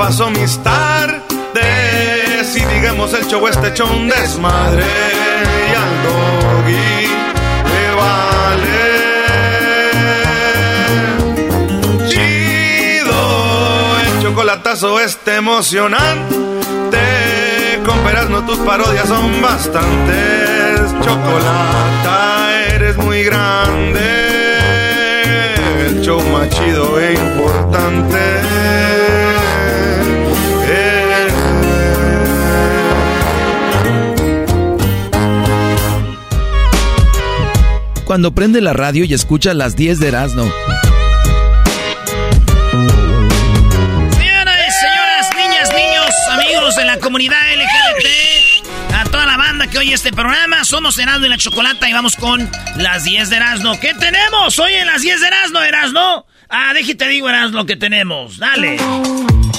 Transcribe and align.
paso 0.00 0.30
mis 0.30 0.58
tardes. 0.62 1.20
Y 2.56 2.64
digamos 2.74 3.12
el 3.12 3.26
show 3.26 3.46
este 3.46 3.68
hecho 3.68 3.86
desmadre. 3.86 4.86
Y 5.70 5.74
al 5.82 6.02
doggy 6.06 7.06
le 7.70 7.84
vale. 8.00 8.80
Chido, 12.08 13.20
el 14.00 14.22
chocolatazo 14.22 15.00
este 15.00 15.36
emocionante. 15.36 16.48
Con 17.84 18.02
no 18.30 18.46
tus 18.46 18.58
parodias 18.60 19.06
son 19.06 19.42
bastantes. 19.42 20.80
Chocolata, 21.04 22.48
eres 22.74 22.96
muy 22.96 23.22
grande 23.22 24.00
el 25.86 26.00
show 26.00 26.22
más 26.32 26.48
chido 26.48 26.98
e 26.98 27.12
importante. 27.12 28.99
Cuando 38.10 38.34
prende 38.34 38.60
la 38.60 38.72
radio 38.72 39.04
y 39.04 39.14
escucha 39.14 39.54
las 39.54 39.76
10 39.76 40.00
de 40.00 40.08
Erasmo. 40.08 40.42
Señoras, 44.18 44.80
señoras, 44.80 45.30
niñas, 45.36 45.68
niños, 45.72 46.10
amigos 46.32 46.74
de 46.74 46.86
la 46.86 46.98
comunidad 46.98 47.38
LGBT, 47.54 48.94
a 48.96 49.04
toda 49.04 49.26
la 49.26 49.36
banda 49.36 49.68
que 49.68 49.78
oye 49.78 49.94
este 49.94 50.10
programa, 50.10 50.64
somos 50.64 50.98
Erasmo 50.98 51.26
y 51.26 51.28
la 51.28 51.38
Chocolata 51.38 51.88
y 51.88 51.92
vamos 51.92 52.16
con 52.16 52.50
las 52.78 53.04
10 53.04 53.30
de 53.30 53.36
Erasmo. 53.36 53.78
¿Qué 53.78 53.94
tenemos 53.94 54.58
hoy 54.58 54.72
en 54.72 54.88
las 54.88 55.02
10 55.02 55.20
de 55.20 55.26
Erasmo, 55.28 55.60
Erasmo? 55.60 56.26
Ah, 56.48 56.72
déjate 56.74 57.06
digo, 57.06 57.28
Erasmo, 57.28 57.58
lo 57.58 57.66
que 57.66 57.76
tenemos. 57.76 58.38
Dale. 58.38 58.76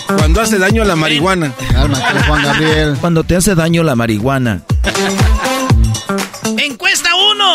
Cuando 0.08 0.42
hace 0.42 0.60
daño 0.60 0.84
la 0.84 0.98
marihuana. 0.98 1.54
Juan 2.28 2.44
Gabriel. 2.44 2.98
Cuando 3.00 3.24
te 3.24 3.38
hace 3.38 3.56
daño 3.56 3.82
la 3.82 3.96
marihuana. 3.96 4.64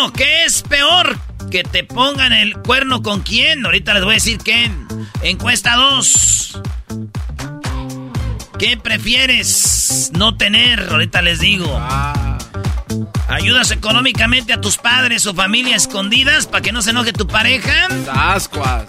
Encuesta 0.06 0.12
1, 0.12 0.12
¿qué 0.12 0.44
es 0.44 0.62
peor? 0.62 1.18
Que 1.50 1.62
te 1.64 1.82
pongan 1.82 2.32
el 2.32 2.56
cuerno 2.58 3.02
con 3.02 3.22
quién. 3.22 3.64
Ahorita 3.64 3.92
les 3.94 4.04
voy 4.04 4.12
a 4.12 4.14
decir 4.14 4.38
quién. 4.38 4.86
Encuesta 5.22 5.74
2. 5.74 6.60
¿Qué 8.58 8.76
prefieres 8.76 10.10
no 10.14 10.36
tener? 10.36 10.88
Ahorita 10.90 11.22
les 11.22 11.40
digo. 11.40 11.80
¿Ayudas 13.28 13.72
económicamente 13.72 14.52
a 14.52 14.60
tus 14.60 14.76
padres 14.76 15.26
o 15.26 15.34
familia 15.34 15.76
escondidas 15.76 16.46
para 16.46 16.62
que 16.62 16.72
no 16.72 16.80
se 16.80 16.90
enoje 16.90 17.12
tu 17.12 17.26
pareja? 17.26 17.88
Ascuas. 18.12 18.84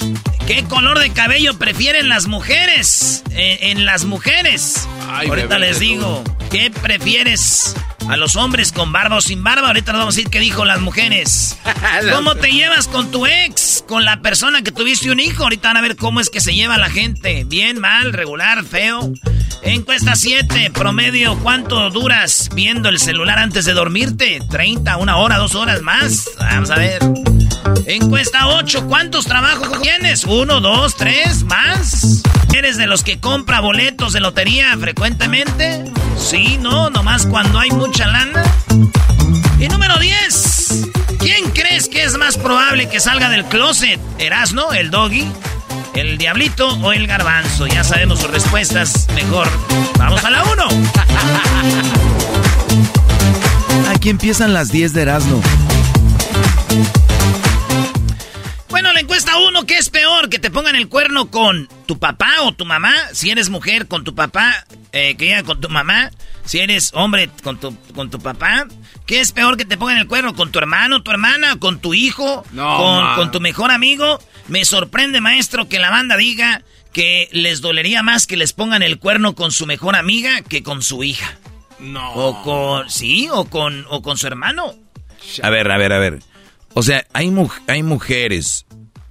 ¿Qué 0.46 0.64
color 0.64 1.00
de 1.00 1.12
cabello 1.12 1.58
prefieren 1.58 2.08
las 2.08 2.28
mujeres? 2.28 3.24
Eh, 3.32 3.72
en 3.72 3.86
las 3.86 4.06
mujeres. 4.06 4.88
Ahorita 5.10 5.58
les 5.60 5.80
digo. 5.80 6.24
¿Qué 6.52 6.72
prefieres? 6.72 7.76
A 8.08 8.16
los 8.16 8.38
hombres 8.38 8.72
con 8.72 8.94
barba 8.94 9.18
o 9.18 9.22
sin 9.22 9.44
barba. 9.44 9.68
Ahorita 9.68 9.92
nos 9.92 10.00
vamos 10.00 10.16
a 10.16 10.18
decir 10.18 10.32
qué 10.32 10.40
dijo 10.40 10.64
las 10.64 10.80
mujeres. 10.80 11.58
¿Cómo 12.14 12.36
te 12.36 12.52
llevas 12.52 12.88
con 12.88 13.12
tu 13.12 13.26
ex? 13.26 13.84
Con 13.88 14.06
la 14.06 14.22
persona 14.22 14.62
que 14.62 14.72
tuviste 14.72 15.12
un 15.12 15.20
hijo. 15.20 15.44
Ahorita 15.44 15.70
van 15.70 15.78
a 15.78 15.82
ver 15.82 15.98
cómo 15.98 16.22
es 16.22 16.30
que 16.30 16.40
se 16.40 16.54
lleva 16.54 16.78
la 16.78 16.90
gente. 16.90 17.44
Bien, 17.44 17.80
mal, 17.80 18.14
regular, 18.14 18.64
feo. 18.64 19.12
Encuesta 19.64 20.16
7, 20.16 20.72
promedio, 20.74 21.38
¿cuánto 21.40 21.90
duras 21.90 22.50
viendo 22.54 22.88
el 22.90 23.00
celular 23.00 23.40
antes 23.40 23.66
de 23.66 23.74
dormirte? 23.74 24.27
¿30, 24.36 24.98
una 25.00 25.18
hora, 25.18 25.38
dos 25.38 25.56
horas 25.56 25.82
más? 25.82 26.30
Vamos 26.38 26.70
a 26.70 26.76
ver. 26.76 27.02
Encuesta 27.86 28.48
8, 28.48 28.86
¿cuántos 28.88 29.26
trabajos 29.26 29.82
tienes? 29.82 30.26
¿Uno, 30.26 30.60
dos, 30.60 30.98
tres, 30.98 31.44
más? 31.44 32.24
¿Eres 32.54 32.76
de 32.76 32.88
los 32.88 33.04
que 33.04 33.20
compra 33.20 33.62
boletos 33.62 34.12
de 34.12 34.20
lotería 34.20 34.76
frecuentemente? 34.78 35.86
Sí, 36.18 36.58
no, 36.62 36.90
nomás 36.90 37.26
cuando 37.26 37.58
hay 37.60 37.72
mucha 37.72 38.08
lana. 38.08 38.44
Y 39.60 39.70
número 39.70 39.98
10, 39.98 40.90
¿quién 41.20 41.50
crees 41.52 41.88
que 41.88 42.04
es 42.04 42.18
más 42.18 42.38
probable 42.38 42.90
que 42.90 43.00
salga 43.00 43.30
del 43.30 43.46
closet? 43.46 44.00
¿Erasno, 44.20 44.74
el 44.74 44.92
doggy? 44.92 45.26
¿El 45.96 46.18
diablito 46.18 46.68
o 46.68 46.92
el 46.92 47.08
garbanzo? 47.08 47.66
Ya 47.66 47.86
sabemos 47.86 48.20
sus 48.20 48.30
respuestas. 48.30 49.08
Mejor, 49.16 49.48
vamos 49.98 50.24
a 50.26 50.30
la 50.30 50.44
1. 50.44 52.07
Aquí 54.08 54.12
empiezan 54.12 54.54
las 54.54 54.72
10 54.72 54.94
de 54.94 55.02
Erasmo. 55.02 55.42
Bueno, 58.70 58.94
la 58.94 59.02
encuesta 59.02 59.38
1, 59.38 59.66
¿qué 59.66 59.76
es 59.76 59.90
peor? 59.90 60.30
¿Que 60.30 60.40
te 60.40 60.50
pongan 60.50 60.78
el 60.78 60.88
cuerno 60.88 61.30
con 61.30 61.68
tu 61.86 62.00
papá 62.00 62.30
o 62.44 62.54
tu 62.54 62.64
mamá? 62.64 62.94
Si 63.12 63.32
eres 63.32 63.50
mujer, 63.50 63.90
con 63.90 64.06
tu 64.06 64.16
papá, 64.16 64.66
eh, 64.94 65.18
que 65.18 65.26
llega 65.26 65.44
con 65.44 65.60
tu 65.60 65.68
mamá. 65.68 66.10
Si 66.46 66.60
eres 66.60 66.92
hombre, 66.94 67.30
con 67.44 67.60
tu, 67.60 67.76
con 67.96 68.10
tu 68.10 68.18
papá. 68.20 68.68
¿Qué 69.06 69.20
es 69.20 69.34
peor 69.34 69.58
que 69.58 69.66
te 69.66 69.76
pongan 69.76 69.98
el 69.98 70.08
cuerno? 70.08 70.36
¿Con 70.36 70.54
tu 70.54 70.60
hermano, 70.60 71.04
tu 71.04 71.12
hermana, 71.12 71.60
con 71.60 71.82
tu 71.82 71.94
hijo? 71.94 72.46
No, 72.54 73.14
con 73.18 73.32
tu 73.32 73.42
mejor 73.42 73.72
amigo? 73.72 74.22
Me 74.48 74.64
sorprende, 74.64 75.20
maestro, 75.20 75.68
que 75.68 75.80
la 75.80 75.90
banda 75.90 76.16
diga 76.16 76.64
que 76.94 77.28
les 77.34 77.60
dolería 77.60 78.04
más 78.04 78.26
que 78.26 78.38
les 78.38 78.54
pongan 78.54 78.84
el 78.84 79.00
cuerno 79.00 79.36
con 79.36 79.52
su 79.52 79.66
mejor 79.66 79.98
amiga 79.98 80.44
que 80.44 80.64
con 80.64 80.82
su 80.82 81.04
hija. 81.04 81.38
No. 81.80 82.14
O 82.14 82.44
con, 82.44 82.90
sí, 82.90 83.28
o 83.32 83.46
con, 83.46 83.86
o 83.90 84.02
con 84.02 84.18
su 84.18 84.28
hermano. 84.28 84.74
A 85.44 85.50
ver, 85.50 85.70
a 85.72 85.78
ver, 85.78 85.94
a 85.94 86.00
ver. 86.00 86.20
O 86.74 86.84
sea, 86.84 87.06
hay, 87.14 87.30
mu- 87.32 87.50
hay 87.68 87.84
mujeres 87.84 88.66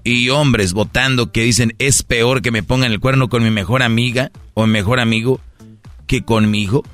y 0.05 0.29
hombres 0.31 0.73
votando 0.73 1.33
que 1.33 1.43
dicen 1.43 1.75
es 1.79 2.03
peor 2.03 2.43
que 2.43 2.51
me 2.51 2.63
pongan 2.63 2.93
el 2.93 3.01
cuerno 3.01 3.29
con 3.29 3.43
mi 3.43 3.51
mejor 3.51 3.83
amiga 3.83 4.31
o 4.55 4.67
mi 4.67 4.73
mejor 4.73 5.01
amigo 5.01 5.41
que 6.07 6.23
con 6.25 6.51
mi 6.51 6.63
hijo. 6.63 6.85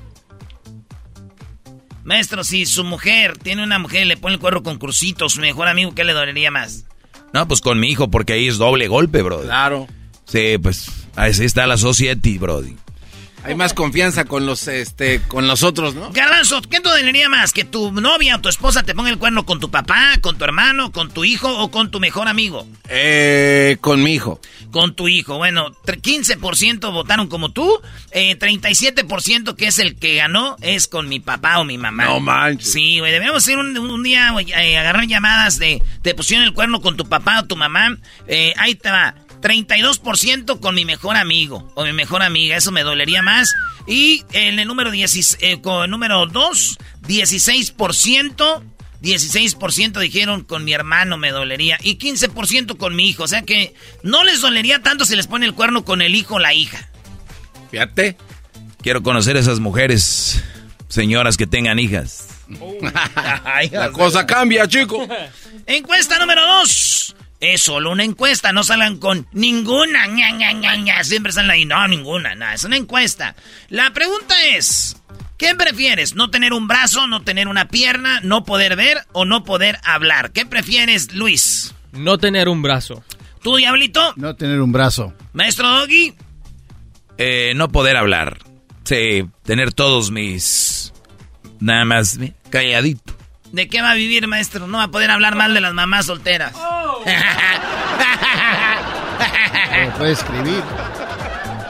Maestro, 2.05 2.43
si 2.43 2.67
su 2.67 2.85
mujer 2.85 3.39
tiene 3.39 3.63
una 3.63 3.79
mujer 3.79 4.03
y 4.03 4.09
le 4.09 4.17
pone 4.17 4.35
el 4.35 4.41
cuerno 4.41 4.63
con 4.63 4.79
crucito, 4.79 5.29
su 5.29 5.41
mejor 5.41 5.69
amigo, 5.69 5.95
¿qué 5.95 6.05
le 6.05 6.13
dolería 6.15 6.51
más? 6.51 6.85
No, 7.33 7.47
pues 7.47 7.61
con 7.61 7.79
mi 7.79 7.89
hijo, 7.89 8.11
porque 8.11 8.33
ahí 8.35 8.49
es 8.49 8.59
doble 8.59 8.89
golpe, 8.89 9.23
bro. 9.23 9.43
Claro. 9.43 9.87
Sí, 10.25 10.57
pues 10.61 10.91
así 11.15 11.45
está 11.45 11.67
la 11.67 11.77
society, 11.77 12.39
brody. 12.39 12.77
Hay 13.45 13.55
más 13.55 13.75
confianza 13.75 14.25
con 14.25 14.47
los, 14.47 14.69
este, 14.69 15.21
con 15.23 15.47
los 15.47 15.63
otros, 15.63 15.95
¿no? 15.95 16.13
Garbanzo, 16.13 16.63
¿qué 16.63 16.81
te 16.81 16.89
dolería 16.89 17.29
más? 17.29 17.53
¿Que 17.53 17.65
tu 17.65 17.91
novia 17.93 18.37
o 18.37 18.41
tu 18.41 18.49
esposa 18.49 18.83
te 18.83 18.95
ponga 18.95 19.11
el 19.11 19.19
cuerno 19.19 19.45
con 19.45 19.61
tu 19.61 19.71
papá, 19.71 20.13
con 20.21 20.39
tu 20.39 20.45
hermano, 20.45 20.93
con 20.93 21.11
tu 21.11 21.25
hijo 21.25 21.51
o 21.59 21.71
con 21.71 21.91
tu 21.91 21.99
mejor 22.01 22.29
amigo? 22.29 22.67
Eh, 22.89 23.79
con 23.81 24.03
mi 24.03 24.15
hijo. 24.15 24.41
Con 24.71 24.95
tu 24.95 25.09
hijo. 25.09 25.39
Bueno, 25.39 25.73
15% 25.85 26.93
votaron 26.93 27.29
como 27.29 27.51
tú, 27.51 27.81
eh, 28.11 28.39
37% 28.39 29.57
que 29.57 29.67
es 29.67 29.79
el 29.79 29.97
que 29.97 30.17
ganó 30.17 30.57
es 30.61 30.87
con 30.87 31.09
mi 31.09 31.21
papá 31.21 31.59
o 31.59 31.65
mi 31.65 31.79
mamá. 31.79 32.05
No 32.05 32.21
manches. 32.21 32.73
Sí, 32.73 32.99
güey, 32.99 33.13
debemos 33.13 33.47
ir 33.49 33.59
un, 33.59 34.03
día, 34.03 34.31
güey, 34.31 34.53
eh, 34.53 34.79
agarrar 34.79 35.07
llamadas 35.07 35.59
de, 35.59 35.83
te 36.03 36.15
pusieron 36.15 36.47
el 36.47 36.53
cuerno 36.53 36.81
con 36.81 36.97
tu 36.97 37.09
papá 37.09 37.41
o 37.41 37.45
tu 37.45 37.57
mamá. 37.57 37.97
Eh, 38.27 38.55
ahí 38.57 38.75
te 38.75 38.91
va. 38.91 39.15
32% 39.43 40.61
con 40.61 40.75
mi 40.75 40.85
mejor 40.85 41.17
amigo 41.17 41.71
o 41.75 41.85
mi 41.85 41.93
mejor 41.93 42.23
amiga, 42.23 42.57
eso 42.57 42.73
me 42.73 42.83
dolería 42.83 43.21
más. 43.23 43.53
Y 43.87 44.25
en 44.33 44.59
el 44.59 44.67
número, 44.67 44.91
10, 44.91 45.39
eh, 45.41 45.61
con 45.61 45.85
el 45.85 45.91
número 45.91 46.27
2, 46.27 46.79
16%. 47.03 48.63
16% 49.03 49.99
dijeron 49.99 50.45
con 50.45 50.63
mi 50.63 50.73
hermano 50.75 51.19
me 51.19 51.33
dolería 51.33 51.77
y 51.83 51.99
15% 51.99 52.77
con 52.77 52.95
mi 52.95 53.09
hijo. 53.09 53.25
O 53.25 53.29
sea 53.29 53.43
que 53.43 53.75
no 54.05 54.23
les 54.23 54.41
dolería 54.41 54.81
tanto 54.81 55.05
si 55.05 55.17
les 55.17 55.27
pone 55.27 55.45
el 55.45 55.55
cuerno 55.55 55.85
con 55.85 56.03
el 56.03 56.15
hijo 56.15 56.37
o 56.37 56.39
la 56.39 56.55
hija. 56.55 56.89
Fíjate. 57.73 58.17
Quiero 58.83 59.03
conocer 59.03 59.37
a 59.37 59.41
esas 59.41 59.61
mujeres, 59.61 60.43
señoras 60.89 61.37
que 61.37 61.47
tengan 61.47 61.79
hijas. 61.79 62.29
la 63.71 63.91
cosa 63.93 64.27
cambia, 64.27 64.67
chico. 64.67 65.07
Encuesta 65.67 66.19
número 66.19 66.45
2. 66.45 67.17
Es 67.43 67.63
solo 67.63 67.91
una 67.91 68.05
encuesta, 68.05 68.53
no 68.53 68.63
salgan 68.63 68.99
con 68.99 69.27
ninguna, 69.33 70.07
ña, 70.07 70.31
ña, 70.31 70.53
ña, 70.53 70.77
ña. 70.77 71.03
Siempre 71.03 71.33
salen 71.33 71.51
ahí, 71.51 71.65
no, 71.65 71.89
ninguna, 71.89 72.37
nada, 72.37 72.55
es 72.55 72.63
una 72.63 72.77
encuesta. 72.77 73.35
La 73.69 73.93
pregunta 73.93 74.37
es, 74.55 75.03
¿qué 75.39 75.57
prefieres? 75.57 76.15
¿No 76.15 76.31
tener 76.31 76.53
un 76.53 76.69
brazo, 76.69 77.09
no 77.09 77.23
tener 77.23 77.49
una 77.49 77.67
pierna, 77.67 78.21
no 78.21 78.45
poder 78.45 78.77
ver 78.77 78.99
o 79.11 79.25
no 79.25 79.43
poder 79.43 79.81
hablar? 79.83 80.31
¿Qué 80.31 80.47
prefieres, 80.47 81.15
Luis? 81.15 81.75
No 81.91 82.17
tener 82.17 82.49
un 82.49 82.63
brazo. 82.63 83.03
¿Tú, 83.43 83.57
Diablito? 83.57 84.13
No 84.15 84.37
tener 84.37 84.61
un 84.61 84.71
brazo. 84.71 85.13
Maestro 85.33 85.69
Doggy. 85.69 86.15
Eh, 87.19 87.55
no 87.57 87.71
poder 87.73 87.97
hablar. 87.97 88.39
Sí, 88.85 89.25
tener 89.43 89.73
todos 89.73 90.13
mis... 90.13 90.93
Nada 91.59 91.85
más 91.85 92.21
calladito. 92.51 93.22
¿De 93.53 93.69
qué 93.69 93.83
va 93.83 93.91
a 93.91 93.95
vivir, 93.95 94.27
maestro? 94.27 94.67
No 94.67 94.79
va 94.79 94.85
a 94.85 94.91
poder 94.91 95.11
hablar 95.11 95.37
mal 95.37 95.53
de 95.53 95.61
las 95.61 95.75
mamás 95.75 96.07
solteras. 96.07 96.55
Oh. 96.57 97.05
puede 99.99 100.13
escribir. 100.13 100.63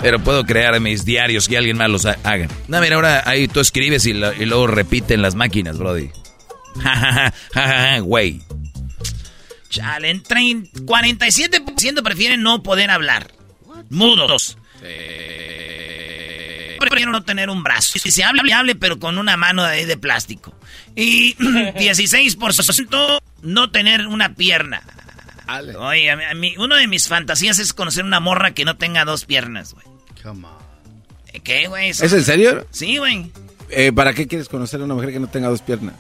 Pero 0.01 0.21
puedo 0.21 0.45
crear 0.45 0.79
mis 0.81 1.05
diarios 1.05 1.49
que 1.49 1.59
alguien 1.59 1.77
más 1.77 1.91
los 1.91 2.07
haga. 2.07 2.49
No, 2.69 2.81
mira, 2.81 2.97
ahora 2.97 3.23
ahí 3.27 3.49
tú 3.49 3.59
escribes 3.61 4.07
y, 4.07 4.13
luego 4.15 4.67
repiten 4.69 5.23
las 5.23 5.35
máquinas, 5.35 5.79
Brody. 5.79 6.11
Güey. 8.03 8.41
Chale, 9.69 10.23
47% 10.23 12.03
prefieren 12.03 12.43
no 12.43 12.63
poder 12.63 12.91
hablar. 12.91 13.33
Mudos. 13.91 14.57
Prefiero 16.79 17.13
no 17.13 17.23
tener 17.25 17.51
un 17.51 17.63
brazo. 17.63 17.99
Si 17.99 18.11
se 18.11 18.25
habla, 18.25 18.43
hable, 18.57 18.75
pero 18.75 18.99
con 18.99 19.19
una 19.19 19.37
mano 19.37 19.65
de, 19.65 19.87
de 19.87 19.97
plástico. 19.97 20.55
Y 20.97 21.35
16% 21.37 23.21
no 23.43 23.71
tener 23.71 24.07
una 24.07 24.35
pierna. 24.35 24.83
Oye, 25.79 26.11
a 26.11 26.35
mí, 26.35 26.55
uno 26.57 26.77
de 26.77 26.87
mis 26.87 27.09
fantasías 27.09 27.59
es 27.59 27.73
conocer 27.73 28.05
una 28.05 28.21
morra 28.21 28.53
que 28.53 28.65
no 28.65 28.77
tenga 28.77 29.05
dos 29.05 29.25
piernas, 29.25 29.75
güey. 29.75 29.85
Come 30.23 30.47
on. 30.47 31.43
¿Qué, 31.43 31.67
güey? 31.67 31.91
¿Es 31.91 32.01
en 32.01 32.25
serio? 32.25 32.67
Sí, 32.71 32.99
güey. 32.99 33.31
Eh, 33.71 33.93
¿Para 33.93 34.15
qué 34.15 34.27
quieres 34.27 34.49
conocer 34.49 34.81
a 34.81 34.85
una 34.85 34.95
mujer 34.95 35.13
que 35.13 35.21
no 35.21 35.29
tenga 35.29 35.49
dos 35.49 35.63
piernas? 35.63 35.95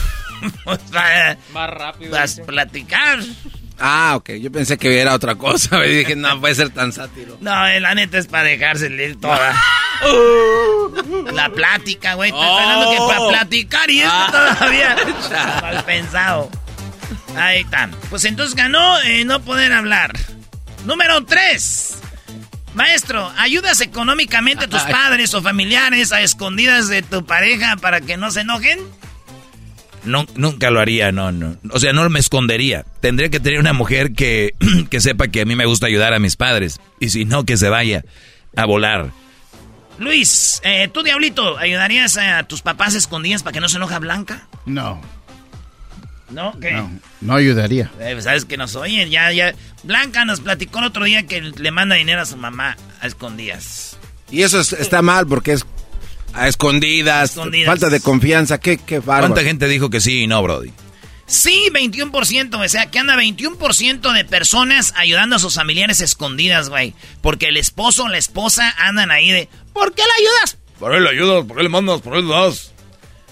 pues 0.64 0.78
para, 0.92 1.38
Más 1.52 1.70
rápido. 1.70 2.10
Para 2.12 2.26
platicar. 2.46 3.20
Ah, 3.78 4.14
ok. 4.16 4.32
Yo 4.40 4.50
pensé 4.50 4.78
que 4.78 5.00
era 5.00 5.14
otra 5.14 5.34
cosa. 5.34 5.84
Y 5.86 5.98
dije, 5.98 6.16
no 6.16 6.40
puede 6.40 6.54
ser 6.54 6.70
tan 6.70 6.92
sátiro. 6.92 7.36
No, 7.40 7.50
la 7.50 7.94
neta 7.94 8.18
es 8.18 8.26
para 8.26 8.44
dejarse 8.44 8.86
ir 8.86 9.20
toda. 9.20 9.54
la 11.32 11.48
plática, 11.50 12.14
güey. 12.14 12.30
Estoy 12.30 12.96
que 12.96 12.98
para 13.06 13.20
oh. 13.20 13.28
platicar 13.28 13.90
y 13.90 14.00
esto 14.00 14.12
ah. 14.12 14.56
todavía. 14.58 14.96
Mal 15.62 15.84
pensado. 15.84 16.50
Ahí 17.36 17.60
están. 17.60 17.92
Pues 18.10 18.24
entonces 18.24 18.54
ganó 18.54 19.00
eh, 19.00 19.24
no 19.24 19.40
poder 19.42 19.72
hablar. 19.72 20.12
Número 20.84 21.24
3. 21.24 21.98
Maestro, 22.74 23.32
¿ayudas 23.38 23.80
económicamente 23.80 24.66
a 24.66 24.68
tus 24.68 24.82
padres 24.82 25.32
o 25.34 25.42
familiares 25.42 26.12
a 26.12 26.20
escondidas 26.20 26.88
de 26.88 27.02
tu 27.02 27.24
pareja 27.24 27.76
para 27.76 28.02
que 28.02 28.16
no 28.18 28.30
se 28.30 28.42
enojen? 28.42 28.78
No, 30.06 30.24
nunca 30.36 30.70
lo 30.70 30.80
haría, 30.80 31.12
no, 31.12 31.32
no. 31.32 31.56
O 31.70 31.80
sea, 31.80 31.92
no 31.92 32.08
me 32.08 32.20
escondería. 32.20 32.84
Tendría 33.00 33.28
que 33.28 33.40
tener 33.40 33.60
una 33.60 33.72
mujer 33.72 34.12
que, 34.12 34.54
que 34.90 35.00
sepa 35.00 35.28
que 35.28 35.42
a 35.42 35.44
mí 35.44 35.56
me 35.56 35.66
gusta 35.66 35.86
ayudar 35.86 36.14
a 36.14 36.18
mis 36.18 36.36
padres. 36.36 36.80
Y 37.00 37.10
si 37.10 37.24
no, 37.24 37.44
que 37.44 37.56
se 37.56 37.68
vaya 37.68 38.04
a 38.56 38.64
volar. 38.64 39.10
Luis, 39.98 40.60
eh, 40.64 40.88
tú, 40.92 41.02
Diablito, 41.02 41.58
¿ayudarías 41.58 42.16
a 42.18 42.42
tus 42.44 42.62
papás 42.62 42.94
escondidas 42.94 43.42
para 43.42 43.54
que 43.54 43.60
no 43.60 43.68
se 43.68 43.78
enoja 43.78 43.98
Blanca? 43.98 44.46
No. 44.66 45.00
¿No? 46.30 46.58
¿Qué? 46.60 46.72
No, 46.72 46.90
no 47.20 47.34
ayudaría. 47.34 47.90
Eh, 48.00 48.10
pues, 48.12 48.24
Sabes 48.24 48.44
que 48.44 48.56
nos 48.56 48.74
oyen, 48.76 49.10
ya, 49.10 49.32
ya. 49.32 49.54
Blanca 49.84 50.24
nos 50.24 50.40
platicó 50.40 50.80
el 50.80 50.86
otro 50.86 51.04
día 51.04 51.26
que 51.26 51.40
le 51.40 51.70
manda 51.70 51.96
dinero 51.96 52.20
a 52.20 52.26
su 52.26 52.36
mamá 52.36 52.76
a 53.00 53.06
escondidas. 53.06 53.96
Y 54.30 54.42
eso 54.42 54.60
está 54.60 55.02
mal 55.02 55.26
porque 55.26 55.52
es 55.52 55.64
a 56.36 56.48
escondidas, 56.48 57.34
falta 57.64 57.88
de 57.88 58.00
confianza, 58.00 58.58
qué, 58.58 58.78
qué 58.78 59.00
¿Cuánta 59.00 59.42
gente 59.42 59.68
dijo 59.68 59.90
que 59.90 60.00
sí 60.00 60.22
y 60.22 60.26
no, 60.26 60.42
Brody? 60.42 60.70
Sí, 61.26 61.70
21%, 61.72 62.64
o 62.64 62.68
sea, 62.68 62.90
que 62.90 63.00
anda 63.00 63.16
21% 63.16 64.12
de 64.12 64.24
personas 64.24 64.92
ayudando 64.96 65.36
a 65.36 65.38
sus 65.40 65.56
familiares 65.56 66.00
escondidas, 66.00 66.68
güey. 66.68 66.94
Porque 67.20 67.46
el 67.46 67.56
esposo 67.56 68.04
o 68.04 68.08
la 68.08 68.18
esposa 68.18 68.72
andan 68.78 69.10
ahí 69.10 69.32
de, 69.32 69.48
¿por 69.72 69.92
qué 69.92 70.02
le 70.02 70.24
ayudas? 70.24 70.58
¿Por 70.78 70.92
qué 70.92 71.00
le 71.00 71.10
ayudas? 71.10 71.44
¿Por 71.44 71.56
qué 71.56 71.62
le 71.64 71.68
mandas? 71.68 72.00
¿Por 72.00 72.12
qué 72.14 72.22
le 72.22 72.28
das? 72.28 72.72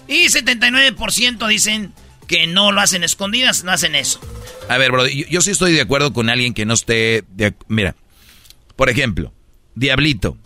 Y 0.09 0.25
79% 0.25 1.47
dicen 1.47 1.93
que 2.27 2.47
no 2.47 2.73
lo 2.73 2.81
hacen 2.81 3.03
escondidas, 3.03 3.63
no 3.63 3.71
hacen 3.71 3.95
eso. 3.95 4.19
A 4.67 4.77
ver, 4.77 4.91
bro, 4.91 5.07
yo, 5.07 5.41
sí 5.41 5.51
estoy 5.51 5.71
de 5.71 5.81
acuerdo 5.81 6.11
con 6.11 6.29
alguien 6.29 6.53
que 6.53 6.65
no 6.65 6.73
esté... 6.73 7.23
Mira, 7.69 7.95
por 8.75 8.89
ejemplo, 8.89 9.31
Diablito 9.75 10.37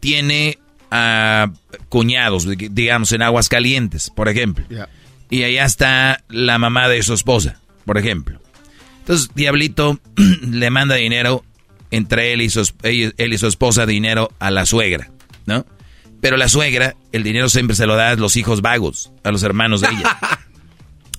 tiene 0.00 0.58
a 0.90 1.50
cuñados, 1.88 2.46
digamos, 2.46 3.12
en 3.12 3.22
aguas 3.22 3.48
calientes, 3.48 4.10
por 4.10 4.28
ejemplo. 4.28 4.64
Y 5.30 5.42
allá 5.42 5.64
está 5.64 6.24
la 6.28 6.58
mamá 6.58 6.88
de 6.88 7.02
su 7.02 7.14
esposa, 7.14 7.60
por 7.84 7.98
ejemplo. 7.98 8.40
Entonces, 9.00 9.30
Diablito 9.34 10.00
le 10.42 10.70
manda 10.70 10.94
dinero 10.96 11.44
entre 11.90 12.32
él 12.32 12.42
y, 12.42 12.50
su, 12.50 12.68
él 12.82 13.32
y 13.32 13.38
su 13.38 13.46
esposa, 13.46 13.86
dinero 13.86 14.30
a 14.38 14.50
la 14.50 14.66
suegra, 14.66 15.10
¿no? 15.46 15.64
Pero 16.20 16.36
la 16.36 16.48
suegra, 16.48 16.96
el 17.12 17.22
dinero 17.22 17.48
siempre 17.48 17.76
se 17.76 17.86
lo 17.86 17.94
da 17.94 18.10
a 18.10 18.16
los 18.16 18.36
hijos 18.36 18.62
vagos, 18.62 19.12
a 19.22 19.30
los 19.30 19.42
hermanos 19.42 19.80
de 19.80 19.88
ella. 19.88 20.18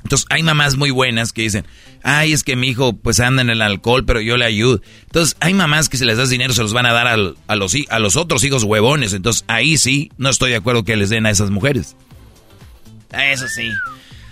Entonces 0.07 0.25
hay 0.29 0.41
mamás 0.41 0.77
muy 0.77 0.89
buenas 0.89 1.33
que 1.33 1.41
dicen, 1.41 1.65
ay, 2.01 2.31
es 2.31 2.45
que 2.45 2.55
mi 2.55 2.69
hijo 2.69 2.93
pues 2.93 3.19
anda 3.19 3.41
en 3.41 3.49
el 3.49 3.61
alcohol, 3.61 4.05
pero 4.05 4.21
yo 4.21 4.37
le 4.37 4.45
ayudo. 4.45 4.81
Entonces 5.03 5.35
hay 5.41 5.53
mamás 5.53 5.89
que 5.89 5.97
si 5.97 6.05
les 6.05 6.17
das 6.17 6.29
dinero 6.29 6.53
se 6.53 6.61
los 6.61 6.71
van 6.71 6.85
a 6.85 6.93
dar 6.93 7.07
a, 7.07 7.17
los, 7.17 7.75
a 7.89 7.99
los 7.99 8.15
otros 8.15 8.41
hijos 8.45 8.63
huevones. 8.63 9.11
Entonces 9.11 9.43
ahí 9.47 9.77
sí, 9.77 10.09
no 10.17 10.29
estoy 10.29 10.51
de 10.51 10.55
acuerdo 10.55 10.85
que 10.85 10.95
les 10.95 11.09
den 11.09 11.25
a 11.25 11.29
esas 11.29 11.49
mujeres. 11.49 11.97
Eso 13.11 13.49
sí. 13.49 13.69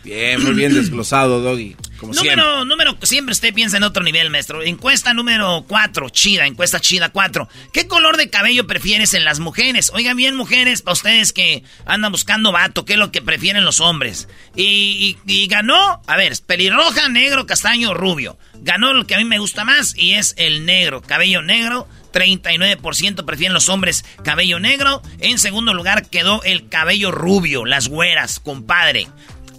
Bien, 0.06 0.42
muy 0.42 0.54
bien 0.54 0.74
desglosado, 0.74 1.42
Doggy. 1.42 1.76
Número, 2.02 2.22
siempre. 2.22 2.66
número, 2.66 2.98
siempre 3.04 3.34
usted 3.34 3.54
piensa 3.54 3.78
en 3.78 3.84
otro 3.84 4.04
nivel, 4.04 4.30
maestro. 4.30 4.62
Encuesta 4.62 5.14
número 5.14 5.66
4, 5.68 6.10
chida, 6.10 6.46
encuesta 6.46 6.80
chida 6.80 7.10
4. 7.10 7.48
¿Qué 7.74 7.88
color 7.88 8.18
de 8.18 8.30
cabello 8.30 8.68
prefieres 8.68 9.14
en 9.14 9.26
las 9.26 9.40
mujeres? 9.40 9.92
Oigan 9.94 10.18
bien, 10.18 10.36
mujeres, 10.36 10.82
para 10.82 10.94
ustedes 10.94 11.34
que 11.34 11.64
andan 11.86 12.12
buscando 12.12 12.52
vato, 12.52 12.86
¿qué 12.86 12.94
es 12.94 13.00
lo 13.00 13.12
que 13.12 13.22
prefieren 13.22 13.66
los 13.66 13.80
hombres? 13.80 14.28
Y, 14.56 15.18
y, 15.26 15.48
ganó, 15.48 16.02
a 16.08 16.18
ver, 16.18 16.34
pelirroja, 16.46 17.10
negro, 17.10 17.46
castaño, 17.46 17.94
rubio. 17.94 18.38
Ganó 18.56 18.94
lo 18.94 19.06
que 19.06 19.16
a 19.16 19.18
mí 19.18 19.26
me 19.26 19.40
gusta 19.40 19.64
más 19.64 19.96
y 19.98 20.14
es 20.14 20.34
el 20.38 20.66
negro, 20.66 21.02
cabello 21.02 21.42
negro. 21.42 21.88
39% 22.16 23.26
prefieren 23.26 23.54
los 23.54 23.68
hombres 23.68 24.06
cabello 24.24 24.58
negro. 24.60 25.02
En 25.20 25.38
segundo 25.38 25.74
lugar 25.74 26.10
quedó 26.10 26.42
el 26.44 26.70
cabello 26.70 27.12
rubio, 27.12 27.66
las 27.66 27.90
güeras, 27.90 28.40
compadre. 28.40 29.08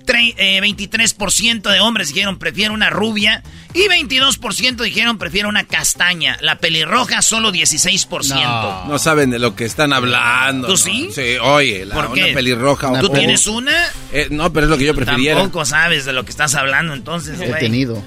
23% 0.07 1.69
eh, 1.69 1.73
de 1.73 1.81
hombres 1.81 2.09
dijeron 2.09 2.39
prefiero 2.39 2.73
una 2.75 2.91
rubia 2.91 3.43
y 3.75 3.81
22% 3.89 4.77
dijeron 4.83 5.19
prefiero 5.19 5.49
una 5.49 5.65
castaña. 5.65 6.39
La 6.41 6.59
pelirroja 6.59 7.23
solo 7.23 7.53
16%. 7.53 8.87
No, 8.87 8.99
saben 8.99 9.31
de 9.31 9.39
lo 9.39 9.55
que 9.55 9.65
están 9.65 9.93
hablando. 9.93 10.69
¿Tú 10.69 10.77
sí? 10.77 11.11
Sí, 11.13 11.37
oye, 11.41 11.85
la, 11.85 11.95
¿Por 11.95 12.13
qué? 12.15 12.25
una 12.25 12.35
pelirroja. 12.35 13.01
¿Tú 13.01 13.09
tienes 13.11 13.47
una? 13.47 13.77
Eh, 14.13 14.29
no, 14.31 14.53
pero 14.53 14.67
es 14.67 14.71
lo 14.71 14.79
que 14.79 14.85
yo 14.85 14.95
preferiera. 14.95 15.41
Tampoco 15.41 15.65
sabes 15.65 16.05
de 16.05 16.13
lo 16.13 16.25
que 16.25 16.31
estás 16.31 16.55
hablando 16.55 16.95
entonces, 16.95 17.41
He 17.41 17.53
tenido. 17.55 18.03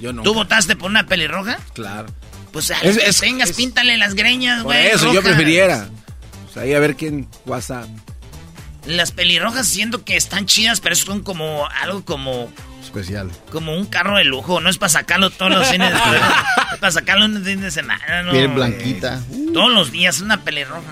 Yo 0.00 0.12
no. 0.12 0.22
¿Tú 0.22 0.34
votaste 0.34 0.76
por 0.76 0.90
una 0.90 1.06
pelirroja? 1.06 1.58
Claro. 1.72 2.08
Pues 2.52 2.70
a 2.70 2.78
es, 2.80 3.18
tengas, 3.18 3.52
píntale 3.52 3.96
las 3.96 4.14
greñas, 4.14 4.62
güey. 4.62 4.84
Por 4.84 4.94
eso, 4.94 5.12
yo 5.12 5.22
preferiera. 5.22 5.88
Pues 6.44 6.56
ahí 6.64 6.72
a 6.72 6.78
ver 6.78 6.94
quién 6.94 7.26
WhatsApp. 7.46 7.88
Las 8.86 9.12
pelirrojas 9.12 9.66
siento 9.66 10.04
que 10.04 10.16
están 10.16 10.46
chidas, 10.46 10.80
pero 10.80 10.94
son 10.94 11.22
como 11.22 11.68
algo 11.68 12.04
como 12.04 12.50
especial. 12.82 13.30
Como 13.50 13.76
un 13.76 13.86
carro 13.86 14.16
de 14.16 14.24
lujo, 14.24 14.60
no 14.60 14.68
es 14.68 14.78
para 14.78 14.90
sacarlo 14.90 15.30
todos 15.30 15.52
los 15.52 15.68
fines 15.68 15.92
de 15.92 15.98
semana. 15.98 16.44
es 16.72 16.78
para 16.78 16.92
sacarlo 16.92 17.24
un 17.26 17.44
fin 17.44 17.60
de 17.60 17.70
semana, 17.70 18.22
¿no? 18.22 18.32
Piel 18.32 18.48
blanquita. 18.48 19.22
Todos 19.52 19.72
los 19.72 19.90
días, 19.90 20.20
una 20.20 20.42
pelirroja. 20.42 20.82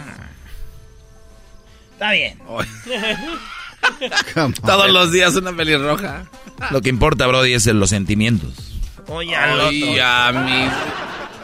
Está 1.92 2.12
bien. 2.12 2.38
Todos 4.64 4.90
los 4.90 5.12
días 5.12 5.34
una 5.34 5.52
pelirroja. 5.52 6.24
Lo 6.70 6.80
que 6.80 6.88
importa, 6.88 7.26
Brody, 7.26 7.54
es 7.54 7.66
los 7.66 7.90
sentimientos. 7.90 8.54
Oye, 9.08 9.36
al 9.36 9.60
otro. 9.60 9.72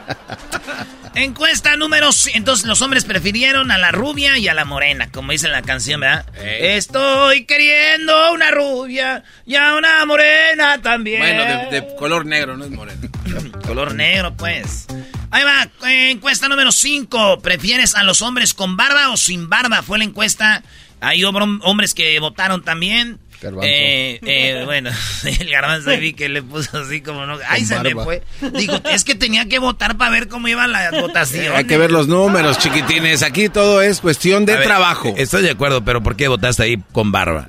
Encuesta 1.19 1.77
número... 1.77 2.11
Entonces 2.35 2.65
los 2.67 2.81
hombres 2.81 3.05
prefirieron 3.05 3.71
a 3.71 3.79
la 3.79 3.91
rubia 3.91 4.39
y 4.39 4.47
a 4.47 4.55
la 4.55 4.65
morena, 4.65 5.11
como 5.11 5.33
dice 5.33 5.49
la 5.49 5.63
canción, 5.63 6.01
¿verdad? 6.01 6.27
Estoy 6.45 7.45
queriendo 7.45 8.33
una 8.33 8.53
rubia 8.53 9.25
y 9.45 9.57
a 9.57 9.75
una 9.75 10.05
morena 10.07 10.81
también. 10.81 11.21
Bueno, 11.21 11.71
de, 11.71 11.97
color 11.97 12.25
negro, 12.25 12.57
no 12.57 12.65
es 12.65 12.71
morena. 12.71 13.01
color 13.67 13.95
negro, 13.95 14.37
pues. 14.37 14.87
Ahí 15.31 15.43
va, 15.43 15.69
encuesta 15.91 16.49
número 16.49 16.71
5. 16.71 17.41
¿Prefieres 17.41 17.97
a 17.97 18.05
los 18.05 18.23
hombres 18.23 18.55
con 18.55 18.77
barba 18.77 19.11
o 19.11 19.17
sin 19.17 19.49
barba? 19.49 19.83
Fue 19.83 19.99
la 19.99 20.05
encuesta. 20.05 20.63
Hay 21.01 21.25
hombres 21.25 21.95
que 21.95 22.19
votaron 22.21 22.63
también. 22.63 23.19
Eh, 23.63 24.19
eh, 24.23 24.63
bueno, 24.65 24.91
el 25.25 25.51
garbanzo 25.51 25.91
vi 25.99 26.13
que 26.13 26.29
le 26.29 26.43
puso 26.43 26.79
así 26.79 27.01
como 27.01 27.25
no. 27.27 27.39
Ay, 27.49 27.65
se 27.65 27.79
me 27.81 27.95
fue. 27.95 28.23
Dijo, 28.53 28.75
es 28.91 29.05
que 29.05 29.15
tenía 29.15 29.47
que 29.49 29.61
votar 29.61 29.97
para 29.97 30.11
ver 30.11 30.29
cómo 30.29 30.49
iba 30.49 30.67
la 30.67 30.91
votación. 30.91 31.55
Hay 31.55 31.65
que 31.65 31.79
ver 31.79 31.93
los 31.93 32.09
números, 32.09 32.59
chiquitines. 32.59 33.23
Aquí 33.23 33.49
todo 33.49 33.81
es 33.81 34.01
cuestión 34.01 34.45
de 34.45 34.57
trabajo. 34.57 35.15
Estoy 35.17 35.43
de 35.43 35.51
acuerdo, 35.51 35.85
pero 35.85 36.03
¿por 36.03 36.17
qué 36.17 36.27
votaste 36.29 36.65
ahí 36.65 36.83
con 36.93 37.13
barba? 37.13 37.47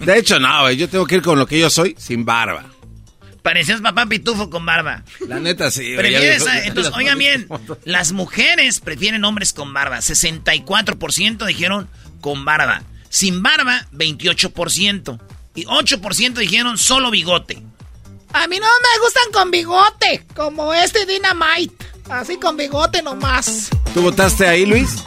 de 0.00 0.18
hecho, 0.18 0.40
no, 0.40 0.70
yo 0.72 0.88
tengo 0.88 1.06
que 1.06 1.14
ir 1.16 1.22
con 1.22 1.38
lo 1.38 1.46
que 1.46 1.58
yo 1.60 1.70
soy, 1.70 1.94
sin 1.98 2.24
barba. 2.24 2.64
Parecías 3.42 3.80
papá 3.80 4.06
pitufo 4.06 4.50
con 4.50 4.66
barba. 4.66 5.04
La 5.28 5.38
neta, 5.38 5.70
sí. 5.70 5.94
entonces, 5.94 6.92
oigan 6.96 7.16
bien, 7.16 7.46
las 7.84 8.10
mujeres 8.10 8.80
prefieren 8.80 9.24
hombres 9.24 9.52
con 9.52 9.72
barba. 9.72 9.98
64% 9.98 11.46
dijeron 11.46 11.88
con 12.20 12.44
barba. 12.44 12.82
Sin 13.16 13.42
barba, 13.42 13.86
28%. 13.92 15.18
Y 15.54 15.64
8% 15.64 16.34
dijeron 16.34 16.76
solo 16.76 17.10
bigote. 17.10 17.62
A 18.34 18.46
mí 18.46 18.58
no 18.58 18.66
me 18.66 19.02
gustan 19.02 19.32
con 19.32 19.50
bigote, 19.50 20.26
como 20.36 20.74
este 20.74 21.06
Dynamite. 21.06 21.86
Así 22.10 22.36
con 22.36 22.58
bigote 22.58 23.00
nomás. 23.00 23.70
¿Tú 23.94 24.02
votaste 24.02 24.46
ahí, 24.46 24.66
Luis? 24.66 25.02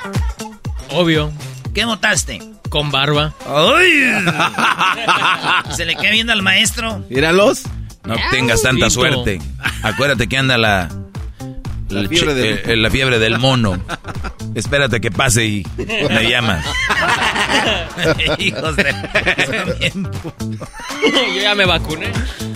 Obvio. 0.90 1.32
¿Qué 1.76 1.86
votaste? 1.86 2.42
Con 2.70 2.90
barba. 2.90 3.36
¡Ay! 3.46 4.12
Se 5.76 5.86
le 5.86 5.96
queda 5.96 6.10
viendo 6.10 6.34
al 6.34 6.42
maestro. 6.42 7.06
Míralos. 7.12 7.62
No 8.06 8.16
tengas 8.32 8.64
tanta 8.64 8.90
suerte. 8.90 9.40
Acuérdate 9.84 10.28
que 10.28 10.36
anda 10.36 10.58
la 10.58 10.90
la 11.90 12.08
fiebre, 12.08 12.34
del... 12.34 12.62
Eh, 12.66 12.76
la 12.76 12.90
fiebre 12.90 13.20
del 13.20 13.40
mono. 13.40 13.80
Espérate 14.56 15.00
que 15.00 15.12
pase 15.12 15.46
y 15.46 15.66
me 15.78 16.30
llamas. 16.30 16.66
Hijos 18.40 18.76
de... 18.76 18.94
Yo 21.02 21.42
ya 21.42 21.56
me 21.56 21.66
vacuné. 21.66 22.12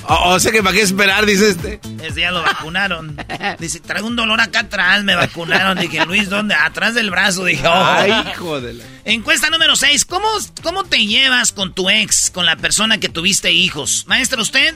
O, 0.07 0.39
sea 0.39 0.51
que 0.51 0.61
para 0.61 0.75
qué 0.75 0.81
esperar, 0.81 1.25
dice 1.25 1.49
este. 1.49 1.79
Ese 2.01 2.21
ya 2.21 2.31
lo 2.31 2.41
vacunaron. 2.41 3.17
Dice, 3.59 3.79
traigo 3.79 4.07
un 4.07 4.15
dolor 4.15 4.41
acá 4.41 4.61
atrás, 4.61 5.03
me 5.03 5.15
vacunaron. 5.15 5.77
Dije, 5.79 6.05
Luis, 6.05 6.29
¿dónde? 6.29 6.55
Atrás 6.55 6.93
del 6.93 7.09
brazo. 7.09 7.45
Dije, 7.45 7.65
oh. 7.67 7.73
Ay, 7.73 8.11
hijo 8.31 8.59
de 8.59 8.73
la... 8.73 8.83
Encuesta 9.05 9.49
número 9.49 9.75
6. 9.75 10.05
¿Cómo, 10.05 10.27
¿Cómo 10.61 10.83
te 10.83 11.05
llevas 11.05 11.51
con 11.51 11.73
tu 11.73 11.89
ex, 11.89 12.31
con 12.31 12.45
la 12.45 12.55
persona 12.57 12.97
que 12.99 13.09
tuviste 13.09 13.51
hijos? 13.51 14.05
Maestro, 14.07 14.41
¿usted? 14.41 14.75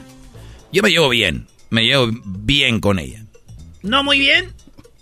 Yo 0.72 0.82
me 0.82 0.90
llevo 0.90 1.08
bien. 1.08 1.46
Me 1.70 1.84
llevo 1.84 2.08
bien 2.24 2.80
con 2.80 2.98
ella. 2.98 3.27
¿No 3.82 4.02
muy 4.02 4.18
bien? 4.18 4.52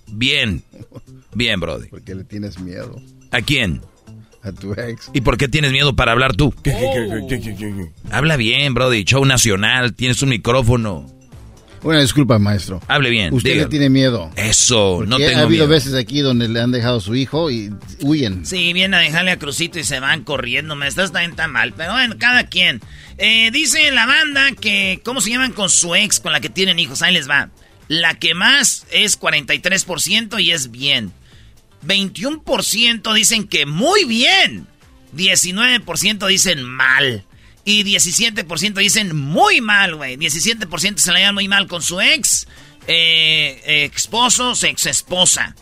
Bien. 0.08 0.62
Bien, 1.34 1.60
Brody. 1.60 1.88
¿Por 1.88 2.02
qué 2.02 2.14
le 2.14 2.24
tienes 2.24 2.58
miedo? 2.58 3.00
¿A 3.30 3.42
quién? 3.42 3.82
A 4.42 4.52
tu 4.52 4.72
ex. 4.72 5.10
¿Y 5.12 5.20
por 5.22 5.36
qué 5.36 5.48
tienes 5.48 5.72
miedo 5.72 5.96
para 5.96 6.12
hablar 6.12 6.34
tú? 6.36 6.54
Habla 8.10 8.36
bien, 8.36 8.74
Brody. 8.74 9.04
Show 9.04 9.24
nacional. 9.24 9.94
Tienes 9.94 10.22
un 10.22 10.30
micrófono. 10.30 11.06
Una 11.82 12.00
disculpa, 12.00 12.38
maestro. 12.38 12.80
Hable 12.88 13.10
bien. 13.10 13.32
Usted 13.32 13.56
le 13.56 13.66
tiene 13.66 13.88
miedo. 13.88 14.30
Eso, 14.34 15.04
no 15.06 15.18
tengo 15.18 15.38
Ha 15.38 15.42
habido 15.42 15.68
veces 15.68 15.94
aquí 15.94 16.20
donde 16.20 16.48
le 16.48 16.60
han 16.60 16.72
dejado 16.72 16.98
a 16.98 17.00
su 17.00 17.14
hijo 17.14 17.50
y 17.50 17.70
huyen. 18.02 18.44
Sí, 18.44 18.72
vienen 18.72 18.94
a 18.94 18.98
dejarle 19.00 19.30
a 19.30 19.38
Crucito 19.38 19.78
y 19.78 19.84
se 19.84 20.00
van 20.00 20.24
corriendo. 20.24 20.74
Me 20.74 20.88
estás 20.88 21.12
tan, 21.12 21.36
tan 21.36 21.52
mal. 21.52 21.74
Pero 21.76 21.92
bueno, 21.92 22.16
cada 22.18 22.48
quien. 22.48 22.80
Eh, 23.18 23.50
dice 23.52 23.90
la 23.92 24.06
banda 24.06 24.52
que, 24.60 25.00
¿cómo 25.04 25.20
se 25.20 25.30
llaman 25.30 25.52
con 25.52 25.70
su 25.70 25.94
ex, 25.94 26.18
con 26.18 26.32
la 26.32 26.40
que 26.40 26.50
tienen 26.50 26.78
hijos? 26.78 27.02
Ahí 27.02 27.14
les 27.14 27.28
va. 27.28 27.50
La 27.88 28.14
que 28.14 28.34
más 28.34 28.86
es 28.90 29.18
43% 29.20 30.42
y 30.42 30.52
es 30.52 30.70
bien. 30.70 31.12
21% 31.86 33.14
dicen 33.14 33.46
que 33.46 33.66
muy 33.66 34.04
bien. 34.04 34.66
19% 35.14 36.26
dicen 36.26 36.62
mal. 36.64 37.24
Y 37.64 37.84
17% 37.84 38.74
dicen 38.74 39.16
muy 39.16 39.60
mal, 39.60 39.96
güey. 39.96 40.16
17% 40.16 40.98
se 40.98 41.12
la 41.12 41.18
llevan 41.18 41.34
muy 41.34 41.48
mal 41.48 41.66
con 41.66 41.82
su 41.82 42.00
ex, 42.00 42.46
eh, 42.86 43.90
esposo, 43.92 44.52
ex 44.62 44.86
esposa. 44.86 45.56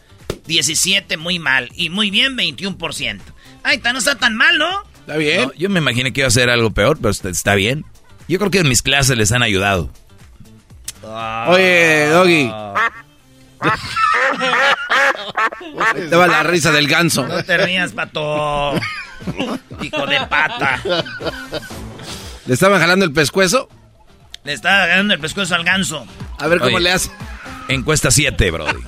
17 0.46 1.16
muy 1.16 1.38
mal. 1.38 1.70
Y 1.74 1.88
muy 1.88 2.10
bien, 2.10 2.36
21%. 2.36 3.20
Ay, 3.62 3.80
no 3.82 3.98
está 3.98 4.16
tan 4.16 4.36
mal, 4.36 4.58
¿no? 4.58 4.82
Está 5.00 5.16
bien. 5.16 5.50
yo 5.56 5.68
me 5.70 5.80
imaginé 5.80 6.12
que 6.12 6.20
iba 6.20 6.28
a 6.28 6.30
ser 6.30 6.50
algo 6.50 6.70
peor, 6.70 6.98
pero 7.00 7.10
está 7.10 7.54
bien. 7.54 7.84
Yo 8.28 8.38
creo 8.38 8.50
que 8.50 8.58
en 8.58 8.68
mis 8.68 8.82
clases 8.82 9.16
les 9.16 9.32
han 9.32 9.42
ayudado. 9.42 9.90
Oye, 11.48 12.06
Doggy. 12.08 12.50
Te 16.10 16.16
va 16.16 16.26
la 16.26 16.42
risa 16.42 16.72
del 16.72 16.86
ganso. 16.86 17.26
No 17.26 17.42
te 17.42 17.56
rías, 17.58 17.92
pato. 17.92 18.74
Hijo 19.82 20.06
de 20.06 20.20
pata. 20.28 20.80
¿Le 22.46 22.54
estaban 22.54 22.80
jalando 22.80 23.04
el 23.04 23.12
pescuezo? 23.12 23.68
Le 24.44 24.52
estaba 24.52 24.86
jalando 24.86 25.14
el 25.14 25.20
pescuezo 25.20 25.54
al 25.54 25.64
ganso. 25.64 26.06
A 26.38 26.48
ver 26.48 26.60
cómo 26.60 26.78
le 26.78 26.92
hace. 26.92 27.10
Encuesta 27.68 28.10
7, 28.10 28.50
Brody. 28.50 28.82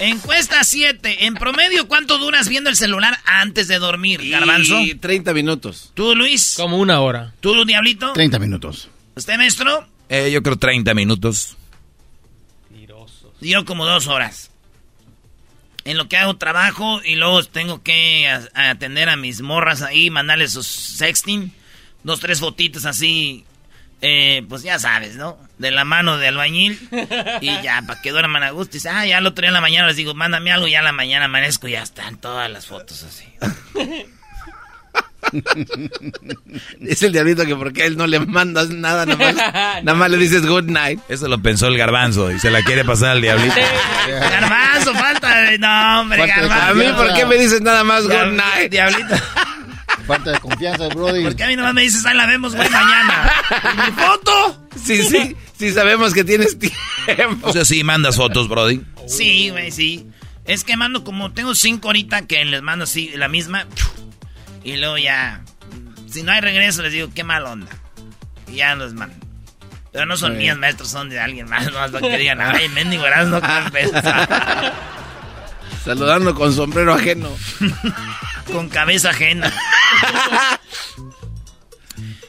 Encuesta 0.00 0.64
7. 0.64 1.26
En 1.26 1.34
promedio, 1.34 1.86
¿cuánto 1.86 2.18
duras 2.18 2.48
viendo 2.48 2.70
el 2.70 2.76
celular 2.76 3.18
antes 3.24 3.68
de 3.68 3.78
dormir, 3.78 4.28
Garbanzo? 4.28 4.78
30 5.00 5.32
minutos. 5.34 5.92
¿Tú, 5.94 6.16
Luis? 6.16 6.54
Como 6.56 6.78
una 6.78 7.00
hora. 7.00 7.32
¿Tú, 7.40 7.64
Diablito? 7.64 8.12
30 8.12 8.38
minutos. 8.38 8.88
¿Usted, 9.14 9.36
maestro? 9.36 9.86
Eh, 10.08 10.30
yo 10.30 10.42
creo 10.42 10.56
30 10.56 10.94
minutos. 10.94 11.56
Yo 13.40 13.64
como 13.64 13.86
dos 13.86 14.06
horas. 14.08 14.50
En 15.84 15.96
lo 15.96 16.08
que 16.08 16.16
hago 16.16 16.36
trabajo 16.36 17.00
y 17.04 17.14
luego 17.14 17.42
tengo 17.44 17.82
que 17.82 18.28
atender 18.54 19.08
a 19.08 19.16
mis 19.16 19.40
morras 19.40 19.82
ahí, 19.82 20.10
mandarles 20.10 20.52
sus 20.52 20.66
sexting. 20.66 21.52
Dos, 22.02 22.20
tres 22.20 22.40
fotitos 22.40 22.84
así, 22.84 23.44
eh, 24.00 24.44
pues 24.48 24.62
ya 24.62 24.78
sabes, 24.78 25.16
¿no? 25.16 25.38
De 25.58 25.70
la 25.70 25.84
mano 25.84 26.18
de 26.18 26.28
albañil. 26.28 26.78
Y 27.40 27.62
ya, 27.62 27.82
para 27.86 28.00
que 28.02 28.10
duerman 28.10 28.42
a 28.42 28.50
gusto. 28.50 28.76
Y 28.76 28.78
dice, 28.78 28.88
ah, 28.88 29.06
ya 29.06 29.20
lo 29.20 29.30
otro 29.30 29.42
día 29.42 29.48
en 29.48 29.54
la 29.54 29.60
mañana 29.60 29.86
les 29.86 29.96
digo, 29.96 30.14
mándame 30.14 30.52
algo. 30.52 30.66
Y 30.66 30.72
ya 30.72 30.80
a 30.80 30.82
la 30.82 30.92
mañana 30.92 31.26
amanezco 31.26 31.68
y 31.68 31.72
ya 31.72 31.82
están 31.82 32.18
todas 32.18 32.50
las 32.50 32.66
fotos 32.66 33.02
así. 33.04 33.24
Dice 36.80 37.06
el 37.06 37.12
diablito 37.12 37.44
que 37.46 37.56
porque 37.56 37.86
él 37.86 37.96
no 37.96 38.06
le 38.06 38.20
mandas 38.20 38.70
nada, 38.70 39.06
nada 39.06 39.32
más, 39.32 39.34
nada 39.82 39.94
más 39.94 40.10
le 40.10 40.16
dices 40.16 40.46
good 40.46 40.64
night. 40.64 41.00
Eso 41.08 41.28
lo 41.28 41.40
pensó 41.42 41.66
el 41.68 41.76
garbanzo 41.76 42.30
y 42.30 42.38
se 42.38 42.50
la 42.50 42.62
quiere 42.62 42.84
pasar 42.84 43.10
al 43.10 43.20
diablito. 43.20 43.54
garbanzo, 44.08 44.94
falta 44.94 45.40
de 45.42 45.58
nombre, 45.58 46.26
garbanzo. 46.26 46.70
A 46.70 46.74
mí, 46.74 46.84
¿por 46.96 47.14
qué 47.14 47.26
me 47.26 47.36
dices 47.36 47.60
nada 47.60 47.84
más 47.84 48.04
good 48.04 48.32
night? 48.32 48.70
Diablito. 48.70 49.14
Falta 50.06 50.32
de 50.32 50.40
confianza, 50.40 50.88
Brody. 50.88 51.22
Porque 51.22 51.44
a 51.44 51.48
mí 51.48 51.56
nomás 51.56 51.74
me 51.74 51.82
dices, 51.82 52.04
ahí 52.06 52.16
la 52.16 52.26
vemos, 52.26 52.54
güey, 52.54 52.68
mañana. 52.70 53.30
¿Mi 53.84 53.92
foto? 53.92 54.68
Sí, 54.82 55.02
sí, 55.02 55.36
sí 55.58 55.72
sabemos 55.72 56.14
que 56.14 56.24
tienes 56.24 56.58
tiempo. 56.58 57.48
O 57.48 57.52
sea, 57.52 57.66
sí 57.66 57.84
mandas 57.84 58.16
fotos, 58.16 58.48
Brody. 58.48 58.80
Sí, 59.06 59.50
güey, 59.50 59.70
sí. 59.70 60.06
Es 60.46 60.64
que 60.64 60.78
mando 60.78 61.04
como, 61.04 61.32
tengo 61.32 61.54
cinco 61.54 61.88
ahorita 61.88 62.26
que 62.26 62.42
les 62.46 62.62
mando 62.62 62.84
así, 62.84 63.10
la 63.16 63.28
misma. 63.28 63.66
Y 64.64 64.76
luego 64.76 64.98
ya, 64.98 65.42
si 66.08 66.22
no 66.22 66.32
hay 66.32 66.40
regreso, 66.40 66.82
les 66.82 66.92
digo, 66.92 67.10
qué 67.14 67.24
mal 67.24 67.44
onda. 67.46 67.70
Y 68.46 68.56
ya 68.56 68.74
los 68.74 68.94
mando. 68.94 69.16
Pero 69.92 70.06
no 70.06 70.16
son 70.16 70.36
míos, 70.36 70.58
maestros, 70.58 70.90
son 70.90 71.08
de 71.08 71.18
alguien 71.18 71.48
más. 71.48 71.64
No 71.72 71.78
más 71.78 71.90
que 71.90 72.18
digan, 72.18 72.40
ay, 72.40 72.68
mendigo, 72.74 73.04
no 73.26 73.40
Saludando 75.84 76.34
con 76.34 76.52
sombrero 76.52 76.94
ajeno. 76.94 77.30
con 78.52 78.68
cabeza 78.68 79.10
ajena. 79.10 79.52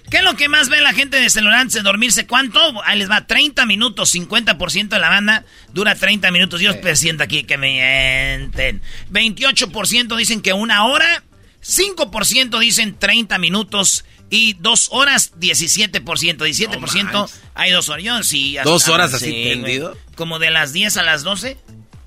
¿Qué 0.10 0.18
es 0.18 0.24
lo 0.24 0.36
que 0.36 0.50
más 0.50 0.70
ve 0.70 0.82
la 0.82 0.94
gente 0.94 1.18
de 1.22 1.30
celular 1.30 1.60
antes 1.60 1.76
de 1.76 1.82
dormirse? 1.82 2.26
¿Cuánto? 2.26 2.60
Ahí 2.84 2.98
les 2.98 3.10
va, 3.10 3.28
30 3.28 3.66
minutos, 3.68 4.16
50% 4.16 4.90
de 4.90 5.00
la 5.00 5.10
banda 5.10 5.46
dura 5.72 5.94
30 5.94 6.32
minutos. 6.32 6.62
Yo 6.62 6.80
presiento 6.82 7.24
aquí 7.24 7.44
que 7.44 7.58
me 7.58 7.74
mienten. 7.74 8.82
28% 9.12 10.16
dicen 10.16 10.42
que 10.42 10.54
una 10.54 10.86
hora, 10.86 11.24
5% 11.64 12.60
dicen 12.60 12.98
30 12.98 13.38
minutos 13.38 14.06
y 14.30 14.54
dos 14.54 14.90
horas 14.92 15.34
17%. 15.40 16.02
17% 16.04 17.30
hay 17.54 17.72
dos 17.72 17.90
horas. 17.90 18.04
Yo 18.04 18.24
sí. 18.24 18.58
¿Dos 18.64 18.88
horas 18.88 19.14
así 19.14 19.32
tendido? 19.32 19.98
Como 20.16 20.40
de 20.40 20.52
las 20.52 20.74
10 20.74 20.98
a 20.98 21.04
las 21.04 21.24
12. 21.24 21.58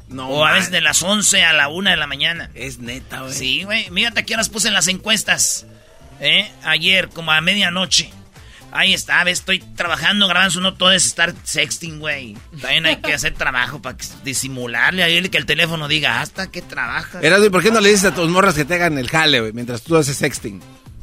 No, 0.08 0.28
o 0.28 0.44
a 0.44 0.52
veces 0.52 0.70
de 0.70 0.82
las 0.82 1.02
11 1.02 1.42
a 1.42 1.52
la 1.52 1.68
1 1.68 1.90
de 1.90 1.96
la 1.96 2.06
mañana. 2.06 2.50
Es 2.54 2.78
neta, 2.78 3.22
güey. 3.22 3.32
Sí, 3.32 3.62
güey. 3.64 3.90
Mírate 3.90 4.20
aquí 4.20 4.34
las 4.34 4.48
puse 4.48 4.68
en 4.68 4.74
las 4.74 4.88
encuestas. 4.88 5.66
¿eh? 6.20 6.50
Ayer, 6.64 7.08
como 7.08 7.32
a 7.32 7.40
medianoche. 7.40 8.10
Ahí 8.72 8.94
está, 8.94 9.22
ves, 9.22 9.40
estoy 9.40 9.58
trabajando, 9.58 10.26
grabando, 10.26 10.60
no 10.60 10.74
todo 10.74 10.92
es 10.92 11.04
estar 11.04 11.34
sexting, 11.44 11.98
güey. 11.98 12.36
También 12.60 12.86
hay 12.86 12.96
que 12.96 13.12
hacer 13.12 13.34
trabajo 13.34 13.82
para 13.82 13.98
disimularle 14.24 15.02
a 15.02 15.08
él 15.08 15.28
que 15.30 15.36
el 15.36 15.44
teléfono 15.44 15.88
diga, 15.88 16.22
hasta 16.22 16.50
que 16.50 16.62
trabaja. 16.62 17.20
Erasmo, 17.20 17.46
¿y 17.46 17.50
por 17.50 17.62
qué 17.62 17.70
no 17.70 17.80
le 17.80 17.90
dices 17.90 18.06
a 18.06 18.14
tus 18.14 18.30
morras 18.30 18.54
que 18.54 18.64
te 18.64 18.74
hagan 18.74 18.96
el 18.96 19.10
jale, 19.10 19.40
güey, 19.40 19.52
mientras 19.52 19.82
tú 19.82 19.96
haces 19.96 20.16
sexting? 20.16 20.62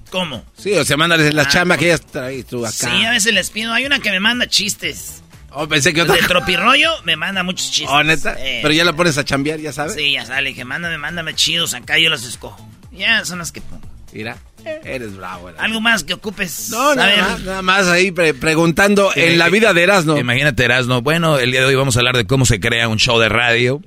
¿Cómo? 0.10 0.44
Sí, 0.58 0.74
o 0.74 0.84
sea, 0.84 0.98
mándales 0.98 1.34
la 1.34 1.44
ah, 1.44 1.48
chamba 1.48 1.78
que 1.78 1.86
ellas 1.86 2.02
traen 2.02 2.44
tú 2.44 2.66
acá. 2.66 2.76
Sí, 2.76 3.06
a 3.06 3.12
veces 3.12 3.34
les 3.34 3.50
pido. 3.52 3.72
Hay 3.74 3.86
una 3.86 4.00
que 4.00 4.10
me 4.10 4.20
manda 4.20 4.48
chistes. 4.48 5.22
Oh, 5.52 5.68
pensé 5.68 5.94
que 5.94 6.02
otra. 6.02 6.16
De 6.16 6.22
tropirroyo 6.28 6.90
me 7.04 7.16
manda 7.16 7.44
muchos 7.44 7.72
chistes. 7.72 7.92
Oh, 7.92 8.04
neta. 8.04 8.36
Pero 8.36 8.72
ya 8.72 8.84
la 8.84 8.94
pones 8.94 9.18
a 9.18 9.24
chambear, 9.24 9.60
ya 9.60 9.72
sabes. 9.72 9.94
Sí, 9.94 10.14
ya 10.14 10.26
sale. 10.26 10.56
Que 10.56 10.66
mándame, 10.66 10.98
mándame 10.98 11.36
chidos 11.36 11.74
acá, 11.74 12.00
yo 12.00 12.10
los 12.10 12.26
escojo. 12.26 12.68
Ya 12.92 13.24
son 13.26 13.40
las 13.40 13.52
que 13.52 13.62
pongo. 13.62 13.89
Mira. 14.12 14.38
Eres 14.84 15.16
bravo. 15.16 15.52
Algo 15.58 15.82
más 15.82 16.04
que 16.04 16.14
ocupes. 16.14 16.70
No, 16.70 16.96
nada, 16.96 17.16
más, 17.18 17.42
nada 17.42 17.62
más 17.62 17.88
ahí 17.88 18.12
preguntando 18.12 19.12
en 19.16 19.38
la 19.38 19.50
vida 19.50 19.74
de 19.74 19.84
Erasno. 19.84 20.18
Imagínate, 20.18 20.66
Erasno. 20.66 21.02
Bueno, 21.02 21.38
el 21.38 21.52
día 21.52 21.62
de 21.62 21.68
hoy 21.68 21.76
vamos 21.76 21.96
a 21.96 22.00
hablar 22.00 22.18
de 22.18 22.26
cómo 22.26 22.46
se 22.46 22.60
crea 22.60 22.88
un 22.88 22.98
show 22.98 23.20
de 23.20 23.30
radio. 23.30 23.82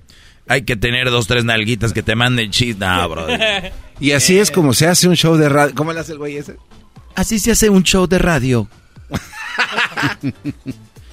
Hay 0.48 0.62
que 0.62 0.76
tener 0.76 1.10
dos, 1.10 1.26
tres 1.26 1.44
nalguitas 1.44 1.92
que 1.92 2.02
te 2.02 2.14
manden 2.14 2.50
chis. 2.50 2.76
No, 2.78 3.08
bro. 3.10 3.26
y 4.00 4.12
así 4.12 4.38
es 4.38 4.50
como 4.50 4.72
se 4.74 4.86
hace 4.86 5.08
un 5.08 5.16
show 5.16 5.36
de 5.36 5.48
radio. 5.48 5.74
¿Cómo 5.74 5.92
le 5.92 6.00
hace 6.00 6.12
el 6.12 6.18
güey 6.18 6.36
ese? 6.36 6.56
Así 7.14 7.38
se 7.38 7.52
hace 7.52 7.68
un 7.68 7.82
show 7.82 8.06
de 8.06 8.18
radio. 8.18 8.68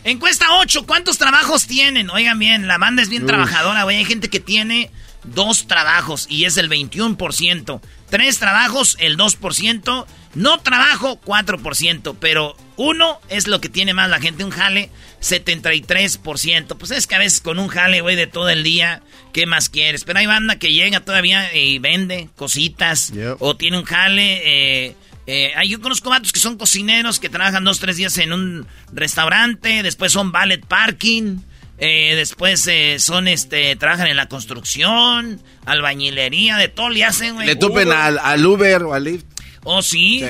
Encuesta 0.03 0.45
8, 0.59 0.85
¿cuántos 0.85 1.17
trabajos 1.17 1.67
tienen? 1.67 2.09
Oigan 2.09 2.39
bien, 2.39 2.67
la 2.67 2.77
banda 2.77 3.01
es 3.01 3.09
bien 3.09 3.25
trabajadora, 3.25 3.83
güey. 3.83 3.97
Hay 3.97 4.05
gente 4.05 4.29
que 4.29 4.39
tiene 4.39 4.89
dos 5.25 5.67
trabajos 5.67 6.25
y 6.29 6.45
es 6.45 6.57
el 6.57 6.69
21%. 6.69 7.81
Tres 8.09 8.39
trabajos, 8.39 8.97
el 8.99 9.17
2%. 9.17 10.05
No 10.35 10.59
trabajo, 10.59 11.19
4%. 11.21 12.15
Pero 12.19 12.55
uno 12.77 13.19
es 13.29 13.47
lo 13.47 13.61
que 13.61 13.69
tiene 13.69 13.93
más 13.93 14.09
la 14.09 14.19
gente. 14.19 14.43
Un 14.43 14.51
jale, 14.51 14.89
73%. 15.21 16.77
Pues 16.77 16.91
es 16.91 17.07
que 17.07 17.15
a 17.15 17.19
veces 17.19 17.41
con 17.41 17.59
un 17.59 17.67
jale, 17.67 18.01
güey, 18.01 18.15
de 18.15 18.27
todo 18.27 18.49
el 18.49 18.63
día, 18.63 19.01
¿qué 19.33 19.45
más 19.45 19.69
quieres? 19.69 20.03
Pero 20.03 20.19
hay 20.19 20.25
banda 20.25 20.57
que 20.57 20.71
llega 20.71 20.99
todavía 21.01 21.55
y 21.55 21.79
vende 21.79 22.29
cositas. 22.35 23.11
O 23.39 23.55
tiene 23.55 23.77
un 23.77 23.85
jale. 23.85 24.87
Eh, 24.87 24.95
eh, 25.27 25.53
yo 25.67 25.79
conozco 25.79 26.09
vatos 26.09 26.31
que 26.31 26.39
son 26.39 26.57
cocineros 26.57 27.19
que 27.19 27.29
trabajan 27.29 27.63
dos, 27.63 27.79
tres 27.79 27.97
días 27.97 28.17
en 28.17 28.33
un 28.33 28.67
restaurante. 28.91 29.83
Después 29.83 30.11
son 30.11 30.31
ballet 30.31 30.65
parking. 30.65 31.37
Eh, 31.79 32.15
después 32.15 32.67
eh, 32.67 32.97
son, 32.99 33.27
este, 33.27 33.75
trabajan 33.75 34.07
en 34.07 34.17
la 34.17 34.27
construcción, 34.27 35.41
albañilería, 35.65 36.57
de 36.57 36.67
todo 36.67 36.89
le 36.89 37.05
hacen, 37.05 37.35
güey. 37.35 37.47
Le 37.47 37.55
tupen 37.55 37.91
al, 37.91 38.45
Uber 38.45 38.83
o 38.83 38.93
al 38.93 39.05
Lyft. 39.05 39.25
Oh, 39.63 39.81
sí, 39.81 40.23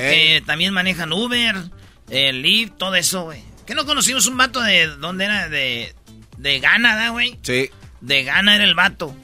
también 0.46 0.74
manejan 0.74 1.12
Uber, 1.12 1.56
el 2.10 2.42
Lyft, 2.42 2.74
todo 2.78 2.96
eso, 2.96 3.24
güey. 3.24 3.42
¿Qué 3.66 3.76
no 3.76 3.86
conocimos 3.86 4.26
un 4.28 4.38
vato 4.38 4.62
de, 4.62 4.88
¿dónde 4.88 5.26
era? 5.26 5.50
De, 5.50 5.94
de 6.38 6.60
Ghana, 6.60 7.10
güey? 7.10 7.38
Sí. 7.42 7.70
De 8.02 8.24
Ghana 8.24 8.56
era 8.56 8.64
el 8.64 8.76
vato. 8.76 9.16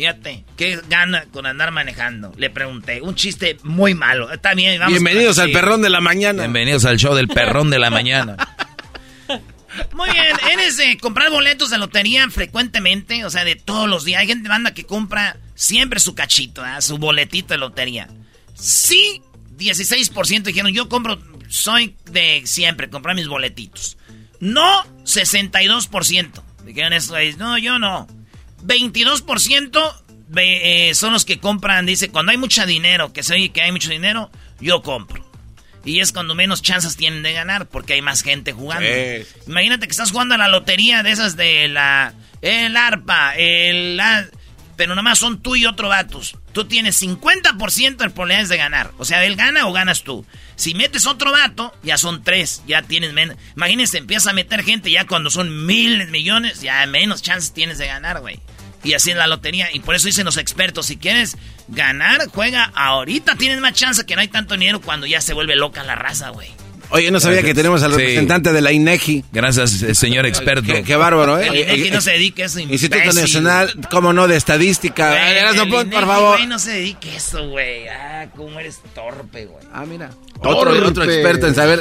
Fíjate, 0.00 0.44
¿qué 0.56 0.80
gana 0.88 1.26
con 1.30 1.44
andar 1.44 1.72
manejando? 1.72 2.32
Le 2.38 2.48
pregunté, 2.48 3.02
un 3.02 3.14
chiste 3.14 3.58
muy 3.64 3.92
malo. 3.92 4.32
Está 4.32 4.54
bien, 4.54 4.78
vamos 4.78 4.94
Bienvenidos 4.94 5.38
al 5.38 5.50
perrón 5.50 5.82
de 5.82 5.90
la 5.90 6.00
mañana. 6.00 6.44
Bienvenidos 6.44 6.86
al 6.86 6.96
show 6.96 7.14
del 7.14 7.28
perrón 7.28 7.68
de 7.68 7.78
la 7.78 7.90
mañana. 7.90 8.36
Muy 9.92 10.10
bien, 10.10 10.36
¿eres 10.52 10.76
de 10.76 10.96
comprar 10.98 11.30
boletos 11.30 11.70
de 11.70 11.78
lotería 11.78 12.28
frecuentemente? 12.30 13.24
O 13.24 13.30
sea, 13.30 13.44
de 13.44 13.56
todos 13.56 13.88
los 13.88 14.04
días. 14.04 14.20
Hay 14.20 14.26
gente 14.26 14.48
banda 14.48 14.74
que 14.74 14.84
compra 14.84 15.38
siempre 15.54 16.00
su 16.00 16.14
cachito, 16.14 16.62
su 16.80 16.98
boletito 16.98 17.54
de 17.54 17.58
lotería. 17.58 18.08
Sí, 18.54 19.22
16% 19.58 20.42
dijeron, 20.42 20.72
yo 20.72 20.88
compro, 20.88 21.20
soy 21.48 21.96
de 22.10 22.42
siempre, 22.44 22.90
comprar 22.90 23.14
mis 23.14 23.28
boletitos. 23.28 23.96
No, 24.40 24.84
62%. 25.04 26.42
Dijeron 26.64 26.92
eso, 26.92 27.14
no, 27.38 27.58
yo 27.58 27.78
no. 27.78 28.06
22% 28.64 29.94
eh, 30.36 30.94
son 30.94 31.12
los 31.12 31.24
que 31.24 31.40
compran, 31.40 31.86
dice, 31.86 32.10
cuando 32.10 32.32
hay 32.32 32.38
mucho 32.38 32.64
dinero, 32.66 33.12
que 33.12 33.22
se 33.22 33.34
oye 33.34 33.50
que 33.50 33.62
hay 33.62 33.72
mucho 33.72 33.90
dinero, 33.90 34.30
yo 34.60 34.82
compro. 34.82 35.19
Y 35.84 36.00
es 36.00 36.12
cuando 36.12 36.34
menos 36.34 36.62
chances 36.62 36.96
tienen 36.96 37.22
de 37.22 37.32
ganar 37.32 37.66
porque 37.66 37.94
hay 37.94 38.02
más 38.02 38.22
gente 38.22 38.52
jugando. 38.52 38.88
Imagínate 39.46 39.86
que 39.86 39.92
estás 39.92 40.12
jugando 40.12 40.34
a 40.34 40.38
la 40.38 40.48
lotería 40.48 41.02
de 41.02 41.10
esas 41.10 41.36
de 41.36 41.68
la. 41.68 42.14
El 42.42 42.76
arpa, 42.76 43.34
el. 43.36 43.96
La, 43.96 44.26
pero 44.80 44.94
nomás 44.94 45.18
son 45.18 45.42
tú 45.42 45.56
y 45.56 45.66
otro 45.66 45.88
vatos. 45.88 46.38
Tú 46.52 46.64
tienes 46.64 47.02
50% 47.02 47.96
de 47.96 48.08
probabilidades 48.08 48.48
de 48.48 48.56
ganar. 48.56 48.92
O 48.96 49.04
sea, 49.04 49.22
él 49.26 49.36
gana 49.36 49.66
o 49.66 49.72
ganas 49.74 50.04
tú. 50.04 50.24
Si 50.56 50.74
metes 50.74 51.06
otro 51.06 51.32
vato, 51.32 51.74
ya 51.82 51.98
son 51.98 52.24
tres. 52.24 52.62
Ya 52.66 52.80
tienes 52.80 53.12
menos. 53.12 53.36
Imagínense, 53.56 53.98
empieza 53.98 54.30
a 54.30 54.32
meter 54.32 54.62
gente 54.62 54.90
ya 54.90 55.06
cuando 55.06 55.28
son 55.28 55.66
miles, 55.66 56.08
millones, 56.08 56.62
ya 56.62 56.86
menos 56.86 57.20
chances 57.20 57.52
tienes 57.52 57.76
de 57.76 57.88
ganar, 57.88 58.20
güey. 58.20 58.40
Y 58.82 58.94
así 58.94 59.10
es 59.10 59.16
la 59.16 59.26
lotería. 59.26 59.68
Y 59.72 59.80
por 59.80 59.94
eso 59.94 60.06
dicen 60.06 60.24
los 60.24 60.36
expertos, 60.36 60.86
si 60.86 60.96
quieres 60.96 61.36
ganar, 61.68 62.28
juega 62.32 62.70
ahorita. 62.74 63.36
Tienes 63.36 63.60
más 63.60 63.74
chance 63.74 64.04
que 64.06 64.14
no 64.14 64.20
hay 64.20 64.28
tanto 64.28 64.54
dinero 64.54 64.80
cuando 64.80 65.06
ya 65.06 65.20
se 65.20 65.34
vuelve 65.34 65.56
loca 65.56 65.84
la 65.84 65.94
raza, 65.94 66.30
güey. 66.30 66.48
Oye, 66.92 67.10
no 67.12 67.20
sabía 67.20 67.42
que 67.42 67.54
tenemos 67.54 67.82
al 67.84 67.92
representante 67.92 68.52
de 68.52 68.60
la 68.60 68.72
INEGI. 68.72 69.24
Gracias, 69.32 69.80
eh, 69.82 69.94
señor 69.94 70.26
experto. 70.26 70.72
Qué, 70.84 70.96
bárbaro, 70.96 71.38
¿eh? 71.38 71.46
El 71.46 71.56
INEGI 71.56 71.90
no 71.92 72.00
se 72.00 72.10
dedique 72.12 72.42
a 72.42 72.46
eso, 72.46 72.58
Instituto 72.58 73.12
Nacional, 73.12 73.72
¿cómo 73.90 74.12
no? 74.12 74.26
De 74.26 74.36
Estadística. 74.36 75.16
no, 75.54 75.68
por 75.68 76.06
favor. 76.06 76.44
no 76.46 76.58
se 76.58 76.72
dedique 76.72 77.12
a 77.12 77.16
eso, 77.16 77.48
güey. 77.48 77.86
Ah, 77.88 78.26
cómo 78.36 78.58
eres 78.58 78.80
torpe, 78.94 79.46
güey. 79.46 79.64
Ah, 79.72 79.84
mira. 79.86 80.10
Otro, 80.40 80.72
otro 80.86 81.04
experto 81.04 81.46
en 81.46 81.54
saber. 81.54 81.80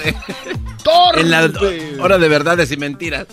torpe. 0.84 1.20
En 1.20 1.32
la 1.32 1.52
hora 2.00 2.18
de 2.18 2.28
verdades 2.28 2.72
y 2.72 2.78
mentiras. 2.78 3.26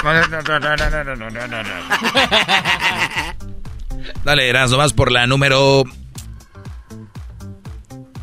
Dale, 4.24 4.48
Erasmo, 4.48 4.78
vas 4.78 4.92
por 4.92 5.12
la 5.12 5.26
número. 5.26 5.84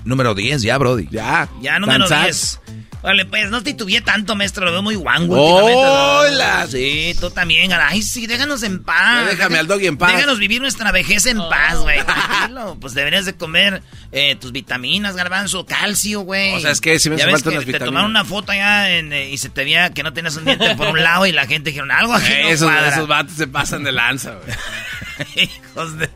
Número 0.04 0.34
10, 0.34 0.62
ya, 0.62 0.78
Brody. 0.78 1.08
Ya. 1.12 1.48
Ya, 1.62 1.80
número 1.80 2.08
10. 2.08 2.62
Vale, 3.08 3.24
pues 3.26 3.50
no 3.50 3.64
titubeé 3.64 4.02
tanto, 4.02 4.36
maestro. 4.36 4.66
Lo 4.66 4.72
veo 4.74 4.82
muy 4.82 4.96
guango. 4.96 5.38
¡Hola! 5.40 6.68
Sí, 6.70 7.16
tú 7.18 7.30
también. 7.30 7.72
Ay, 7.72 8.02
sí, 8.02 8.28
déjanos 8.28 8.64
en 8.64 8.84
paz. 8.84 9.26
déjame 9.28 9.60
al 9.60 9.66
dog 9.66 9.82
en 9.82 9.96
paz. 9.96 10.12
Déjanos 10.12 10.40
vivir 10.40 10.60
nuestra 10.60 10.92
vejez 10.92 11.26
en 11.26 11.38
paz, 11.38 11.78
güey. 11.80 12.04
Tranquilo. 12.06 12.78
Pues 12.82 12.94
deberías 12.96 13.26
de 13.26 13.34
comer 13.34 13.82
eh, 14.12 14.36
tus 14.36 14.52
vitaminas, 14.52 15.16
garbanzo, 15.16 15.66
calcio, 15.66 16.20
güey. 16.20 16.56
O 16.56 16.60
sea, 16.60 16.72
es 16.72 16.82
que 16.82 17.00
si 17.00 17.10
me 17.10 17.16
hace 17.16 17.32
falta 17.32 17.50
unas 17.50 17.64
vitaminas. 17.64 17.80
Te 17.80 17.86
tomaron 17.86 18.12
una 18.12 18.26
foto 18.26 18.52
allá 18.52 18.92
eh, 18.92 19.30
y 19.32 19.38
se 19.38 19.48
te 19.48 19.64
veía 19.64 19.94
que 19.94 20.04
no 20.04 20.12
tenías 20.12 20.36
un 20.36 20.44
diente 20.44 20.76
por 20.76 20.90
un 20.90 21.02
lado 21.02 21.26
y 21.26 21.32
la 21.32 21.48
gente 21.48 21.70
dijeron 21.70 21.92
algo 21.92 22.14
aquí 22.14 22.34
no 22.42 22.50
esos, 22.50 22.70
cuadra. 22.70 22.90
Esos 22.90 23.08
vatos 23.08 23.38
se 23.38 23.48
pasan 23.48 23.86
de 23.86 23.94
lanza, 23.94 24.34
güey. 24.34 25.48
Hijos 25.64 25.98
de... 25.98 26.10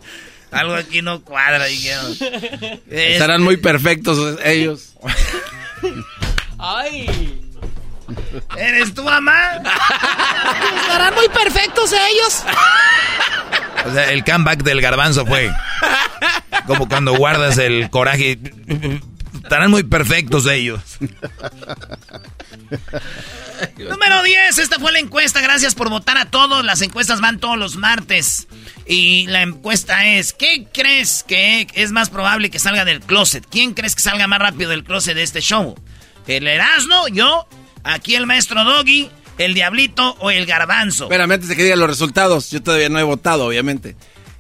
Algo 0.52 0.74
aquí 0.74 1.02
no 1.02 1.22
cuadra, 1.22 1.64
dijeron. 1.68 2.18
Estarán 2.90 3.44
muy 3.44 3.56
perfectos 3.56 4.38
ellos. 4.44 4.94
¡Ay! 6.62 7.42
¿Eres 8.56 8.94
tu 8.94 9.04
mamá? 9.04 9.54
Estarán 10.82 11.16
muy 11.16 11.28
perfectos 11.30 11.92
ellos. 11.92 12.44
O 13.86 13.92
sea, 13.92 14.12
el 14.12 14.24
comeback 14.24 14.62
del 14.62 14.80
garbanzo 14.80 15.26
fue 15.26 15.52
como 16.68 16.88
cuando 16.88 17.16
guardas 17.16 17.58
el 17.58 17.90
coraje. 17.90 18.38
Estarán 19.44 19.72
muy 19.72 19.84
perfectos 19.84 20.46
ellos. 20.46 20.82
Número 23.78 24.24
10, 24.24 24.58
esta 24.60 24.80
fue 24.80 24.92
la 24.92 25.00
encuesta. 25.00 25.42
Gracias 25.42 25.74
por 25.74 25.90
votar 25.90 26.18
a 26.18 26.26
todos. 26.26 26.64
Las 26.64 26.82
encuestas 26.84 27.22
van 27.22 27.40
todos 27.40 27.58
los 27.58 27.76
martes. 27.76 28.48
Y 28.86 29.26
la 29.28 29.42
encuesta 29.42 30.06
es, 30.06 30.34
¿qué 30.34 30.68
crees 30.72 31.24
que 31.28 31.68
es 31.74 31.92
más 31.92 32.12
probable 32.12 32.52
que 32.52 32.60
salga 32.60 32.86
del 32.86 33.00
closet? 33.00 33.48
¿Quién 33.50 33.74
crees 33.74 33.96
que 33.96 34.02
salga 34.02 34.28
más 34.28 34.40
rápido 34.40 34.70
del 34.70 34.84
closet 34.84 35.16
de 35.16 35.24
este 35.24 35.42
show? 35.42 35.76
¿El 36.38 36.48
Erasmo, 36.48 37.08
yo, 37.10 37.48
aquí 37.84 38.16
el 38.16 38.26
maestro 38.28 38.64
Doggy, 38.64 39.10
el 39.38 39.54
Diablito 39.54 40.16
o 40.20 40.32
el 40.32 40.46
Garbanzo? 40.46 41.06
Espérame, 41.06 41.32
antes 41.34 41.50
de 41.50 41.56
que 41.56 41.64
diga 41.64 41.76
los 41.76 41.90
resultados, 41.90 42.50
yo 42.52 42.62
todavía 42.64 42.90
no 42.90 43.00
he 43.00 43.04
votado, 43.04 43.46
obviamente. 43.48 43.96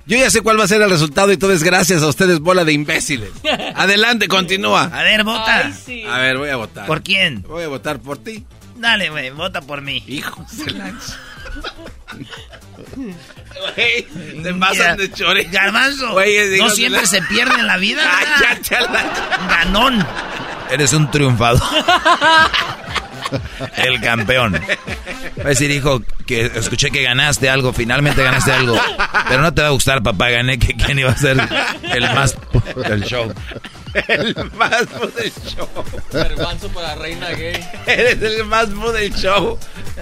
Yo 0.08 0.17
ya 0.17 0.30
sé 0.30 0.41
cuál 0.41 0.60
va 0.60 0.63
a 0.63 0.67
ser 0.67 0.82
el 0.82 0.89
resultado 0.89 1.32
y 1.32 1.38
todo 1.38 1.54
es 1.54 1.63
gracias 1.63 2.01
a 2.04 2.08
ustedes, 2.08 2.39
bola 2.39 2.65
de 2.65 2.73
imbéciles. 2.73 3.30
Adelante, 3.75 4.27
continúa. 4.27 4.84
A 4.93 5.04
ver, 5.04 5.23
vota. 5.23 5.71
A 6.10 6.17
ver, 6.19 6.38
voy 6.38 6.49
a 6.49 6.56
votar. 6.56 6.86
¿Por 6.88 7.04
quién? 7.04 7.43
Voy 7.43 7.63
a 7.63 7.67
votar 7.67 7.99
por 7.99 8.17
ti. 8.17 8.43
Dale, 8.77 9.10
güey, 9.10 9.30
vota 9.30 9.62
por 9.62 9.82
mí. 9.82 10.04
Hijo 10.08 10.45
de 10.65 10.71
la... 10.71 10.91
Güey, 13.75 14.08
te 14.43 14.54
pasan 14.56 14.97
de 14.97 15.12
chore. 15.12 15.43
Garbanzo, 15.51 16.15
no 16.58 16.69
siempre 16.69 17.01
la- 17.01 17.08
se 17.08 17.21
pierde 17.23 17.60
en 17.60 17.67
la 17.67 17.77
vida. 17.77 18.01
La- 18.71 19.47
Ganón. 19.47 20.06
Eres 20.71 20.93
un 20.93 21.12
triunfador. 21.12 21.62
El 23.77 24.01
campeón. 24.01 24.53
Va 25.39 25.45
a 25.45 25.49
decir, 25.49 25.71
hijo, 25.71 26.01
que 26.25 26.45
escuché 26.55 26.91
que 26.91 27.03
ganaste 27.03 27.49
algo, 27.49 27.73
finalmente 27.73 28.23
ganaste 28.23 28.51
algo. 28.51 28.77
Pero 29.29 29.41
no 29.41 29.53
te 29.53 29.62
va 29.62 29.69
a 29.69 29.71
gustar, 29.71 30.03
papá, 30.03 30.29
gané 30.29 30.60
que 30.60 30.75
quién 30.75 30.99
iba 30.99 31.12
a 31.12 31.17
ser 31.17 31.38
el 31.84 32.03
más 32.13 32.36
del 32.88 33.03
show. 33.03 33.34
El 34.07 34.36
más 34.53 34.86
del 35.15 35.34
show. 35.45 35.67
Garbanzo 36.12 36.69
para 36.69 36.95
reina 36.95 37.29
gay. 37.31 37.65
Eres 37.86 38.21
el 38.21 38.45
más 38.45 38.67
del 38.69 39.13
show. 39.13 39.57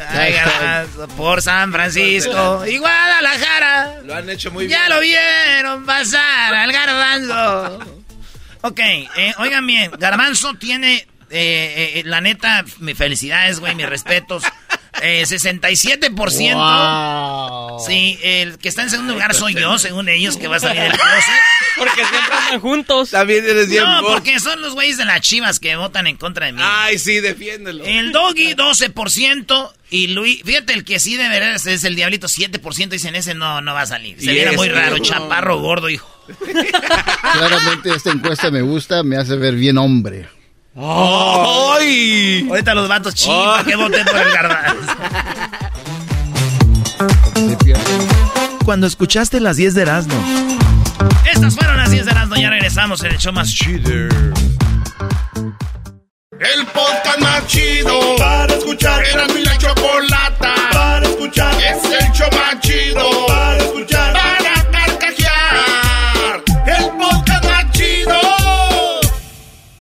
Ay, 0.09 0.33
Garbanzo, 0.33 1.07
por 1.09 1.41
San 1.41 1.71
Francisco 1.71 2.65
y 2.65 2.77
Guadalajara. 2.77 4.01
Lo 4.03 4.15
han 4.15 4.29
hecho 4.29 4.51
muy 4.51 4.67
bien. 4.67 4.79
Ya 4.79 4.89
lo 4.93 5.01
vieron 5.01 5.85
pasar 5.85 6.53
al 6.53 6.71
garbanzo. 6.71 7.98
Ok, 8.61 8.79
eh, 8.79 9.33
oigan 9.37 9.65
bien, 9.65 9.91
garbanzo 9.97 10.53
tiene, 10.55 11.07
eh, 11.29 11.93
eh, 11.95 12.01
la 12.05 12.21
neta, 12.21 12.65
mis 12.79 12.97
felicidades, 12.97 13.59
güey, 13.59 13.75
mis 13.75 13.87
respetos. 13.87 14.43
Eh, 15.01 15.23
67%. 15.25 16.55
Wow. 16.55 17.79
Sí, 17.79 18.19
el 18.21 18.57
que 18.57 18.67
está 18.67 18.81
en 18.83 18.89
segundo 18.89 19.13
lugar 19.13 19.33
soy 19.33 19.53
yo, 19.53 19.77
según 19.79 20.09
ellos, 20.09 20.35
que 20.35 20.47
va 20.49 20.57
a 20.57 20.59
salir 20.59 20.81
del 20.81 20.91
closet. 20.91 21.33
Porque 21.77 22.05
siempre 22.05 22.35
andan 22.35 22.59
juntos. 22.59 23.11
También 23.11 23.45
eres 23.45 23.69
bien 23.69 23.83
No, 23.83 24.01
porque 24.01 24.39
son 24.41 24.61
los 24.61 24.73
güeyes 24.73 24.97
de 24.97 25.05
las 25.05 25.21
chivas 25.21 25.59
que 25.61 25.77
votan 25.77 26.07
en 26.07 26.17
contra 26.17 26.47
de 26.47 26.51
mí. 26.53 26.61
Ay, 26.61 26.99
sí, 26.99 27.19
defiéndelo. 27.21 27.85
El 27.85 28.11
doggy, 28.11 28.55
12%. 28.55 29.73
Y 29.91 30.07
Luis, 30.07 30.41
fíjate, 30.43 30.73
el 30.73 30.83
que 30.83 30.99
sí 30.99 31.15
debería 31.15 31.57
ser 31.59 31.73
es 31.73 31.83
el 31.85 31.95
diablito, 31.95 32.27
7%. 32.27 32.89
Dicen, 32.89 33.15
ese 33.15 33.35
no, 33.35 33.61
no 33.61 33.73
va 33.73 33.81
a 33.83 33.85
salir. 33.85 34.19
Se 34.19 34.25
Y 34.31 34.33
viera 34.33 34.49
ese, 34.49 34.57
muy 34.57 34.67
raro, 34.67 34.97
no. 34.97 35.03
chaparro, 35.03 35.59
gordo, 35.59 35.89
hijo. 35.89 36.18
Claramente 37.33 37.89
esta 37.95 38.11
encuesta 38.11 38.51
me 38.51 38.61
gusta, 38.61 39.03
me 39.03 39.17
hace 39.17 39.35
ver 39.35 39.55
bien 39.55 39.77
hombre. 39.77 40.29
¡Ay! 40.75 42.47
Ahorita 42.49 42.73
los 42.73 42.87
vatos 42.87 43.15
chipa 43.15 43.63
que 43.65 43.75
voten 43.75 44.05
por 44.05 44.17
el 44.17 44.31
garbanzo. 44.31 44.93
Cuando 48.65 48.87
escuchaste 48.87 49.39
las 49.39 49.57
10 49.57 49.73
de 49.73 49.81
Erasmo. 49.81 50.13
Estas 51.31 51.55
fueron 51.55 51.77
las 51.77 51.91
10 51.91 52.05
de 52.05 52.13
las 52.13 52.29
ya 52.39 52.49
regresamos 52.49 53.03
en 53.03 53.11
el 53.11 53.17
show 53.17 53.33
más 53.33 53.49
chido. 53.49 53.91
El 56.39 56.65
podcast 56.67 57.19
más 57.19 57.47
chido 57.47 58.15
para 58.17 58.53
escuchar. 58.53 59.03
Era 59.05 59.27
mi 59.27 59.41
la 59.41 59.57
chocolata 59.57 60.53
para 60.71 61.05
escuchar. 61.05 61.53
Es 61.55 61.83
el 61.83 62.11
show 62.13 62.29
más 62.31 62.59
chido 62.61 63.25
para 63.27 63.57
escuchar. 63.57 64.18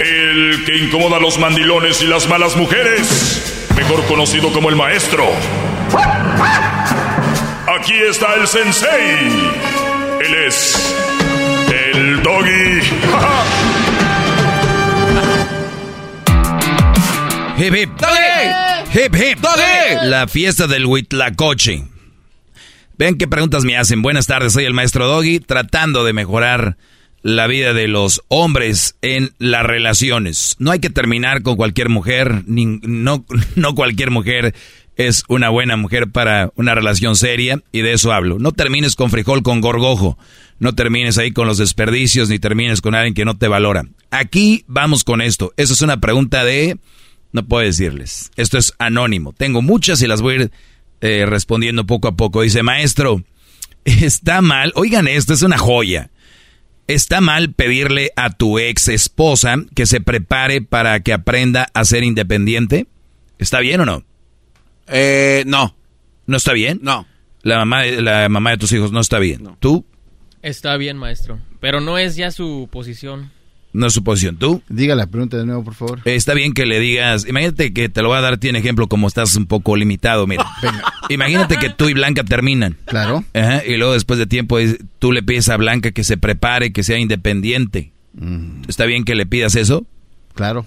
El 0.00 0.64
que 0.64 0.76
incomoda 0.78 1.16
a 1.16 1.20
los 1.20 1.38
mandilones 1.38 2.02
y 2.02 2.06
las 2.06 2.28
malas 2.28 2.56
mujeres. 2.56 3.68
Mejor 3.76 4.04
conocido 4.06 4.52
como 4.52 4.68
el 4.68 4.76
maestro. 4.76 5.24
Aquí 7.78 7.94
está 8.08 8.34
el 8.34 8.46
sensei. 8.46 9.28
Él 10.20 10.34
es. 10.46 10.94
El 11.94 12.22
doggy. 12.22 12.80
Hip 17.58 17.74
hip. 17.74 17.90
Hip 18.92 19.14
hip. 19.14 19.38
La 20.02 20.26
fiesta 20.26 20.66
del 20.66 20.86
Huitlacoche. 20.86 21.84
Ven 22.98 23.16
qué 23.16 23.28
preguntas 23.28 23.64
me 23.64 23.76
hacen. 23.76 24.02
Buenas 24.02 24.26
tardes, 24.26 24.52
soy 24.52 24.64
el 24.64 24.74
maestro 24.74 25.06
Doggy, 25.06 25.38
tratando 25.38 26.04
de 26.04 26.12
mejorar 26.12 26.76
la 27.22 27.46
vida 27.46 27.72
de 27.72 27.88
los 27.88 28.22
hombres 28.28 28.96
en 29.02 29.32
las 29.38 29.64
relaciones. 29.64 30.56
No 30.58 30.70
hay 30.70 30.80
que 30.80 30.90
terminar 30.90 31.42
con 31.42 31.56
cualquier 31.56 31.88
mujer, 31.88 32.42
ni- 32.46 32.80
no, 32.82 33.24
no 33.56 33.74
cualquier 33.74 34.10
mujer 34.10 34.54
es 34.96 35.24
una 35.28 35.48
buena 35.48 35.76
mujer 35.76 36.10
para 36.10 36.50
una 36.54 36.74
relación 36.74 37.16
seria, 37.16 37.60
y 37.72 37.80
de 37.80 37.92
eso 37.94 38.12
hablo. 38.12 38.38
No 38.38 38.52
termines 38.52 38.94
con 38.94 39.10
frijol 39.10 39.42
con 39.42 39.60
gorgojo, 39.60 40.18
no 40.58 40.74
termines 40.74 41.16
ahí 41.16 41.32
con 41.32 41.46
los 41.46 41.58
desperdicios, 41.58 42.28
ni 42.28 42.38
termines 42.38 42.80
con 42.82 42.94
alguien 42.94 43.14
que 43.14 43.24
no 43.24 43.38
te 43.38 43.48
valora. 43.48 43.84
Aquí 44.10 44.64
vamos 44.66 45.02
con 45.04 45.22
esto. 45.22 45.52
Eso 45.56 45.72
es 45.72 45.80
una 45.82 45.98
pregunta 46.00 46.44
de... 46.44 46.76
No 47.32 47.46
puedo 47.46 47.64
decirles. 47.64 48.30
Esto 48.36 48.58
es 48.58 48.74
anónimo. 48.78 49.32
Tengo 49.32 49.62
muchas 49.62 50.02
y 50.02 50.06
las 50.06 50.20
voy 50.20 50.34
a 50.34 50.36
ir 50.36 50.50
eh, 51.00 51.24
respondiendo 51.26 51.86
poco 51.86 52.08
a 52.08 52.14
poco. 52.14 52.42
Dice, 52.42 52.62
maestro, 52.62 53.24
está 53.86 54.42
mal. 54.42 54.70
Oigan 54.74 55.08
esto, 55.08 55.32
es 55.32 55.40
una 55.40 55.56
joya. 55.56 56.10
Está 56.86 57.20
mal 57.20 57.52
pedirle 57.54 58.10
a 58.16 58.30
tu 58.30 58.58
ex 58.58 58.88
esposa 58.88 59.56
que 59.74 59.86
se 59.86 60.00
prepare 60.00 60.62
para 60.62 61.00
que 61.00 61.12
aprenda 61.12 61.68
a 61.74 61.84
ser 61.84 62.02
independiente. 62.04 62.86
¿Está 63.38 63.60
bien 63.60 63.80
o 63.80 63.86
no? 63.86 64.04
Eh, 64.88 65.44
no. 65.46 65.74
¿No 66.26 66.36
está 66.36 66.52
bien? 66.52 66.80
No. 66.82 67.06
La 67.42 67.56
mamá, 67.58 67.82
de- 67.82 68.02
la 68.02 68.28
mamá 68.28 68.50
de 68.50 68.58
tus 68.58 68.72
hijos 68.72 68.92
no 68.92 69.00
está 69.00 69.18
bien. 69.18 69.56
¿Tú? 69.58 69.84
Está 70.42 70.76
bien, 70.76 70.96
maestro. 70.96 71.38
Pero 71.60 71.80
no 71.80 71.98
es 71.98 72.16
ya 72.16 72.30
su 72.30 72.68
posición. 72.70 73.30
No 73.72 73.86
es 73.86 73.94
su 73.94 74.04
posición. 74.04 74.36
¿Tú? 74.36 74.62
Diga 74.68 74.94
la 74.94 75.06
pregunta 75.06 75.38
de 75.38 75.46
nuevo, 75.46 75.64
por 75.64 75.74
favor. 75.74 76.00
Eh, 76.04 76.14
Está 76.14 76.34
bien 76.34 76.52
que 76.52 76.66
le 76.66 76.78
digas, 76.78 77.26
imagínate 77.26 77.72
que 77.72 77.88
te 77.88 78.02
lo 78.02 78.08
voy 78.08 78.18
a 78.18 78.20
dar, 78.20 78.36
tiene 78.38 78.58
ejemplo, 78.58 78.86
como 78.86 79.08
estás 79.08 79.34
un 79.36 79.46
poco 79.46 79.76
limitado, 79.76 80.26
mira. 80.26 80.46
Imagínate 81.08 81.56
que 81.56 81.70
tú 81.70 81.88
y 81.88 81.94
Blanca 81.94 82.22
terminan. 82.24 82.76
Claro. 82.84 83.24
Ajá, 83.34 83.62
y 83.66 83.76
luego 83.76 83.94
después 83.94 84.18
de 84.18 84.26
tiempo 84.26 84.58
tú 84.98 85.12
le 85.12 85.22
pides 85.22 85.48
a 85.48 85.56
Blanca 85.56 85.90
que 85.90 86.04
se 86.04 86.16
prepare, 86.16 86.72
que 86.72 86.82
sea 86.82 86.98
independiente. 86.98 87.92
¿Está 88.68 88.84
bien 88.84 89.04
que 89.04 89.14
le 89.14 89.26
pidas 89.26 89.56
eso? 89.56 89.86
Claro. 90.34 90.66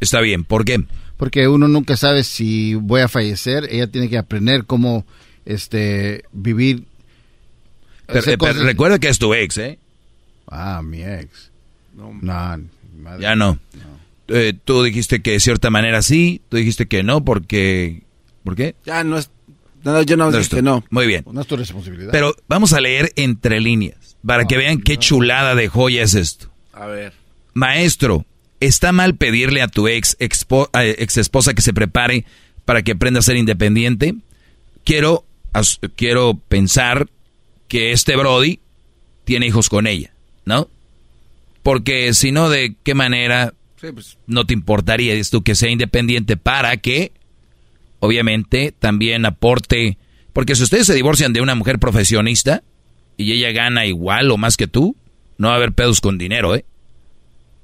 Está 0.00 0.20
bien, 0.20 0.44
¿por 0.44 0.64
qué? 0.64 0.84
porque 1.16 1.48
uno 1.48 1.68
nunca 1.68 1.96
sabe 1.96 2.24
si 2.24 2.74
voy 2.74 3.00
a 3.00 3.08
fallecer. 3.08 3.68
Ella 3.70 3.86
tiene 3.86 4.08
que 4.08 4.18
aprender 4.18 4.64
cómo 4.64 5.06
este 5.44 6.24
vivir. 6.32 6.84
Pero, 8.06 8.52
recuerda 8.52 8.98
que 8.98 9.08
es 9.08 9.18
tu 9.18 9.32
ex, 9.32 9.56
¿eh? 9.58 9.78
Ah, 10.46 10.82
mi 10.84 11.02
ex. 11.02 11.50
No, 11.94 12.12
ya 13.20 13.36
no. 13.36 13.58
Eh, 14.28 14.54
tú 14.64 14.82
dijiste 14.82 15.20
que 15.22 15.32
de 15.32 15.40
cierta 15.40 15.70
manera 15.70 16.02
sí, 16.02 16.40
tú 16.48 16.56
dijiste 16.56 16.86
que 16.86 17.02
no 17.02 17.24
porque... 17.24 18.02
¿Por 18.42 18.56
qué? 18.56 18.74
Ya 18.84 19.04
no 19.04 19.18
es... 19.18 19.30
No, 19.84 20.02
yo 20.02 20.16
no, 20.16 20.32
dije 20.32 20.48
que 20.48 20.62
no. 20.62 20.82
Muy 20.90 21.06
bien. 21.06 21.24
No 21.30 21.42
es 21.42 21.46
tu 21.46 21.56
responsabilidad. 21.56 22.10
Pero 22.10 22.34
vamos 22.48 22.72
a 22.72 22.80
leer 22.80 23.12
entre 23.16 23.60
líneas 23.60 24.16
para 24.26 24.46
que 24.46 24.56
vean 24.56 24.80
qué 24.80 24.96
chulada 24.96 25.54
de 25.54 25.68
joya 25.68 26.02
es 26.02 26.14
esto. 26.14 26.50
A 26.72 26.86
ver. 26.86 27.12
Maestro, 27.52 28.24
¿está 28.60 28.92
mal 28.92 29.16
pedirle 29.16 29.60
a 29.60 29.68
tu 29.68 29.88
ex, 29.88 30.16
ex 30.18 31.16
esposa 31.18 31.54
que 31.54 31.62
se 31.62 31.74
prepare 31.74 32.24
para 32.64 32.82
que 32.82 32.92
aprenda 32.92 33.20
a 33.20 33.22
ser 33.22 33.36
independiente? 33.36 34.14
Quiero, 34.84 35.26
quiero 35.96 36.34
pensar 36.48 37.08
que 37.68 37.92
este 37.92 38.16
Brody 38.16 38.60
tiene 39.24 39.46
hijos 39.46 39.68
con 39.68 39.86
ella, 39.86 40.12
¿no? 40.46 40.68
Porque 41.64 42.12
si 42.12 42.30
no, 42.30 42.50
¿de 42.50 42.76
qué 42.84 42.94
manera 42.94 43.54
pues. 43.80 44.18
no 44.26 44.44
te 44.44 44.52
importaría 44.52 45.14
esto 45.14 45.40
que 45.40 45.54
sea 45.54 45.70
independiente 45.70 46.36
para 46.36 46.76
que, 46.76 47.12
obviamente, 48.00 48.70
también 48.78 49.24
aporte? 49.24 49.96
Porque 50.34 50.56
si 50.56 50.62
ustedes 50.62 50.86
se 50.86 50.94
divorcian 50.94 51.32
de 51.32 51.40
una 51.40 51.54
mujer 51.54 51.78
profesionista 51.78 52.62
y 53.16 53.32
ella 53.32 53.50
gana 53.52 53.86
igual 53.86 54.30
o 54.30 54.36
más 54.36 54.58
que 54.58 54.66
tú, 54.66 54.94
no 55.38 55.48
va 55.48 55.54
a 55.54 55.56
haber 55.56 55.72
pedos 55.72 56.02
con 56.02 56.18
dinero, 56.18 56.54
¿eh? 56.54 56.66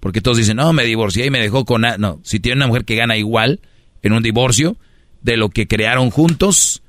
Porque 0.00 0.22
todos 0.22 0.38
dicen, 0.38 0.56
no, 0.56 0.72
me 0.72 0.84
divorcié 0.84 1.26
y 1.26 1.30
me 1.30 1.38
dejó 1.38 1.66
con... 1.66 1.82
No, 1.82 2.20
si 2.24 2.40
tiene 2.40 2.56
una 2.56 2.68
mujer 2.68 2.86
que 2.86 2.96
gana 2.96 3.18
igual 3.18 3.60
en 4.00 4.14
un 4.14 4.22
divorcio 4.22 4.78
de 5.20 5.36
lo 5.36 5.50
que 5.50 5.68
crearon 5.68 6.08
juntos, 6.08 6.82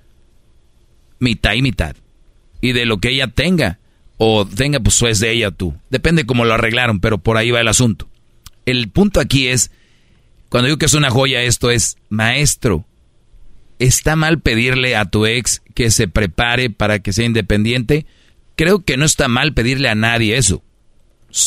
mitad 1.19 1.55
y 1.55 1.61
mitad. 1.61 1.93
Y 2.61 2.71
de 2.71 2.85
lo 2.85 2.99
que 2.99 3.09
ella 3.09 3.27
tenga 3.27 3.80
o 4.23 4.45
tenga, 4.45 4.79
pues 4.79 5.01
es 5.01 5.19
de 5.19 5.31
ella 5.31 5.49
tú. 5.49 5.73
Depende 5.89 6.27
cómo 6.27 6.45
lo 6.45 6.53
arreglaron, 6.53 6.99
pero 6.99 7.17
por 7.17 7.37
ahí 7.37 7.49
va 7.49 7.59
el 7.59 7.67
asunto. 7.67 8.07
El 8.67 8.91
punto 8.91 9.19
aquí 9.19 9.47
es, 9.47 9.71
cuando 10.47 10.67
digo 10.67 10.77
que 10.77 10.85
es 10.85 10.93
una 10.93 11.09
joya, 11.09 11.41
esto 11.41 11.71
es, 11.71 11.97
maestro, 12.09 12.85
¿está 13.79 14.15
mal 14.15 14.39
pedirle 14.39 14.95
a 14.95 15.05
tu 15.05 15.25
ex 15.25 15.63
que 15.73 15.89
se 15.89 16.07
prepare 16.07 16.69
para 16.69 16.99
que 16.99 17.13
sea 17.13 17.25
independiente? 17.25 18.05
Creo 18.55 18.85
que 18.85 18.95
no 18.95 19.05
está 19.05 19.27
mal 19.27 19.55
pedirle 19.55 19.89
a 19.89 19.95
nadie 19.95 20.37
eso. 20.37 20.61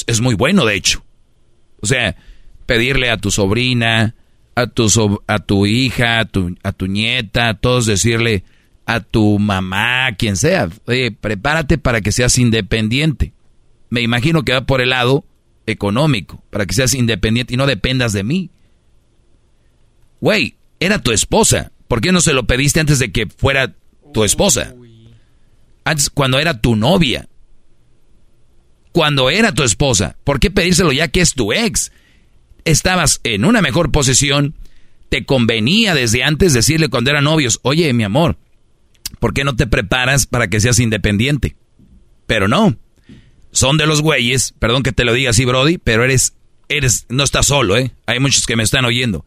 Es 0.09 0.21
muy 0.21 0.35
bueno, 0.35 0.65
de 0.65 0.75
hecho. 0.75 1.05
O 1.81 1.87
sea, 1.87 2.17
pedirle 2.67 3.09
a 3.09 3.19
tu 3.19 3.31
sobrina, 3.31 4.17
a 4.57 4.67
tu, 4.67 5.23
a 5.29 5.39
tu 5.39 5.67
hija, 5.67 6.19
a 6.19 6.25
tu, 6.25 6.57
a 6.65 6.73
tu 6.73 6.89
nieta, 6.89 7.51
a 7.51 7.55
todos 7.55 7.87
decirle, 7.87 8.43
a 8.87 9.01
tu 9.01 9.39
mamá, 9.39 10.15
quien 10.17 10.37
sea, 10.37 10.69
oye, 10.87 11.11
prepárate 11.11 11.79
para 11.79 12.01
que 12.01 12.13
seas 12.13 12.39
independiente. 12.39 13.33
Me 13.91 14.03
imagino 14.03 14.43
que 14.43 14.53
va 14.53 14.67
por 14.67 14.81
el 14.81 14.91
lado 14.91 15.25
económico, 15.67 16.43
para 16.51 16.67
que 16.67 16.75
seas 16.75 16.95
independiente 16.95 17.55
y 17.55 17.57
no 17.57 17.67
dependas 17.67 18.13
de 18.13 18.25
mí. 18.25 18.51
Güey, 20.21 20.57
era 20.81 21.01
tu 21.01 21.13
esposa. 21.13 21.73
¿Por 21.89 22.01
qué 22.01 22.13
no 22.13 22.21
se 22.21 22.33
lo 22.33 22.47
pediste 22.47 22.81
antes 22.81 22.99
de 22.99 23.13
que 23.13 23.27
fuera 23.27 23.75
tu 24.13 24.25
esposa? 24.25 24.75
Antes, 25.85 26.11
cuando 26.11 26.39
era 26.39 26.61
tu 26.61 26.77
novia. 26.77 27.29
Cuando 28.93 29.31
era 29.31 29.53
tu 29.53 29.63
esposa. 29.63 30.17
¿Por 30.25 30.41
qué 30.41 30.51
pedírselo 30.51 30.93
ya 30.93 31.09
que 31.09 31.21
es 31.21 31.35
tu 31.35 31.53
ex? 31.53 31.93
Estabas 32.65 33.21
en 33.23 33.45
una 33.45 33.61
mejor 33.61 33.93
posición. 33.93 34.55
Te 35.09 35.27
convenía 35.27 35.95
desde 35.95 36.25
antes 36.25 36.55
decirle 36.55 36.89
cuando 36.89 37.11
eran 37.11 37.25
novios, 37.25 37.61
oye, 37.63 37.93
mi 37.93 38.05
amor, 38.05 38.39
¿por 39.19 39.35
qué 39.35 39.45
no 39.45 39.57
te 39.57 39.67
preparas 39.67 40.27
para 40.27 40.49
que 40.49 40.61
seas 40.61 40.79
independiente? 40.79 41.57
Pero 42.27 42.49
no. 42.49 42.77
Son 43.51 43.77
de 43.77 43.87
los 43.87 44.03
güeyes, 44.03 44.55
perdón 44.59 44.83
que 44.83 44.93
te 44.93 45.05
lo 45.05 45.13
diga 45.13 45.31
así, 45.31 45.45
Brody, 45.45 45.79
pero 45.79 46.05
eres, 46.05 46.35
eres, 46.69 47.07
no 47.09 47.23
estás 47.23 47.47
solo, 47.47 47.77
¿eh? 47.77 47.93
Hay 48.07 48.19
muchos 48.19 48.47
que 48.47 48.57
me 48.57 48.63
están 48.63 48.85
oyendo. 48.85 49.25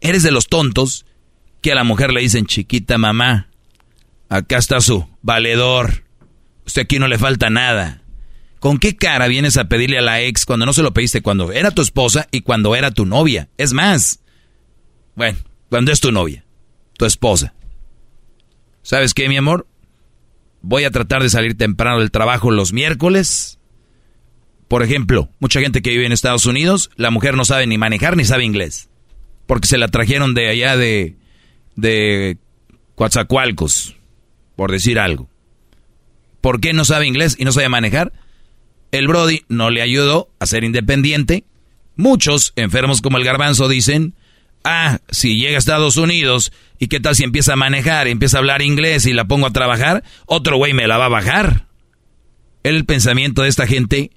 Eres 0.00 0.22
de 0.22 0.30
los 0.30 0.48
tontos 0.48 1.06
que 1.60 1.72
a 1.72 1.74
la 1.74 1.84
mujer 1.84 2.12
le 2.12 2.20
dicen, 2.20 2.46
chiquita 2.46 2.98
mamá, 2.98 3.48
acá 4.28 4.58
está 4.58 4.80
su 4.80 5.08
valedor. 5.22 6.04
Usted 6.66 6.82
aquí 6.82 6.98
no 6.98 7.08
le 7.08 7.18
falta 7.18 7.50
nada. 7.50 8.02
¿Con 8.58 8.78
qué 8.78 8.96
cara 8.96 9.28
vienes 9.28 9.56
a 9.56 9.68
pedirle 9.68 9.98
a 9.98 10.02
la 10.02 10.20
ex 10.22 10.44
cuando 10.44 10.66
no 10.66 10.72
se 10.72 10.82
lo 10.82 10.92
pediste 10.92 11.22
cuando 11.22 11.52
era 11.52 11.70
tu 11.70 11.80
esposa 11.82 12.26
y 12.32 12.40
cuando 12.40 12.74
era 12.74 12.90
tu 12.90 13.06
novia? 13.06 13.48
Es 13.56 13.72
más, 13.72 14.20
bueno, 15.14 15.38
cuando 15.68 15.92
es 15.92 16.00
tu 16.00 16.10
novia, 16.10 16.44
tu 16.96 17.04
esposa. 17.04 17.54
¿Sabes 18.88 19.12
qué, 19.12 19.28
mi 19.28 19.36
amor? 19.36 19.66
Voy 20.62 20.84
a 20.84 20.90
tratar 20.90 21.22
de 21.22 21.28
salir 21.28 21.58
temprano 21.58 21.98
del 21.98 22.10
trabajo 22.10 22.50
los 22.50 22.72
miércoles. 22.72 23.58
Por 24.66 24.82
ejemplo, 24.82 25.28
mucha 25.40 25.60
gente 25.60 25.82
que 25.82 25.90
vive 25.90 26.06
en 26.06 26.12
Estados 26.12 26.46
Unidos, 26.46 26.88
la 26.96 27.10
mujer 27.10 27.36
no 27.36 27.44
sabe 27.44 27.66
ni 27.66 27.76
manejar 27.76 28.16
ni 28.16 28.24
sabe 28.24 28.46
inglés. 28.46 28.88
Porque 29.46 29.68
se 29.68 29.76
la 29.76 29.88
trajeron 29.88 30.32
de 30.32 30.48
allá 30.48 30.78
de, 30.78 31.16
de 31.76 32.38
Coatzacoalcos, 32.94 33.94
por 34.56 34.72
decir 34.72 34.98
algo. 34.98 35.28
¿Por 36.40 36.58
qué 36.58 36.72
no 36.72 36.86
sabe 36.86 37.06
inglés 37.06 37.36
y 37.38 37.44
no 37.44 37.52
sabe 37.52 37.68
manejar? 37.68 38.14
El 38.90 39.06
Brody 39.06 39.42
no 39.50 39.68
le 39.68 39.82
ayudó 39.82 40.30
a 40.38 40.46
ser 40.46 40.64
independiente. 40.64 41.44
Muchos 41.94 42.54
enfermos 42.56 43.02
como 43.02 43.18
el 43.18 43.24
garbanzo 43.24 43.68
dicen, 43.68 44.14
ah, 44.68 44.98
si 45.10 45.38
llega 45.38 45.56
a 45.56 45.58
Estados 45.58 45.96
Unidos 45.96 46.52
¿Y 46.78 46.86
qué 46.86 47.00
tal 47.00 47.16
si 47.16 47.24
empieza 47.24 47.54
a 47.54 47.56
manejar, 47.56 48.06
empieza 48.06 48.38
a 48.38 48.40
hablar 48.40 48.62
inglés 48.62 49.06
y 49.06 49.12
la 49.12 49.24
pongo 49.24 49.46
a 49.46 49.52
trabajar? 49.52 50.04
Otro 50.26 50.56
güey 50.56 50.74
me 50.74 50.86
la 50.86 50.96
va 50.96 51.06
a 51.06 51.10
bajar. 51.10 51.66
El 52.62 52.84
pensamiento 52.84 53.42
de 53.42 53.48
esta 53.48 53.66
gente 53.66 54.12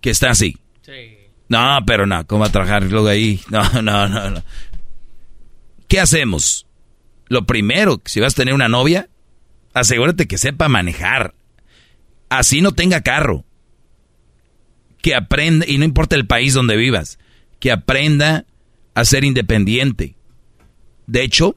que 0.00 0.10
está 0.10 0.30
así. 0.30 0.56
Sí. 0.82 1.16
No, 1.48 1.78
pero 1.86 2.06
no, 2.06 2.26
¿cómo 2.26 2.40
va 2.40 2.48
a 2.48 2.52
trabajar 2.52 2.82
luego 2.84 3.08
ahí? 3.08 3.40
No, 3.50 3.62
no, 3.82 4.08
no, 4.08 4.30
no. 4.30 4.42
¿Qué 5.86 6.00
hacemos? 6.00 6.66
Lo 7.28 7.46
primero, 7.46 8.00
si 8.04 8.18
vas 8.18 8.32
a 8.32 8.36
tener 8.36 8.54
una 8.54 8.68
novia, 8.68 9.08
asegúrate 9.72 10.26
que 10.26 10.38
sepa 10.38 10.68
manejar. 10.68 11.34
Así 12.28 12.60
no 12.60 12.72
tenga 12.72 13.02
carro. 13.02 13.44
Que 15.02 15.14
aprenda, 15.14 15.66
y 15.68 15.78
no 15.78 15.84
importa 15.84 16.16
el 16.16 16.26
país 16.26 16.52
donde 16.52 16.76
vivas, 16.76 17.18
que 17.60 17.70
aprenda 17.70 18.44
a 18.94 19.04
ser 19.04 19.24
independiente 19.24 20.16
de 21.10 21.24
hecho, 21.24 21.56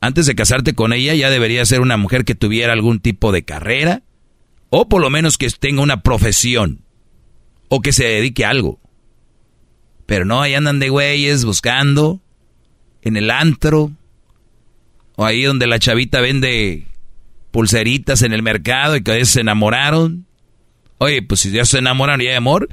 antes 0.00 0.26
de 0.26 0.36
casarte 0.36 0.74
con 0.74 0.92
ella 0.92 1.12
ya 1.16 1.28
debería 1.28 1.66
ser 1.66 1.80
una 1.80 1.96
mujer 1.96 2.24
que 2.24 2.36
tuviera 2.36 2.72
algún 2.72 3.00
tipo 3.00 3.32
de 3.32 3.42
carrera 3.42 4.04
o 4.70 4.88
por 4.88 5.00
lo 5.00 5.10
menos 5.10 5.38
que 5.38 5.50
tenga 5.50 5.82
una 5.82 6.02
profesión 6.02 6.84
o 7.68 7.80
que 7.80 7.92
se 7.92 8.04
dedique 8.04 8.44
a 8.44 8.50
algo. 8.50 8.78
Pero 10.06 10.24
no, 10.24 10.40
ahí 10.40 10.54
andan 10.54 10.78
de 10.78 10.88
güeyes 10.88 11.44
buscando 11.44 12.20
en 13.02 13.16
el 13.16 13.32
antro 13.32 13.90
o 15.16 15.24
ahí 15.24 15.42
donde 15.42 15.66
la 15.66 15.80
chavita 15.80 16.20
vende 16.20 16.86
pulseritas 17.50 18.22
en 18.22 18.32
el 18.32 18.42
mercado 18.44 18.94
y 18.94 19.02
que 19.02 19.10
a 19.10 19.24
se 19.24 19.40
enamoraron. 19.40 20.26
Oye, 20.98 21.22
pues 21.22 21.40
si 21.40 21.50
ya 21.50 21.64
se 21.64 21.78
enamoraron 21.78 22.20
y 22.20 22.28
hay 22.28 22.36
amor, 22.36 22.68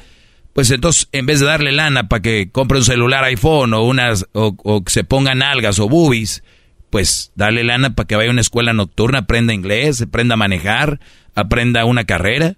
pues 0.54 0.72
entonces 0.72 1.08
en 1.12 1.26
vez 1.26 1.40
de 1.40 1.46
darle 1.46 1.72
lana 1.72 2.10
para 2.10 2.22
que 2.22 2.50
compre 2.52 2.80
un 2.80 2.84
celular 2.84 3.24
iPhone 3.24 3.74
o 3.74 3.84
unas 3.84 4.26
o, 4.34 4.84
que 4.84 4.92
se 4.92 5.04
pongan 5.04 5.42
algas 5.42 5.80
o 5.80 5.88
boobies, 5.88 6.44
pues 6.90 7.32
dale 7.36 7.64
lana 7.64 7.96
para 7.96 8.08
que 8.08 8.16
vaya 8.16 8.30
a 8.30 8.34
una 8.34 8.42
escuela 8.42 8.74
nocturna, 8.74 9.20
aprenda 9.20 9.54
inglés, 9.54 10.02
aprenda 10.02 10.34
a 10.34 10.38
manejar, 10.38 11.00
aprenda 11.36 11.86
una 11.86 12.06
carrera, 12.06 12.58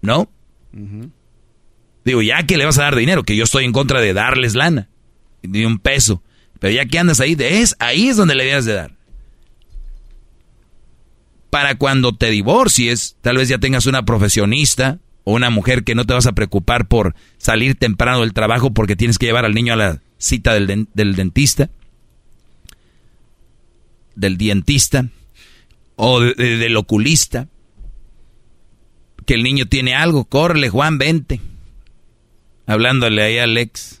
¿no? 0.00 0.30
Digo, 2.04 2.22
ya 2.22 2.44
que 2.44 2.56
le 2.56 2.64
vas 2.64 2.78
a 2.78 2.84
dar 2.84 2.96
dinero, 2.96 3.24
que 3.24 3.36
yo 3.36 3.44
estoy 3.44 3.64
en 3.64 3.72
contra 3.72 4.00
de 4.00 4.14
darles 4.14 4.54
lana, 4.54 4.88
ni 5.42 5.64
un 5.64 5.78
peso, 5.78 6.22
pero 6.58 6.72
ya 6.72 6.86
que 6.86 6.98
andas 6.98 7.20
ahí, 7.20 7.36
es, 7.38 7.76
ahí 7.78 8.08
es 8.08 8.16
donde 8.16 8.34
le 8.34 8.44
debes 8.44 8.64
de 8.64 8.74
dar. 8.74 8.92
Para 11.50 11.76
cuando 11.76 12.14
te 12.14 12.30
divorcies, 12.30 13.16
tal 13.20 13.36
vez 13.36 13.48
ya 13.48 13.58
tengas 13.58 13.86
una 13.86 14.04
profesionista, 14.04 14.98
o 15.28 15.32
una 15.34 15.50
mujer 15.50 15.84
que 15.84 15.94
no 15.94 16.06
te 16.06 16.14
vas 16.14 16.24
a 16.24 16.32
preocupar 16.32 16.88
por 16.88 17.14
salir 17.36 17.74
temprano 17.74 18.20
del 18.20 18.32
trabajo 18.32 18.72
porque 18.72 18.96
tienes 18.96 19.18
que 19.18 19.26
llevar 19.26 19.44
al 19.44 19.52
niño 19.52 19.74
a 19.74 19.76
la 19.76 20.00
cita 20.16 20.54
del, 20.54 20.88
dentista, 20.94 21.68
del 24.14 24.38
dientista 24.38 25.06
o 25.96 26.20
del 26.22 26.74
oculista, 26.78 27.46
que 29.26 29.34
el 29.34 29.42
niño 29.42 29.66
tiene 29.66 29.94
algo, 29.94 30.24
córrele 30.24 30.70
Juan, 30.70 30.96
vente, 30.96 31.42
hablándole 32.66 33.22
ahí 33.22 33.36
a 33.36 33.44
Alex. 33.44 34.00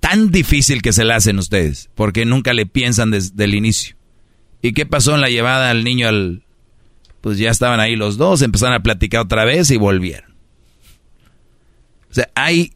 Tan 0.00 0.30
difícil 0.30 0.80
que 0.80 0.94
se 0.94 1.04
la 1.04 1.16
hacen 1.16 1.38
ustedes, 1.38 1.90
porque 1.94 2.24
nunca 2.24 2.54
le 2.54 2.64
piensan 2.64 3.10
desde 3.10 3.44
el 3.44 3.54
inicio. 3.54 3.94
¿Y 4.62 4.72
qué 4.72 4.86
pasó 4.86 5.14
en 5.14 5.20
la 5.20 5.28
llevada 5.28 5.68
al 5.68 5.84
niño 5.84 6.08
al, 6.08 6.45
pues 7.26 7.38
ya 7.38 7.50
estaban 7.50 7.80
ahí 7.80 7.96
los 7.96 8.18
dos, 8.18 8.40
empezaron 8.40 8.76
a 8.76 8.84
platicar 8.84 9.22
otra 9.22 9.44
vez 9.44 9.72
y 9.72 9.76
volvieron. 9.76 10.30
O 12.08 12.14
sea, 12.14 12.30
hay 12.36 12.72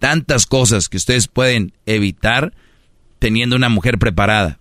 tantas 0.00 0.44
cosas 0.44 0.88
que 0.88 0.96
ustedes 0.96 1.28
pueden 1.28 1.72
evitar 1.86 2.52
teniendo 3.20 3.54
una 3.54 3.68
mujer 3.68 3.98
preparada. 3.98 4.58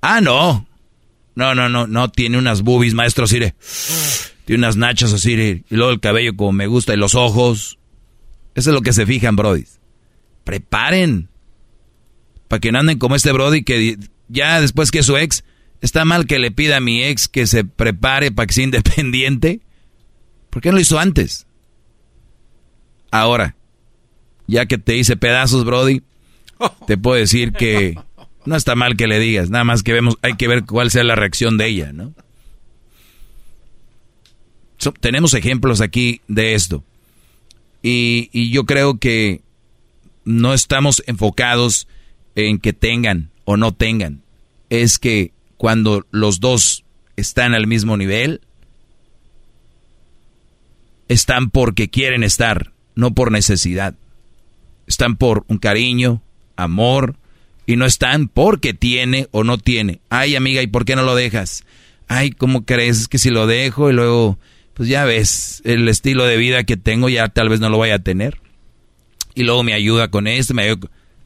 Ah, 0.00 0.22
no. 0.22 0.66
No, 1.34 1.54
no, 1.54 1.68
no, 1.68 1.86
no, 1.86 2.10
tiene 2.10 2.38
unas 2.38 2.62
boobies, 2.62 2.94
maestro, 2.94 3.26
Sire. 3.26 3.54
Tiene 4.46 4.60
unas 4.60 4.76
nachas 4.78 5.12
así, 5.12 5.62
y 5.68 5.76
luego 5.76 5.92
el 5.92 6.00
cabello 6.00 6.34
como 6.34 6.52
me 6.52 6.68
gusta, 6.68 6.94
y 6.94 6.96
los 6.96 7.14
ojos. 7.14 7.78
Eso 8.54 8.70
es 8.70 8.74
lo 8.74 8.80
que 8.80 8.94
se 8.94 9.04
fijan, 9.04 9.36
Brody. 9.36 9.66
Preparen. 10.44 11.28
Para 12.48 12.60
que 12.60 12.72
no 12.72 12.78
anden 12.78 12.98
como 12.98 13.14
este 13.14 13.30
Brody 13.30 13.62
que 13.62 13.98
ya 14.28 14.58
después 14.62 14.90
que 14.90 15.02
su 15.02 15.18
ex, 15.18 15.44
está 15.80 16.04
mal 16.04 16.26
que 16.26 16.38
le 16.38 16.50
pida 16.50 16.78
a 16.78 16.80
mi 16.80 17.02
ex 17.02 17.28
que 17.28 17.46
se 17.46 17.64
prepare 17.64 18.30
para 18.32 18.46
que 18.46 18.54
sea 18.54 18.64
independiente. 18.70 19.60
¿Por 20.50 20.62
qué 20.62 20.70
no 20.70 20.76
lo 20.76 20.80
hizo 20.80 20.98
antes? 20.98 21.46
Ahora, 23.10 23.56
ya 24.46 24.66
que 24.66 24.78
te 24.78 24.96
hice 24.96 25.16
pedazos, 25.16 25.64
Brody, 25.64 26.02
te 26.86 26.98
puedo 26.98 27.16
decir 27.16 27.52
que 27.52 27.94
no 28.44 28.56
está 28.56 28.74
mal 28.74 28.96
que 28.96 29.06
le 29.06 29.18
digas, 29.18 29.50
nada 29.50 29.64
más 29.64 29.82
que 29.82 29.92
vemos, 29.92 30.16
hay 30.22 30.34
que 30.34 30.48
ver 30.48 30.64
cuál 30.64 30.90
sea 30.90 31.04
la 31.04 31.14
reacción 31.14 31.58
de 31.58 31.66
ella, 31.66 31.92
¿no? 31.92 32.14
tenemos 35.00 35.34
ejemplos 35.34 35.80
aquí 35.80 36.20
de 36.28 36.54
esto. 36.54 36.84
Y, 37.82 38.30
y 38.32 38.50
yo 38.50 38.64
creo 38.64 38.98
que 38.98 39.42
no 40.24 40.54
estamos 40.54 41.02
enfocados 41.06 41.88
en 42.36 42.58
que 42.58 42.72
tengan 42.72 43.30
o 43.44 43.56
no 43.56 43.72
tengan. 43.72 44.22
Es 44.70 44.98
que 44.98 45.32
cuando 45.58 46.06
los 46.10 46.40
dos 46.40 46.84
están 47.16 47.52
al 47.52 47.66
mismo 47.66 47.96
nivel, 47.96 48.40
están 51.08 51.50
porque 51.50 51.90
quieren 51.90 52.22
estar, 52.22 52.72
no 52.94 53.12
por 53.12 53.32
necesidad. 53.32 53.94
Están 54.86 55.16
por 55.16 55.44
un 55.48 55.58
cariño, 55.58 56.22
amor, 56.56 57.16
y 57.66 57.76
no 57.76 57.84
están 57.84 58.28
porque 58.28 58.72
tiene 58.72 59.28
o 59.32 59.44
no 59.44 59.58
tiene. 59.58 60.00
Ay, 60.08 60.36
amiga, 60.36 60.62
¿y 60.62 60.68
por 60.68 60.84
qué 60.84 60.96
no 60.96 61.02
lo 61.02 61.14
dejas? 61.14 61.64
Ay, 62.06 62.30
¿cómo 62.30 62.64
crees? 62.64 63.00
Es 63.00 63.08
que 63.08 63.18
si 63.18 63.28
lo 63.28 63.46
dejo 63.46 63.90
y 63.90 63.92
luego, 63.92 64.38
pues 64.74 64.88
ya 64.88 65.04
ves, 65.04 65.60
el 65.64 65.88
estilo 65.88 66.24
de 66.24 66.36
vida 66.36 66.64
que 66.64 66.76
tengo 66.76 67.08
ya 67.08 67.28
tal 67.28 67.48
vez 67.48 67.60
no 67.60 67.68
lo 67.68 67.78
vaya 67.78 67.96
a 67.96 67.98
tener. 67.98 68.40
Y 69.34 69.42
luego 69.42 69.62
me 69.64 69.74
ayuda 69.74 70.08
con 70.08 70.26
esto, 70.26 70.54
me 70.54 70.74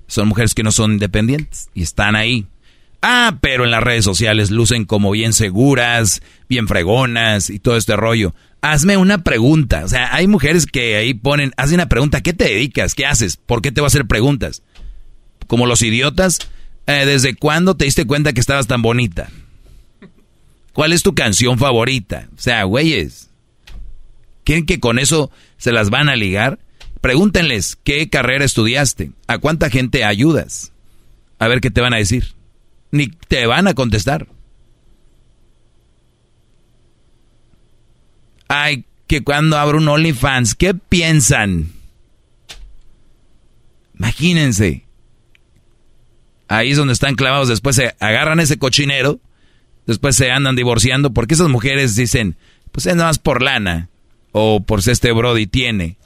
Son 0.06 0.26
mujeres 0.26 0.54
que 0.54 0.62
no 0.62 0.72
son 0.72 0.92
independientes 0.92 1.68
y 1.74 1.82
están 1.82 2.16
ahí. 2.16 2.46
Ah, 3.02 3.38
pero 3.40 3.64
en 3.64 3.70
las 3.70 3.82
redes 3.82 4.04
sociales 4.04 4.50
lucen 4.50 4.84
como 4.84 5.10
bien 5.10 5.32
seguras, 5.32 6.22
bien 6.48 6.68
fregonas 6.68 7.50
y 7.50 7.58
todo 7.58 7.76
este 7.76 7.96
rollo. 7.96 8.34
Hazme 8.60 8.96
una 8.96 9.24
pregunta. 9.24 9.84
O 9.84 9.88
sea, 9.88 10.14
hay 10.14 10.28
mujeres 10.28 10.66
que 10.66 10.96
ahí 10.96 11.12
ponen, 11.12 11.52
hazme 11.56 11.74
una 11.74 11.88
pregunta. 11.88 12.20
¿Qué 12.20 12.32
te 12.32 12.44
dedicas? 12.44 12.94
¿Qué 12.94 13.04
haces? 13.04 13.36
¿Por 13.36 13.60
qué 13.60 13.72
te 13.72 13.80
voy 13.80 13.86
a 13.86 13.88
hacer 13.88 14.06
preguntas? 14.06 14.62
como 15.52 15.66
los 15.66 15.82
idiotas, 15.82 16.38
eh, 16.86 17.04
¿desde 17.04 17.34
cuándo 17.34 17.76
te 17.76 17.84
diste 17.84 18.06
cuenta 18.06 18.32
que 18.32 18.40
estabas 18.40 18.66
tan 18.66 18.80
bonita? 18.80 19.28
¿Cuál 20.72 20.94
es 20.94 21.02
tu 21.02 21.14
canción 21.14 21.58
favorita? 21.58 22.28
O 22.34 22.40
sea, 22.40 22.64
güeyes, 22.64 23.28
¿quieren 24.44 24.64
que 24.64 24.80
con 24.80 24.98
eso 24.98 25.30
se 25.58 25.72
las 25.72 25.90
van 25.90 26.08
a 26.08 26.16
ligar? 26.16 26.58
Pregúntenles 27.02 27.76
qué 27.84 28.08
carrera 28.08 28.46
estudiaste, 28.46 29.10
a 29.26 29.36
cuánta 29.36 29.68
gente 29.68 30.04
ayudas. 30.04 30.72
A 31.38 31.48
ver 31.48 31.60
qué 31.60 31.70
te 31.70 31.82
van 31.82 31.92
a 31.92 31.98
decir. 31.98 32.32
Ni 32.92 33.08
te 33.08 33.46
van 33.46 33.66
a 33.66 33.74
contestar. 33.74 34.28
Ay, 38.48 38.84
que 39.06 39.22
cuando 39.22 39.58
abro 39.58 39.78
un 39.78 39.88
OnlyFans, 39.88 40.54
¿qué 40.54 40.74
piensan? 40.74 41.72
Imagínense. 43.98 44.84
Ahí 46.48 46.72
es 46.72 46.76
donde 46.76 46.92
están 46.92 47.14
clavados. 47.14 47.48
Después 47.48 47.76
se 47.76 47.94
agarran 47.98 48.40
ese 48.40 48.58
cochinero. 48.58 49.20
Después 49.86 50.16
se 50.16 50.30
andan 50.30 50.54
divorciando. 50.54 51.14
Porque 51.14 51.34
esas 51.34 51.48
mujeres 51.48 51.96
dicen, 51.96 52.36
pues 52.72 52.86
es 52.86 52.94
nada 52.94 53.08
más 53.08 53.18
por 53.18 53.40
lana. 53.42 53.88
O 54.32 54.62
por 54.62 54.82
si 54.82 54.90
este 54.90 55.12
Brody 55.12 55.46
tiene. 55.46 55.96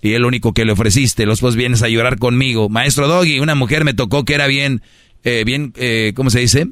Y 0.00 0.14
el 0.14 0.24
único 0.24 0.52
que 0.52 0.64
le 0.64 0.72
ofreciste. 0.72 1.26
Después 1.26 1.56
vienes 1.56 1.82
a 1.82 1.88
llorar 1.88 2.18
conmigo. 2.18 2.68
Maestro 2.68 3.08
Doggy, 3.08 3.40
una 3.40 3.56
mujer 3.56 3.84
me 3.84 3.94
tocó 3.94 4.24
que 4.24 4.34
era 4.34 4.46
bien, 4.46 4.82
eh, 5.24 5.44
bien, 5.44 5.72
eh, 5.76 6.12
¿cómo 6.14 6.30
se 6.30 6.40
dice? 6.40 6.68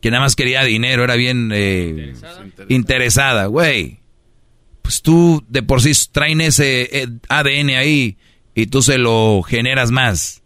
Que 0.00 0.10
nada 0.10 0.22
más 0.22 0.36
quería 0.36 0.64
dinero. 0.64 1.04
Era 1.04 1.16
bien 1.16 1.50
eh, 1.52 2.14
interesada. 2.68 3.46
Güey. 3.46 4.00
Pues 4.82 5.02
tú 5.02 5.44
de 5.48 5.62
por 5.62 5.82
sí 5.82 5.92
traen 6.10 6.40
ese 6.40 7.02
eh, 7.02 7.08
ADN 7.28 7.70
ahí. 7.70 8.16
Y 8.54 8.66
tú 8.66 8.82
se 8.82 8.98
lo 8.98 9.42
generas 9.42 9.90
más 9.90 10.40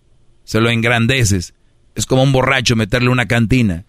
se 0.44 0.60
lo 0.60 0.70
engrandeces. 0.70 1.54
Es 1.94 2.06
como 2.06 2.22
un 2.22 2.32
borracho 2.32 2.76
meterle 2.76 3.08
una 3.08 3.26
cantina. 3.26 3.84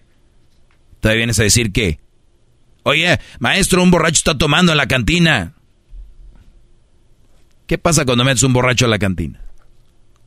Todavía 0.99 1.19
vienes 1.19 1.39
a 1.39 1.43
decir 1.43 1.71
que, 1.71 1.99
oye, 2.83 3.19
maestro, 3.39 3.83
un 3.83 3.91
borracho 3.91 4.17
está 4.17 4.37
tomando 4.37 4.71
en 4.71 4.77
la 4.77 4.87
cantina. 4.87 5.53
¿Qué 7.67 7.77
pasa 7.77 8.05
cuando 8.05 8.23
metes 8.23 8.43
un 8.43 8.53
borracho 8.53 8.85
a 8.85 8.89
la 8.89 8.99
cantina? 8.99 9.41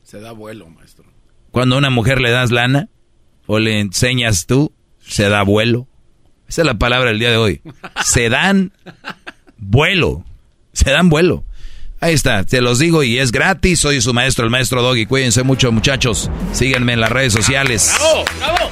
Se 0.03 0.19
da 0.19 0.31
vuelo, 0.31 0.69
maestro. 0.69 1.05
Cuando 1.51 1.75
a 1.75 1.79
una 1.79 1.89
mujer 1.89 2.21
le 2.21 2.31
das 2.31 2.51
lana 2.51 2.89
o 3.47 3.59
le 3.59 3.79
enseñas 3.79 4.45
tú, 4.45 4.71
se 5.05 5.29
da 5.29 5.43
vuelo. 5.43 5.87
Esa 6.47 6.61
es 6.61 6.65
la 6.65 6.79
palabra 6.79 7.09
del 7.09 7.19
día 7.19 7.31
de 7.31 7.37
hoy. 7.37 7.61
Se 8.03 8.29
dan 8.29 8.71
vuelo. 9.57 10.23
Se 10.73 10.91
dan 10.91 11.09
vuelo. 11.09 11.43
Ahí 12.01 12.13
está, 12.13 12.45
te 12.45 12.61
los 12.61 12.79
digo 12.79 13.03
y 13.03 13.19
es 13.19 13.31
gratis. 13.31 13.79
Soy 13.79 14.01
su 14.01 14.13
maestro, 14.13 14.45
el 14.45 14.51
maestro 14.51 14.81
Doggy. 14.81 15.05
Cuídense 15.05 15.43
mucho, 15.43 15.71
muchachos. 15.71 16.31
Síganme 16.53 16.93
en 16.93 17.01
las 17.01 17.11
redes 17.11 17.33
sociales. 17.33 17.93
¡Bravo! 17.97 18.25
¡Bravo! 18.39 18.71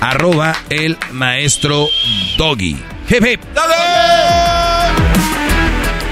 Arroba 0.00 0.56
el 0.70 0.96
maestro 1.10 1.88
Doggy. 2.36 2.76
Hip, 3.08 3.26
hip. 3.26 3.40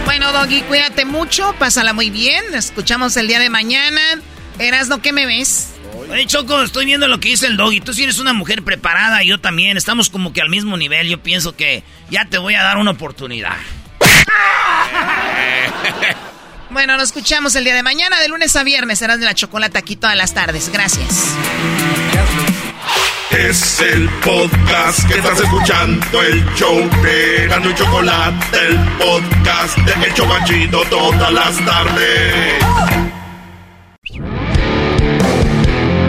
Bueno, 0.05 0.33
Doggy, 0.33 0.63
cuídate 0.63 1.05
mucho. 1.05 1.55
Pásala 1.59 1.93
muy 1.93 2.11
bien. 2.11 2.43
Escuchamos 2.55 3.17
el 3.17 3.29
día 3.29 3.39
de 3.39 3.51
mañana. 3.51 4.01
Erasno, 4.59 5.01
¿qué 5.03 5.13
me 5.13 5.27
ves? 5.27 5.74
Oye, 6.11 6.27
Choco, 6.27 6.63
estoy 6.63 6.87
viendo 6.87 7.09
lo 7.09 7.19
que 7.21 7.31
dice 7.31 7.47
el 7.47 7.57
Doggy. 7.57 7.81
Tú 7.81 7.93
sí 7.93 8.05
eres 8.05 8.19
una 8.19 8.33
mujer 8.33 8.63
preparada 8.63 9.23
y 9.23 9.29
yo 9.29 9.39
también. 9.39 9.77
Estamos 9.77 10.11
como 10.11 10.33
que 10.33 10.41
al 10.41 10.49
mismo 10.49 10.77
nivel. 10.77 11.09
Yo 11.09 11.23
pienso 11.23 11.57
que 11.57 11.83
ya 12.11 12.25
te 12.27 12.39
voy 12.39 12.55
a 12.55 12.63
dar 12.63 12.77
una 12.77 12.93
oportunidad. 12.93 13.57
Bueno, 16.71 16.97
nos 16.97 17.05
escuchamos 17.05 17.55
el 17.55 17.63
día 17.63 17.75
de 17.77 17.85
mañana, 17.85 18.21
de 18.21 18.27
lunes 18.27 18.57
a 18.57 18.65
viernes. 18.65 18.99
Serás 18.99 19.21
de 19.21 19.25
la 19.25 19.35
chocolate 19.35 19.79
aquí 19.79 19.95
todas 19.95 20.17
las 20.17 20.35
tardes. 20.35 20.71
Gracias. 20.73 21.29
Es 23.31 23.81
el 23.81 24.09
podcast 24.25 25.07
que 25.07 25.15
estás 25.15 25.39
escuchando, 25.41 26.21
el 26.21 26.45
show 26.55 26.77
de 27.01 27.47
Gano 27.49 27.71
y 27.71 27.75
Chocolate, 27.77 28.59
el 28.67 28.79
podcast 28.99 29.79
de 29.79 30.09
Hecho 30.09 30.27
Machito 30.27 30.83
todas 30.91 31.33
las 31.33 31.65
tardes. 31.65 33.04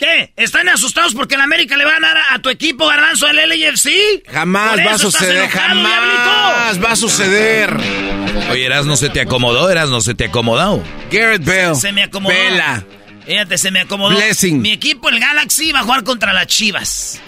¿Qué? 0.00 0.32
¿Están 0.36 0.66
asustados 0.70 1.14
porque 1.14 1.34
en 1.34 1.42
América 1.42 1.76
le 1.76 1.84
van 1.84 2.02
a 2.02 2.08
dar 2.08 2.22
a 2.30 2.38
tu 2.38 2.48
equipo 2.48 2.86
garbanzo 2.86 3.26
del 3.26 3.36
LAFC? 3.36 4.26
Jamás 4.32 4.78
va 4.78 4.92
a 4.92 4.98
suceder, 4.98 5.50
jamás 5.50 6.82
va 6.82 6.92
a 6.92 6.96
suceder. 6.96 7.76
Oye, 8.50 8.64
Eras, 8.64 8.86
¿no 8.86 8.96
se 8.96 9.10
te 9.10 9.20
acomodó? 9.20 9.70
Eras, 9.70 9.90
¿no 9.90 10.00
se 10.00 10.14
te 10.14 10.24
acomodó? 10.24 10.82
Garrett 11.12 11.44
Bell. 11.44 11.76
Se 11.76 11.92
me 11.92 12.04
acomodó. 12.04 12.34
Vela. 12.34 12.82
Fíjate, 13.26 13.58
se 13.58 13.70
me 13.70 13.80
acomodó. 13.80 14.16
Blessing. 14.16 14.62
Mi 14.62 14.72
equipo, 14.72 15.10
el 15.10 15.20
Galaxy, 15.20 15.70
va 15.70 15.80
a 15.80 15.82
jugar 15.82 16.02
contra 16.02 16.32
las 16.32 16.46
Chivas. 16.46 17.20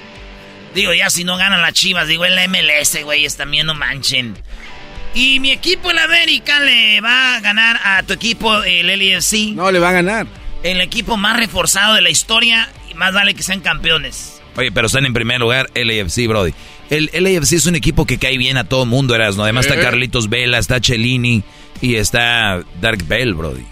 Digo, 0.74 0.94
ya 0.94 1.10
si 1.10 1.24
no 1.24 1.36
ganan 1.36 1.60
las 1.60 1.74
Chivas, 1.74 2.08
digo, 2.08 2.24
el 2.24 2.38
MLS, 2.48 3.04
güey, 3.04 3.28
también 3.28 3.66
no 3.66 3.74
manchen. 3.74 4.34
Y 5.14 5.40
mi 5.40 5.50
equipo, 5.50 5.90
el 5.90 5.98
América, 5.98 6.58
le 6.60 7.02
va 7.02 7.36
a 7.36 7.40
ganar 7.40 7.78
a 7.84 8.02
tu 8.02 8.14
equipo, 8.14 8.62
el 8.62 8.88
LFC. 8.88 9.52
No, 9.54 9.70
le 9.70 9.78
va 9.78 9.90
a 9.90 9.92
ganar. 9.92 10.26
El 10.62 10.80
equipo 10.80 11.16
más 11.16 11.36
reforzado 11.36 11.94
de 11.94 12.02
la 12.02 12.10
historia 12.10 12.68
y 12.90 12.94
más 12.94 13.12
vale 13.12 13.34
que 13.34 13.42
sean 13.42 13.60
campeones. 13.60 14.40
Oye, 14.56 14.70
pero 14.70 14.86
están 14.86 15.06
en 15.06 15.12
primer 15.12 15.40
lugar 15.40 15.70
LAFC, 15.74 16.28
Brody. 16.28 16.52
El 16.90 17.10
LAFC 17.12 17.52
es 17.54 17.66
un 17.66 17.74
equipo 17.74 18.06
que 18.06 18.18
cae 18.18 18.36
bien 18.36 18.58
a 18.58 18.64
todo 18.64 18.84
mundo, 18.84 19.14
Erasmo. 19.14 19.44
Además 19.44 19.66
está 19.66 19.80
Carlitos 19.80 20.28
Vela, 20.28 20.58
está 20.58 20.78
Cellini 20.78 21.42
y 21.80 21.96
está 21.96 22.62
Dark 22.80 23.04
Bell, 23.06 23.34
Brody. 23.34 23.64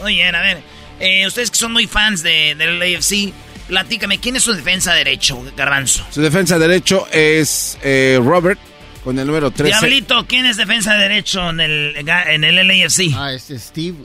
Oye, 0.00 0.24
a 0.24 0.40
ver, 0.40 0.62
eh, 1.00 1.26
ustedes 1.26 1.50
que 1.50 1.58
son 1.58 1.72
muy 1.72 1.86
fans 1.86 2.22
de, 2.22 2.54
del 2.56 2.78
LAFC, 2.78 3.32
platícame, 3.68 4.18
¿quién 4.18 4.36
es 4.36 4.42
su 4.42 4.54
defensa 4.54 4.94
derecho, 4.94 5.44
Garbanzo? 5.56 6.04
Su 6.10 6.22
defensa 6.22 6.58
derecho 6.58 7.06
es 7.12 7.78
eh, 7.82 8.18
Robert 8.22 8.58
con 9.04 9.18
el 9.18 9.26
número 9.26 9.50
13. 9.50 9.78
Diablito, 9.78 10.26
¿quién 10.26 10.46
es 10.46 10.56
defensa 10.56 10.94
de 10.94 11.00
derecho 11.00 11.50
en 11.50 11.60
el, 11.60 11.96
en 11.96 12.44
el 12.44 12.66
LAFC? 12.66 13.14
Ah, 13.16 13.32
este 13.32 13.54
es 13.56 13.62
Steve 13.64 13.96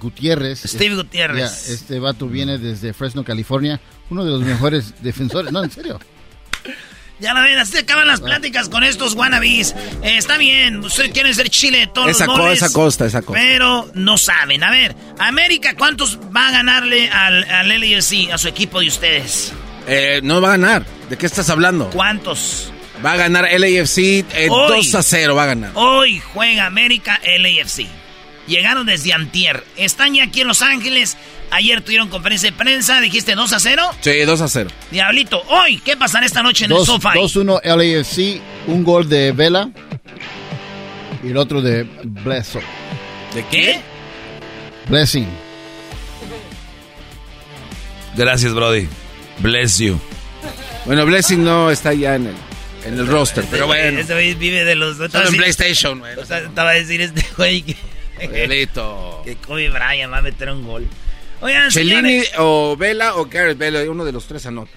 Gutiérrez. 0.00 0.62
Steve 0.64 0.94
Gutiérrez. 0.94 1.68
Este 1.68 1.98
vato 1.98 2.28
viene 2.28 2.58
desde 2.58 2.92
Fresno, 2.92 3.24
California. 3.24 3.80
Uno 4.10 4.24
de 4.24 4.30
los 4.30 4.42
mejores 4.42 4.94
defensores. 5.02 5.52
No, 5.52 5.62
en 5.62 5.70
serio. 5.70 5.98
Ya 7.20 7.34
la 7.34 7.40
ven, 7.40 7.58
así 7.58 7.76
acaban 7.76 8.06
las 8.06 8.20
pláticas 8.20 8.68
con 8.68 8.84
estos 8.84 9.14
wannabes. 9.14 9.74
Eh, 10.02 10.16
está 10.18 10.38
bien, 10.38 10.78
ustedes 10.78 11.10
quieren 11.10 11.34
ser 11.34 11.50
Chile 11.50 11.78
de 11.80 11.86
todos 11.88 12.10
esa 12.10 12.26
los 12.26 12.38
moles. 12.38 12.62
Esa 12.62 12.72
costa, 12.72 13.06
esa 13.06 13.22
costa. 13.22 13.42
Pero 13.42 13.90
no 13.94 14.16
saben. 14.16 14.62
A 14.62 14.70
ver, 14.70 14.94
América, 15.18 15.74
¿cuántos 15.76 16.16
va 16.34 16.46
a 16.46 16.52
ganarle 16.52 17.08
al, 17.10 17.42
al 17.42 17.68
LAFC, 17.68 18.30
a 18.32 18.38
su 18.38 18.46
equipo 18.46 18.78
de 18.78 18.86
ustedes? 18.86 19.52
Eh, 19.88 20.20
no 20.22 20.40
va 20.40 20.48
a 20.48 20.50
ganar. 20.52 20.86
¿De 21.10 21.16
qué 21.18 21.26
estás 21.26 21.50
hablando? 21.50 21.90
¿Cuántos? 21.90 22.72
Va 23.04 23.12
a 23.12 23.16
ganar 23.16 23.48
LAFC 23.50 23.98
eh, 23.98 24.48
2 24.48 24.94
a 24.94 25.02
0, 25.02 25.34
va 25.34 25.44
a 25.44 25.46
ganar. 25.46 25.70
Hoy 25.74 26.20
juega 26.32 26.66
América 26.66 27.20
LAFC. 27.22 27.86
Llegaron 28.46 28.86
desde 28.86 29.12
Antier. 29.12 29.62
Están 29.76 30.14
ya 30.14 30.24
aquí 30.24 30.40
en 30.40 30.48
Los 30.48 30.62
Ángeles. 30.62 31.16
Ayer 31.50 31.82
tuvieron 31.82 32.08
conferencia 32.08 32.50
de 32.50 32.56
prensa. 32.56 33.00
¿Dijiste 33.00 33.34
2 33.34 33.52
a 33.52 33.60
0? 33.60 33.82
Sí, 34.00 34.20
2 34.20 34.40
a 34.40 34.48
0. 34.48 34.70
Diablito, 34.90 35.42
hoy, 35.48 35.78
¿qué 35.78 35.96
pasará 35.96 36.26
esta 36.26 36.42
noche 36.42 36.64
en 36.64 36.72
el 36.72 36.84
sofá? 36.84 37.12
2-1 37.14 37.60
LAFC. 37.62 38.40
Un 38.66 38.84
gol 38.84 39.08
de 39.08 39.32
Vela. 39.32 39.70
Y 41.22 41.28
el 41.28 41.36
otro 41.36 41.60
de 41.60 41.84
Blesso. 42.04 42.60
¿De 43.34 43.44
qué? 43.46 43.80
Blessing. 44.88 45.28
Gracias, 48.16 48.52
Brody. 48.54 48.88
Bless 49.38 49.78
you. 49.78 50.00
Bueno, 50.86 51.04
Blessing 51.04 51.44
no 51.44 51.70
está 51.70 51.92
ya 51.92 52.14
en 52.14 52.28
el, 52.28 52.34
en 52.84 52.98
el 52.98 53.06
roster, 53.06 53.44
pero 53.50 53.66
bueno. 53.66 54.00
Este 54.00 54.12
güey 54.12 54.34
vive 54.34 54.64
de 54.64 54.74
los... 54.74 54.96
Solo 54.96 55.28
en 55.28 55.36
PlayStation, 55.36 55.98
güey. 55.98 56.16
O 56.16 56.24
sea, 56.24 56.38
estaba 56.38 56.70
a 56.70 56.74
decir 56.74 57.00
este 57.00 57.24
güey 57.36 57.62
que... 57.62 57.76
Que 58.18 59.36
Kobe 59.36 59.68
Bryant 59.70 60.12
va 60.12 60.18
a 60.18 60.22
meter 60.22 60.50
un 60.50 60.64
gol. 60.64 60.88
Oigan, 61.40 61.70
Cellini 61.70 62.22
o 62.38 62.76
Vela 62.76 63.14
o 63.14 63.26
Gareth 63.26 63.58
Vela, 63.58 63.88
uno 63.88 64.04
de 64.04 64.12
los 64.12 64.26
tres 64.26 64.44
anota. 64.46 64.72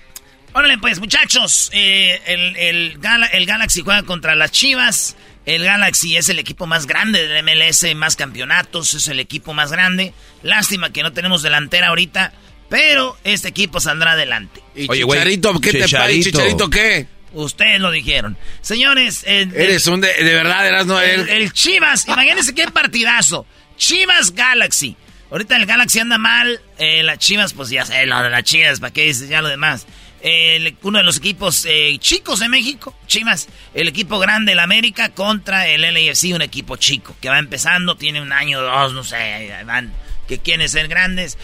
Órale, 0.53 0.77
pues, 0.77 0.99
muchachos. 0.99 1.69
Eh, 1.73 2.19
el, 2.27 2.55
el, 2.57 2.99
el 3.31 3.45
Galaxy 3.45 3.81
juega 3.81 4.03
contra 4.03 4.35
las 4.35 4.51
Chivas. 4.51 5.15
El 5.45 5.63
Galaxy 5.63 6.17
es 6.17 6.29
el 6.29 6.37
equipo 6.37 6.67
más 6.67 6.85
grande 6.85 7.27
del 7.27 7.43
MLS, 7.43 7.95
más 7.95 8.15
campeonatos, 8.15 8.93
es 8.93 9.07
el 9.07 9.19
equipo 9.19 9.53
más 9.53 9.71
grande. 9.71 10.13
Lástima 10.43 10.93
que 10.93 11.01
no 11.01 11.13
tenemos 11.13 11.41
delantera 11.41 11.87
ahorita, 11.87 12.31
pero 12.69 13.17
este 13.23 13.47
equipo 13.47 13.79
saldrá 13.79 14.11
adelante. 14.11 14.61
¿Y 14.75 14.87
Oye, 14.87 15.03
Chicharito, 15.03 15.59
¿qué 15.59 15.71
te 15.71 15.89
parece? 15.89 16.31
¿Chicharito 16.31 16.69
qué? 16.69 17.07
Ustedes 17.33 17.79
lo 17.79 17.91
dijeron. 17.91 18.37
Señores. 18.61 19.23
El, 19.25 19.53
Eres 19.55 19.87
un 19.87 20.01
de, 20.01 20.13
de 20.13 20.33
verdad, 20.33 20.67
eras 20.67 20.85
no. 20.85 20.99
El, 20.99 21.29
el 21.29 21.53
Chivas, 21.53 22.07
imagínense 22.07 22.53
qué 22.53 22.65
partidazo. 22.67 23.45
Chivas 23.77 24.33
Galaxy. 24.35 24.95
Ahorita 25.31 25.55
el 25.55 25.65
Galaxy 25.65 25.99
anda 25.99 26.17
mal. 26.17 26.61
Eh, 26.77 27.03
las 27.03 27.17
Chivas, 27.17 27.53
pues 27.53 27.69
ya 27.69 27.85
sé, 27.85 28.05
lo 28.05 28.21
de 28.21 28.29
las 28.29 28.43
Chivas, 28.43 28.81
¿para 28.81 28.91
qué 28.91 29.05
dices 29.05 29.29
ya 29.29 29.41
lo 29.41 29.47
demás? 29.47 29.87
El, 30.21 30.75
uno 30.83 30.99
de 30.99 31.03
los 31.03 31.17
equipos 31.17 31.65
eh, 31.67 31.97
chicos 31.99 32.41
de 32.41 32.49
México, 32.49 32.95
Chivas, 33.07 33.47
el 33.73 33.87
equipo 33.87 34.19
grande, 34.19 34.51
el 34.51 34.59
América, 34.59 35.09
contra 35.09 35.67
el 35.67 35.81
LAFC, 35.81 36.35
un 36.35 36.43
equipo 36.43 36.75
chico 36.75 37.15
que 37.21 37.29
va 37.29 37.39
empezando, 37.39 37.95
tiene 37.95 38.21
un 38.21 38.31
año, 38.33 38.61
dos, 38.61 38.93
no 38.93 39.03
sé, 39.03 39.51
van, 39.65 39.91
que 40.27 40.37
quieren 40.37 40.67
ser 40.69 40.87
grandes. 40.89 41.37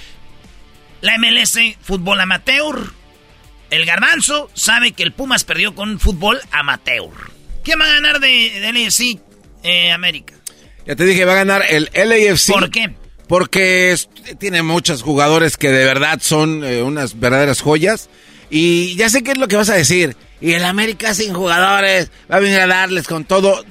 La 1.02 1.18
MLS, 1.18 1.58
fútbol 1.82 2.20
amateur. 2.20 2.94
El 3.70 3.86
Garbanzo 3.86 4.50
sabe 4.54 4.94
que 4.94 5.04
el 5.04 5.12
Pumas 5.12 5.44
perdió 5.44 5.76
con 5.76 6.00
fútbol 6.00 6.40
amateur. 6.52 7.10
¿Quién 7.64 7.80
va 7.80 7.86
a 7.86 7.94
ganar 7.96 8.20
de, 8.20 8.60
de 8.62 8.72
LAFC 8.72 9.20
eh, 9.64 9.92
América? 9.92 10.36
Ya 10.86 10.96
te 10.96 11.06
dije, 11.06 11.26
va 11.26 11.34
a 11.34 11.44
ganar 11.44 11.64
el 11.70 11.90
LAFC. 11.94 12.54
¿Por 12.54 12.70
qué? 12.72 12.96
Porque 13.28 13.92
es, 13.92 14.08
tiene 14.40 14.64
muchos 14.64 15.02
jugadores 15.02 15.58
que 15.58 15.70
de 15.70 15.84
verdad 15.84 16.20
son 16.22 16.64
eh, 16.64 16.82
unas 16.82 17.20
verdaderas 17.20 17.60
joyas. 17.60 18.10
Y 18.50 18.96
ya 18.96 19.10
sé 19.10 19.22
qué 19.22 19.32
es 19.32 19.38
lo 19.38 19.50
que 19.50 19.58
vas 19.58 19.70
a 19.70 19.76
decir. 19.76 20.16
Y 20.40 20.54
el 20.54 20.64
América 20.64 21.14
sin 21.14 21.34
jugadores 21.34 22.10
va 22.32 22.38
a 22.38 22.40
venir 22.40 22.62
a 22.62 22.68
darles 22.68 23.06
con 23.06 23.26
todo. 23.26 23.66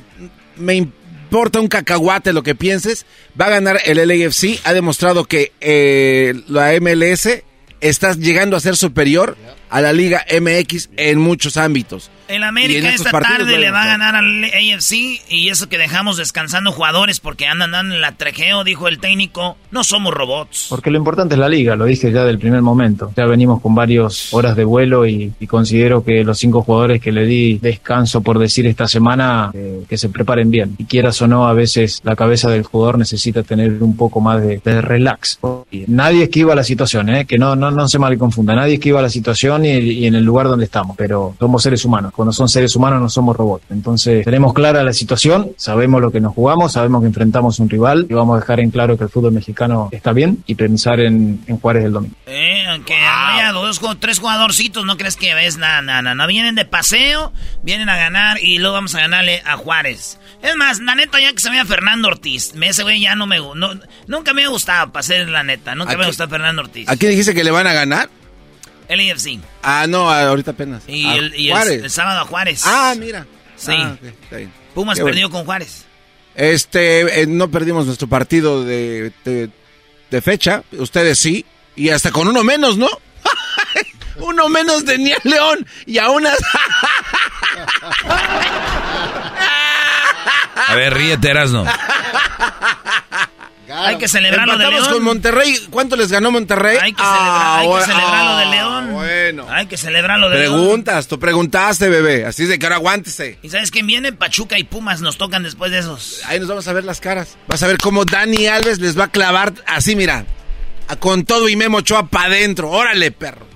Me 0.57 0.74
importa 0.74 1.59
un 1.59 1.68
cacahuate 1.68 2.34
lo 2.34 2.42
que 2.42 2.55
pienses. 2.55 3.07
Va 3.40 3.47
a 3.47 3.51
ganar 3.51 3.80
el 3.86 3.97
LAFC. 4.07 4.61
Ha 4.64 4.74
demostrado 4.74 5.24
que 5.24 5.53
eh, 5.62 6.34
la 6.49 6.78
MLS 6.78 7.42
está 7.80 8.12
llegando 8.12 8.59
a 8.59 8.61
ser 8.61 8.76
superior 8.76 9.38
a 9.71 9.81
la 9.81 9.93
Liga 9.93 10.25
MX 10.41 10.91
en 10.97 11.19
muchos 11.19 11.57
ámbitos. 11.57 12.11
El 12.29 12.43
América 12.43 12.93
esta 12.93 13.11
tarde 13.11 13.59
le 13.59 13.70
va 13.70 13.83
a 13.83 13.87
ganar 13.87 14.16
al 14.16 14.45
AFC 14.45 14.93
y 15.29 15.49
eso 15.49 15.68
que 15.68 15.79
dejamos 15.79 16.16
descansando 16.16 16.72
jugadores 16.72 17.20
porque 17.20 17.47
andan 17.47 17.74
en 17.74 17.93
el 17.93 18.05
atrejeo, 18.05 18.64
dijo 18.64 18.89
el 18.89 18.99
técnico, 18.99 19.57
no 19.70 19.85
somos 19.85 20.12
robots. 20.12 20.66
Porque 20.68 20.91
lo 20.91 20.99
importante 20.99 21.35
es 21.35 21.39
la 21.39 21.49
liga, 21.49 21.77
lo 21.77 21.85
dije 21.85 22.11
ya 22.11 22.24
del 22.24 22.39
primer 22.39 22.62
momento. 22.62 23.12
Ya 23.16 23.27
venimos 23.27 23.61
con 23.61 23.74
varias 23.74 24.33
horas 24.35 24.57
de 24.57 24.64
vuelo 24.64 25.07
y, 25.07 25.33
y 25.39 25.47
considero 25.47 26.03
que 26.03 26.24
los 26.24 26.39
cinco 26.39 26.62
jugadores 26.62 27.01
que 27.01 27.12
le 27.12 27.27
di 27.27 27.59
descanso 27.59 28.22
por 28.22 28.39
decir 28.39 28.66
esta 28.66 28.89
semana, 28.89 29.51
eh, 29.55 29.85
que 29.89 29.97
se 29.97 30.09
preparen 30.09 30.51
bien. 30.51 30.74
Y 30.79 30.85
quieras 30.85 31.20
o 31.22 31.29
no, 31.29 31.47
a 31.47 31.53
veces 31.53 32.01
la 32.05 32.16
cabeza 32.16 32.51
del 32.51 32.64
jugador 32.64 32.99
necesita 32.99 33.43
tener 33.45 33.83
un 33.83 33.97
poco 33.97 34.20
más 34.20 34.43
de, 34.43 34.61
de 34.64 34.81
relax. 34.81 35.39
Nadie 35.87 36.24
esquiva 36.24 36.55
la 36.55 36.64
situación, 36.64 37.09
¿eh? 37.11 37.24
que 37.24 37.39
no, 37.39 37.55
no, 37.55 37.70
no 37.70 37.87
se 37.89 37.99
mal 37.99 38.16
confunda, 38.18 38.55
nadie 38.55 38.74
esquiva 38.74 39.01
la 39.01 39.11
situación 39.11 39.64
y, 39.64 39.68
y 39.68 40.07
en 40.07 40.14
el 40.14 40.24
lugar 40.24 40.49
donde 40.49 40.64
estamos, 40.64 40.97
pero 40.97 41.35
somos 41.39 41.62
seres 41.62 41.85
humanos 41.85 42.12
cuando 42.17 42.33
son 42.33 42.49
seres 42.49 42.75
humanos 42.75 43.01
no 43.01 43.09
somos 43.09 43.37
robots. 43.37 43.64
Entonces 43.71 44.25
tenemos 44.25 44.55
clara 44.55 44.83
la 44.83 44.93
situación, 44.93 45.53
sabemos 45.57 46.01
lo 46.01 46.11
que 46.11 46.21
nos 46.21 46.35
jugamos, 46.35 46.73
sabemos 46.73 47.03
que 47.03 47.09
enfrentamos 47.09 47.61
un 47.61 47.69
rival 47.69 48.07
y 48.09 48.14
vamos 48.14 48.37
a 48.37 48.41
dejar 48.41 48.61
en 48.61 48.71
claro 48.71 48.97
que 48.97 49.05
el 49.05 49.11
fútbol 49.11 49.33
mexicano 49.33 49.91
está 49.93 50.12
bien 50.12 50.43
y 50.47 50.55
pensar 50.55 51.01
en, 51.01 51.41
en 51.47 51.59
Juárez 51.61 51.85
el 51.85 51.93
domingo. 51.93 52.14
Eh, 52.27 52.64
aunque 52.69 52.95
haya 52.95 53.53
dos, 53.53 53.81
tres 54.01 54.19
jugadorcitos, 54.19 54.85
no 54.85 54.97
crees 54.97 55.17
que 55.17 55.35
ves 55.35 55.59
nada, 55.59 55.83
nada, 55.83 56.14
no 56.14 56.27
vienen 56.27 56.55
de 56.55 56.64
paseo, 56.64 57.33
vienen 57.62 57.89
a 57.89 57.97
ganar 57.97 58.43
y 58.43 58.59
luego 58.59 58.75
vamos 58.75 58.95
a 58.95 59.01
ganarle 59.01 59.43
a 59.45 59.57
Juárez. 59.57 60.19
Es 60.43 60.57
más, 60.57 60.81
la 60.81 60.95
neta, 60.95 61.21
ya 61.21 61.33
que 61.33 61.41
se 61.41 61.51
vea 61.51 61.64
Fernando 61.64 62.09
Ortiz, 62.09 62.53
ese 62.61 62.83
güey 62.83 63.01
ya 63.01 63.14
no 63.14 63.27
me 63.27 63.39
no, 63.39 63.71
nunca 64.07 64.33
me 64.33 64.45
ha 64.45 64.49
gustado, 64.49 64.93
para 64.93 65.03
ser 65.03 65.29
la 65.29 65.43
neta, 65.43 65.75
nunca 65.75 65.97
me 65.97 66.05
ha 66.05 66.07
gustado 66.07 66.31
Fernando 66.31 66.62
Ortiz. 66.62 66.89
¿A 66.89 66.97
quién 66.97 67.11
dijiste 67.11 67.35
que 67.35 67.45
le 67.45 67.51
van 67.51 67.67
a 67.67 67.73
ganar? 67.73 68.09
El 68.89 69.11
AFC. 69.11 69.41
Ah, 69.62 69.87
no, 69.89 70.11
ahorita 70.11 70.53
apenas. 70.53 70.82
Y, 70.87 71.07
a 71.07 71.14
el, 71.14 71.34
y 71.34 71.51
Juárez. 71.51 71.72
El, 71.72 71.84
el, 71.84 71.91
sábado 71.91 72.20
a 72.20 72.24
Juárez. 72.24 72.62
Ah, 72.64 72.95
mira. 72.99 73.26
Sí. 73.57 73.72
Ah, 73.74 73.97
okay, 73.99 74.11
está 74.22 74.37
bien. 74.37 74.53
Pumas 74.74 74.99
Qué 74.99 75.05
perdió 75.05 75.28
bueno. 75.28 75.39
con 75.39 75.45
Juárez. 75.47 75.84
Este, 76.34 77.22
eh, 77.22 77.26
no 77.26 77.51
perdimos 77.51 77.87
nuestro 77.87 78.09
partido 78.09 78.64
de, 78.64 79.12
de, 79.24 79.51
de, 80.11 80.22
fecha. 80.22 80.62
Ustedes 80.72 81.18
sí. 81.18 81.45
Y 81.74 81.89
hasta 81.89 82.11
con 82.11 82.28
uno 82.28 82.45
menos, 82.45 82.76
¿no? 82.76 82.89
uno 84.16 84.49
menos 84.49 84.84
tenía 84.84 85.16
León. 85.24 85.66
Y 85.87 85.99
a 85.99 86.11
unas. 86.11 86.39
a 90.68 90.74
ver, 90.74 90.95
ríete, 90.95 91.30
Erasno. 91.30 91.64
Hay 93.85 93.99
que 93.99 94.09
celebrar 94.09 94.47
lo 94.47 94.59
de 94.59 94.68
León. 94.70 94.93
con 94.93 95.03
Monterrey. 95.03 95.59
¿Cuánto 95.70 95.97
les 95.97 96.11
ganó 96.11 96.31
Monterrey? 96.31 96.79
Hay 96.81 96.93
que, 96.93 97.03
hay 97.03 97.68
que 97.68 97.85
celebrar 97.85 98.24
lo 98.24 98.37
de 98.37 98.47
León. 98.47 98.93
Bueno. 98.93 99.47
Hay 99.51 99.66
que 99.66 99.77
celebrar 99.77 100.18
lo 100.18 100.31
de 100.31 100.37
Preguntas, 100.39 100.95
León. 100.95 101.07
tú 101.09 101.18
preguntaste, 101.20 101.89
bebé. 101.89 102.24
Así 102.24 102.45
es 102.45 102.49
de 102.49 102.59
que 102.59 102.66
ahora 102.66 102.77
aguántese. 102.77 103.39
¿Y 103.43 103.51
sabes 103.51 103.70
quién 103.70 103.87
viene? 103.87 104.12
Pachuca 104.12 104.59
y 104.59 104.64
Pumas 104.64 105.01
nos 105.01 105.18
tocan 105.18 105.43
después 105.43 105.70
de 105.70 105.79
esos. 105.79 106.22
Ahí 106.27 106.39
nos 106.39 106.49
vamos 106.49 106.66
a 106.68 106.72
ver 106.72 106.85
las 106.85 107.01
caras. 107.01 107.37
Vas 107.47 107.62
a 107.62 107.66
ver 107.66 107.79
cómo 107.79 108.05
Dani 108.05 108.47
Alves 108.47 108.79
les 108.79 108.99
va 108.99 109.05
a 109.05 109.09
clavar 109.09 109.53
así, 109.66 109.97
mira. 109.97 110.24
Con 111.01 111.24
todo 111.24 111.49
y 111.49 111.57
Memo 111.57 111.79
Ochoa 111.79 112.07
para 112.07 112.27
adentro. 112.27 112.70
Órale, 112.70 113.11
perro. 113.11 113.47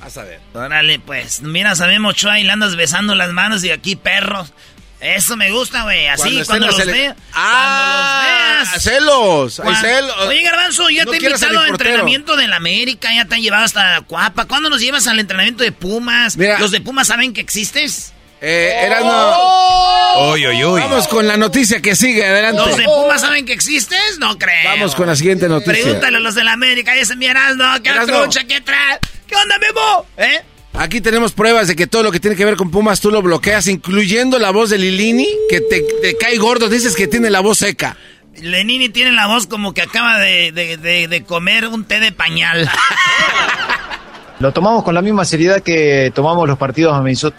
Vas 0.00 0.16
a 0.16 0.24
ver. 0.24 0.40
Órale, 0.54 0.98
pues. 0.98 1.42
Mira, 1.42 1.76
sabemos 1.76 2.14
Ochoa 2.14 2.40
y 2.40 2.44
le 2.44 2.50
andas 2.52 2.74
besando 2.74 3.14
las 3.14 3.30
manos 3.32 3.62
y 3.62 3.70
aquí 3.70 3.94
perros. 3.94 4.52
Eso 5.02 5.36
me 5.36 5.50
gusta, 5.50 5.82
güey. 5.82 6.06
Así, 6.06 6.22
cuando, 6.22 6.46
cuando 6.46 6.66
los 6.68 6.76
sele... 6.76 6.92
veas. 6.92 7.16
Ah, 7.34 8.22
cuando 8.22 8.60
los 8.60 8.70
veas. 8.70 8.82
celos. 8.84 9.60
Hay 9.60 9.74
celos. 9.74 10.16
Oye, 10.28 10.42
Garbanzo, 10.42 10.88
ya 10.90 11.04
no 11.04 11.10
te 11.10 11.16
he 11.16 11.20
invitado 11.20 11.58
al 11.58 11.68
entrenamiento 11.70 12.36
del 12.36 12.52
América. 12.52 13.08
Ya 13.12 13.24
te 13.24 13.34
han 13.34 13.42
llevado 13.42 13.64
hasta 13.64 14.00
Cuapa. 14.02 14.44
¿Cuándo 14.44 14.70
nos 14.70 14.80
llevas 14.80 15.08
al 15.08 15.18
entrenamiento 15.18 15.64
de 15.64 15.72
Pumas? 15.72 16.36
Mira, 16.36 16.60
¿Los 16.60 16.70
de 16.70 16.80
Pumas 16.80 17.08
saben 17.08 17.32
que 17.32 17.40
existes? 17.40 18.12
Eh, 18.40 18.72
era 18.86 19.00
no. 19.00 20.32
Uy, 20.32 20.46
uy, 20.46 20.64
uy. 20.64 20.80
Vamos 20.80 21.08
con 21.08 21.26
la 21.26 21.36
noticia 21.36 21.82
que 21.82 21.96
sigue. 21.96 22.24
Adelante. 22.24 22.62
¿Los 22.64 22.76
de 22.76 22.84
Pumas 22.84 23.20
saben 23.20 23.44
que 23.44 23.52
existes? 23.54 24.18
No 24.20 24.38
creo. 24.38 24.70
Vamos 24.70 24.94
con 24.94 25.08
la 25.08 25.16
siguiente 25.16 25.48
noticia. 25.48 25.82
Pregúntale 25.82 26.18
a 26.18 26.20
los 26.20 26.36
de 26.36 26.44
la 26.44 26.52
América. 26.52 26.94
Ese 26.94 27.16
mi 27.16 27.26
Erasno. 27.26 27.64
¿Qué 27.82 27.90
trucha? 28.06 28.44
¿Qué 28.44 28.60
trae? 28.60 29.00
¿Qué 29.26 29.34
onda, 29.34 29.58
Memo? 29.58 30.06
¿Eh? 30.16 30.42
Aquí 30.74 31.00
tenemos 31.00 31.32
pruebas 31.32 31.68
de 31.68 31.76
que 31.76 31.86
todo 31.86 32.02
lo 32.02 32.10
que 32.10 32.18
tiene 32.20 32.36
que 32.36 32.44
ver 32.44 32.56
con 32.56 32.70
Pumas 32.70 33.00
tú 33.00 33.10
lo 33.10 33.20
bloqueas, 33.22 33.68
incluyendo 33.68 34.38
la 34.38 34.50
voz 34.50 34.70
de 34.70 34.78
Lilini, 34.78 35.28
que 35.50 35.60
te, 35.60 35.84
te 36.00 36.16
cae 36.16 36.38
gordo, 36.38 36.68
dices 36.68 36.96
que 36.96 37.06
tiene 37.06 37.28
la 37.30 37.40
voz 37.40 37.58
seca. 37.58 37.96
Lenini 38.40 38.88
tiene 38.88 39.12
la 39.12 39.26
voz 39.26 39.46
como 39.46 39.74
que 39.74 39.82
acaba 39.82 40.18
de, 40.18 40.50
de, 40.52 40.78
de, 40.78 41.08
de 41.08 41.22
comer 41.24 41.66
un 41.68 41.84
té 41.84 42.00
de 42.00 42.12
pañal. 42.12 42.68
Lo 44.40 44.52
tomamos 44.52 44.82
con 44.82 44.94
la 44.94 45.02
misma 45.02 45.24
seriedad 45.24 45.60
que 45.60 46.10
tomamos 46.14 46.48
los 46.48 46.58
partidos 46.58 46.96
amistosos. 46.96 47.38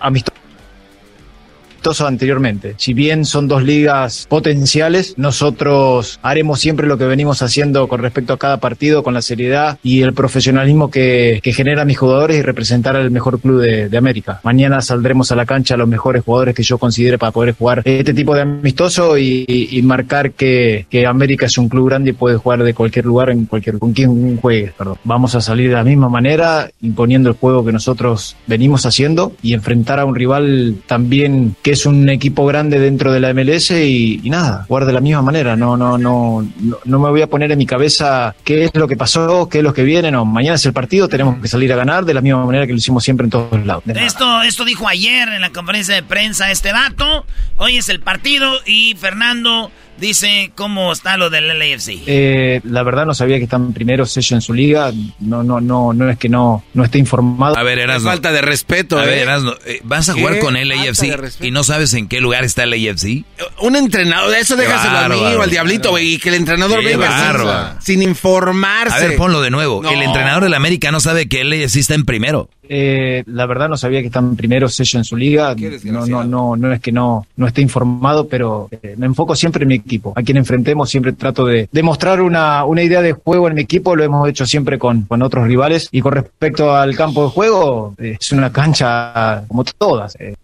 Anteriormente. 2.01 2.75
Si 2.77 2.93
bien 2.93 3.25
son 3.25 3.47
dos 3.47 3.63
ligas 3.63 4.25
potenciales, 4.29 5.13
nosotros 5.17 6.19
haremos 6.23 6.59
siempre 6.59 6.87
lo 6.87 6.97
que 6.97 7.05
venimos 7.05 7.41
haciendo 7.41 7.87
con 7.87 8.01
respecto 8.01 8.33
a 8.33 8.37
cada 8.37 8.57
partido, 8.57 9.03
con 9.03 9.13
la 9.13 9.21
seriedad 9.21 9.77
y 9.83 10.01
el 10.01 10.13
profesionalismo 10.13 10.89
que, 10.89 11.39
que 11.43 11.53
genera 11.53 11.85
mis 11.85 11.97
jugadores 11.97 12.37
y 12.37 12.41
representar 12.41 12.95
al 12.95 13.11
mejor 13.11 13.39
club 13.39 13.61
de, 13.61 13.89
de 13.89 13.97
América. 13.97 14.39
Mañana 14.43 14.81
saldremos 14.81 15.31
a 15.31 15.35
la 15.35 15.45
cancha 15.45 15.77
los 15.77 15.87
mejores 15.87 16.23
jugadores 16.23 16.55
que 16.55 16.63
yo 16.63 16.77
considere 16.77 17.17
para 17.17 17.31
poder 17.31 17.55
jugar 17.55 17.81
este 17.85 18.13
tipo 18.13 18.33
de 18.35 18.41
amistoso 18.41 19.17
y, 19.17 19.45
y- 19.47 19.83
marcar 19.83 20.31
que, 20.31 20.85
que 20.89 21.05
América 21.05 21.45
es 21.45 21.57
un 21.57 21.67
club 21.67 21.89
grande 21.89 22.11
y 22.11 22.13
puede 22.13 22.37
jugar 22.37 22.63
de 22.63 22.73
cualquier 22.73 23.05
lugar 23.05 23.29
en 23.29 23.45
cualquier 23.45 23.79
con 23.79 23.91
quien 23.91 24.37
juegue. 24.37 24.71
Perdón. 24.77 24.97
Vamos 25.03 25.35
a 25.35 25.41
salir 25.41 25.69
de 25.69 25.75
la 25.75 25.83
misma 25.83 26.07
manera, 26.07 26.69
imponiendo 26.81 27.29
el 27.29 27.35
juego 27.35 27.65
que 27.65 27.73
nosotros 27.73 28.37
venimos 28.47 28.85
haciendo 28.85 29.33
y 29.41 29.53
enfrentar 29.53 29.99
a 29.99 30.05
un 30.05 30.15
rival 30.15 30.77
también 30.87 31.55
que 31.61 31.72
es 31.73 31.85
un 31.85 32.09
equipo 32.09 32.45
grande 32.45 32.79
dentro 32.79 33.11
de 33.11 33.19
la 33.19 33.33
MLS 33.33 33.71
y, 33.71 34.21
nada, 34.25 34.65
jugar 34.67 34.85
de 34.85 34.93
la 34.93 35.01
misma 35.01 35.21
manera. 35.21 35.55
No, 35.55 35.75
no, 35.75 35.97
no, 35.97 36.47
no, 36.85 36.99
me 36.99 37.09
voy 37.09 37.21
a 37.21 37.27
poner 37.27 37.51
en 37.51 37.57
mi 37.57 37.65
cabeza 37.65 38.35
qué 38.43 38.65
es 38.65 38.75
lo 38.75 38.87
que 38.87 38.95
pasó, 38.95 39.49
qué 39.49 39.59
es 39.59 39.63
lo 39.63 39.73
que 39.73 39.83
viene. 39.83 40.11
No, 40.11 40.25
mañana 40.25 40.55
es 40.55 40.65
el 40.65 40.73
partido, 40.73 41.07
tenemos 41.07 41.39
que 41.41 41.47
salir 41.47 41.71
a 41.73 41.75
ganar 41.75 42.05
de 42.05 42.13
la 42.13 42.21
misma 42.21 42.45
manera 42.45 42.65
que 42.65 42.73
lo 42.73 42.77
hicimos 42.77 43.03
siempre 43.03 43.25
en 43.25 43.31
todos 43.31 43.65
lados. 43.65 43.83
De 43.85 43.93
nada. 43.93 44.05
Esto, 44.05 44.41
esto 44.43 44.65
dijo 44.65 44.87
ayer 44.87 45.27
en 45.29 45.41
la 45.41 45.51
conferencia 45.51 45.95
de 45.95 46.03
prensa 46.03 46.51
este 46.51 46.71
vato. 46.71 47.25
Hoy 47.57 47.77
es 47.77 47.89
el 47.89 47.99
partido 47.99 48.51
y 48.65 48.95
Fernando 48.95 49.71
dice 49.97 50.51
cómo 50.55 50.91
está 50.91 51.17
lo 51.17 51.29
del 51.29 51.47
LAFC. 51.47 52.01
Eh, 52.07 52.61
la 52.63 52.83
verdad 52.83 53.05
no 53.05 53.13
sabía 53.13 53.37
que 53.37 53.43
están 53.43 53.73
primero 53.73 54.05
sello 54.05 54.35
en 54.35 54.41
su 54.41 54.53
liga. 54.53 54.91
No, 55.19 55.43
no, 55.43 55.61
no, 55.61 55.93
no 55.93 56.09
es 56.09 56.17
que 56.17 56.29
no, 56.29 56.63
no 56.73 56.83
esté 56.83 56.99
informado. 56.99 57.57
A 57.57 57.63
ver, 57.63 57.79
Erasno. 57.79 58.09
Falta 58.09 58.31
de 58.31 58.41
respeto, 58.41 58.97
A 58.97 59.05
ver, 59.05 59.19
¿eh? 59.19 59.21
Erasno, 59.21 59.53
eh, 59.65 59.79
¿vas 59.83 60.09
a 60.09 60.13
jugar 60.13 60.35
¿Qué 60.35 60.39
con 60.39 60.55
el 60.55 60.69
falta 60.69 60.83
de 60.83 60.89
AFC 60.89 61.19
respeto? 61.19 61.47
y 61.47 61.51
no 61.51 61.63
sabes 61.63 61.93
en 61.93 62.07
qué 62.07 62.19
lugar 62.19 62.43
está 62.43 62.63
el 62.63 62.73
AFC? 62.73 63.23
Un 63.61 63.75
entrenador, 63.75 64.33
eso 64.35 64.55
déjaselo 64.55 64.97
a 64.97 65.09
mí 65.09 65.15
o 65.15 65.41
al 65.41 65.49
diablito, 65.49 65.91
güey, 65.91 66.15
y 66.15 66.19
que 66.19 66.29
el 66.29 66.35
entrenador 66.35 66.83
venga 66.83 67.77
sin, 67.81 67.99
sin 67.99 68.09
informarse. 68.09 68.95
A 68.95 69.07
ver, 69.07 69.17
ponlo 69.17 69.41
de 69.41 69.49
nuevo. 69.49 69.81
No. 69.81 69.89
El 69.89 70.01
entrenador 70.01 70.43
del 70.43 70.53
América 70.53 70.91
no 70.91 70.99
sabe 70.99 71.27
que 71.27 71.41
el 71.41 71.51
AFC 71.53 71.77
está 71.77 71.95
en 71.95 72.05
primero. 72.05 72.49
Eh, 72.69 73.23
la 73.27 73.45
verdad 73.45 73.67
no 73.67 73.75
sabía 73.77 73.99
que 73.99 74.07
están 74.07 74.35
primero 74.37 74.69
sello 74.69 74.97
en 74.99 75.03
su 75.05 75.17
liga. 75.17 75.53
No, 75.83 76.05
no, 76.05 76.23
no, 76.23 76.55
no 76.55 76.71
es 76.73 76.79
que 76.79 76.91
no, 76.91 77.27
no 77.35 77.47
esté 77.47 77.61
informado, 77.61 78.27
pero 78.27 78.69
eh, 78.71 78.95
me 78.97 79.05
enfoco 79.05 79.35
siempre 79.35 79.63
en 79.63 79.67
mi 79.69 79.75
equipo. 79.75 80.13
A 80.15 80.23
quien 80.23 80.37
enfrentemos 80.37 80.89
siempre 80.89 81.11
trato 81.13 81.45
de 81.45 81.67
demostrar 81.71 82.21
una, 82.21 82.63
una 82.65 82.81
idea 82.83 83.01
de 83.01 83.11
juego 83.13 83.47
en 83.49 83.55
mi 83.55 83.61
equipo. 83.61 83.95
Lo 83.95 84.03
hemos 84.03 84.29
hecho 84.29 84.45
siempre 84.45 84.79
con, 84.79 85.03
con 85.03 85.21
otros 85.21 85.45
rivales. 85.47 85.89
Y 85.91 86.01
con 86.01 86.13
respecto 86.13 86.73
al 86.75 86.95
campo 86.95 87.25
de 87.25 87.29
juego, 87.31 87.95
eh, 87.97 88.17
es 88.19 88.31
una 88.31 88.51
cancha 88.51 89.43
como 89.47 89.63
todas. 89.65 90.15
eh. 90.19 90.35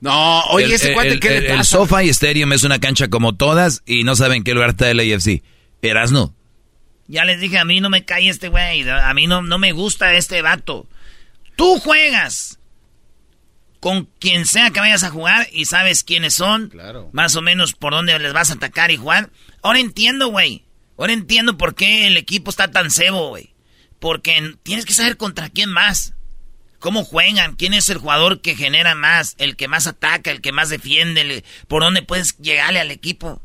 No, 0.00 0.42
oye, 0.50 0.66
el, 0.66 0.72
ese 0.72 0.92
cuate, 0.92 1.08
el- 1.12 1.20
¿qué 1.20 1.28
el- 1.38 1.44
le 1.44 1.50
el 1.52 1.56
pasa? 1.58 1.78
SoFi 1.78 2.08
Stadium 2.10 2.52
es 2.52 2.64
una 2.64 2.78
cancha 2.78 3.08
como 3.08 3.34
todas 3.34 3.82
y 3.86 4.04
no 4.04 4.14
saben 4.14 4.38
en 4.38 4.44
qué 4.44 4.52
lugar 4.54 4.70
está 4.70 4.90
el 4.90 5.00
AFC. 5.00 5.42
Erasno. 5.82 6.32
Ya 7.08 7.24
les 7.24 7.40
dije, 7.40 7.58
a 7.58 7.64
mí 7.64 7.80
no 7.80 7.88
me 7.88 8.04
cae 8.04 8.28
este 8.28 8.48
güey. 8.48 8.86
A 8.88 9.14
mí 9.14 9.26
no, 9.26 9.40
no 9.40 9.58
me 9.58 9.72
gusta 9.72 10.12
este 10.14 10.42
vato. 10.42 10.86
Tú 11.56 11.78
juegas 11.80 12.58
con 13.80 14.06
quien 14.18 14.46
sea 14.46 14.70
que 14.70 14.80
vayas 14.80 15.04
a 15.04 15.10
jugar 15.10 15.48
y 15.52 15.64
sabes 15.66 16.02
quiénes 16.04 16.34
son. 16.34 16.68
Más 17.12 17.36
o 17.36 17.42
menos 17.42 17.72
por 17.74 17.92
dónde 17.92 18.18
les 18.18 18.32
vas 18.32 18.50
a 18.50 18.54
atacar 18.54 18.90
y 18.90 18.96
jugar. 18.96 19.30
Ahora 19.62 19.78
entiendo, 19.80 20.28
güey. 20.28 20.64
Ahora 20.98 21.12
entiendo 21.12 21.56
por 21.58 21.74
qué 21.74 22.06
el 22.06 22.16
equipo 22.16 22.50
está 22.50 22.70
tan 22.70 22.90
cebo, 22.90 23.28
güey. 23.28 23.54
Porque 23.98 24.36
en- 24.36 24.56
tienes 24.58 24.84
que 24.86 24.94
saber 24.94 25.16
contra 25.16 25.48
quién 25.50 25.70
más. 25.70 26.14
¿Cómo 26.78 27.04
juegan? 27.04 27.56
¿Quién 27.56 27.74
es 27.74 27.88
el 27.88 27.98
jugador 27.98 28.40
que 28.42 28.54
genera 28.54 28.94
más? 28.94 29.34
El 29.38 29.56
que 29.56 29.66
más 29.68 29.86
ataca, 29.86 30.30
el 30.30 30.40
que 30.40 30.52
más 30.52 30.68
defiende, 30.68 31.20
el- 31.22 31.44
por 31.68 31.82
dónde 31.82 32.02
puedes 32.02 32.36
llegarle 32.38 32.80
al 32.80 32.90
equipo. 32.90 33.42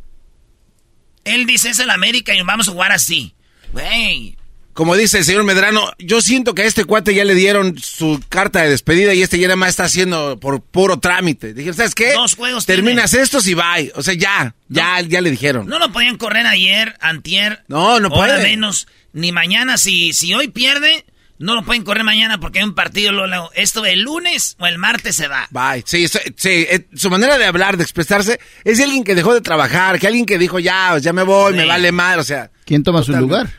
Él 1.23 1.45
dice 1.45 1.69
es 1.69 1.79
el 1.79 1.89
América 1.91 2.33
y 2.33 2.41
vamos 2.41 2.67
a 2.67 2.71
jugar 2.71 2.91
así. 2.91 3.35
Güey. 3.73 4.37
Como 4.73 4.95
dice 4.95 5.17
el 5.19 5.25
señor 5.25 5.43
Medrano, 5.43 5.91
yo 5.99 6.21
siento 6.21 6.55
que 6.55 6.61
a 6.61 6.65
este 6.65 6.85
cuate 6.85 7.13
ya 7.13 7.25
le 7.25 7.35
dieron 7.35 7.77
su 7.77 8.21
carta 8.29 8.61
de 8.61 8.69
despedida 8.69 9.13
y 9.13 9.21
este 9.21 9.37
ya 9.37 9.47
nada 9.47 9.57
más 9.57 9.69
está 9.69 9.83
haciendo 9.83 10.39
por 10.39 10.61
puro 10.61 10.97
trámite. 10.99 11.53
Dijeron, 11.53 11.75
¿sabes 11.75 11.93
qué? 11.93 12.13
Dos 12.13 12.35
juegos 12.35 12.65
Terminas 12.65 13.13
estos 13.13 13.45
y 13.47 13.53
bye. 13.53 13.91
O 13.95 14.01
sea, 14.03 14.13
ya, 14.13 14.55
ya, 14.69 15.01
ya 15.01 15.19
le 15.21 15.29
dijeron. 15.29 15.67
No 15.67 15.77
lo 15.77 15.91
podían 15.91 16.17
correr 16.17 16.47
ayer, 16.47 16.95
antier. 17.01 17.63
No, 17.67 17.99
no 17.99 18.09
puede. 18.09 18.41
menos, 18.43 18.87
ni 19.13 19.31
mañana. 19.33 19.77
Si, 19.77 20.13
si 20.13 20.33
hoy 20.33 20.47
pierde, 20.47 21.03
no 21.37 21.55
lo 21.55 21.63
pueden 21.63 21.83
correr 21.83 22.05
mañana 22.05 22.39
porque 22.39 22.59
hay 22.59 22.65
un 22.65 22.73
partido. 22.75 23.11
lo- 23.11 23.27
lo- 23.27 23.51
esto 23.53 23.85
el 23.85 24.01
lunes 24.03 24.55
o 24.57 24.67
el 24.67 24.77
martes 24.77 25.17
se 25.17 25.27
va. 25.27 25.47
Bye. 25.51 25.83
Sí, 25.85 26.07
sí, 26.07 26.19
sí, 26.37 26.49
eh, 26.69 26.85
su 26.95 27.09
manera 27.09 27.37
de 27.37 27.45
hablar, 27.45 27.75
de 27.75 27.83
expresarse, 27.83 28.39
es 28.63 28.77
de 28.77 28.85
alguien 28.85 29.03
que 29.03 29.15
dejó 29.15 29.33
de 29.33 29.41
trabajar, 29.41 29.99
que 29.99 30.07
alguien 30.07 30.25
que 30.25 30.37
dijo, 30.37 30.59
ya, 30.59 30.97
ya 30.99 31.11
me 31.11 31.23
voy, 31.23 31.53
me 31.55 31.65
vale 31.65 31.91
mal, 31.91 32.19
o 32.19 32.23
sea. 32.23 32.51
¿Quién 32.65 32.83
toma 32.83 33.03
su 33.03 33.11
lugar? 33.11 33.49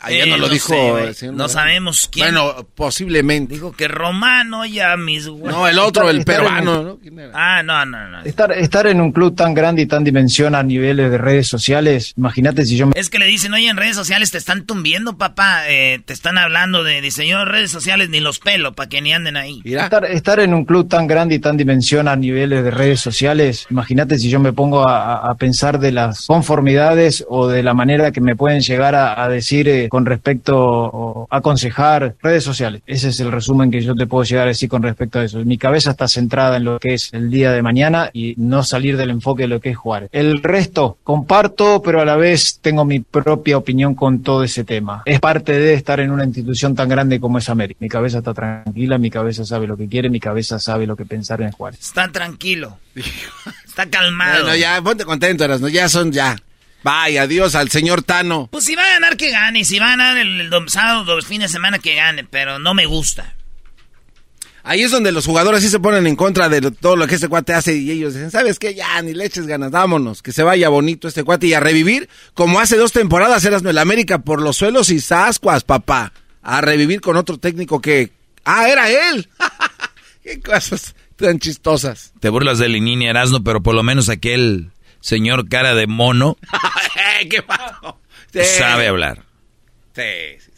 Ayer 0.00 0.28
Eh, 0.28 0.30
no 0.30 0.36
lo 0.36 0.46
no 0.46 0.52
dijo 0.52 0.68
sé, 0.68 1.04
el 1.08 1.14
señor 1.14 1.34
No 1.34 1.48
sabemos 1.48 2.08
quién. 2.10 2.26
Bueno, 2.34 2.66
posiblemente. 2.74 3.54
Dijo 3.54 3.72
que 3.72 3.88
Romano 3.88 4.64
ya 4.64 4.96
mis 4.96 5.26
güey. 5.28 5.52
No, 5.52 5.66
el 5.66 5.78
otro, 5.78 6.08
el 6.08 6.20
Estar- 6.20 6.20
estar 6.20 6.36
en 6.36 6.44
peruano, 6.64 6.80
un- 6.80 6.86
¿no? 6.86 6.96
¿Quién 6.98 7.18
era? 7.18 7.32
Ah, 7.34 7.62
no, 7.62 7.84
no, 7.84 8.08
no. 8.08 8.22
Estar, 8.22 8.52
estar 8.52 8.86
en 8.86 9.00
un 9.00 9.10
club 9.12 9.34
tan 9.34 9.54
grande 9.54 9.82
y 9.82 9.86
tan 9.86 10.04
dimensión 10.04 10.54
a 10.54 10.62
niveles 10.62 11.10
de 11.10 11.18
redes 11.18 11.48
sociales, 11.48 12.14
imagínate 12.16 12.64
si 12.64 12.76
yo 12.76 12.86
me 12.86 12.92
Es 12.96 13.10
que 13.10 13.18
le 13.18 13.26
dicen, 13.26 13.52
oye, 13.54 13.68
en 13.68 13.76
redes 13.76 13.96
sociales 13.96 14.30
te 14.30 14.38
están 14.38 14.64
tumbiendo, 14.66 15.16
papá. 15.18 15.68
Eh, 15.68 16.00
te 16.04 16.12
están 16.12 16.38
hablando 16.38 16.84
de 16.84 17.00
diseño 17.00 17.40
de 17.40 17.44
redes 17.46 17.70
sociales, 17.70 18.08
ni 18.08 18.20
los 18.20 18.38
pelos, 18.38 18.74
para 18.74 18.88
que 18.88 19.00
ni 19.00 19.12
anden 19.12 19.36
ahí. 19.36 19.60
Estar, 19.64 20.04
estar 20.04 20.38
en 20.40 20.54
un 20.54 20.64
club 20.64 20.88
tan 20.88 21.06
grande 21.06 21.34
y 21.34 21.38
tan 21.40 21.56
dimensión 21.56 22.06
a 22.08 22.14
niveles 22.16 22.62
de 22.62 22.70
redes 22.70 23.00
sociales, 23.00 23.66
imagínate 23.70 24.18
si 24.18 24.30
yo 24.30 24.38
me 24.38 24.52
pongo 24.52 24.88
a, 24.88 25.14
a- 25.14 25.30
a 25.30 25.34
pensar 25.34 25.78
de 25.80 25.92
las 25.92 26.26
conformidades 26.26 27.24
o 27.28 27.48
de 27.48 27.62
la 27.62 27.74
manera 27.74 28.10
que 28.12 28.20
me 28.20 28.36
pueden 28.36 28.60
llegar 28.60 28.94
a, 28.94 29.22
a 29.22 29.28
decir 29.28 29.68
eh, 29.68 29.87
con 29.88 30.06
respecto 30.06 30.56
o 30.58 31.26
aconsejar 31.30 32.16
redes 32.22 32.44
sociales. 32.44 32.82
Ese 32.86 33.08
es 33.08 33.20
el 33.20 33.32
resumen 33.32 33.70
que 33.70 33.80
yo 33.80 33.94
te 33.94 34.06
puedo 34.06 34.24
llegar 34.24 34.44
a 34.44 34.48
decir 34.48 34.68
con 34.68 34.82
respecto 34.82 35.18
a 35.18 35.24
eso. 35.24 35.38
Mi 35.44 35.58
cabeza 35.58 35.90
está 35.90 36.08
centrada 36.08 36.56
en 36.56 36.64
lo 36.64 36.78
que 36.78 36.94
es 36.94 37.12
el 37.12 37.30
día 37.30 37.52
de 37.52 37.62
mañana 37.62 38.10
y 38.12 38.34
no 38.36 38.62
salir 38.62 38.96
del 38.96 39.10
enfoque 39.10 39.42
de 39.42 39.48
lo 39.48 39.60
que 39.60 39.70
es 39.70 39.76
jugar. 39.76 40.08
El 40.12 40.42
resto 40.42 40.98
comparto, 41.04 41.82
pero 41.82 42.00
a 42.00 42.04
la 42.04 42.16
vez 42.16 42.58
tengo 42.60 42.84
mi 42.84 43.00
propia 43.00 43.56
opinión 43.56 43.94
con 43.94 44.22
todo 44.22 44.44
ese 44.44 44.64
tema. 44.64 45.02
Es 45.04 45.20
parte 45.20 45.52
de 45.52 45.74
estar 45.74 46.00
en 46.00 46.10
una 46.10 46.24
institución 46.24 46.74
tan 46.74 46.88
grande 46.88 47.20
como 47.20 47.38
es 47.38 47.48
América. 47.48 47.78
Mi 47.80 47.88
cabeza 47.88 48.18
está 48.18 48.34
tranquila, 48.34 48.98
mi 48.98 49.10
cabeza 49.10 49.44
sabe 49.44 49.66
lo 49.66 49.76
que 49.76 49.88
quiere, 49.88 50.10
mi 50.10 50.20
cabeza 50.20 50.58
sabe 50.58 50.86
lo 50.86 50.96
que 50.96 51.04
pensar 51.04 51.40
en 51.42 51.52
jugar. 51.52 51.74
Está 51.74 52.08
tranquilo. 52.08 52.78
Está 53.66 53.88
calmado. 53.88 54.42
Bueno, 54.42 54.56
ya, 54.56 54.82
ponte 54.82 55.04
contento, 55.04 55.44
Erasno, 55.44 55.68
ya 55.68 55.88
son 55.88 56.10
ya. 56.10 56.36
Bye, 56.82 57.18
adiós 57.18 57.54
al 57.54 57.70
señor 57.70 58.02
Tano. 58.02 58.48
Pues 58.50 58.64
si 58.64 58.74
va 58.74 58.84
a 58.84 58.90
ganar, 58.90 59.16
que 59.16 59.30
gane. 59.30 59.64
Si 59.64 59.78
va 59.78 59.86
a 59.86 59.90
ganar 59.90 60.16
el, 60.16 60.40
el 60.40 60.68
sábado, 60.68 61.04
dos 61.04 61.26
fines 61.26 61.50
de 61.50 61.52
semana, 61.52 61.78
que 61.78 61.94
gane. 61.94 62.24
Pero 62.24 62.58
no 62.58 62.74
me 62.74 62.86
gusta. 62.86 63.34
Ahí 64.68 64.82
es 64.82 64.90
donde 64.90 65.12
los 65.12 65.24
jugadores 65.24 65.62
sí 65.62 65.70
se 65.70 65.80
ponen 65.80 66.06
en 66.06 66.14
contra 66.14 66.50
de 66.50 66.60
todo 66.72 66.94
lo 66.94 67.06
que 67.06 67.14
este 67.14 67.28
cuate 67.28 67.54
hace 67.54 67.74
y 67.74 67.90
ellos 67.90 68.12
dicen, 68.12 68.30
¿sabes 68.30 68.58
qué? 68.58 68.74
Ya, 68.74 69.00
ni 69.00 69.14
le 69.14 69.24
eches 69.24 69.46
ganas, 69.46 69.70
vámonos, 69.70 70.20
que 70.20 70.30
se 70.30 70.42
vaya 70.42 70.68
bonito 70.68 71.08
este 71.08 71.24
cuate 71.24 71.46
y 71.46 71.54
a 71.54 71.60
revivir 71.60 72.10
como 72.34 72.60
hace 72.60 72.76
dos 72.76 72.92
temporadas 72.92 73.42
Erasno 73.46 73.70
el 73.70 73.78
América 73.78 74.18
por 74.18 74.42
los 74.42 74.58
suelos 74.58 74.90
y 74.90 75.00
sascuas, 75.00 75.64
papá. 75.64 76.12
A 76.42 76.60
revivir 76.60 77.00
con 77.00 77.16
otro 77.16 77.38
técnico 77.38 77.80
que... 77.80 78.12
¡Ah, 78.44 78.68
era 78.68 78.90
él! 78.90 79.30
¡Qué 80.22 80.38
cosas 80.40 80.94
tan 81.16 81.38
chistosas! 81.38 82.12
Te 82.20 82.28
burlas 82.28 82.58
de 82.58 82.68
Linini 82.68 83.06
Erasno, 83.06 83.42
pero 83.42 83.62
por 83.62 83.74
lo 83.74 83.82
menos 83.82 84.10
aquel 84.10 84.70
señor 85.00 85.48
cara 85.48 85.74
de 85.74 85.86
mono 85.86 86.36
¿Qué 87.30 87.42
pasó? 87.42 88.00
sabe 88.58 88.88
hablar. 88.88 89.24
Sí, 89.94 90.02
sí, 90.40 90.50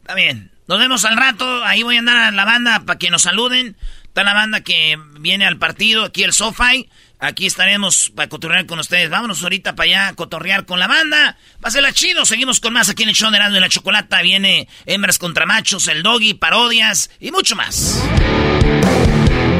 Está 0.00 0.14
bien. 0.14 0.50
Nos 0.66 0.78
vemos 0.78 1.04
al 1.04 1.16
rato. 1.16 1.64
Ahí 1.64 1.82
voy 1.82 1.96
a 1.96 2.00
andar 2.00 2.16
a 2.16 2.30
la 2.30 2.44
banda 2.44 2.82
para 2.84 2.98
que 2.98 3.10
nos 3.10 3.22
saluden. 3.22 3.76
Está 4.04 4.24
la 4.24 4.34
banda 4.34 4.62
que 4.62 4.98
viene 5.20 5.46
al 5.46 5.58
partido, 5.58 6.04
aquí 6.04 6.24
el 6.24 6.32
SoFi. 6.32 6.88
Aquí 7.20 7.46
estaremos 7.46 8.10
para 8.14 8.28
cotorrear 8.28 8.66
con 8.66 8.78
ustedes. 8.78 9.10
Vámonos 9.10 9.42
ahorita 9.42 9.74
para 9.76 9.84
allá 9.88 10.08
a 10.08 10.14
cotorrear 10.14 10.66
con 10.66 10.78
la 10.78 10.86
banda. 10.88 11.36
Va 11.64 11.68
a 11.68 11.70
ser 11.70 11.82
la 11.82 11.92
chido. 11.92 12.24
Seguimos 12.24 12.60
con 12.60 12.72
más 12.72 12.88
aquí 12.88 13.04
en 13.04 13.08
el 13.10 13.14
show 13.14 13.30
de 13.30 13.36
Erasmo 13.36 13.56
y 13.56 13.60
la 13.60 13.68
Chocolata. 13.68 14.22
Viene 14.22 14.68
Hembras 14.86 15.18
contra 15.18 15.46
Machos, 15.46 15.88
el 15.88 16.02
Doggy, 16.02 16.34
parodias 16.34 17.10
y 17.20 17.30
mucho 17.30 17.54
más. 17.56 18.02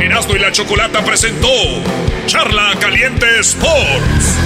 Erasmo 0.00 0.36
y 0.36 0.38
la 0.38 0.52
Chocolata 0.52 1.04
presentó 1.04 1.48
Charla 2.26 2.74
Caliente 2.78 3.26
Sports. 3.40 4.38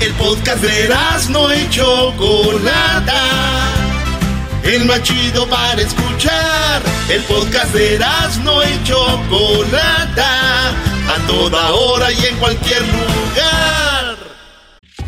El 0.00 0.12
podcast 0.14 0.62
de 0.62 0.84
Erasmo 0.84 1.48
y 1.52 1.68
Chocolata. 1.70 3.22
El 4.64 4.84
más 4.86 5.02
chido 5.02 5.46
para 5.48 5.80
escuchar. 5.80 6.82
El 7.08 7.22
podcast 7.22 7.72
de 7.74 7.94
Erasmo 7.94 8.60
y 8.62 8.84
Chocolata. 8.84 10.70
A 10.70 11.26
toda 11.26 11.70
hora 11.72 12.10
y 12.12 12.26
en 12.26 12.36
cualquier 12.36 12.82
lugar. 12.82 13.69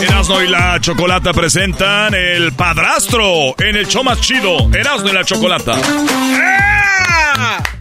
Erasmo 0.00 0.42
y 0.42 0.48
la 0.48 0.80
Chocolata 0.80 1.32
presentan 1.32 2.14
El 2.14 2.52
Padrastro 2.52 3.54
en 3.58 3.76
el 3.76 3.86
show 3.86 4.04
más 4.04 4.20
chido. 4.20 4.70
Erasmo 4.72 5.08
y 5.08 5.12
la 5.12 5.24
Chocolata. 5.24 5.76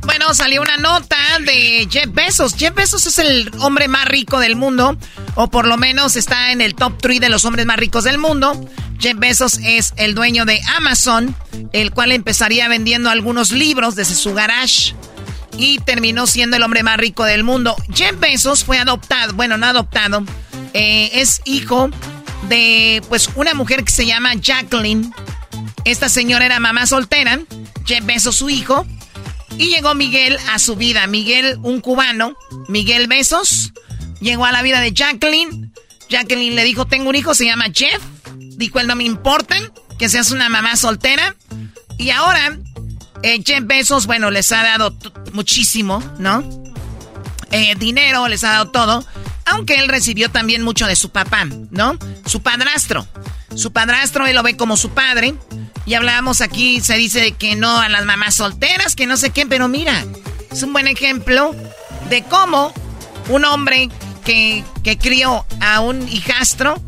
Bueno, 0.01 0.33
salió 0.33 0.61
una 0.61 0.77
nota 0.77 1.17
de 1.45 1.87
Jeff 1.89 2.07
Bezos. 2.11 2.55
Jeff 2.55 2.73
Bezos 2.73 3.05
es 3.07 3.19
el 3.19 3.51
hombre 3.59 3.87
más 3.87 4.05
rico 4.05 4.39
del 4.39 4.55
mundo, 4.55 4.97
o 5.35 5.49
por 5.49 5.67
lo 5.67 5.77
menos 5.77 6.15
está 6.15 6.51
en 6.51 6.61
el 6.61 6.75
top 6.75 6.93
3 7.01 7.19
de 7.19 7.29
los 7.29 7.45
hombres 7.45 7.65
más 7.65 7.77
ricos 7.77 8.03
del 8.03 8.17
mundo. 8.17 8.59
Jeff 8.99 9.17
Bezos 9.17 9.59
es 9.63 9.93
el 9.97 10.15
dueño 10.15 10.45
de 10.45 10.61
Amazon, 10.77 11.35
el 11.71 11.91
cual 11.91 12.11
empezaría 12.11 12.67
vendiendo 12.67 13.09
algunos 13.09 13.51
libros 13.51 13.95
desde 13.95 14.15
su 14.15 14.33
garage 14.33 14.93
y 15.57 15.79
terminó 15.79 16.27
siendo 16.27 16.57
el 16.57 16.63
hombre 16.63 16.83
más 16.83 16.97
rico 16.97 17.25
del 17.25 17.43
mundo. 17.43 17.75
Jeff 17.93 18.19
Bezos 18.19 18.63
fue 18.63 18.79
adoptado, 18.79 19.33
bueno, 19.33 19.57
no 19.57 19.65
adoptado, 19.65 20.23
eh, 20.73 21.09
es 21.13 21.41
hijo 21.45 21.89
de 22.49 23.01
pues 23.09 23.29
una 23.35 23.53
mujer 23.53 23.83
que 23.83 23.91
se 23.91 24.05
llama 24.05 24.33
Jacqueline. 24.35 25.13
Esta 25.85 26.09
señora 26.09 26.45
era 26.45 26.59
mamá 26.59 26.85
soltera, 26.87 27.39
Jeff 27.85 28.05
Bezos 28.05 28.37
su 28.37 28.49
hijo, 28.49 28.85
y 29.57 29.69
llegó 29.69 29.93
Miguel 29.95 30.37
a 30.51 30.59
su 30.59 30.75
vida. 30.75 31.05
Miguel, 31.07 31.57
un 31.61 31.81
cubano, 31.81 32.35
Miguel 32.67 33.07
Bezos, 33.07 33.73
llegó 34.19 34.45
a 34.45 34.51
la 34.51 34.61
vida 34.61 34.79
de 34.79 34.93
Jacqueline. 34.93 35.71
Jacqueline 36.09 36.55
le 36.55 36.63
dijo, 36.63 36.85
tengo 36.85 37.09
un 37.09 37.15
hijo, 37.15 37.35
se 37.35 37.45
llama 37.45 37.65
Jeff. 37.73 38.01
Dijo, 38.35 38.79
él 38.79 38.87
no 38.87 38.95
me 38.95 39.03
importa 39.03 39.55
que 39.99 40.09
seas 40.09 40.31
una 40.31 40.49
mamá 40.49 40.75
soltera. 40.75 41.35
Y 41.97 42.09
ahora 42.09 42.57
eh, 43.23 43.41
Jeff 43.43 43.63
Bezos, 43.65 44.05
bueno, 44.05 44.29
les 44.29 44.51
ha 44.51 44.63
dado 44.63 44.95
muchísimo, 45.31 46.03
¿no? 46.19 46.43
Eh, 47.51 47.75
dinero, 47.77 48.27
les 48.27 48.43
ha 48.43 48.51
dado 48.51 48.69
todo. 48.69 49.05
Aunque 49.45 49.75
él 49.75 49.87
recibió 49.87 50.29
también 50.29 50.61
mucho 50.61 50.87
de 50.87 50.95
su 50.95 51.09
papá, 51.09 51.45
¿no? 51.71 51.97
Su 52.25 52.41
padrastro. 52.41 53.07
Su 53.55 53.71
padrastro, 53.71 54.25
él 54.27 54.35
lo 54.35 54.43
ve 54.43 54.57
como 54.57 54.77
su 54.77 54.89
padre. 54.89 55.35
Y 55.85 55.93
hablábamos 55.93 56.41
aquí, 56.41 56.81
se 56.81 56.95
dice 56.95 57.33
que 57.33 57.55
no 57.55 57.79
a 57.79 57.89
las 57.89 58.05
mamás 58.05 58.35
solteras, 58.35 58.95
que 58.95 59.05
no 59.05 59.17
sé 59.17 59.31
qué, 59.31 59.45
pero 59.45 59.67
mira, 59.67 60.03
es 60.51 60.63
un 60.63 60.73
buen 60.73 60.87
ejemplo 60.87 61.55
de 62.09 62.23
cómo 62.23 62.73
un 63.29 63.45
hombre 63.45 63.89
que, 64.25 64.63
que 64.83 64.97
crió 64.97 65.45
a 65.59 65.81
un 65.81 66.07
hijastro, 66.07 66.81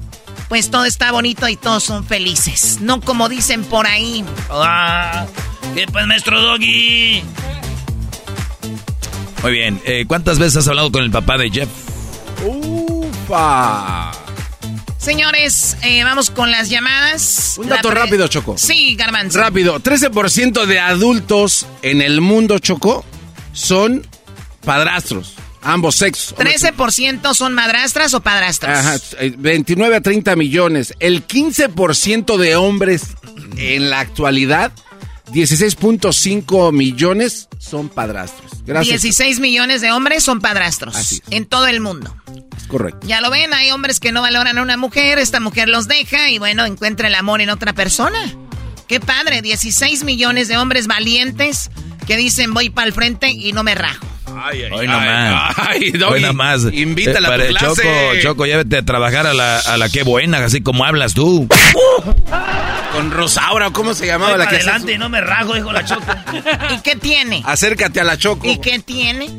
pues 0.50 0.70
todo 0.70 0.86
está 0.86 1.12
bonito 1.12 1.48
y 1.48 1.56
todos 1.56 1.84
son 1.84 2.06
felices. 2.06 2.80
No 2.82 3.02
como 3.02 3.30
dicen 3.30 3.64
por 3.64 3.88
ahí. 3.88 4.24
Ah. 4.50 5.26
¿Qué 5.74 5.86
pues, 5.91 6.08
maestro 6.08 6.41
Doggy? 6.41 7.24
Muy 9.43 9.52
bien. 9.52 9.82
Eh, 9.86 10.06
¿Cuántas 10.08 10.39
veces 10.39 10.58
has 10.58 10.68
hablado 10.68 10.91
con 10.91 11.04
el 11.04 11.12
papá 11.12 11.38
de 11.38 11.50
Jeff? 11.50 11.70
¡Ufa! 12.46 14.12
Señores, 14.98 15.78
eh, 15.84 16.04
vamos 16.04 16.32
con 16.32 16.50
las 16.50 16.70
llamadas. 16.70 17.58
Un 17.60 17.70
dato 17.70 17.91
rápido, 17.91 18.28
Choco. 18.28 18.58
Sí, 18.58 18.96
Garbanzo. 18.96 19.38
Rápido. 19.38 19.80
13% 19.80 20.66
de 20.66 20.80
adultos 20.80 21.68
en 21.84 22.02
el 22.02 22.22
mundo, 22.22 22.58
Choco, 22.58 23.06
son 23.54 24.08
padrastros. 24.64 25.36
Ambos 25.66 25.95
sexos. 25.95 26.38
13% 26.38 27.34
son 27.34 27.53
madrastras 27.53 28.13
o 28.13 28.22
padrastros. 28.22 28.78
Ajá, 28.78 28.97
29 29.38 29.95
a 29.95 30.01
30 30.01 30.36
millones. 30.36 30.93
El 30.99 31.28
15% 31.28 32.38
de 32.38 32.55
hombres 32.55 33.01
en 33.57 33.89
la 33.89 33.99
actualidad 33.99 34.72
16.5 35.32 36.72
millones 36.72 37.49
son 37.59 37.89
padrastros. 37.89 38.63
Gracias. 38.66 39.01
16 39.01 39.39
millones 39.39 39.82
de 39.82 39.91
hombres 39.91 40.24
son 40.24 40.39
padrastros. 40.39 40.95
Así 40.95 41.22
En 41.32 41.45
todo 41.45 41.68
el 41.68 41.82
mundo. 41.82 42.16
Es 42.57 42.68
correcto. 42.68 43.05
Ya 43.07 43.22
lo 43.22 43.32
ven, 43.32 43.53
hay 43.53 43.72
hombres 43.72 43.99
que 43.99 44.11
no 44.11 44.22
valoran 44.22 44.57
a 44.57 44.61
una 44.61 44.78
mujer, 44.78 45.20
esta 45.20 45.39
mujer 45.39 45.68
los 45.68 45.88
deja 45.88 46.30
y 46.30 46.38
bueno, 46.38 46.66
encuentra 46.66 47.07
el 47.07 47.16
amor 47.16 47.41
en 47.41 47.49
otra 47.49 47.74
persona. 47.74 48.20
Qué 48.88 48.99
padre, 48.99 49.41
16 49.41 50.03
millones 50.03 50.47
de 50.47 50.57
hombres 50.57 50.86
valientes 50.86 51.72
que 52.05 52.18
dicen 52.18 52.53
voy 52.53 52.70
para 52.70 52.88
el 52.88 52.93
frente 52.93 53.32
y 53.32 53.51
no 53.51 53.63
me 53.63 53.74
rajo. 53.74 54.05
Ay, 54.38 54.64
ay, 54.64 54.72
Hoy 54.72 54.88
nomás. 54.88 55.56
Ay, 55.58 55.94
Hoy 56.08 56.22
nomás. 56.22 56.62
Invítala 56.72 57.30
a 57.30 57.38
tu 57.38 57.48
clase. 57.48 57.66
Choco, 57.84 58.22
Choco, 58.22 58.46
llévate 58.46 58.78
a 58.78 58.84
trabajar 58.84 59.28
a 59.28 59.34
la, 59.34 59.60
a 59.60 59.78
la 59.78 59.90
que 59.90 60.04
buena, 60.04 60.44
así 60.44 60.62
como 60.62 60.86
hablas 60.86 61.14
tú. 61.14 61.48
Con 62.92 63.12
Rosaura, 63.12 63.72
¿cómo 63.72 63.94
se 63.94 64.06
llamaba 64.06 64.38
la 64.38 64.48
que 64.48 64.56
adelante, 64.56 64.98
no 64.98 65.10
me 65.10 65.20
rajo, 65.22 65.54
dijo 65.54 65.72
la 65.72 65.84
Choco. 65.84 66.06
¿Y 66.74 66.80
qué 66.82 66.96
tiene? 66.96 67.44
Acércate 67.46 68.00
a 68.00 68.04
la 68.04 68.18
Choco. 68.18 68.48
¿Y 68.48 68.60
qué 68.60 68.80
tiene? 68.80 69.30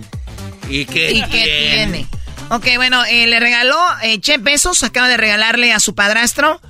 ¿Y 0.69 0.85
qué, 0.85 1.13
¿Y 1.13 1.23
qué 1.23 1.75
tiene? 1.75 2.07
Ok, 2.51 2.67
bueno, 2.77 3.05
eh, 3.05 3.27
le 3.27 3.41
regaló, 3.41 3.79
eh, 4.03 4.21
Che 4.21 4.39
Besos 4.39 4.83
acaba 4.83 5.09
de 5.09 5.17
regalarle 5.17 5.73
a 5.73 5.81
su 5.81 5.95
padrastro, 5.95 6.61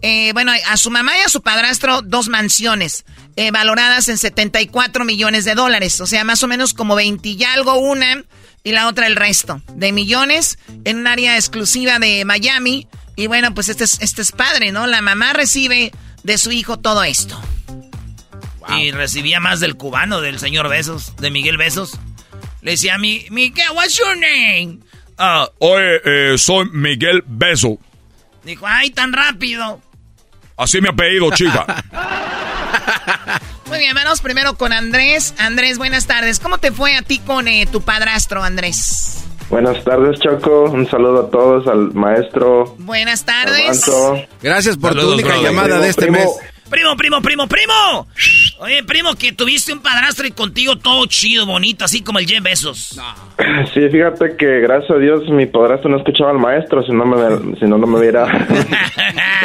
eh, 0.00 0.32
bueno, 0.32 0.52
a 0.68 0.76
su 0.76 0.90
mamá 0.90 1.12
y 1.18 1.20
a 1.26 1.28
su 1.28 1.42
padrastro 1.42 2.02
dos 2.02 2.28
mansiones. 2.28 3.04
Eh, 3.40 3.52
valoradas 3.52 4.08
en 4.08 4.18
74 4.18 5.04
millones 5.04 5.44
de 5.44 5.54
dólares. 5.54 6.00
O 6.00 6.06
sea, 6.06 6.24
más 6.24 6.42
o 6.42 6.48
menos 6.48 6.74
como 6.74 6.96
20 6.96 7.28
y 7.28 7.44
algo 7.44 7.78
una 7.78 8.24
y 8.64 8.72
la 8.72 8.88
otra 8.88 9.06
el 9.06 9.14
resto 9.14 9.62
de 9.74 9.92
millones 9.92 10.58
en 10.84 10.96
un 10.96 11.06
área 11.06 11.36
exclusiva 11.36 12.00
de 12.00 12.24
Miami. 12.24 12.88
Y 13.14 13.28
bueno, 13.28 13.54
pues 13.54 13.68
este 13.68 13.84
es, 13.84 14.00
este 14.00 14.22
es 14.22 14.32
padre, 14.32 14.72
¿no? 14.72 14.88
La 14.88 15.02
mamá 15.02 15.34
recibe 15.34 15.92
de 16.24 16.36
su 16.36 16.50
hijo 16.50 16.80
todo 16.80 17.04
esto. 17.04 17.40
Y 18.76 18.90
recibía 18.90 19.38
más 19.38 19.60
del 19.60 19.76
cubano, 19.76 20.20
del 20.20 20.40
señor 20.40 20.68
Besos, 20.68 21.14
de 21.18 21.30
Miguel 21.30 21.58
Besos. 21.58 21.96
Le 22.60 22.72
decía 22.72 22.96
a 22.96 22.98
mi, 22.98 23.24
Miguel, 23.30 23.68
what's 23.72 23.96
your 23.96 24.16
name? 24.16 24.80
Ah, 25.16 25.48
oye, 25.60 26.00
eh, 26.04 26.38
soy 26.38 26.68
Miguel 26.72 27.22
Beso. 27.24 27.78
Dijo, 28.42 28.66
ay, 28.66 28.90
tan 28.90 29.12
rápido. 29.12 29.80
Así 30.56 30.80
me 30.80 30.88
apellido, 30.88 31.30
chica. 31.30 31.84
Muy 33.66 33.78
bien, 33.78 33.94
vamos 33.94 34.20
primero 34.20 34.54
con 34.54 34.72
Andrés. 34.72 35.34
Andrés, 35.38 35.78
buenas 35.78 36.06
tardes. 36.06 36.40
¿Cómo 36.40 36.58
te 36.58 36.72
fue 36.72 36.96
a 36.96 37.02
ti 37.02 37.18
con 37.18 37.48
eh, 37.48 37.66
tu 37.70 37.82
padrastro, 37.82 38.42
Andrés? 38.42 39.24
Buenas 39.50 39.82
tardes, 39.84 40.20
Choco. 40.20 40.64
Un 40.64 40.88
saludo 40.88 41.26
a 41.26 41.30
todos, 41.30 41.66
al 41.66 41.92
maestro. 41.94 42.76
Buenas 42.78 43.24
tardes. 43.24 43.90
Gracias 44.42 44.76
por 44.76 44.98
tu 44.98 45.12
única 45.12 45.36
llamada 45.38 45.78
de 45.78 45.88
este 45.88 46.10
mes. 46.10 46.28
Primo, 46.70 46.96
primo, 46.96 47.20
primo, 47.22 47.46
primo. 47.46 48.06
Oye, 48.60 48.82
primo, 48.84 49.10
que 49.18 49.32
tuviste 49.32 49.72
un 49.72 49.80
padrastro 49.80 50.26
y 50.26 50.32
contigo 50.32 50.76
todo 50.76 51.06
chido, 51.06 51.46
bonito, 51.46 51.84
así 51.84 52.02
como 52.02 52.18
el 52.18 52.26
Jeff 52.26 52.42
Besos. 52.42 53.00
Sí, 53.72 53.88
fíjate 53.88 54.36
que 54.36 54.60
gracias 54.60 54.90
a 54.90 54.98
Dios 54.98 55.28
mi 55.28 55.46
padrastro 55.46 55.88
no 55.88 55.98
escuchaba 55.98 56.32
al 56.32 56.40
maestro, 56.40 56.82
si 56.82 56.90
no, 56.90 57.06
me, 57.06 57.56
si 57.56 57.66
no, 57.66 57.78
no 57.78 57.86
me 57.86 58.00
hubiera... 58.00 58.26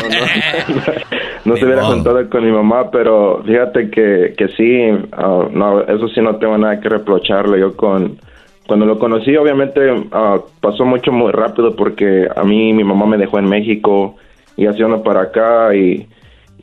no, 1.46 1.56
se 1.56 1.66
hubiera 1.66 1.84
juntado 1.84 2.28
con 2.28 2.44
mi 2.44 2.52
mamá, 2.52 2.90
pero 2.90 3.44
fíjate 3.46 3.92
que, 3.92 4.34
que 4.36 4.48
sí, 4.58 4.90
ah, 5.12 5.48
no, 5.52 5.82
eso 5.82 6.08
sí 6.08 6.22
no 6.22 6.38
tengo 6.38 6.58
nada 6.58 6.80
que 6.80 6.90
reprocharle. 6.90 7.60
Yo 7.60 7.78
con... 7.78 8.18
Cuando 8.66 8.88
lo 8.88 8.98
conocí, 8.98 9.38
obviamente 9.38 9.82
ah, 10.12 10.40
pasó 10.60 10.86
mucho 10.86 11.12
muy 11.12 11.32
rápido 11.32 11.76
porque 11.76 12.28
a 12.36 12.44
mí 12.44 12.74
mi 12.74 12.84
mamá 12.84 13.06
me 13.06 13.18
dejó 13.18 13.38
en 13.38 13.46
México 13.46 14.16
y 14.58 14.66
haciendo 14.66 15.04
para 15.04 15.22
acá 15.24 15.76
y 15.76 16.08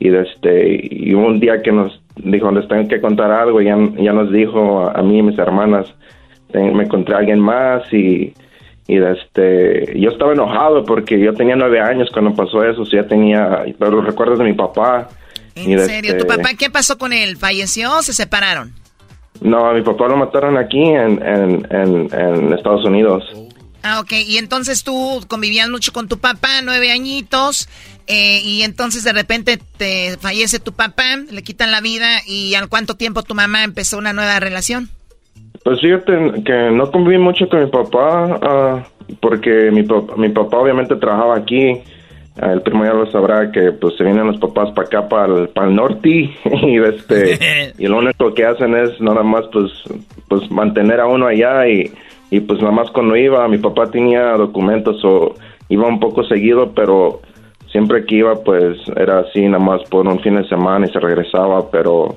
y 0.01 0.13
este 0.15 0.79
y 0.89 1.13
un 1.13 1.39
día 1.39 1.61
que 1.61 1.71
nos 1.71 2.01
dijo, 2.15 2.51
les 2.51 2.67
tengo 2.67 2.87
que 2.87 2.99
contar 2.99 3.31
algo, 3.31 3.61
ya, 3.61 3.77
ya 3.97 4.11
nos 4.11 4.31
dijo 4.31 4.89
a, 4.89 4.99
mí 5.03 5.19
y 5.19 5.21
mis 5.21 5.37
hermanas, 5.37 5.85
me 6.51 6.83
encontré 6.83 7.13
a 7.13 7.19
alguien 7.19 7.39
más 7.39 7.83
y, 7.93 8.33
y 8.87 8.97
este, 8.97 9.93
yo 9.99 10.09
estaba 10.09 10.33
enojado 10.33 10.83
porque 10.85 11.19
yo 11.19 11.35
tenía 11.35 11.55
nueve 11.55 11.79
años 11.79 12.09
cuando 12.11 12.33
pasó 12.33 12.63
eso, 12.63 12.83
ya 12.91 13.07
tenía 13.07 13.63
los 13.79 14.05
recuerdos 14.05 14.39
de 14.39 14.45
mi 14.45 14.53
papá. 14.53 15.07
¿En 15.53 15.79
serio? 15.85 16.17
¿Tu 16.17 16.25
papá 16.25 16.49
qué 16.57 16.71
pasó 16.71 16.97
con 16.97 17.13
él? 17.13 17.37
¿Falleció 17.37 17.99
o 17.99 18.01
se 18.01 18.13
separaron? 18.13 18.73
No, 19.39 19.67
a 19.67 19.73
mi 19.73 19.83
papá 19.83 20.07
lo 20.07 20.17
mataron 20.17 20.57
aquí 20.57 20.83
en, 20.83 21.21
en 21.71 22.53
Estados 22.53 22.85
Unidos. 22.85 23.23
Ah, 23.83 23.99
ok. 23.99 24.11
Y 24.13 24.37
entonces 24.37 24.83
tú 24.83 25.23
convivías 25.27 25.69
mucho 25.69 25.91
con 25.91 26.07
tu 26.07 26.19
papá, 26.19 26.61
nueve 26.63 26.91
añitos, 26.91 27.67
eh, 28.11 28.41
y 28.43 28.63
entonces 28.63 29.05
de 29.05 29.13
repente 29.13 29.57
te 29.77 30.17
fallece 30.19 30.59
tu 30.59 30.73
papá, 30.73 31.15
le 31.31 31.43
quitan 31.43 31.71
la 31.71 31.79
vida, 31.79 32.09
y 32.27 32.55
¿al 32.55 32.67
cuánto 32.67 32.95
tiempo 32.95 33.23
tu 33.23 33.33
mamá 33.35 33.63
empezó 33.63 33.97
una 33.97 34.11
nueva 34.11 34.37
relación? 34.41 34.89
Pues 35.63 35.79
fíjate 35.79 36.43
que 36.43 36.71
no 36.71 36.91
conviví 36.91 37.17
mucho 37.17 37.47
con 37.47 37.63
mi 37.63 37.69
papá, 37.69 38.39
ah, 38.41 38.83
porque 39.21 39.71
mi, 39.71 39.85
mi 40.17 40.29
papá 40.29 40.57
obviamente 40.57 40.97
trabajaba 40.97 41.37
aquí. 41.37 41.81
El 42.35 42.61
primo 42.61 42.83
ya 42.83 42.93
lo 42.93 43.09
sabrá 43.11 43.51
que 43.51 43.71
pues 43.73 43.95
se 43.97 44.03
vienen 44.03 44.27
los 44.27 44.37
papás 44.37 44.71
para 44.71 44.87
acá, 44.87 45.07
para 45.07 45.25
el, 45.33 45.49
para 45.49 45.67
el 45.67 45.75
norte, 45.75 46.09
y 46.63 46.79
este 46.83 47.73
y 47.77 47.87
lo 47.87 47.99
único 47.99 48.33
que 48.33 48.45
hacen 48.45 48.75
es 48.75 48.99
nada 48.99 49.23
más 49.23 49.45
pues 49.51 49.71
pues 50.27 50.49
mantener 50.51 50.99
a 50.99 51.07
uno 51.07 51.27
allá 51.27 51.67
y 51.67 51.91
y 52.29 52.39
pues 52.39 52.59
nada 52.59 52.71
más 52.71 52.89
cuando 52.91 53.15
iba, 53.15 53.47
mi 53.47 53.57
papá 53.57 53.91
tenía 53.91 54.31
documentos 54.37 55.03
o 55.03 55.35
iba 55.69 55.87
un 55.87 55.99
poco 55.99 56.23
seguido, 56.23 56.71
pero 56.73 57.21
siempre 57.71 58.05
que 58.05 58.15
iba 58.15 58.35
pues 58.43 58.77
era 58.95 59.19
así 59.19 59.41
nada 59.41 59.63
más 59.63 59.81
por 59.89 60.07
un 60.07 60.19
fin 60.19 60.35
de 60.35 60.47
semana 60.47 60.85
y 60.85 60.91
se 60.91 60.99
regresaba, 60.99 61.69
pero 61.71 62.15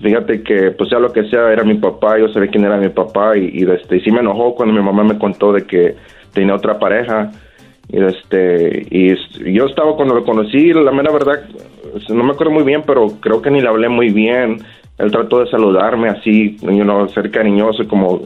fíjate 0.00 0.42
que 0.42 0.70
pues 0.72 0.90
sea 0.90 0.98
lo 0.98 1.12
que 1.12 1.28
sea, 1.28 1.52
era 1.52 1.64
mi 1.64 1.74
papá, 1.74 2.18
yo 2.18 2.28
sabía 2.28 2.50
quién 2.50 2.64
era 2.64 2.76
mi 2.76 2.88
papá 2.88 3.36
y, 3.36 3.50
y, 3.52 3.70
este, 3.70 3.96
y 3.96 4.00
sí 4.00 4.10
me 4.10 4.20
enojó 4.20 4.54
cuando 4.54 4.74
mi 4.74 4.82
mamá 4.82 5.04
me 5.04 5.18
contó 5.18 5.52
de 5.52 5.64
que 5.66 5.96
tenía 6.32 6.54
otra 6.54 6.78
pareja 6.78 7.30
y 7.88 8.02
este 8.02 8.86
y 8.90 9.14
yo 9.52 9.66
estaba 9.66 9.94
cuando 9.94 10.14
lo 10.14 10.24
conocí, 10.24 10.72
la 10.72 10.90
mera 10.90 11.12
verdad 11.12 11.44
no 12.08 12.24
me 12.24 12.32
acuerdo 12.32 12.52
muy 12.52 12.64
bien, 12.64 12.82
pero 12.86 13.08
creo 13.20 13.42
que 13.42 13.50
ni 13.50 13.60
le 13.60 13.68
hablé 13.68 13.88
muy 13.88 14.10
bien. 14.10 14.58
Él 14.98 15.10
trató 15.10 15.40
de 15.40 15.50
saludarme 15.50 16.08
así, 16.08 16.56
you 16.62 16.82
know, 16.82 17.08
ser 17.08 17.30
cariñoso 17.30 17.86
como 17.88 18.22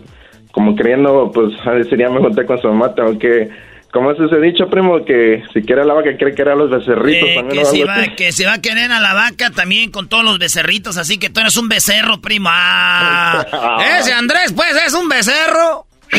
como 0.52 0.74
creyendo, 0.74 1.30
pues 1.32 1.52
sería 1.88 2.08
me 2.08 2.20
junté 2.20 2.46
con 2.46 2.58
su 2.58 2.68
mamá, 2.68 2.94
tengo 2.94 3.18
que 3.18 3.48
como 3.92 4.10
es 4.12 4.20
ese 4.20 4.38
dicho, 4.40 4.68
primo, 4.68 5.04
que 5.04 5.42
si 5.52 5.62
quiere 5.62 5.82
a 5.82 5.84
la 5.84 5.94
vaca, 5.94 6.16
quiere 6.16 6.34
querer 6.34 6.52
a 6.54 6.56
los 6.56 6.70
becerritos. 6.70 7.34
también 7.34 7.64
que, 7.64 7.64
si 7.64 7.82
va, 7.84 8.06
que 8.16 8.32
se 8.32 8.44
va 8.44 8.54
a 8.54 8.60
querer 8.60 8.92
a 8.92 9.00
la 9.00 9.14
vaca 9.14 9.50
también 9.50 9.90
con 9.90 10.08
todos 10.08 10.24
los 10.24 10.38
becerritos, 10.38 10.98
así 10.98 11.18
que 11.18 11.30
tú 11.30 11.40
eres 11.40 11.56
un 11.56 11.68
becerro, 11.68 12.20
primo. 12.20 12.50
Ah, 12.52 13.78
ese 14.00 14.12
Andrés, 14.12 14.52
pues, 14.54 14.76
es 14.86 14.94
un 14.94 15.08
becerro. 15.08 15.86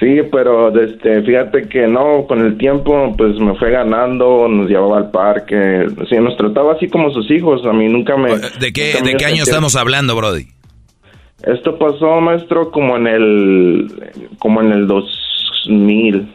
sí, 0.00 0.20
pero 0.32 0.76
este, 0.80 1.22
fíjate 1.22 1.68
que 1.68 1.86
no, 1.86 2.26
con 2.26 2.44
el 2.44 2.58
tiempo, 2.58 3.14
pues 3.16 3.38
me 3.38 3.54
fue 3.56 3.70
ganando, 3.70 4.48
nos 4.48 4.68
llevaba 4.68 4.98
al 4.98 5.10
parque, 5.10 5.86
sí, 6.08 6.16
nos 6.16 6.36
trataba 6.36 6.74
así 6.74 6.88
como 6.88 7.10
sus 7.12 7.30
hijos, 7.30 7.64
a 7.66 7.72
mí 7.72 7.88
nunca 7.88 8.16
me... 8.16 8.36
¿De 8.36 8.72
qué, 8.72 9.00
¿de 9.02 9.14
qué 9.14 9.24
año 9.26 9.44
estamos 9.44 9.76
hablando, 9.76 10.16
Brody? 10.16 10.48
Esto 11.42 11.78
pasó, 11.78 12.20
maestro, 12.20 12.70
como 12.70 12.96
en 12.96 13.06
el 13.06 13.86
como 14.38 14.62
en 14.62 14.72
el 14.72 14.86
2000. 15.66 16.34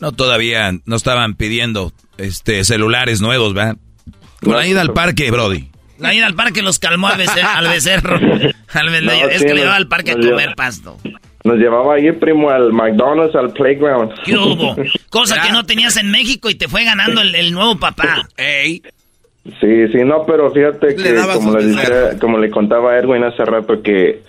No, 0.00 0.12
todavía 0.12 0.72
no 0.84 0.96
estaban 0.96 1.34
pidiendo 1.34 1.92
este 2.18 2.64
celulares 2.64 3.20
nuevos, 3.20 3.54
¿verdad? 3.54 3.76
Con 4.42 4.56
la 4.56 4.66
ida 4.66 4.80
al 4.80 4.92
parque, 4.92 5.30
Brody. 5.30 5.68
La 5.98 6.12
ida 6.12 6.26
al 6.26 6.34
parque 6.34 6.62
los 6.62 6.78
calmó 6.78 7.08
al, 7.08 7.18
becerro. 7.18 8.16
es 9.30 9.42
que 9.42 9.54
le 9.54 9.60
llevaba 9.60 9.76
al 9.76 9.88
parque 9.88 10.12
a 10.12 10.14
comer 10.14 10.54
pasto. 10.56 10.98
Nos 11.44 11.58
llevaba 11.58 11.94
ahí, 11.96 12.10
primo, 12.12 12.50
al 12.50 12.72
McDonald's, 12.72 13.34
al 13.36 13.52
playground. 13.52 14.12
¿Qué 14.24 14.36
hubo? 14.36 14.76
Cosa 15.10 15.42
que 15.42 15.52
no 15.52 15.64
tenías 15.64 15.96
en 15.96 16.10
México 16.10 16.50
y 16.50 16.54
te 16.54 16.68
fue 16.68 16.84
ganando 16.84 17.20
el, 17.20 17.52
nuevo 17.52 17.76
papá. 17.76 18.28
Ey. 18.36 18.82
Sí, 19.60 19.88
sí, 19.92 19.98
no, 20.04 20.24
pero 20.26 20.50
fíjate 20.50 20.96
que 20.96 21.14
como 21.34 21.56
le, 21.56 22.18
como 22.18 22.38
le 22.38 22.50
contaba 22.50 22.92
a 22.92 22.98
Erwin 22.98 23.24
hace 23.24 23.44
rato 23.44 23.82
que 23.82 24.22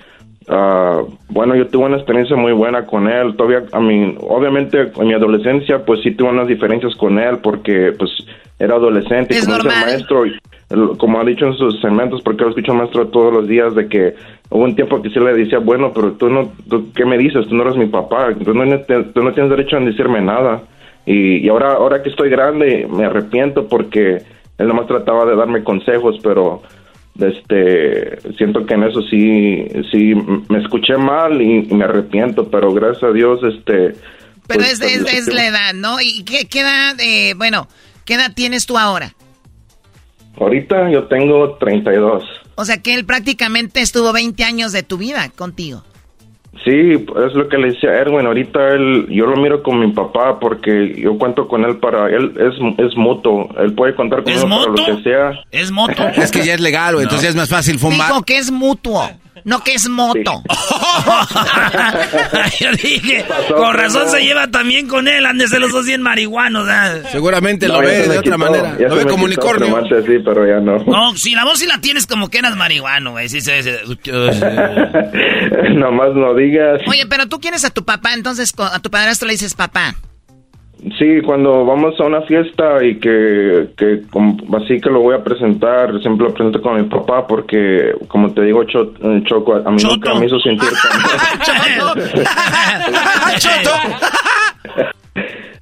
Ah, 0.48 1.02
bueno, 1.30 1.56
yo 1.56 1.68
tuve 1.68 1.86
una 1.86 1.98
experiencia 1.98 2.36
muy 2.36 2.52
buena 2.52 2.86
con 2.86 3.08
él. 3.08 3.36
Todavía, 3.36 3.64
a 3.72 3.80
mí, 3.80 4.16
obviamente, 4.22 4.91
en 4.96 5.08
mi 5.08 5.14
adolescencia, 5.14 5.84
pues 5.84 6.02
sí 6.02 6.12
tuve 6.12 6.30
unas 6.30 6.48
diferencias 6.48 6.96
con 6.96 7.18
él 7.18 7.39
porque, 7.41 7.93
pues, 7.98 8.12
era 8.60 8.76
adolescente. 8.76 9.36
y 9.38 9.41
como 9.41 9.58
dice 9.58 9.68
el 9.68 9.86
maestro, 9.86 10.24
como 10.98 11.20
ha 11.20 11.24
dicho 11.26 11.46
en 11.48 11.54
sus 11.56 11.82
segmentos, 11.82 12.22
porque 12.22 12.43
lo 12.43 12.50
escucho 12.50 12.74
maestro 12.74 13.08
todos 13.08 13.34
los 13.34 13.48
días, 13.48 13.76
de 13.76 13.88
que 13.88 14.16
hubo 14.50 14.64
un 14.64 14.76
tiempo 14.76 15.02
que 15.02 15.10
sí 15.10 15.20
le 15.20 15.34
decía, 15.34 15.60
bueno, 15.60 15.91
pero 15.93 16.14
tú 16.14 16.30
no, 16.30 16.52
¿qué 16.96 17.06
me 17.06 17.18
dices? 17.18 17.48
Tú 17.48 17.56
no 17.56 17.64
eres 17.64 17.76
mi 17.76 17.88
papá, 17.88 18.34
tú 18.34 18.54
no, 18.54 18.64
tú 19.14 19.24
no 19.24 19.34
tienes 19.34 19.50
derecho 19.50 19.78
a 19.78 19.80
decirme 19.80 20.22
nada. 20.22 20.62
Y, 21.06 21.38
y 21.38 21.50
ahora, 21.50 21.74
ahora 21.74 22.02
que 22.02 22.10
estoy 22.10 22.30
grande, 22.30 22.88
me 22.89 23.06
arrepiento 23.06 23.68
porque 23.68 24.22
él 24.58 24.68
nomás 24.68 24.88
trataba 24.88 25.26
de 25.26 25.36
darme 25.36 25.64
consejos, 25.64 26.20
pero 26.24 26.62
este 27.20 28.20
siento 28.38 28.66
que 28.66 28.74
en 28.74 28.84
eso 28.84 29.01
sí 29.03 29.66
sí 29.91 30.13
me 30.49 30.59
escuché 30.59 30.97
mal 30.97 31.41
y, 31.41 31.61
me 31.74 31.86
arrepiento 31.86 32.49
pero 32.49 32.74
gracias 32.74 33.03
a 33.03 33.11
Dios 33.11 33.39
este 33.43 33.95
pero 34.47 34.59
pues, 34.59 34.82
es, 34.82 35.34
la 35.34 35.47
edad 35.47 35.74
no 35.74 36.01
y 36.01 36.24
qué, 36.24 36.45
qué 36.47 36.61
edad 36.61 36.99
eh, 36.99 37.34
bueno 37.36 37.68
qué 38.03 38.16
edad 38.16 38.34
tienes 38.36 38.66
tú 38.66 38.78
ahora 38.78 39.13
ahorita 40.38 40.91
yo 40.91 41.05
tengo 41.05 41.55
32 41.55 42.24
o 42.55 42.66
sea 42.66 42.82
que 42.82 42.93
él 42.93 43.05
prácticamente 43.05 43.82
estuvo 43.82 44.11
20 44.11 44.43
años 44.43 44.72
de 44.72 44.84
tu 44.84 44.97
vida 44.97 45.30
contigo 45.30 45.84
Sí, 46.64 46.72
es 46.72 47.34
lo 47.34 47.47
que 47.47 47.58
le 47.58 47.72
decía 47.72 47.93
Erwin. 47.93 48.26
Ahorita 48.26 48.70
él, 48.70 49.08
yo 49.10 49.26
lo 49.28 49.36
miro 49.38 49.62
con 49.62 49.80
mi 49.80 49.91
papá 49.91 50.39
porque 50.39 50.95
yo 50.97 51.18
cuento 51.18 51.47
con 51.47 51.64
él 51.64 51.78
para 51.78 52.08
él 52.10 52.34
es, 52.38 52.56
es 52.84 52.95
mutuo. 52.97 53.49
Él 53.60 53.74
puede 53.74 53.93
contar 53.93 54.24
conmigo 54.24 54.47
para 54.47 54.72
lo 54.72 54.76
que 54.76 55.03
sea. 55.03 55.32
Es 55.51 55.72
moto. 55.72 56.08
es 56.16 56.32
que 56.32 56.43
ya 56.43 56.53
es 56.56 56.62
legal, 56.62 56.95
entonces 56.99 57.30
es 57.30 57.36
más 57.36 57.49
fácil 57.49 57.78
fumar. 57.78 58.08
Dijo 58.08 58.24
que 58.24 58.38
es 58.38 58.51
mutuo. 58.51 59.10
No 59.46 59.64
que 59.64 59.76
es 59.76 59.88
moto. 59.88 60.41
Yo 62.60 62.72
dije, 62.72 63.24
con 63.56 63.76
razón 63.76 64.10
se 64.10 64.22
lleva 64.22 64.48
también 64.48 64.88
con 64.88 65.08
él, 65.08 65.24
andes 65.24 65.52
de 65.52 65.60
los 65.60 65.72
dos 65.72 65.86
bien 65.86 66.02
marihuanos. 66.02 66.68
Seguramente 67.12 67.68
lo 67.68 67.80
ve 67.80 68.08
de 68.08 68.18
otra 68.18 68.39
manera. 68.39 68.76
Lo 68.80 68.96
ve 68.96 69.06
como 69.06 69.26
unicornio. 69.26 69.84
Sí, 69.88 70.18
pero 70.26 70.48
ya 70.48 70.60
no. 70.60 70.84
No, 70.86 71.16
si 71.16 71.36
la 71.36 71.46
voz 71.46 71.60
sí 71.60 71.68
la 71.68 71.80
tienes 71.80 72.08
como 72.08 72.30
que 72.30 72.39
eras 72.39 72.56
marihuano, 72.56 73.12
güey. 73.12 73.30
Sí, 73.30 73.39
sí, 73.39 73.52
sí. 73.62 73.70
Nomás 75.76 76.16
no 76.16 76.34
digas. 76.34 76.82
Oye, 76.88 77.06
pero 77.08 77.28
tú 77.28 77.39
quieres 77.39 77.64
a 77.66 77.70
tu 77.70 77.86
papá, 77.86 78.16
entonces 78.16 78.52
a 78.58 78.80
tu 78.80 78.89
padrastro 78.89 79.28
le 79.28 79.34
dices 79.34 79.54
papá. 79.54 79.93
Sí, 80.98 81.22
cuando 81.26 81.66
vamos 81.66 82.00
a 82.00 82.04
una 82.04 82.22
fiesta 82.22 82.84
y 82.84 83.00
que, 83.00 83.70
que 83.76 84.02
así 84.56 84.80
que 84.80 84.90
lo 84.90 85.02
voy 85.02 85.16
a 85.16 85.24
presentar, 85.24 86.00
siempre 86.02 86.28
lo 86.28 86.34
presento 86.34 86.62
con 86.62 86.76
mi 86.76 86.84
papá 86.84 87.26
porque, 87.26 87.96
como 88.08 88.32
te 88.34 88.44
digo, 88.44 88.62
eh, 88.62 89.24
Choco, 89.26 89.56
a 89.56 89.72
mí 89.72 89.82
nunca 89.84 90.14
me 90.14 90.28
hizo 90.28 90.40
sentir 90.40 90.70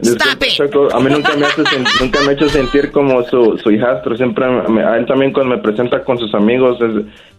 Choco, 0.58 0.94
a 0.94 1.00
mí 1.00 1.10
nunca 1.10 1.36
me, 1.36 1.46
hace, 1.46 1.64
nunca 2.02 2.20
me 2.22 2.30
ha 2.30 2.32
hecho 2.34 2.50
sentir 2.50 2.92
como 2.92 3.24
su, 3.24 3.58
su 3.58 3.72
hijastro. 3.72 4.18
Siempre, 4.18 4.46
a 4.46 4.98
él 4.98 5.06
también 5.06 5.32
cuando 5.32 5.56
me 5.56 5.62
presenta 5.62 6.04
con 6.04 6.18
sus 6.18 6.34
amigos, 6.34 6.80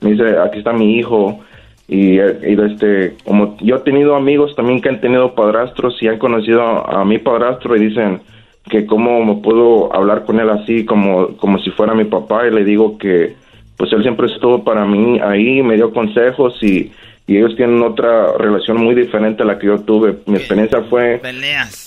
me 0.00 0.12
dice, 0.12 0.38
aquí 0.38 0.58
está 0.58 0.72
mi 0.72 0.96
hijo. 0.96 1.40
Y, 1.86 2.14
y, 2.14 2.56
este 2.66 3.16
como 3.24 3.58
yo 3.60 3.76
he 3.76 3.80
tenido 3.80 4.16
amigos 4.16 4.54
también 4.56 4.80
que 4.80 4.88
han 4.88 5.02
tenido 5.02 5.34
padrastros 5.34 6.02
y 6.02 6.08
han 6.08 6.18
conocido 6.18 6.62
a, 6.62 7.04
mi 7.04 7.18
padrastro 7.18 7.76
y 7.76 7.86
dicen 7.88 8.22
que 8.70 8.86
cómo 8.86 9.22
me 9.22 9.42
puedo 9.42 9.94
hablar 9.94 10.24
con 10.24 10.40
él 10.40 10.48
así 10.48 10.86
como 10.86 11.36
como 11.36 11.58
si 11.58 11.70
fuera 11.70 11.92
mi 11.92 12.04
papá 12.04 12.46
y 12.46 12.54
le 12.54 12.64
digo 12.64 12.96
que 12.96 13.36
pues 13.76 13.92
él 13.92 14.02
siempre 14.02 14.28
estuvo 14.28 14.64
para 14.64 14.86
mí 14.86 15.20
ahí 15.20 15.62
me 15.62 15.74
dio 15.74 15.92
consejos 15.92 16.54
y, 16.62 16.90
y 17.26 17.36
ellos 17.36 17.54
tienen 17.56 17.82
otra 17.82 18.32
relación 18.38 18.82
muy 18.82 18.94
diferente 18.94 19.42
a 19.42 19.46
la 19.46 19.58
que 19.58 19.66
yo 19.66 19.80
tuve. 19.80 20.18
Mi 20.26 20.36
experiencia 20.36 20.82
fue 20.88 21.18
peleas. 21.18 21.84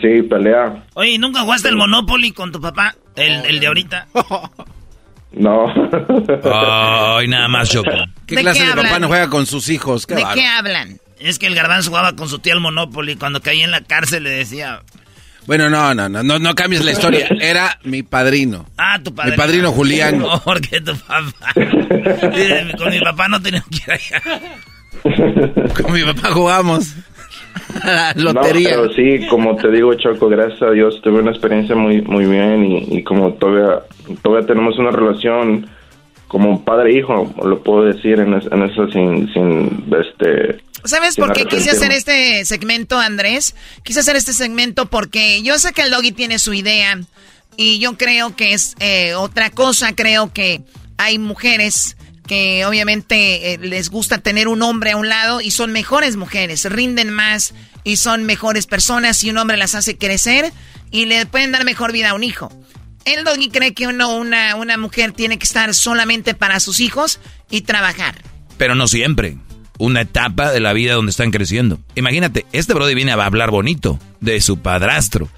sí 0.00 0.22
pelea. 0.28 0.84
Oye 0.92 1.18
nunca 1.18 1.40
jugaste 1.40 1.68
el 1.68 1.76
Monopoly 1.76 2.32
con 2.32 2.52
tu 2.52 2.60
papá 2.60 2.94
el, 3.16 3.46
el 3.46 3.60
de 3.60 3.66
ahorita 3.66 4.08
No. 5.32 5.66
Ay, 6.44 7.28
nada 7.28 7.48
más, 7.48 7.68
Choco. 7.70 7.90
¿Qué 8.26 8.36
clase 8.36 8.66
de 8.66 8.74
papá 8.74 8.98
no 8.98 9.08
juega 9.08 9.28
con 9.28 9.46
sus 9.46 9.68
hijos? 9.68 10.06
¿De 10.06 10.24
qué 10.34 10.46
hablan? 10.46 10.98
Es 11.18 11.38
que 11.38 11.46
el 11.46 11.54
garbanzo 11.54 11.90
jugaba 11.90 12.16
con 12.16 12.28
su 12.28 12.38
tía 12.38 12.54
al 12.54 12.60
Monopoly. 12.60 13.16
Cuando 13.16 13.40
caía 13.40 13.64
en 13.64 13.70
la 13.70 13.82
cárcel 13.82 14.24
le 14.24 14.30
decía... 14.30 14.82
Bueno, 15.46 15.68
no, 15.68 15.94
no, 15.94 16.08
no, 16.08 16.22
no, 16.22 16.38
no 16.38 16.54
cambies 16.54 16.84
la 16.84 16.92
historia. 16.92 17.28
Era 17.40 17.78
mi 17.82 18.02
padrino. 18.02 18.66
Ah, 18.76 18.98
tu 19.02 19.14
padrino. 19.14 19.36
Mi 19.36 19.36
padrino 19.36 19.72
Julián. 19.72 20.18
No, 20.20 20.40
porque 20.42 20.80
tu 20.80 20.96
papá. 20.96 21.52
con 22.78 22.90
mi 22.90 23.00
papá 23.00 23.28
no 23.28 23.40
tenía 23.40 23.64
que 23.70 23.76
ir 23.76 23.90
allá. 23.90 24.40
Con 25.82 25.92
mi 25.92 26.02
papá 26.02 26.32
jugamos. 26.32 26.94
lotería. 28.16 28.76
No, 28.76 28.82
pero 28.82 28.92
sí, 28.94 29.26
como 29.28 29.56
te 29.56 29.70
digo, 29.70 29.94
Choco, 29.94 30.28
gracias 30.28 30.62
a 30.62 30.70
Dios 30.70 31.00
tuve 31.02 31.20
una 31.20 31.30
experiencia 31.30 31.74
muy 31.74 32.02
muy 32.02 32.26
bien 32.26 32.64
y, 32.64 32.98
y 32.98 33.02
como 33.02 33.32
todavía 33.34 33.80
todavía 34.22 34.46
tenemos 34.46 34.78
una 34.78 34.90
relación 34.90 35.66
como 36.30 36.64
padre 36.64 36.92
e 36.92 36.98
hijo, 36.98 37.34
lo 37.44 37.60
puedo 37.60 37.86
decir 37.86 38.20
en, 38.20 38.34
en 38.34 38.62
eso 38.62 38.86
sin, 38.92 39.32
sin 39.32 39.84
este... 40.00 40.62
¿Sabes 40.84 41.16
por 41.16 41.32
qué 41.32 41.44
quise 41.44 41.70
hacer 41.70 41.90
este 41.90 42.44
segmento, 42.44 43.00
Andrés? 43.00 43.56
Quise 43.82 43.98
hacer 43.98 44.14
este 44.14 44.32
segmento 44.32 44.86
porque 44.86 45.42
yo 45.42 45.58
sé 45.58 45.72
que 45.72 45.82
el 45.82 45.90
doggy 45.90 46.12
tiene 46.12 46.38
su 46.38 46.54
idea 46.54 47.00
y 47.56 47.80
yo 47.80 47.98
creo 47.98 48.36
que 48.36 48.52
es 48.52 48.76
eh, 48.78 49.14
otra 49.14 49.50
cosa, 49.50 49.96
creo 49.96 50.32
que 50.32 50.62
hay 50.98 51.18
mujeres 51.18 51.96
que 52.30 52.64
obviamente 52.64 53.54
eh, 53.54 53.58
les 53.58 53.90
gusta 53.90 54.18
tener 54.18 54.46
un 54.46 54.62
hombre 54.62 54.92
a 54.92 54.96
un 54.96 55.08
lado 55.08 55.40
y 55.40 55.50
son 55.50 55.72
mejores 55.72 56.14
mujeres, 56.14 56.64
rinden 56.64 57.10
más 57.10 57.54
y 57.82 57.96
son 57.96 58.22
mejores 58.22 58.68
personas 58.68 59.24
y 59.24 59.30
un 59.30 59.38
hombre 59.38 59.56
las 59.56 59.74
hace 59.74 59.98
crecer 59.98 60.52
y 60.92 61.06
le 61.06 61.26
pueden 61.26 61.50
dar 61.50 61.64
mejor 61.64 61.90
vida 61.90 62.10
a 62.10 62.14
un 62.14 62.22
hijo. 62.22 62.52
El 63.04 63.24
doggy 63.24 63.48
cree 63.50 63.74
que 63.74 63.88
uno, 63.88 64.14
una, 64.14 64.54
una 64.54 64.76
mujer 64.76 65.10
tiene 65.10 65.40
que 65.40 65.44
estar 65.44 65.74
solamente 65.74 66.34
para 66.34 66.60
sus 66.60 66.78
hijos 66.78 67.18
y 67.50 67.62
trabajar. 67.62 68.22
Pero 68.56 68.76
no 68.76 68.86
siempre. 68.86 69.36
Una 69.78 70.02
etapa 70.02 70.52
de 70.52 70.60
la 70.60 70.72
vida 70.72 70.94
donde 70.94 71.10
están 71.10 71.32
creciendo. 71.32 71.80
Imagínate, 71.96 72.46
este 72.52 72.74
brody 72.74 72.94
viene 72.94 73.10
a 73.10 73.24
hablar 73.24 73.50
bonito 73.50 73.98
de 74.20 74.40
su 74.40 74.60
padrastro. 74.60 75.28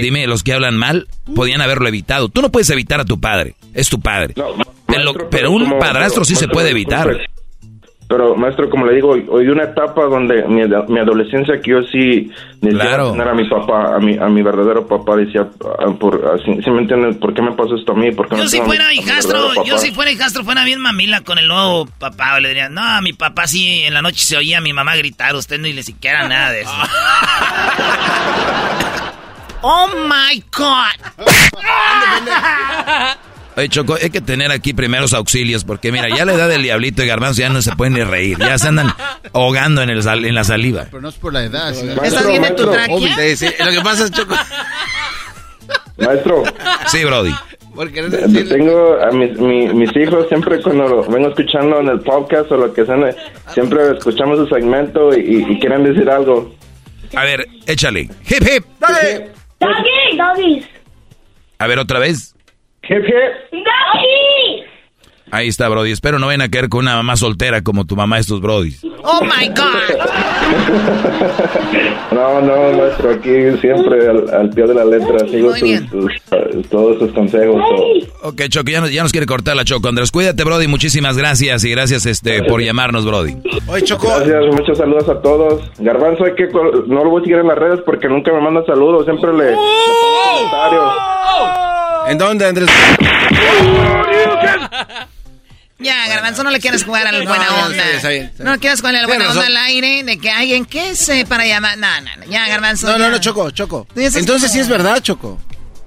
Dime, 0.00 0.26
los 0.26 0.42
que 0.42 0.54
hablan 0.54 0.76
mal 0.76 1.06
podían 1.36 1.60
haberlo 1.60 1.86
evitado. 1.86 2.30
Tú 2.30 2.42
no 2.42 2.50
puedes 2.50 2.70
evitar 2.70 2.98
a 2.98 3.04
tu 3.04 3.20
padre. 3.20 3.54
Es 3.74 3.90
tu 3.90 4.00
padre. 4.00 4.34
Pero, 5.30 5.50
un 5.50 5.78
padrastro 5.78 6.24
sí 6.24 6.34
se 6.34 6.48
puede 6.48 6.70
evitar. 6.70 7.16
Pero, 8.12 8.36
maestro, 8.36 8.68
como 8.68 8.84
le 8.84 8.94
digo, 8.94 9.12
hoy 9.12 9.48
una 9.48 9.64
etapa 9.64 10.04
donde 10.04 10.46
mi, 10.46 10.60
mi 10.66 11.00
adolescencia 11.00 11.58
que 11.62 11.70
yo 11.70 11.82
sí 11.84 12.30
necesitaba 12.60 13.10
tener 13.10 13.26
a 13.26 13.32
mi 13.32 13.48
papá, 13.48 13.96
a 13.96 13.98
mi, 14.00 14.18
a 14.18 14.26
mi 14.28 14.42
verdadero 14.42 14.86
papá, 14.86 15.16
decía, 15.16 15.48
ah, 15.78 15.90
por, 15.98 16.22
así, 16.34 16.50
me 16.70 16.82
entienden 16.82 17.18
por 17.18 17.32
qué 17.32 17.40
me 17.40 17.52
pasó 17.52 17.74
esto 17.74 17.92
a 17.92 17.94
mí? 17.94 18.12
¿Por 18.12 18.28
yo 18.36 18.46
si 18.48 18.60
fuera 18.60 18.92
hijastro, 18.92 19.64
yo 19.64 19.78
si 19.78 19.92
fuera 19.92 20.10
hijastro, 20.10 20.44
fuera 20.44 20.62
bien 20.62 20.78
mamila 20.78 21.22
con 21.22 21.38
el 21.38 21.48
nuevo 21.48 21.86
papá, 21.98 22.38
le 22.38 22.48
diría, 22.48 22.68
no, 22.68 23.00
mi 23.00 23.14
papá 23.14 23.46
sí, 23.46 23.84
en 23.84 23.94
la 23.94 24.02
noche 24.02 24.18
se 24.18 24.36
oía 24.36 24.58
a 24.58 24.60
mi 24.60 24.74
mamá 24.74 24.94
gritar, 24.94 25.34
usted 25.34 25.58
no 25.58 25.68
le 25.68 25.82
siquiera 25.82 26.28
nada 26.28 26.50
de 26.50 26.60
eso. 26.60 26.70
oh 29.62 29.88
my 30.06 30.44
God. 30.54 30.98
Oye, 33.56 33.68
Choco, 33.68 33.96
hay 34.00 34.10
que 34.10 34.20
tener 34.20 34.50
aquí 34.50 34.72
primeros 34.72 35.12
auxilios, 35.12 35.64
porque 35.64 35.92
mira, 35.92 36.08
ya 36.08 36.24
la 36.24 36.32
edad 36.32 36.48
del 36.48 36.62
diablito 36.62 37.02
y 37.02 37.06
garbanzo 37.06 37.40
ya 37.40 37.50
no 37.50 37.60
se 37.60 37.76
pueden 37.76 37.94
ni 37.94 38.02
reír, 38.02 38.38
ya 38.38 38.56
se 38.58 38.68
andan 38.68 38.94
ahogando 39.32 39.82
en, 39.82 39.90
el 39.90 40.06
en 40.06 40.34
la 40.34 40.44
saliva. 40.44 40.86
Pero 40.90 41.02
no 41.02 41.08
es 41.10 41.16
por 41.16 41.32
la 41.32 41.44
edad. 41.44 41.70
¿Estás 41.72 42.26
bien 42.26 42.44
en 42.44 42.56
tu 42.56 42.70
tráquea? 42.70 42.96
lo 42.96 43.70
que 43.70 43.80
pasa 43.82 44.04
es, 44.04 44.10
Choco... 44.10 44.34
Maestro. 45.98 46.42
Sí, 46.86 47.04
Brody. 47.04 47.32
Porque 47.74 48.02
tengo 48.02 49.00
a 49.00 49.10
mis, 49.12 49.38
mis 49.38 49.96
hijos 49.96 50.28
siempre 50.28 50.60
cuando 50.60 51.02
vengo 51.04 51.28
escuchando 51.28 51.80
en 51.80 51.88
el 51.88 52.00
podcast 52.00 52.50
o 52.52 52.56
lo 52.56 52.72
que 52.72 52.84
sea, 52.84 52.96
siempre 53.48 53.92
escuchamos 53.96 54.38
su 54.38 54.46
segmento 54.54 55.16
y, 55.16 55.58
quieren 55.58 55.84
decir 55.84 56.08
algo. 56.10 56.54
A 57.14 57.24
ver, 57.24 57.46
échale. 57.66 58.10
Hip 58.28 58.42
hip. 58.42 58.64
Dale. 58.78 59.30
Doggy, 59.58 60.16
doggies. 60.16 60.66
A 61.58 61.66
ver 61.66 61.78
otra 61.78 61.98
vez. 61.98 62.34
Hip 62.88 63.04
hip. 63.06 63.52
Ahí 65.32 65.48
está, 65.48 65.66
Brody. 65.70 65.92
Espero 65.92 66.18
no 66.18 66.26
vayan 66.26 66.42
a 66.42 66.50
caer 66.50 66.68
con 66.68 66.80
una 66.80 66.94
mamá 66.96 67.16
soltera 67.16 67.62
como 67.62 67.86
tu 67.86 67.96
mamá 67.96 68.18
estos 68.18 68.42
Brody. 68.42 68.76
Oh 69.02 69.22
my 69.22 69.48
God. 69.48 69.96
no, 72.12 72.42
no, 72.42 72.76
maestro, 72.76 73.12
aquí 73.12 73.56
siempre 73.62 74.10
al, 74.10 74.50
pie 74.50 74.66
de 74.66 74.74
la 74.74 74.84
letra 74.84 75.26
sigo 75.26 75.54
todos 76.68 76.98
sus 76.98 77.12
consejos. 77.12 77.62
Ok, 78.24 78.42
Choco, 78.50 78.70
ya 78.70 79.02
nos, 79.02 79.10
quiere 79.10 79.26
cortar 79.26 79.56
la 79.56 79.64
Choco. 79.64 79.88
Andrés, 79.88 80.10
cuídate, 80.10 80.44
Brody. 80.44 80.66
Muchísimas 80.66 81.16
gracias 81.16 81.64
y 81.64 81.70
gracias 81.70 82.04
este 82.04 82.42
por 82.42 82.60
llamarnos, 82.60 83.06
Brody. 83.06 83.34
Oye, 83.68 83.84
Choco. 83.84 84.08
Gracias, 84.08 84.54
muchos 84.54 84.76
saludos 84.76 85.08
a 85.08 85.22
todos. 85.22 85.62
Garbanzo, 85.78 86.26
hay 86.26 86.34
que 86.34 86.48
no 86.48 87.04
lo 87.04 87.08
voy 87.08 87.22
a 87.22 87.24
seguir 87.24 87.38
en 87.38 87.48
las 87.48 87.56
redes 87.56 87.80
porque 87.86 88.06
nunca 88.06 88.34
me 88.34 88.42
manda 88.42 88.66
saludos. 88.66 89.06
Siempre 89.06 89.32
le, 89.32 89.54
comentarios. 89.54 90.92
¿En 92.08 92.18
dónde, 92.18 92.46
Andrés? 92.46 92.68
Ya, 95.78 96.06
Garbanzo, 96.06 96.44
no 96.44 96.50
le 96.50 96.60
quieres 96.60 96.84
jugar 96.84 97.06
a 97.06 97.12
la 97.12 97.24
buena 97.24 97.66
onda. 97.66 97.84
No 98.38 98.58
quieres 98.60 98.80
jugar 98.80 98.96
a 98.96 99.00
la 99.02 99.06
buena 99.06 99.30
onda 99.30 99.46
al 99.46 99.56
aire 99.56 100.04
de 100.04 100.18
que 100.18 100.30
alguien 100.30 100.64
que 100.64 100.94
se 100.94 101.26
para 101.26 101.44
llamar. 101.44 101.76
No, 101.78 102.00
no, 102.00 102.16
no. 102.18 102.24
Ya, 102.26 102.46
Garbanzo. 102.48 102.86
No, 102.86 102.98
no, 102.98 103.10
no, 103.10 103.18
Choco, 103.18 103.50
Choco. 103.50 103.86
Entonces 103.96 104.52
sí 104.52 104.60
es 104.60 104.68
verdad, 104.68 105.00
Choco. 105.02 105.40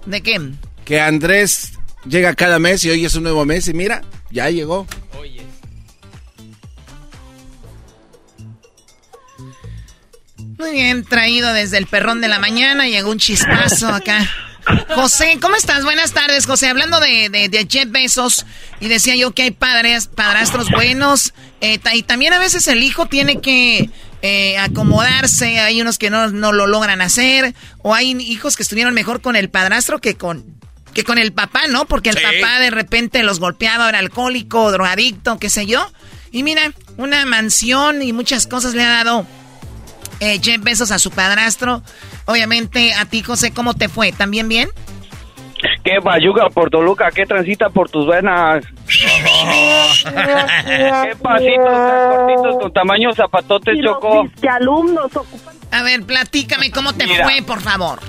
¿De 0.06 0.22
qué? 0.22 0.40
Que 0.84 1.00
Andrés 1.00 1.74
llega 2.08 2.36
cada 2.36 2.60
mes 2.60 2.84
y 2.84 2.90
hoy 2.90 3.06
es 3.06 3.16
un 3.16 3.24
nuevo 3.24 3.46
mes 3.46 3.68
y 3.68 3.74
mira, 3.74 4.02
ya 4.30 4.50
llegó. 4.50 4.86
Oye. 5.18 5.46
Muy 10.58 10.72
bien, 10.72 11.04
traído 11.06 11.54
desde 11.54 11.78
el 11.78 11.88
perrón 11.88 12.22
de 12.22 12.28
la 12.28 12.40
mañana. 12.40 12.88
Llegó 12.88 13.12
un 13.12 13.20
chispazo 13.20 13.88
acá. 13.90 14.30
José, 14.96 15.38
¿cómo 15.42 15.56
estás? 15.56 15.84
Buenas 15.84 16.12
tardes, 16.12 16.46
José. 16.46 16.68
Hablando 16.68 17.00
de, 17.00 17.30
de, 17.30 17.50
de 17.50 17.68
Jeff 17.70 17.90
Bezos, 17.90 18.46
y 18.80 18.88
decía 18.88 19.16
yo 19.16 19.32
que 19.32 19.44
hay 19.44 19.52
padres, 19.52 20.08
padrastros 20.08 20.70
buenos, 20.72 21.34
eh, 21.62 21.80
y 21.94 22.04
también 22.04 22.34
a 22.34 22.40
veces 22.40 22.68
el 22.68 22.82
hijo 22.82 23.06
tiene 23.06 23.42
que 23.42 23.90
eh, 24.22 24.58
acomodarse, 24.58 25.60
hay 25.60 25.82
unos 25.82 25.98
que 25.98 26.10
no, 26.10 26.30
no, 26.30 26.52
lo 26.52 26.68
logran 26.68 27.02
hacer, 27.02 27.54
o 27.80 27.94
hay 27.94 28.12
hijos 28.12 28.56
que 28.56 28.64
estuvieron 28.64 28.94
mejor 28.94 29.22
con 29.22 29.36
el 29.36 29.50
padrastro 29.50 30.00
que 30.00 30.16
con, 30.16 30.44
que 30.94 31.04
con 31.04 31.18
el 31.18 31.32
papá, 31.32 31.68
¿no? 31.68 31.86
Porque 31.86 32.10
el 32.10 32.16
papá 32.22 32.60
de 32.60 32.72
repente 32.72 33.22
los 33.22 33.40
golpeaba, 33.40 33.90
era 33.90 34.00
alcohólico, 34.00 34.72
drogadicto, 34.72 35.38
qué 35.38 35.50
sé 35.50 35.68
yo. 35.68 35.92
Y 36.32 36.44
mira, 36.44 36.74
una 36.98 37.26
mansión 37.26 38.02
y 38.02 38.14
muchas 38.14 38.48
cosas 38.48 38.74
le 38.74 38.84
ha 38.84 38.90
dado 38.90 39.28
eh, 40.20 40.40
Jeff 40.42 40.62
Bezos 40.62 40.92
a 40.92 41.00
su 41.00 41.12
padrastro. 41.12 41.84
Obviamente, 42.26 42.94
a 42.94 43.06
ti, 43.06 43.22
José, 43.22 43.54
¿cómo 43.54 43.74
te 43.74 43.90
fue? 43.90 44.12
¿También 44.12 44.50
bien? 44.50 44.70
¿Qué 45.84 46.00
bayuga 46.00 46.50
por 46.50 46.70
Toluca? 46.70 47.10
¿Qué 47.12 47.26
transita 47.26 47.70
por 47.70 47.90
tus 47.90 48.08
venas? 48.08 48.64
¿Qué 48.88 49.08
pasitos 51.22 51.66
tan 51.66 52.10
cortitos 52.10 52.56
con 52.60 52.74
tamaño 52.74 53.14
zapatotes, 53.14 53.78
Choco? 53.84 54.28
¿Qué 54.42 54.50
alumnos 54.50 55.12
A 55.72 55.84
ver, 55.84 56.04
platícame 56.04 56.72
cómo 56.72 56.94
te 56.94 57.08
fue, 57.08 57.42
por 57.46 57.62
favor. 57.62 58.00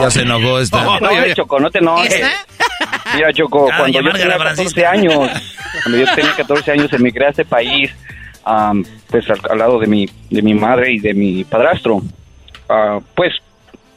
ya 0.00 0.10
se 0.10 0.22
enojó 0.22 0.58
esta. 0.58 0.82
No, 0.82 1.00
no, 1.00 1.34
Choco, 1.34 1.60
no 1.60 1.70
te 1.70 1.78
enojes. 1.78 2.26
Mira, 3.14 3.32
Choco, 3.32 3.68
cuando 3.76 4.00
yo 4.00 4.12
tenía 4.12 4.38
14 4.38 4.86
años, 4.86 5.30
cuando 5.82 5.98
yo 5.98 6.14
tenía 6.14 6.34
14 6.34 6.72
años, 6.72 6.92
emigré 6.92 7.26
a 7.26 7.30
este 7.30 7.44
país, 7.44 7.90
pues 9.08 9.24
al, 9.50 9.58
lado 9.58 9.78
de 9.78 9.86
mi, 9.86 10.08
de 10.30 10.42
mi 10.42 10.54
madre 10.54 10.92
y 10.92 10.98
de 10.98 11.14
mi 11.14 11.44
padrastro. 11.44 12.02
Ah, 12.72 13.00
pues 13.14 13.34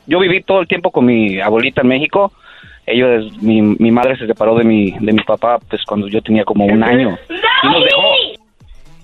yo 0.05 0.19
viví 0.19 0.43
todo 0.43 0.59
el 0.59 0.67
tiempo 0.67 0.91
con 0.91 1.05
mi 1.05 1.39
abuelita 1.39 1.81
en 1.81 1.87
México. 1.87 2.33
Ellos, 2.85 3.31
mi, 3.41 3.61
mi 3.61 3.89
madre 3.89 4.17
se 4.17 4.27
separó 4.27 4.55
de 4.55 4.63
mi, 4.63 4.91
de 4.91 5.13
mi 5.13 5.23
papá 5.23 5.57
pues 5.69 5.83
cuando 5.85 6.07
yo 6.07 6.21
tenía 6.21 6.43
como 6.43 6.65
un 6.65 6.83
año 6.83 7.17
y 7.63 7.67
nos 7.67 7.83
dejó. 7.83 8.03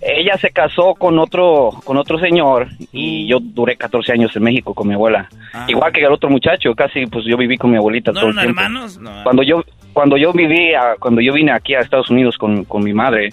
Ella 0.02 0.36
se 0.38 0.50
casó 0.50 0.96
con 0.96 1.20
otro 1.20 1.70
con 1.84 1.96
otro 1.98 2.20
señor 2.20 2.68
y 2.92 3.28
yo 3.28 3.38
duré 3.40 3.78
14 3.78 4.12
años 4.14 4.36
en 4.36 4.44
México 4.44 4.74
con 4.74 4.88
mi 4.88 4.94
abuela. 4.94 5.30
Ah. 5.54 5.66
Igual 5.68 5.94
que 5.94 6.02
el 6.02 6.12
otro 6.12 6.30
muchacho, 6.30 6.76
casi 6.76 7.06
pues 7.06 7.24
yo 7.26 7.38
viví 7.38 7.58
con 7.58 7.72
mi 7.72 7.78
abuelita 7.78 8.12
todo 8.12 8.28
el 8.28 8.36
tiempo. 8.36 8.62
hermanos? 8.62 9.00
Cuando 9.24 9.42
yo 9.44 9.64
cuando 9.94 10.18
yo 10.18 10.34
viví 10.34 10.74
cuando 11.00 11.22
yo 11.22 11.34
vine 11.34 11.52
aquí 11.52 11.76
a 11.76 11.80
Estados 11.80 12.10
Unidos 12.10 12.38
con, 12.38 12.66
con 12.66 12.84
mi 12.84 12.94
madre, 12.94 13.30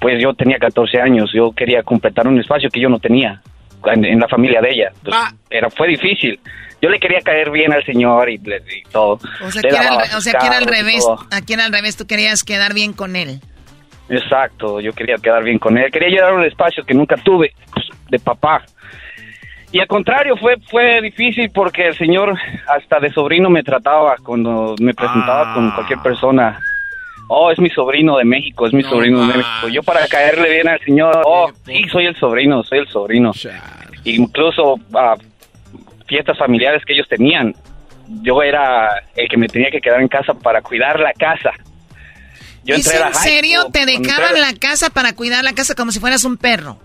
pues 0.00 0.20
yo 0.22 0.32
tenía 0.34 0.58
14 0.58 1.00
años, 1.00 1.30
yo 1.32 1.52
quería 1.52 1.82
completar 1.82 2.26
un 2.26 2.40
espacio 2.40 2.70
que 2.70 2.80
yo 2.80 2.88
no 2.88 2.98
tenía 2.98 3.42
en, 3.86 4.18
la 4.18 4.28
familia 4.28 4.60
de 4.60 4.70
ella. 4.70 4.92
Pues, 5.02 5.16
ah. 5.16 5.32
era 5.48 5.70
fue 5.70 5.88
difícil 5.88 6.38
yo 6.82 6.88
le 6.88 6.98
quería 6.98 7.20
caer 7.20 7.50
bien 7.50 7.72
al 7.72 7.84
señor 7.84 8.30
y, 8.30 8.38
todo. 8.90 9.18
O 9.44 9.50
sea, 9.50 9.62
que 9.62 9.68
era, 9.68 9.90
al, 9.90 10.66
revés. 10.66 11.06
Aquí 11.30 11.52
era 11.52 11.66
al 11.66 11.72
revés, 11.72 11.96
tú 11.96 12.06
querías 12.06 12.42
quedar 12.42 12.72
bien 12.72 12.92
con 12.92 13.16
él. 13.16 13.40
Exacto, 14.08 14.80
yo 14.80 14.92
quería 14.92 15.16
quedar 15.16 15.44
bien 15.44 15.58
con 15.58 15.76
él. 15.76 15.90
Quería 15.92 16.08
llegar 16.08 16.32
a 16.32 16.36
un 16.36 16.44
espacio 16.44 16.82
que 16.84 16.94
nunca 16.94 17.16
tuve 17.16 17.52
pues, 17.72 17.86
de 18.08 18.18
papá. 18.18 18.64
Y 19.72 19.78
al 19.78 19.86
contrario, 19.86 20.36
fue, 20.36 20.56
fue 20.68 21.00
difícil 21.00 21.50
porque 21.54 21.86
el 21.86 21.96
señor 21.96 22.34
hasta 22.66 22.98
de 22.98 23.10
sobrino 23.12 23.50
me 23.50 23.62
trataba 23.62 24.16
cuando 24.24 24.74
me 24.80 24.94
presentaba 24.94 25.54
con 25.54 25.68
ah. 25.68 25.72
cualquier 25.74 26.00
persona. 26.00 26.58
Oh, 27.32 27.52
es 27.52 27.60
mi 27.60 27.70
sobrino 27.70 28.16
de 28.18 28.24
México, 28.24 28.66
es 28.66 28.72
mi 28.72 28.82
sobrino 28.82 29.20
de 29.20 29.28
México. 29.28 29.68
Yo 29.70 29.84
para 29.84 30.04
caerle 30.08 30.50
bien 30.50 30.66
al 30.66 30.80
señor, 30.80 31.22
oh, 31.24 31.48
sí, 31.64 31.84
soy 31.88 32.06
el 32.06 32.16
sobrino, 32.16 32.64
soy 32.64 32.78
el 32.80 32.88
sobrino. 32.88 33.30
Incluso 34.02 34.74
uh, 34.74 35.16
fiestas 36.08 36.36
familiares 36.36 36.82
que 36.84 36.92
ellos 36.92 37.06
tenían, 37.08 37.54
yo 38.22 38.42
era 38.42 39.04
el 39.14 39.28
que 39.28 39.36
me 39.36 39.46
tenía 39.46 39.70
que 39.70 39.80
quedar 39.80 40.00
en 40.00 40.08
casa 40.08 40.34
para 40.34 40.60
cuidar 40.60 40.98
la 40.98 41.12
casa. 41.12 41.52
Yo 42.64 42.74
¿En 42.74 42.82
serio? 42.82 43.66
¿Te 43.72 43.86
dejaban 43.86 44.40
la 44.40 44.52
casa 44.54 44.90
para 44.90 45.12
cuidar 45.12 45.44
la 45.44 45.52
casa 45.52 45.76
como 45.76 45.92
si 45.92 46.00
fueras 46.00 46.24
un 46.24 46.36
perro? 46.36 46.78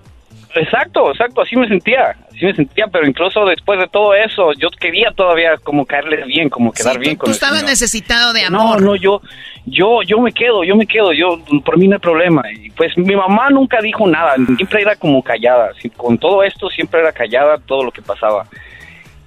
Exacto, 0.55 1.11
exacto, 1.11 1.41
así 1.41 1.57
me 1.57 1.67
sentía, 1.67 2.15
así 2.27 2.45
me 2.45 2.55
sentía, 2.55 2.87
pero 2.87 3.05
incluso 3.05 3.45
después 3.45 3.77
de 3.77 3.87
todo 3.87 4.13
eso, 4.13 4.53
yo 4.53 4.69
quería 4.69 5.11
todavía 5.11 5.57
como 5.61 5.85
caerles 5.85 6.25
bien, 6.27 6.49
como 6.49 6.71
quedar 6.71 6.97
bien 6.97 7.17
con 7.17 7.27
Tú 7.27 7.33
estabas 7.33 7.63
necesitado 7.63 8.31
de 8.31 8.45
amor. 8.45 8.81
No, 8.81 8.87
no, 8.87 8.95
yo, 8.95 9.21
yo, 9.65 10.01
yo 10.03 10.19
me 10.19 10.31
quedo, 10.31 10.63
yo 10.63 10.77
me 10.77 10.87
quedo, 10.87 11.11
yo, 11.11 11.39
por 11.63 11.77
mí 11.77 11.87
no 11.89 11.95
hay 11.95 11.99
problema. 11.99 12.41
Y 12.51 12.69
pues 12.71 12.97
mi 12.97 13.15
mamá 13.15 13.49
nunca 13.49 13.81
dijo 13.81 14.07
nada, 14.07 14.35
siempre 14.55 14.81
era 14.81 14.95
como 14.95 15.21
callada. 15.21 15.71
Con 15.97 16.17
todo 16.17 16.41
esto 16.43 16.69
siempre 16.69 17.01
era 17.01 17.11
callada 17.11 17.57
todo 17.57 17.83
lo 17.83 17.91
que 17.91 18.01
pasaba. 18.01 18.45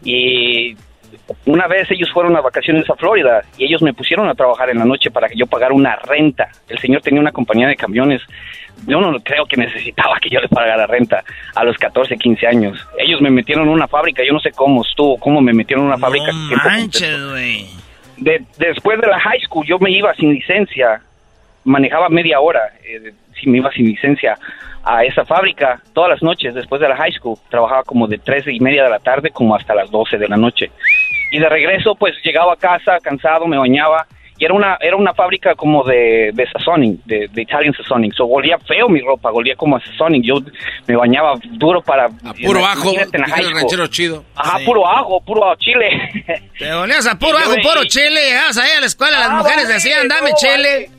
Y 0.02 0.76
una 1.46 1.66
vez 1.66 1.90
ellos 1.90 2.10
fueron 2.12 2.36
a 2.36 2.40
vacaciones 2.40 2.88
a 2.88 2.94
Florida 2.94 3.42
y 3.56 3.64
ellos 3.64 3.82
me 3.82 3.92
pusieron 3.92 4.28
a 4.28 4.34
trabajar 4.34 4.70
en 4.70 4.78
la 4.78 4.84
noche 4.84 5.10
para 5.10 5.28
que 5.28 5.36
yo 5.36 5.46
pagara 5.46 5.74
una 5.74 5.96
renta. 5.96 6.48
El 6.68 6.78
señor 6.78 7.02
tenía 7.02 7.20
una 7.20 7.32
compañía 7.32 7.68
de 7.68 7.76
camiones. 7.76 8.22
Yo 8.86 9.00
no 9.00 9.18
creo 9.20 9.44
que 9.46 9.56
necesitaba 9.56 10.18
que 10.20 10.30
yo 10.30 10.40
le 10.40 10.48
pagara 10.48 10.86
renta 10.86 11.22
a 11.54 11.64
los 11.64 11.76
14, 11.76 12.16
15 12.16 12.46
años. 12.46 12.86
Ellos 12.98 13.20
me 13.20 13.30
metieron 13.30 13.66
en 13.66 13.72
una 13.72 13.88
fábrica, 13.88 14.22
yo 14.26 14.32
no 14.32 14.40
sé 14.40 14.52
cómo 14.52 14.82
estuvo, 14.82 15.18
cómo 15.18 15.40
me 15.40 15.52
metieron 15.52 15.84
en 15.84 15.88
una 15.88 15.98
fábrica. 15.98 16.30
De, 18.16 18.44
después 18.58 19.00
de 19.00 19.06
la 19.06 19.20
high 19.20 19.40
school 19.40 19.66
yo 19.66 19.78
me 19.78 19.90
iba 19.90 20.12
sin 20.14 20.32
licencia, 20.32 21.00
manejaba 21.64 22.08
media 22.08 22.40
hora, 22.40 22.72
eh, 22.84 23.12
si 23.40 23.48
me 23.48 23.58
iba 23.58 23.70
sin 23.72 23.86
licencia 23.86 24.36
a 24.84 25.04
esa 25.04 25.24
fábrica 25.24 25.80
todas 25.92 26.10
las 26.10 26.22
noches 26.22 26.54
después 26.54 26.80
de 26.80 26.88
la 26.88 26.96
high 26.96 27.12
school. 27.12 27.36
Trabajaba 27.50 27.82
como 27.82 28.06
de 28.06 28.18
tres 28.18 28.46
y 28.46 28.58
media 28.60 28.84
de 28.84 28.90
la 28.90 28.98
tarde 28.98 29.30
como 29.30 29.54
hasta 29.54 29.74
las 29.74 29.90
12 29.90 30.16
de 30.16 30.28
la 30.28 30.36
noche. 30.36 30.70
Y 31.30 31.38
de 31.38 31.48
regreso, 31.48 31.94
pues 31.94 32.14
llegaba 32.24 32.54
a 32.54 32.56
casa 32.56 32.98
cansado, 33.02 33.46
me 33.46 33.58
bañaba. 33.58 34.06
Y 34.40 34.44
era 34.44 34.54
una, 34.54 34.78
era 34.80 34.96
una 34.96 35.12
fábrica 35.14 35.56
como 35.56 35.82
de, 35.82 36.30
de 36.32 36.46
sazoning, 36.52 37.00
de, 37.04 37.26
de 37.28 37.42
Italian 37.42 37.74
sazoning. 37.74 38.12
So, 38.12 38.24
olía 38.24 38.56
feo 38.58 38.88
mi 38.88 39.00
ropa, 39.00 39.32
olía 39.32 39.56
como 39.56 39.76
a 39.76 39.80
sazoning. 39.80 40.22
Yo 40.22 40.36
me 40.86 40.94
bañaba 40.94 41.34
duro 41.54 41.82
para... 41.82 42.04
A 42.06 42.34
puro 42.34 42.64
ajo, 42.64 42.92
ranchero 43.12 43.88
chido. 43.88 44.24
Ajá, 44.36 44.58
puro 44.64 44.86
ajo, 44.86 45.20
puro 45.24 45.54
chile. 45.56 45.88
Te 46.58 46.72
olías 46.72 47.06
a 47.06 47.18
puro 47.18 47.36
ajo, 47.36 47.54
puro 47.62 47.84
chile. 47.86 48.28
Llegabas 48.28 48.58
ahí 48.58 48.70
a 48.76 48.80
la 48.80 48.86
escuela, 48.86 49.18
las 49.18 49.28
ah, 49.28 49.36
mujeres 49.38 49.68
decían, 49.68 50.06
dame 50.06 50.30
chile. 50.34 50.90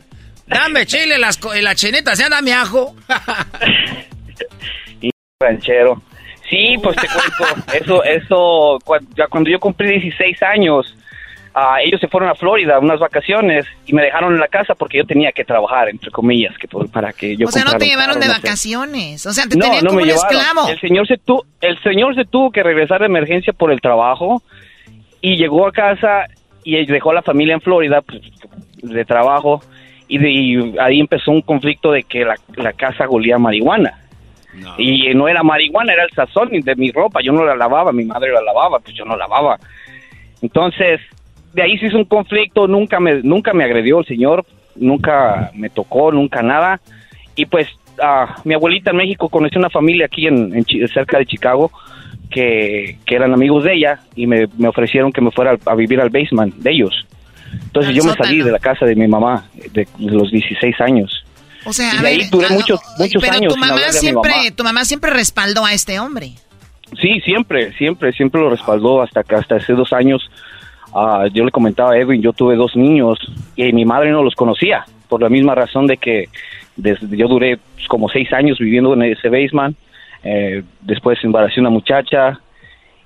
Dame 0.45 0.85
chile, 0.85 1.17
las, 1.17 1.39
la 1.61 1.75
chinita 1.75 2.11
decían, 2.11 2.31
dame 2.31 2.53
ajo. 2.53 2.93
y 5.01 5.11
ranchero. 5.39 6.01
Sí, 6.49 6.75
pues 6.81 6.95
te 6.95 7.07
cuento, 7.07 7.73
eso, 7.73 8.03
eso, 8.03 8.79
ya 9.15 9.27
cuando 9.27 9.49
yo 9.49 9.59
cumplí 9.59 9.91
16 9.91 10.41
años, 10.43 10.95
uh, 11.55 11.77
ellos 11.83 12.01
se 12.01 12.07
fueron 12.07 12.29
a 12.29 12.35
Florida 12.35 12.79
unas 12.79 12.99
vacaciones 12.99 13.65
y 13.85 13.93
me 13.93 14.01
dejaron 14.03 14.33
en 14.33 14.39
la 14.39 14.47
casa 14.47 14.73
porque 14.73 14.97
yo 14.97 15.05
tenía 15.05 15.31
que 15.31 15.45
trabajar, 15.45 15.89
entre 15.89 16.09
comillas, 16.09 16.57
que 16.57 16.67
para 16.91 17.13
que 17.13 17.37
yo... 17.37 17.47
O 17.47 17.51
sea, 17.51 17.63
no 17.63 17.77
te 17.77 17.85
llevaron 17.85 18.19
de 18.19 18.27
vacaciones, 18.27 19.25
o 19.25 19.31
sea, 19.31 19.45
te 19.45 19.57
tenían 19.57 19.85
como 19.85 20.01
un 20.01 20.09
esclavo. 20.09 20.67
El 20.69 20.79
señor, 20.79 21.07
se 21.07 21.17
tu, 21.17 21.43
el 21.61 21.79
señor 21.83 22.15
se 22.15 22.25
tuvo 22.25 22.51
que 22.51 22.63
regresar 22.63 22.99
de 23.01 23.05
emergencia 23.05 23.53
por 23.53 23.71
el 23.71 23.79
trabajo 23.79 24.41
y 25.21 25.37
llegó 25.37 25.67
a 25.67 25.71
casa 25.71 26.25
y 26.63 26.83
dejó 26.85 27.11
a 27.11 27.15
la 27.15 27.21
familia 27.21 27.53
en 27.53 27.61
Florida 27.61 28.01
pues, 28.01 28.21
de 28.81 29.05
trabajo 29.05 29.61
y, 30.07 30.17
de, 30.17 30.79
ahí 30.81 30.99
empezó 30.99 31.31
un 31.31 31.41
conflicto 31.41 31.91
de 31.91 32.03
que 32.03 32.25
la, 32.25 32.35
la 32.55 32.73
casa 32.73 33.05
golía 33.05 33.37
marihuana. 33.37 34.08
Y 34.77 35.13
no 35.13 35.27
era 35.27 35.43
marihuana, 35.43 35.93
era 35.93 36.03
el 36.03 36.11
sazón 36.11 36.49
de 36.51 36.75
mi 36.75 36.91
ropa. 36.91 37.21
Yo 37.21 37.31
no 37.31 37.45
la 37.45 37.55
lavaba, 37.55 37.91
mi 37.91 38.05
madre 38.05 38.31
la 38.31 38.41
lavaba, 38.41 38.79
pues 38.79 38.95
yo 38.95 39.05
no 39.05 39.15
lavaba. 39.15 39.57
Entonces, 40.41 41.01
de 41.53 41.61
ahí 41.61 41.77
se 41.77 41.87
hizo 41.87 41.97
un 41.97 42.05
conflicto, 42.05 42.67
nunca 42.67 42.99
me, 42.99 43.21
nunca 43.23 43.53
me 43.53 43.63
agredió 43.63 43.99
el 43.99 44.05
señor, 44.05 44.45
nunca 44.75 45.51
me 45.53 45.69
tocó, 45.69 46.11
nunca 46.11 46.41
nada. 46.41 46.79
Y 47.35 47.45
pues 47.45 47.67
mi 48.43 48.53
abuelita 48.53 48.91
en 48.91 48.97
México 48.97 49.29
conoció 49.29 49.59
una 49.59 49.69
familia 49.69 50.05
aquí 50.05 50.27
en, 50.27 50.65
cerca 50.93 51.17
de 51.17 51.25
Chicago 51.25 51.71
que, 52.29 52.97
eran 53.07 53.33
amigos 53.33 53.63
de 53.63 53.73
ella 53.73 53.99
y 54.15 54.27
me, 54.27 54.47
ofrecieron 54.67 55.11
que 55.11 55.21
me 55.21 55.31
fuera 55.31 55.57
a, 55.65 55.75
vivir 55.75 55.99
al 55.99 56.09
basement 56.09 56.55
de 56.55 56.71
ellos. 56.71 57.05
Entonces 57.51 57.95
yo 57.95 58.03
me 58.03 58.13
salí 58.13 58.41
de 58.41 58.51
la 58.51 58.59
casa 58.59 58.85
de 58.85 58.95
mi 58.95 59.07
mamá 59.07 59.45
de 59.71 59.87
los 59.97 60.31
16 60.31 60.79
años. 60.81 61.25
O 61.65 61.73
sea, 61.73 61.91
a 61.91 62.01
ver, 62.01 62.29
duré 62.29 62.49
muchos, 62.49 62.79
muchos 62.97 63.21
pero 63.21 63.39
tu 63.47 63.57
mamá 63.57 63.91
siempre, 63.91 64.51
tu 64.55 64.63
mamá 64.63 64.85
siempre 64.85 65.11
respaldó 65.11 65.65
a 65.65 65.73
este 65.73 65.99
hombre. 65.99 66.33
Sí, 66.99 67.19
siempre, 67.21 67.73
siempre, 67.73 68.11
siempre 68.13 68.41
lo 68.41 68.49
respaldó 68.49 69.01
hasta 69.01 69.23
que 69.23 69.35
hasta 69.35 69.55
hace 69.55 69.73
dos 69.73 69.93
años. 69.93 70.29
Uh, 70.91 71.27
yo 71.31 71.45
le 71.45 71.51
comentaba 71.51 71.93
a 71.93 71.97
Edwin, 71.97 72.21
yo 72.21 72.33
tuve 72.33 72.55
dos 72.55 72.75
niños 72.75 73.19
y 73.55 73.71
mi 73.73 73.85
madre 73.85 74.11
no 74.11 74.23
los 74.23 74.33
conocía 74.33 74.85
por 75.07 75.21
la 75.21 75.29
misma 75.29 75.53
razón 75.53 75.85
de 75.85 75.97
que 75.97 76.29
desde, 76.77 77.15
yo 77.15 77.27
duré 77.27 77.59
como 77.87 78.09
seis 78.09 78.31
años 78.33 78.57
viviendo 78.57 78.93
en 78.93 79.03
ese 79.03 79.29
basement. 79.29 79.77
Eh, 80.23 80.63
después 80.81 81.19
embaracé 81.23 81.59
una 81.59 81.69
muchacha 81.69 82.39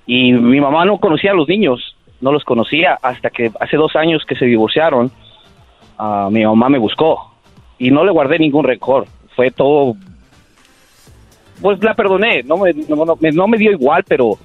y 0.06 0.32
mi 0.32 0.60
mamá 0.60 0.84
no 0.84 0.98
conocía 0.98 1.32
a 1.32 1.34
los 1.34 1.48
niños, 1.48 1.96
no 2.20 2.32
los 2.32 2.44
conocía 2.44 2.98
hasta 3.02 3.30
que 3.30 3.50
hace 3.60 3.76
dos 3.76 3.94
años 3.96 4.24
que 4.26 4.36
se 4.36 4.46
divorciaron. 4.46 5.10
Uh, 5.98 6.30
mi 6.30 6.44
mamá 6.44 6.68
me 6.70 6.78
buscó 6.78 7.33
y 7.78 7.90
no 7.90 8.04
le 8.04 8.12
guardé 8.12 8.38
ningún 8.38 8.64
rencor. 8.64 9.06
Fue 9.34 9.50
todo. 9.50 9.96
Pues 11.60 11.82
la 11.82 11.94
perdoné, 11.94 12.42
no 12.42 12.56
me, 12.58 12.72
no, 12.72 13.48
me 13.48 13.58
dio 13.58 13.70
igual, 13.70 14.04
pero 14.06 14.38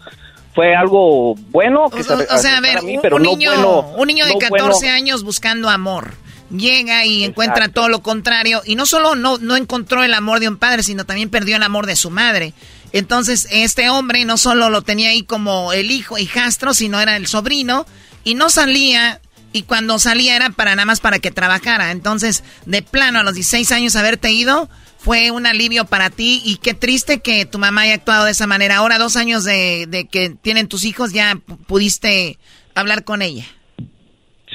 fue 0.54 0.76
algo 0.76 1.36
bueno. 1.50 1.90
Que 1.90 2.02
o, 2.02 2.38
sea, 2.38 2.58
a 2.58 2.62
ver, 2.62 2.80
un, 2.84 3.22
niño, 3.22 3.52
un 3.98 4.08
niño 4.08 4.26
de 4.26 4.38
14 4.38 4.90
años 4.90 5.24
buscando 5.24 5.70
amor. 5.70 6.14
Llega 6.52 7.06
y 7.06 7.24
encuentra 7.24 7.70
todo 7.70 7.90
lo 7.90 8.02
contrario. 8.02 8.62
Y 8.66 8.76
no 8.76 8.86
solo 8.86 9.16
no, 9.16 9.38
no 9.38 9.56
encontró 9.56 10.04
el 10.04 10.14
amor 10.14 10.40
de 10.40 10.48
un 10.48 10.58
padre, 10.58 10.82
sino 10.82 11.06
también 11.06 11.30
perdió 11.30 11.58
el 11.58 11.64
amor 11.64 11.86
de 11.86 11.96
su 11.96 12.10
madre. 12.10 12.54
Entonces, 12.92 13.48
este 13.52 13.90
hombre 13.90 14.26
no 14.26 14.38
solo 14.38 14.70
lo 14.70 14.82
tenía 14.82 15.10
ahí 15.10 15.22
como 15.22 15.74
el 15.74 15.92
hijo, 15.92 16.18
hijastro, 16.18 16.74
sino 16.74 17.00
era 17.00 17.16
el 17.18 17.28
sobrino. 17.28 17.86
Y 18.24 18.34
no 18.34 18.50
salía 18.50 19.22
y 19.54 19.64
cuando 19.64 20.00
salía 20.00 20.36
era 20.36 20.50
para 20.50 20.76
nada 20.76 20.86
más 20.86 21.00
para 21.00 21.20
que 21.20 21.32
trabajara. 21.32 21.92
Entonces, 21.92 22.44
de 22.66 22.82
plano, 22.82 23.20
a 23.20 23.24
los 23.24 23.36
16 23.36 23.72
años 23.72 23.96
haberte 23.96 24.32
ido, 24.32 24.70
fue 24.98 25.32
un 25.32 25.46
alivio 25.46 25.86
para 25.86 26.10
ti 26.10 26.42
y 26.44 26.58
qué 26.58 26.74
triste 26.74 27.22
que 27.22 27.46
tu 27.46 27.58
mamá 27.58 27.82
haya 27.82 27.96
actuado 27.96 28.26
de 28.26 28.32
esa 28.32 28.48
manera. 28.48 28.78
Ahora, 28.78 28.98
dos 28.98 29.16
años 29.16 29.44
de, 29.44 29.86
de 29.88 30.08
que 30.08 30.30
tienen 30.30 30.68
tus 30.68 30.84
hijos, 30.86 31.14
ya 31.14 31.38
pudiste 31.68 32.38
hablar 32.76 33.04
con 33.04 33.22
ella. 33.22 33.46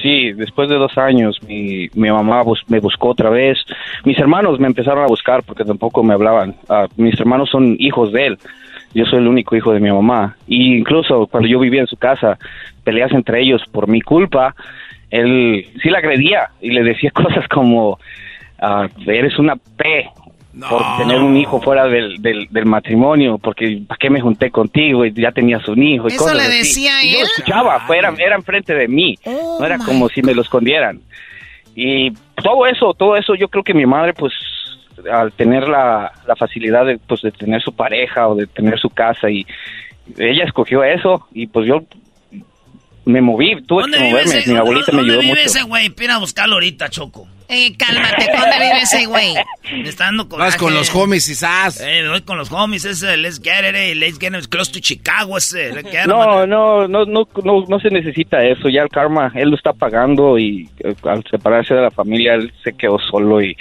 Sí, 0.01 0.33
después 0.33 0.69
de 0.69 0.75
dos 0.75 0.97
años 0.97 1.39
mi, 1.47 1.89
mi 1.93 2.11
mamá 2.11 2.43
me 2.67 2.79
buscó 2.79 3.09
otra 3.09 3.29
vez. 3.29 3.57
Mis 4.03 4.19
hermanos 4.19 4.59
me 4.59 4.67
empezaron 4.67 5.03
a 5.03 5.07
buscar 5.07 5.43
porque 5.43 5.63
tampoco 5.63 6.03
me 6.03 6.13
hablaban. 6.13 6.55
Ah, 6.69 6.87
mis 6.97 7.19
hermanos 7.19 7.49
son 7.49 7.75
hijos 7.79 8.11
de 8.11 8.27
él. 8.27 8.37
Yo 8.93 9.05
soy 9.05 9.19
el 9.19 9.27
único 9.27 9.55
hijo 9.55 9.73
de 9.73 9.79
mi 9.79 9.91
mamá. 9.91 10.37
Y 10.47 10.75
incluso 10.77 11.27
cuando 11.27 11.49
yo 11.49 11.59
vivía 11.59 11.81
en 11.81 11.87
su 11.87 11.97
casa, 11.97 12.37
peleas 12.83 13.11
entre 13.13 13.41
ellos 13.41 13.61
por 13.71 13.87
mi 13.87 14.01
culpa, 14.01 14.55
él 15.15 15.65
sí 15.81 15.89
la 15.89 15.99
agredía 15.99 16.49
y 16.61 16.71
le 16.71 16.83
decía 16.83 17.11
cosas 17.13 17.47
como, 17.47 17.99
ah, 18.59 18.87
eres 19.07 19.37
una 19.39 19.55
P 19.55 20.09
por 20.69 20.81
tener 20.97 21.21
un 21.21 21.35
hijo 21.35 21.61
fuera 21.61 21.85
del, 21.85 22.21
del, 22.21 22.65
matrimonio, 22.65 23.37
porque 23.37 23.81
¿para 23.85 23.97
qué 23.97 24.09
me 24.09 24.21
junté 24.21 24.51
contigo? 24.51 25.05
Y 25.05 25.11
ya 25.11 25.33
tenías 25.33 25.67
un 25.67 25.83
hijo. 25.83 26.07
Y 26.07 26.13
¿Eso 26.13 26.33
le 26.33 26.47
decía 26.47 27.01
él? 27.03 27.09
yo 27.11 27.25
escuchaba, 27.25 27.81
era, 27.93 28.13
era 28.17 28.35
enfrente 28.35 28.73
de 28.73 28.87
mí, 28.87 29.17
oh 29.25 29.57
no 29.59 29.65
era 29.65 29.77
como 29.79 30.07
si 30.07 30.21
me 30.21 30.33
lo 30.33 30.41
escondieran. 30.41 31.01
Y 31.75 32.11
todo 32.41 32.65
eso, 32.67 32.93
todo 32.93 33.17
eso, 33.17 33.35
yo 33.35 33.49
creo 33.49 33.65
que 33.65 33.73
mi 33.73 33.85
madre, 33.85 34.13
pues, 34.13 34.31
al 35.11 35.33
tener 35.33 35.67
la, 35.67 36.13
la 36.25 36.35
facilidad 36.37 36.85
de, 36.85 36.99
pues, 36.99 37.21
de 37.21 37.31
tener 37.31 37.61
su 37.61 37.75
pareja 37.75 38.29
o 38.29 38.35
de 38.35 38.47
tener 38.47 38.79
su 38.79 38.89
casa 38.89 39.29
y 39.29 39.45
ella 40.17 40.43
escogió 40.45 40.83
eso 40.83 41.27
y 41.33 41.47
pues 41.47 41.67
yo 41.67 41.83
me 43.05 43.21
moví, 43.21 43.61
tuve 43.63 43.83
que 43.91 43.99
moverme. 43.99 44.43
Mi 44.47 44.55
abuelita 44.55 44.91
me 44.91 45.01
ayudó 45.01 45.15
mucho. 45.15 45.21
¿Dónde 45.21 45.33
vive 45.33 45.43
ese 45.43 45.63
güey? 45.63 45.89
Pira 45.89 46.15
a 46.15 46.17
buscarlo 46.19 46.55
ahorita, 46.55 46.89
Choco. 46.89 47.27
Eh, 47.47 47.77
cálmate, 47.77 48.27
¿dónde 48.35 48.57
vive 48.57 48.81
ese 48.81 49.05
güey? 49.05 49.35
Me 49.71 49.87
está 49.87 50.05
dando 50.05 50.27
coraje. 50.27 50.49
Vas 50.51 50.57
con 50.57 50.73
los 50.73 50.93
homies, 50.93 51.27
quizás. 51.27 51.79
Eh, 51.79 52.07
voy 52.07 52.21
con 52.21 52.39
los 52.39 52.51
homies, 52.51 52.85
ese, 52.85 53.15
let's 53.17 53.39
get 53.39 53.59
it, 53.69 53.75
eh, 53.75 53.93
let's 53.93 54.17
get 54.17 54.33
it, 54.33 54.47
close 54.47 54.71
to 54.71 54.79
Chicago, 54.79 55.37
ese. 55.37 55.71
no, 56.07 56.47
no, 56.47 56.87
no, 56.87 57.05
no, 57.05 57.27
no, 57.43 57.65
no 57.67 57.79
se 57.79 57.91
necesita 57.91 58.43
eso, 58.43 58.67
ya 58.69 58.81
el 58.81 58.89
karma, 58.89 59.31
él 59.35 59.49
lo 59.49 59.55
está 59.55 59.73
pagando 59.73 60.39
y 60.39 60.67
eh, 60.79 60.95
al 61.03 61.23
separarse 61.29 61.75
de 61.75 61.81
la 61.81 61.91
familia, 61.91 62.33
él 62.33 62.51
se 62.63 62.73
quedó 62.73 62.97
solo 62.97 63.39
y 63.43 63.55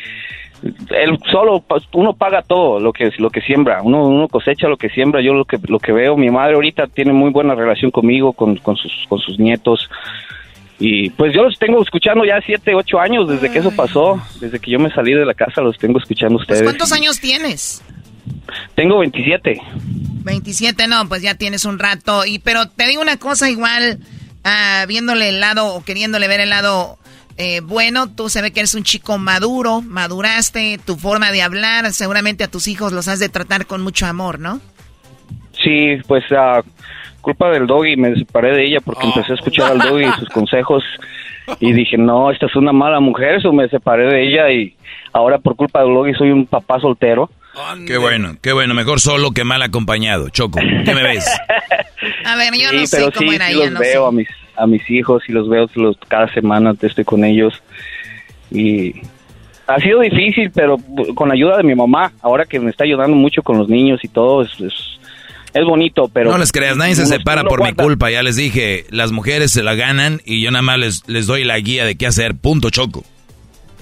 él 0.90 1.18
solo 1.30 1.64
uno 1.92 2.14
paga 2.14 2.42
todo 2.42 2.80
lo 2.80 2.92
que 2.92 3.10
lo 3.18 3.30
que 3.30 3.40
siembra 3.42 3.82
uno 3.82 4.06
uno 4.06 4.28
cosecha 4.28 4.68
lo 4.68 4.76
que 4.76 4.88
siembra. 4.88 5.20
Yo 5.20 5.34
lo 5.34 5.44
que 5.44 5.58
lo 5.68 5.78
que 5.78 5.92
veo 5.92 6.16
mi 6.16 6.30
madre 6.30 6.54
ahorita 6.54 6.86
tiene 6.86 7.12
muy 7.12 7.30
buena 7.30 7.54
relación 7.54 7.90
conmigo 7.90 8.32
con, 8.32 8.56
con 8.56 8.76
sus 8.76 8.92
con 9.08 9.18
sus 9.18 9.38
nietos. 9.38 9.90
Y 10.78 11.10
pues 11.10 11.32
yo 11.32 11.42
los 11.44 11.58
tengo 11.58 11.80
escuchando 11.82 12.24
ya 12.24 12.40
siete 12.44 12.74
ocho 12.74 12.98
años 12.98 13.28
desde 13.28 13.50
que 13.50 13.58
eso 13.58 13.70
pasó 13.70 14.20
desde 14.40 14.58
que 14.58 14.70
yo 14.70 14.78
me 14.78 14.90
salí 14.90 15.12
de 15.12 15.24
la 15.24 15.34
casa 15.34 15.60
los 15.60 15.78
tengo 15.78 15.98
escuchando 15.98 16.38
ustedes. 16.38 16.62
¿cuántos 16.62 16.92
años 16.92 17.20
tienes? 17.20 17.82
tengo 18.74 18.98
27 18.98 19.60
27 20.24 20.88
no 20.88 21.08
pues 21.08 21.22
ya 21.22 21.34
tienes 21.34 21.64
un 21.64 21.78
rato. 21.78 22.24
Y 22.24 22.38
pero 22.38 22.68
te 22.68 22.86
digo 22.86 23.02
una 23.02 23.18
cosa 23.18 23.50
igual 23.50 23.98
ah, 24.44 24.84
viéndole 24.88 25.28
el 25.28 25.40
lado 25.40 25.74
o 25.74 25.84
queriéndole 25.84 26.26
ver 26.26 26.40
el 26.40 26.50
lado 26.50 26.98
eh, 27.36 27.60
bueno, 27.60 28.08
tú 28.14 28.28
se 28.28 28.42
ve 28.42 28.52
que 28.52 28.60
eres 28.60 28.74
un 28.74 28.84
chico 28.84 29.18
maduro, 29.18 29.80
maduraste, 29.82 30.78
tu 30.84 30.96
forma 30.96 31.32
de 31.32 31.42
hablar, 31.42 31.92
seguramente 31.92 32.44
a 32.44 32.50
tus 32.50 32.68
hijos 32.68 32.92
los 32.92 33.08
has 33.08 33.18
de 33.18 33.28
tratar 33.28 33.66
con 33.66 33.82
mucho 33.82 34.06
amor, 34.06 34.38
¿no? 34.38 34.60
Sí, 35.62 35.96
pues 36.06 36.24
a 36.32 36.62
culpa 37.20 37.50
del 37.50 37.66
doggy 37.66 37.96
me 37.96 38.14
separé 38.14 38.54
de 38.54 38.66
ella 38.66 38.80
porque 38.84 39.06
empecé 39.06 39.32
a 39.32 39.36
escuchar 39.36 39.72
al 39.72 39.78
doggy 39.78 40.04
y 40.04 40.12
sus 40.20 40.28
consejos 40.32 40.84
Y 41.60 41.72
dije, 41.72 41.96
no, 41.98 42.30
esta 42.30 42.46
es 42.46 42.56
una 42.56 42.72
mala 42.72 43.00
mujer, 43.00 43.36
eso 43.36 43.52
me 43.52 43.68
separé 43.68 44.06
de 44.06 44.26
ella 44.26 44.50
y 44.50 44.74
ahora 45.12 45.38
por 45.38 45.56
culpa 45.56 45.82
de 45.82 45.88
Logi 45.88 46.14
soy 46.14 46.30
un 46.30 46.46
papá 46.46 46.80
soltero. 46.80 47.30
Qué 47.86 47.98
bueno, 47.98 48.36
qué 48.40 48.52
bueno, 48.52 48.74
mejor 48.74 49.00
solo 49.00 49.30
que 49.30 49.44
mal 49.44 49.62
acompañado. 49.62 50.28
Choco, 50.28 50.58
¿qué 50.58 50.94
me 50.94 51.02
ves? 51.02 51.24
A 52.24 52.36
ver, 52.36 52.52
yo 52.54 52.70
sí, 52.70 52.76
no 52.76 52.86
sé 52.86 52.96
pero 52.98 53.12
cómo 53.12 53.30
sí, 53.30 53.36
era 53.36 53.46
sí 53.48 53.52
ella, 53.54 53.64
los 53.64 53.72
no 53.74 53.80
veo 53.80 54.02
sé. 54.02 54.08
a 54.08 54.10
mis 54.10 54.28
a 54.56 54.66
mis 54.66 54.90
hijos 54.90 55.22
y 55.28 55.32
los 55.32 55.48
veo 55.48 55.68
los, 55.74 55.96
cada 56.08 56.32
semana 56.32 56.74
estoy 56.80 57.04
con 57.04 57.24
ellos 57.24 57.60
y 58.50 58.94
ha 59.66 59.78
sido 59.80 60.00
difícil 60.00 60.50
pero 60.52 60.76
con 61.14 61.28
la 61.28 61.34
ayuda 61.34 61.56
de 61.56 61.64
mi 61.64 61.74
mamá 61.74 62.12
ahora 62.22 62.44
que 62.44 62.60
me 62.60 62.70
está 62.70 62.84
ayudando 62.84 63.16
mucho 63.16 63.42
con 63.42 63.58
los 63.58 63.68
niños 63.68 64.00
y 64.04 64.08
todo 64.08 64.42
es 64.42 64.50
es, 64.60 64.72
es 65.54 65.64
bonito 65.64 66.08
pero 66.12 66.30
No 66.30 66.38
les 66.38 66.52
creas, 66.52 66.76
nadie 66.76 66.94
se 66.94 67.06
separa 67.06 67.44
por 67.44 67.62
mi 67.62 67.72
culpa. 67.72 68.10
Ya 68.10 68.22
les 68.22 68.36
dije, 68.36 68.84
las 68.90 69.12
mujeres 69.12 69.50
se 69.52 69.62
la 69.62 69.74
ganan 69.74 70.20
y 70.24 70.42
yo 70.42 70.50
nada 70.50 70.62
más 70.62 70.78
les, 70.78 71.08
les 71.08 71.26
doy 71.26 71.44
la 71.44 71.58
guía 71.58 71.84
de 71.84 71.96
qué 71.96 72.06
hacer. 72.06 72.34
Punto, 72.34 72.70
Choco. 72.70 73.04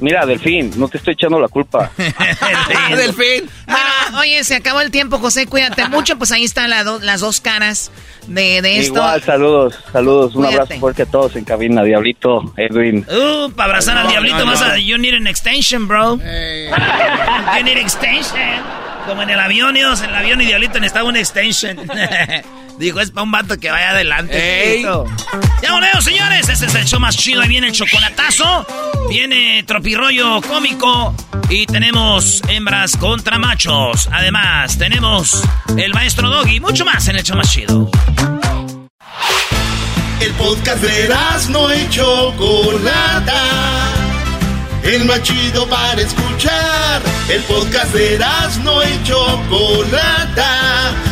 Mira 0.01 0.24
Delfín 0.26 0.72
no 0.76 0.88
te 0.88 0.99
estoy 0.99 1.14
echando 1.14 1.38
la 1.40 1.49
culpa 1.49 1.90
Delfín. 1.97 3.49
Bueno, 3.66 4.18
oye, 4.20 4.43
se 4.45 4.57
acabó 4.57 4.80
el 4.80 4.90
tiempo, 4.90 5.18
José, 5.18 5.47
cuídate 5.47 5.86
mucho. 5.88 6.18
Pues 6.18 6.32
ahí 6.32 6.45
están 6.45 6.70
la 6.70 6.84
do- 6.84 6.99
las 7.01 7.20
dos 7.20 7.40
caras 7.40 7.90
de, 8.26 8.62
de 8.62 8.78
esto. 8.80 8.95
igual 8.95 9.22
saludos 9.22 9.78
saludos 9.93 10.34
un 10.36 10.47
abrazo 10.47 10.74
fuerte 10.78 11.03
a 11.03 11.07
todos 11.07 11.34
en 11.36 11.45
cabina 11.45 11.82
Diablito 11.82 12.53
Edwin 12.57 13.05
Uh, 13.09 13.51
para 13.53 13.70
abrazar 13.70 13.99
al 13.99 14.09
diablito 14.09 14.45
vas 14.47 14.62
a... 14.62 14.78
You 14.78 14.97
need 14.99 15.14
an 15.14 15.26
extension, 15.26 15.88
bro. 15.88 16.16
You 16.16 17.64
need 17.64 17.76
extension. 17.78 18.38
Como 19.07 19.22
en 19.22 19.30
el 19.30 19.40
avión, 19.40 19.76
ellos 19.76 20.01
en 20.03 20.11
el 20.11 20.16
avión 20.16 20.40
y 20.40 20.47
diablito 20.47 20.74
necesitaba 20.78 21.09
un 21.09 21.16
extension. 21.16 21.76
Dijo, 22.82 22.98
es 22.98 23.12
para 23.12 23.22
un 23.22 23.30
vato 23.30 23.60
que 23.60 23.70
vaya 23.70 23.90
adelante. 23.90 24.74
Ey. 24.74 24.82
Ya 24.82 25.72
volvemos, 25.72 26.02
señores. 26.02 26.48
Este 26.48 26.66
es 26.66 26.74
el 26.74 26.84
show 26.84 26.98
más 26.98 27.16
chido. 27.16 27.40
Ahí 27.40 27.48
viene 27.48 27.68
el 27.68 27.72
chocolatazo. 27.72 28.66
Viene 29.08 29.62
tropirollo 29.62 30.42
cómico. 30.42 31.14
Y 31.48 31.64
tenemos 31.66 32.42
hembras 32.48 32.96
contra 32.96 33.38
machos. 33.38 34.08
Además, 34.10 34.78
tenemos 34.78 35.44
el 35.78 35.94
maestro 35.94 36.28
Doggy. 36.28 36.58
Mucho 36.58 36.84
más 36.84 37.06
en 37.06 37.14
el 37.14 37.22
show 37.22 37.36
más 37.36 37.52
chido. 37.52 37.88
El 40.18 40.32
podcast 40.32 40.82
de 40.82 41.14
no 41.50 41.72
y 41.72 41.88
Chocolata. 41.88 43.44
El 44.82 45.04
más 45.04 45.22
chido 45.22 45.68
para 45.68 46.02
escuchar. 46.02 47.00
El 47.28 47.42
podcast 47.42 47.94
de 47.94 48.18
no 48.64 48.82
y 48.82 49.04
Chocolata. 49.04 51.11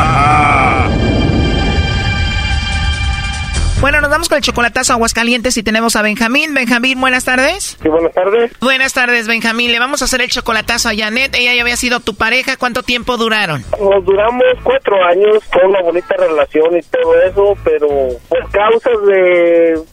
Bueno, 3.81 3.99
nos 3.99 4.11
vamos 4.11 4.29
con 4.29 4.35
el 4.35 4.43
chocolatazo 4.43 4.93
a 4.93 4.95
Aguascalientes 4.97 5.57
y 5.57 5.63
tenemos 5.63 5.95
a 5.95 6.03
Benjamín. 6.03 6.53
Benjamín, 6.53 7.01
buenas 7.01 7.25
tardes. 7.25 7.79
Sí, 7.81 7.89
buenas 7.89 8.13
tardes. 8.13 8.51
Buenas 8.59 8.93
tardes, 8.93 9.27
Benjamín. 9.27 9.71
Le 9.71 9.79
vamos 9.79 10.03
a 10.03 10.05
hacer 10.05 10.21
el 10.21 10.29
chocolatazo 10.29 10.89
a 10.89 10.95
Janet. 10.95 11.33
Ella 11.33 11.55
ya 11.55 11.63
había 11.63 11.75
sido 11.75 11.99
tu 11.99 12.13
pareja. 12.13 12.57
¿Cuánto 12.57 12.83
tiempo 12.83 13.17
duraron? 13.17 13.63
Nos 13.81 14.05
duramos 14.05 14.43
cuatro 14.61 15.03
años 15.03 15.43
con 15.51 15.71
una 15.71 15.81
bonita 15.81 16.15
relación 16.15 16.77
y 16.77 16.81
todo 16.83 17.23
eso, 17.23 17.57
pero 17.63 17.87
por 18.29 18.51
causas 18.51 19.01
de 19.07 19.81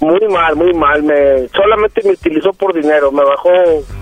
Muy 0.00 0.20
mal, 0.28 0.56
muy 0.56 0.72
mal. 0.74 1.02
Me 1.02 1.48
solamente 1.48 2.02
me 2.04 2.12
utilizó 2.12 2.52
por 2.52 2.74
dinero. 2.74 3.10
Me 3.12 3.22
bajó 3.24 3.50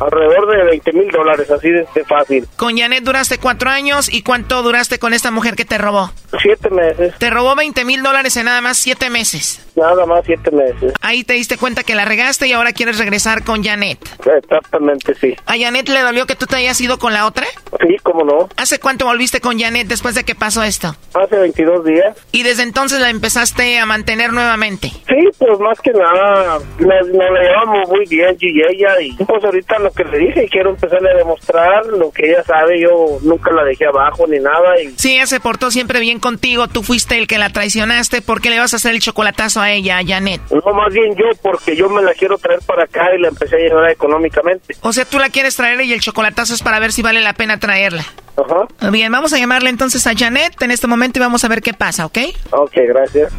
alrededor 0.01 0.57
de 0.57 0.65
20 0.65 0.93
mil 0.93 1.11
dólares, 1.11 1.51
así 1.51 1.71
de, 1.71 1.87
de 1.95 2.05
fácil. 2.05 2.47
Con 2.57 2.77
Janet 2.77 3.05
duraste 3.05 3.39
cuatro 3.39 3.71
años 3.71 4.13
y 4.13 4.23
¿cuánto 4.23 4.63
duraste 4.63 4.99
con 4.99 5.15
esta 5.15 5.31
mujer 5.31 5.55
que 5.55 5.65
te 5.65 5.79
robó? 5.79 6.11
Siete 6.41 6.71
meses. 6.71 7.15
Te 7.19 7.31
robó 7.31 7.55
20 7.55 7.85
mil 7.85 8.03
dólares 8.03 8.37
en 8.37 8.47
nada 8.47 8.61
más 8.61 8.79
siete 8.79 9.11
meses. 9.11 9.67
Nada 9.77 10.05
más 10.07 10.25
siete 10.27 10.51
meses. 10.51 10.93
Ahí 11.01 11.25
te 11.25 11.35
diste 11.35 11.57
cuenta 11.57 11.83
que 11.83 11.95
la 11.95 12.05
regaste 12.05 12.47
y 12.47 12.53
ahora 12.53 12.73
quieres 12.73 12.99
regresar 12.99 13.45
con 13.45 13.63
Janet. 13.63 13.99
Exactamente, 14.27 15.15
sí. 15.15 15.35
¿A 15.47 15.57
Janet 15.59 15.89
le 15.89 16.01
dolió 16.01 16.27
que 16.27 16.37
tú 16.37 16.47
te 16.47 16.57
hayas 16.57 16.81
ido 16.81 16.99
con 16.99 17.13
la 17.13 17.27
otra? 17.27 17.47
Sí, 17.81 17.97
cómo 18.03 18.25
no. 18.25 18.49
¿Hace 18.57 18.79
cuánto 18.81 19.07
volviste 19.07 19.41
con 19.41 19.59
Janet 19.59 19.87
después 19.89 20.15
de 20.15 20.25
que 20.25 20.35
pasó 20.35 20.63
esto? 20.63 20.95
Hace 21.15 21.37
22 21.37 21.85
días. 21.85 22.17
Y 22.33 22.43
desde 22.43 22.63
entonces 22.65 23.01
la 23.01 23.11
empezaste 23.11 23.79
a 23.79 23.87
mantener 23.87 24.33
nuevamente. 24.33 24.89
Sí, 25.09 25.29
pues 25.39 25.59
más 25.61 25.81
que 25.83 25.93
nada, 25.93 26.59
nos, 26.79 27.09
nos 27.09 27.31
la 27.33 27.43
llevamos 27.43 27.89
muy 27.89 28.07
bien 28.07 28.37
yo 28.39 28.49
y 28.49 28.63
ella. 28.63 29.01
Y 29.01 29.13
pues 29.25 29.45
ahorita 29.45 29.79
lo 29.79 29.91
que 29.93 30.05
le 30.05 30.19
dije, 30.19 30.49
quiero 30.51 30.71
empezarle 30.71 31.11
a 31.11 31.17
demostrar 31.17 31.87
lo 31.87 32.11
que 32.11 32.31
ella 32.31 32.43
sabe. 32.45 32.81
Yo 32.81 33.19
nunca 33.23 33.51
la 33.53 33.65
dejé 33.65 33.87
abajo 33.87 34.27
ni 34.27 34.39
nada. 34.39 34.81
Y 34.81 34.95
Sí, 34.97 35.15
ella 35.17 35.27
se 35.27 35.41
portó 35.41 35.71
siempre 35.71 36.01
bien 36.01 36.21
contigo. 36.21 36.69
Tú 36.69 36.83
fuiste 36.83 37.19
el 37.19 37.27
que 37.27 37.39
la 37.39 37.51
traicionaste. 37.51 38.23
¿Por 38.23 38.41
qué 38.41 38.51
le 38.51 38.59
vas 38.59 38.73
a 38.73 38.77
hacer 38.77 38.93
el 38.95 39.01
chocolatazo 39.01 39.61
a 39.61 39.71
ella, 39.71 39.99
a 39.99 40.05
Janet? 40.07 40.41
no, 40.51 40.73
más 40.73 40.93
bien 40.93 41.15
yo, 41.17 41.25
porque 41.43 41.77
yo 41.77 41.89
me 41.89 42.03
la 42.03 42.15
quiero 42.15 42.39
traer 42.39 42.61
para 42.67 42.85
acá 42.85 43.15
y 43.15 43.21
la 43.21 43.29
empecé 43.29 43.57
a 43.57 43.59
ayudar 43.59 43.91
económicamente. 43.91 44.77
O 44.83 44.93
sea, 44.93 45.05
tú 45.05 45.19
la 45.19 45.29
quieres 45.31 45.57
traer 45.57 45.81
y 45.83 45.93
el 45.93 46.01
chocolatazo 46.01 46.55
es 46.55 46.63
para 46.63 46.79
ver 46.79 46.93
si 46.93 47.03
vale 47.03 47.21
la 47.21 47.33
pena 47.35 47.59
traerla. 47.59 48.05
Ajá. 48.37 48.91
Bien, 48.91 49.13
vamos 49.13 49.33
a 49.33 49.39
llamarle 49.39 49.69
entonces 49.71 50.07
a 50.07 50.13
Janet 50.17 50.61
en 50.63 50.71
este 50.71 50.87
momento 50.87 51.19
y 51.19 51.23
vamos 51.23 51.45
a 51.45 51.49
ver 51.49 51.61
qué 51.61 51.75
pasa, 51.75 52.07
¿ok? 52.07 52.19
Ok, 52.53 52.73
gracias. 52.89 53.33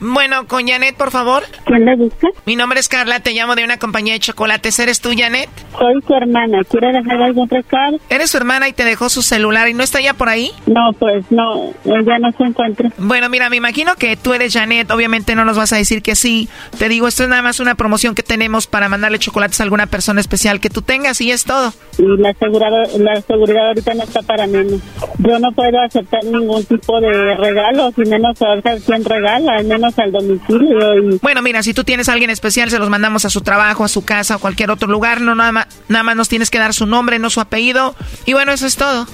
Bueno, 0.00 0.46
con 0.46 0.66
Janet, 0.66 0.96
por 0.96 1.10
favor. 1.10 1.42
¿Quién 1.64 1.84
la 1.84 1.96
busca? 1.96 2.28
Mi 2.44 2.56
nombre 2.56 2.80
es 2.80 2.88
Carla, 2.88 3.20
te 3.20 3.32
llamo 3.32 3.54
de 3.54 3.64
una 3.64 3.78
compañía 3.78 4.12
de 4.14 4.20
chocolates. 4.20 4.78
¿Eres 4.78 5.00
tú, 5.00 5.10
Janet? 5.16 5.48
Soy 5.78 5.94
su 6.06 6.14
hermana. 6.14 6.62
¿Quiere 6.70 6.92
dejar 6.92 7.22
algún 7.22 7.48
recado? 7.48 7.98
¿Eres 8.08 8.30
su 8.30 8.36
hermana 8.36 8.68
y 8.68 8.72
te 8.72 8.84
dejó 8.84 9.08
su 9.08 9.22
celular 9.22 9.68
y 9.68 9.74
no 9.74 9.82
está 9.82 10.00
ya 10.00 10.14
por 10.14 10.28
ahí? 10.28 10.50
No, 10.66 10.92
pues 10.98 11.24
no, 11.30 11.72
ella 11.84 12.18
no 12.18 12.30
se 12.32 12.44
encuentra. 12.44 12.90
Bueno, 12.98 13.28
mira, 13.28 13.48
me 13.50 13.56
imagino 13.56 13.94
que 13.96 14.16
tú 14.16 14.32
eres 14.34 14.52
Janet, 14.52 14.90
obviamente 14.90 15.34
no 15.34 15.44
nos 15.44 15.56
vas 15.56 15.72
a 15.72 15.76
decir 15.76 16.02
que 16.02 16.14
sí. 16.14 16.48
Te 16.78 16.88
digo, 16.88 17.08
esto 17.08 17.22
es 17.22 17.28
nada 17.28 17.42
más 17.42 17.60
una 17.60 17.74
promoción 17.74 18.14
que 18.14 18.22
tenemos 18.22 18.66
para 18.66 18.88
mandarle 18.88 19.18
chocolates 19.18 19.60
a 19.60 19.64
alguna 19.64 19.86
persona 19.86 20.20
especial 20.20 20.60
que 20.60 20.70
tú 20.70 20.82
tengas 20.82 21.20
y 21.20 21.30
es 21.30 21.44
todo. 21.44 21.72
Y 21.98 22.02
la, 22.20 22.30
asegurado- 22.30 22.98
la 22.98 23.20
seguridad 23.22 23.68
ahorita 23.68 23.94
no 23.94 24.02
está 24.04 24.22
para 24.22 24.46
menos. 24.46 24.80
Yo 25.18 25.38
no 25.38 25.52
puedo 25.52 25.80
aceptar 25.80 26.24
ningún 26.24 26.64
tipo 26.64 27.00
de 27.00 27.34
regalo, 27.36 27.92
y 27.96 28.00
menos 28.08 28.38
saber 28.38 28.62
quién 28.84 29.04
regala, 29.04 29.45
al 29.46 29.64
menos 29.64 29.98
al 29.98 30.12
domicilio. 30.12 30.98
Y... 30.98 31.18
Bueno, 31.22 31.42
mira, 31.42 31.62
si 31.62 31.74
tú 31.74 31.84
tienes 31.84 32.08
a 32.08 32.12
alguien 32.12 32.30
especial, 32.30 32.70
se 32.70 32.78
los 32.78 32.88
mandamos 32.90 33.24
a 33.24 33.30
su 33.30 33.40
trabajo, 33.40 33.84
a 33.84 33.88
su 33.88 34.04
casa 34.04 34.36
o 34.36 34.38
cualquier 34.38 34.70
otro 34.70 34.88
lugar. 34.88 35.20
No, 35.20 35.34
nada 35.34 35.52
más, 35.52 35.66
nada 35.88 36.02
más 36.02 36.16
nos 36.16 36.28
tienes 36.28 36.50
que 36.50 36.58
dar 36.58 36.74
su 36.74 36.86
nombre, 36.86 37.18
no 37.18 37.30
su 37.30 37.40
apellido. 37.40 37.94
Y 38.24 38.32
bueno, 38.32 38.52
eso 38.52 38.66
es 38.66 38.76
todo. 38.76 39.06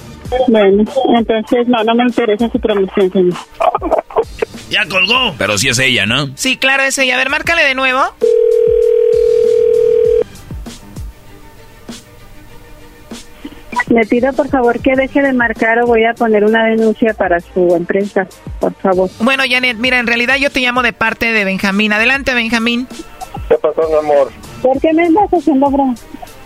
Bueno, 0.47 0.83
entonces 1.17 1.67
no, 1.67 1.83
no 1.83 1.95
me 1.95 2.03
interesa 2.03 2.49
su 2.49 2.59
promoción, 2.59 3.11
señor. 3.11 3.35
Ya 4.69 4.85
colgó. 4.87 5.35
Pero 5.37 5.57
sí 5.57 5.69
es 5.69 5.79
ella, 5.79 6.05
¿no? 6.05 6.29
Sí, 6.35 6.57
claro, 6.57 6.83
es 6.83 6.97
ella. 6.97 7.15
A 7.15 7.17
ver, 7.17 7.29
márcale 7.29 7.63
de 7.63 7.75
nuevo. 7.75 8.01
Le 13.87 14.05
pido 14.05 14.33
por 14.33 14.47
favor 14.49 14.79
que 14.79 14.95
deje 14.95 15.21
de 15.21 15.33
marcar 15.33 15.79
o 15.79 15.87
voy 15.87 16.05
a 16.05 16.13
poner 16.13 16.43
una 16.43 16.65
denuncia 16.65 17.13
para 17.13 17.39
su 17.39 17.75
empresa, 17.75 18.27
por 18.59 18.73
favor. 18.75 19.09
Bueno, 19.19 19.43
Janet, 19.49 19.77
mira, 19.77 19.99
en 19.99 20.07
realidad 20.07 20.35
yo 20.39 20.49
te 20.49 20.59
llamo 20.59 20.81
de 20.83 20.93
parte 20.93 21.31
de 21.31 21.45
Benjamín. 21.45 21.93
Adelante, 21.93 22.33
Benjamín. 22.33 22.87
¿Qué 23.47 23.55
pasó, 23.55 23.81
mi 23.89 23.95
amor? 23.95 24.31
¿Por 24.61 24.79
qué 24.79 24.93
me 24.93 25.03
estás 25.03 25.33
haciendo 25.33 25.69
broma? 25.69 25.95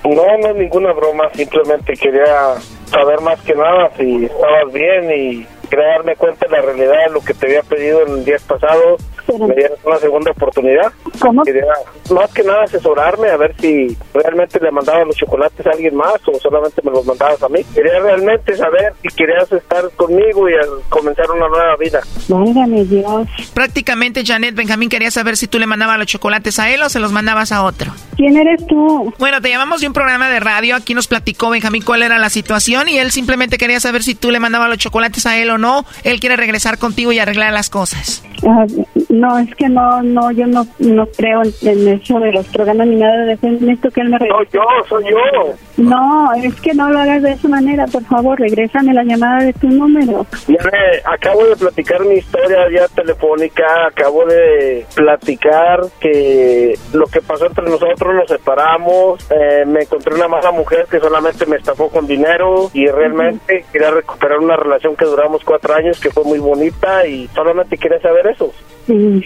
No, 0.04 0.38
no 0.38 0.50
es 0.50 0.56
ninguna 0.56 0.94
broma, 0.94 1.30
simplemente 1.34 1.94
quería 1.94 2.56
saber 2.86 3.20
más 3.22 3.40
que 3.42 3.54
nada 3.54 3.92
si 3.98 4.26
estabas 4.26 4.74
bien 4.74 5.12
y 5.12 5.48
quería 5.68 5.88
darme 5.88 6.16
cuenta 6.16 6.46
de 6.46 6.52
la 6.52 6.62
realidad 6.62 7.06
de 7.08 7.14
lo 7.14 7.22
que 7.22 7.34
te 7.34 7.48
había 7.48 7.64
pedido 7.64 8.06
en 8.06 8.26
días 8.26 8.44
pasados 8.44 9.02
me 9.36 9.56
dieras 9.56 9.78
una 9.84 9.98
segunda 9.98 10.32
oportunidad. 10.32 10.92
¿Cómo? 11.20 11.44
Quería 11.44 11.66
más 12.14 12.32
que 12.34 12.44
nada 12.44 12.64
asesorarme 12.64 13.30
a 13.30 13.38
ver 13.38 13.56
si 13.60 13.96
realmente 14.14 14.60
le 14.60 14.72
mandaba 14.72 15.04
los 15.04 15.16
chocolates 15.16 15.66
a 15.68 15.72
alguien 15.72 15.96
más 15.96 16.16
o 16.26 16.40
solamente 16.40 16.82
me 16.84 16.92
los 16.92 17.06
mandabas 17.06 17.42
a 17.44 17.50
mí. 17.50 17.62
Quería 17.74 18.00
realmente 18.00 18.56
saber 18.56 18.94
si 19.02 19.10
querías 19.10 19.52
estar 19.52 19.90
conmigo 19.96 20.50
y 20.50 20.54
comenzar 20.90 21.30
una 21.32 21.48
nueva 21.48 21.76
vida. 21.78 22.02
Válgame 22.28 22.86
Dios. 22.86 23.28
Prácticamente, 23.54 24.24
Janet 24.26 24.56
Benjamín 24.56 24.90
quería 24.90 25.12
saber 25.12 25.36
si 25.38 25.48
tú 25.48 25.60
le 25.60 25.66
mandabas 25.66 25.98
los 25.98 26.08
chocolates 26.08 26.60
a 26.60 26.70
él 26.70 26.82
o 26.84 26.90
se 26.90 27.00
los 27.00 27.12
mandabas 27.12 27.52
a 27.52 27.64
otro. 27.64 27.92
¿Quién 28.16 28.38
eres 28.38 28.66
tú? 28.66 29.14
Bueno, 29.20 29.42
te 29.42 29.50
llamamos 29.50 29.82
de 29.82 29.88
un 29.88 29.94
programa 29.94 30.30
de 30.30 30.40
radio. 30.40 30.76
Aquí 30.76 30.94
nos 30.94 31.08
platicó 31.08 31.50
Benjamín 31.50 31.84
cuál 31.84 32.02
era 32.02 32.18
la 32.18 32.30
situación 32.30 32.88
y 32.90 32.98
él 32.98 33.12
simplemente 33.12 33.58
quería 33.58 33.80
saber 33.80 34.04
si 34.04 34.16
tú 34.16 34.32
le 34.32 34.40
mandabas 34.40 34.70
los 34.70 34.78
chocolates 34.78 35.26
a 35.26 35.38
él 35.38 35.50
o 35.50 35.57
no. 35.58 35.86
Él 36.04 36.20
quiere 36.20 36.36
regresar 36.36 36.78
contigo 36.78 37.12
y 37.12 37.20
arreglar 37.20 37.54
las 37.54 37.70
cosas. 37.70 38.24
Ah, 38.48 38.66
no, 39.10 39.40
es 39.40 39.54
que 39.56 39.68
no, 39.68 40.04
no, 40.04 40.32
yo 40.32 40.46
no, 40.48 40.68
no 40.80 41.08
creo 41.08 41.42
en, 41.44 41.54
en 41.62 41.88
eso 41.88 42.20
de 42.20 42.32
los 42.32 42.46
programas 42.48 42.88
ni 42.88 42.98
nada 42.98 43.26
de 43.26 43.34
eso. 43.34 43.48
Necesito 43.48 43.92
que 43.92 44.02
él 44.02 44.10
me 44.10 44.18
Soy 44.20 44.48
yo, 44.54 44.62
soy 44.88 45.04
yo. 45.10 45.54
No, 45.78 46.34
es 46.34 46.56
que 46.62 46.74
no 46.74 46.90
lo 46.90 47.00
hagas 47.00 47.22
de 47.22 47.32
esa 47.32 47.48
manera, 47.48 47.86
por 47.86 48.04
favor, 48.06 48.40
regrésame 48.40 48.94
la 48.94 49.04
llamada 49.04 49.44
de 49.44 49.54
tu 49.54 49.68
número. 49.68 50.26
Ya 50.48 50.58
acabo 51.06 51.46
de 51.46 51.56
platicar 51.56 52.04
mi 52.06 52.16
historia 52.16 52.58
ya 52.74 52.88
telefónica, 52.90 53.66
acabo 53.88 54.26
de 54.26 54.86
platicar 54.96 55.82
que 56.00 56.78
lo 56.94 57.06
que 57.06 57.22
pasó 57.22 57.46
entre 57.46 57.70
nosotros, 57.70 58.16
nos 58.16 58.28
separamos, 58.28 59.26
eh, 59.32 59.66
me 59.66 59.82
encontré 59.82 60.16
una 60.16 60.28
mala 60.28 60.52
mujer 60.52 60.88
que 60.90 61.00
solamente 61.00 61.46
me 61.46 61.58
estafó 61.58 61.90
con 61.90 62.08
dinero 62.08 62.70
y 62.74 62.88
realmente 62.88 63.66
quería 63.72 63.92
recuperar 63.92 64.40
una 64.40 64.56
relación 64.56 64.96
que 64.96 65.06
duramos 65.06 65.44
cuatro 65.48 65.74
años, 65.74 66.00
que 66.00 66.12
fue 66.12 66.26
muy 66.26 66.40
bonita 66.40 67.08
y 67.08 67.28
solamente 67.34 67.78
quería 67.78 68.02
saber 68.02 68.28
eso. 68.28 68.54
Sí. 68.86 69.24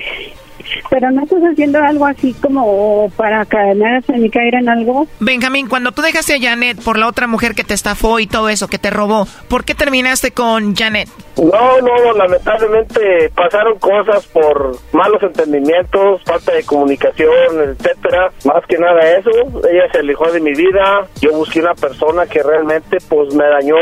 Pero 0.89 1.11
no 1.11 1.23
estás 1.23 1.41
haciendo 1.41 1.79
algo 1.79 2.05
así 2.05 2.33
como 2.41 3.09
para 3.15 3.45
en 3.51 4.21
mi 4.21 4.29
caer 4.29 4.55
en 4.55 4.69
algo. 4.69 5.07
Benjamín, 5.19 5.67
cuando 5.67 5.91
tú 5.91 6.01
dejaste 6.01 6.35
a 6.35 6.39
Janet 6.39 6.81
por 6.83 6.97
la 6.97 7.07
otra 7.07 7.27
mujer 7.27 7.55
que 7.55 7.63
te 7.63 7.73
estafó 7.73 8.19
y 8.19 8.27
todo 8.27 8.49
eso, 8.49 8.67
que 8.67 8.77
te 8.77 8.89
robó, 8.89 9.27
¿por 9.47 9.63
qué 9.63 9.75
terminaste 9.75 10.31
con 10.31 10.75
Janet? 10.75 11.09
No, 11.37 11.81
no, 11.81 12.13
lamentablemente 12.13 13.31
pasaron 13.33 13.79
cosas 13.79 14.27
por 14.27 14.77
malos 14.91 15.23
entendimientos, 15.23 16.21
falta 16.25 16.51
de 16.51 16.63
comunicación, 16.63 17.29
etcétera. 17.61 18.31
Más 18.45 18.63
que 18.67 18.77
nada 18.77 18.99
eso, 19.17 19.31
ella 19.69 19.91
se 19.91 19.99
alejó 19.99 20.31
de 20.31 20.39
mi 20.39 20.53
vida. 20.53 21.07
Yo 21.21 21.31
busqué 21.31 21.61
una 21.61 21.73
persona 21.73 22.25
que 22.25 22.43
realmente 22.43 22.97
pues 23.07 23.33
me 23.33 23.45
dañó 23.45 23.75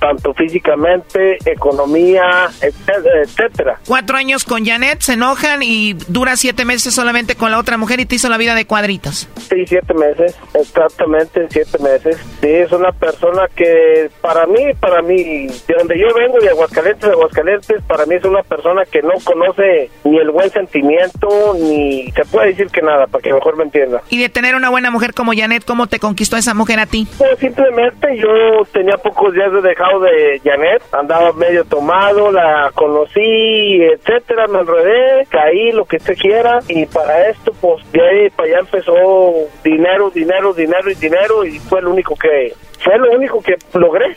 tanto 0.00 0.32
físicamente, 0.34 1.38
economía, 1.44 2.48
etcétera, 2.60 3.22
etcétera. 3.22 3.78
Cuatro 3.86 4.16
años 4.16 4.44
con 4.44 4.64
Janet, 4.64 5.00
se 5.00 5.12
enojan 5.12 5.62
y 5.62 5.94
dura 6.16 6.34
siete 6.36 6.64
meses 6.64 6.94
solamente 6.94 7.34
con 7.34 7.50
la 7.50 7.58
otra 7.58 7.76
mujer 7.76 8.00
y 8.00 8.06
te 8.06 8.14
hizo 8.14 8.30
la 8.30 8.38
vida 8.38 8.54
de 8.54 8.64
cuadritos. 8.64 9.28
Sí, 9.50 9.66
siete 9.66 9.92
meses, 9.92 10.34
exactamente 10.54 11.46
siete 11.50 11.78
meses. 11.78 12.16
Sí, 12.40 12.48
es 12.48 12.72
una 12.72 12.90
persona 12.90 13.42
que 13.54 14.08
para 14.22 14.46
mí, 14.46 14.72
para 14.80 15.02
mí, 15.02 15.46
de 15.46 15.74
donde 15.78 15.98
yo 15.98 16.06
vengo, 16.14 16.38
de 16.38 16.48
Aguascalientes, 16.48 17.06
de 17.06 17.12
Aguascalientes, 17.12 17.82
para 17.82 18.06
mí 18.06 18.14
es 18.14 18.24
una 18.24 18.42
persona 18.42 18.84
que 18.90 19.02
no 19.02 19.12
conoce 19.24 19.90
ni 20.04 20.16
el 20.16 20.30
buen 20.30 20.50
sentimiento, 20.50 21.28
ni 21.60 22.10
se 22.12 22.24
puede 22.24 22.48
decir 22.48 22.68
que 22.68 22.80
nada, 22.80 23.06
para 23.06 23.20
que 23.20 23.34
mejor 23.34 23.58
me 23.58 23.64
entienda. 23.64 24.00
Y 24.08 24.18
de 24.18 24.30
tener 24.30 24.54
una 24.54 24.70
buena 24.70 24.90
mujer 24.90 25.12
como 25.12 25.32
Janet, 25.34 25.66
¿cómo 25.66 25.86
te 25.86 25.98
conquistó 25.98 26.38
esa 26.38 26.54
mujer 26.54 26.80
a 26.80 26.86
ti? 26.86 27.06
Pues 27.18 27.38
simplemente 27.40 28.16
yo 28.16 28.64
tenía 28.72 28.96
pocos 28.96 29.34
días 29.34 29.52
de 29.52 29.60
dejado 29.60 30.00
de 30.00 30.40
Janet, 30.42 30.82
andaba 30.92 31.34
medio 31.34 31.66
tomado, 31.66 32.32
la 32.32 32.70
conocí, 32.74 33.82
etcétera, 33.82 34.46
me 34.46 34.60
enredé, 34.60 35.26
caí, 35.28 35.72
lo 35.72 35.84
que 35.84 35.95
usted 35.96 36.14
quiera, 36.16 36.60
y 36.68 36.86
para 36.86 37.28
esto, 37.28 37.52
pues 37.60 37.84
de 37.92 38.00
ahí 38.00 38.30
para 38.30 38.48
allá 38.48 38.58
empezó 38.60 39.34
dinero, 39.62 40.10
dinero, 40.10 40.52
dinero 40.52 40.90
y 40.90 40.94
dinero, 40.94 41.44
y 41.44 41.58
fue 41.58 41.82
lo 41.82 41.90
único 41.90 42.14
que, 42.16 42.54
fue 42.78 42.98
lo 42.98 43.10
único 43.12 43.40
que 43.42 43.56
logré, 43.74 44.16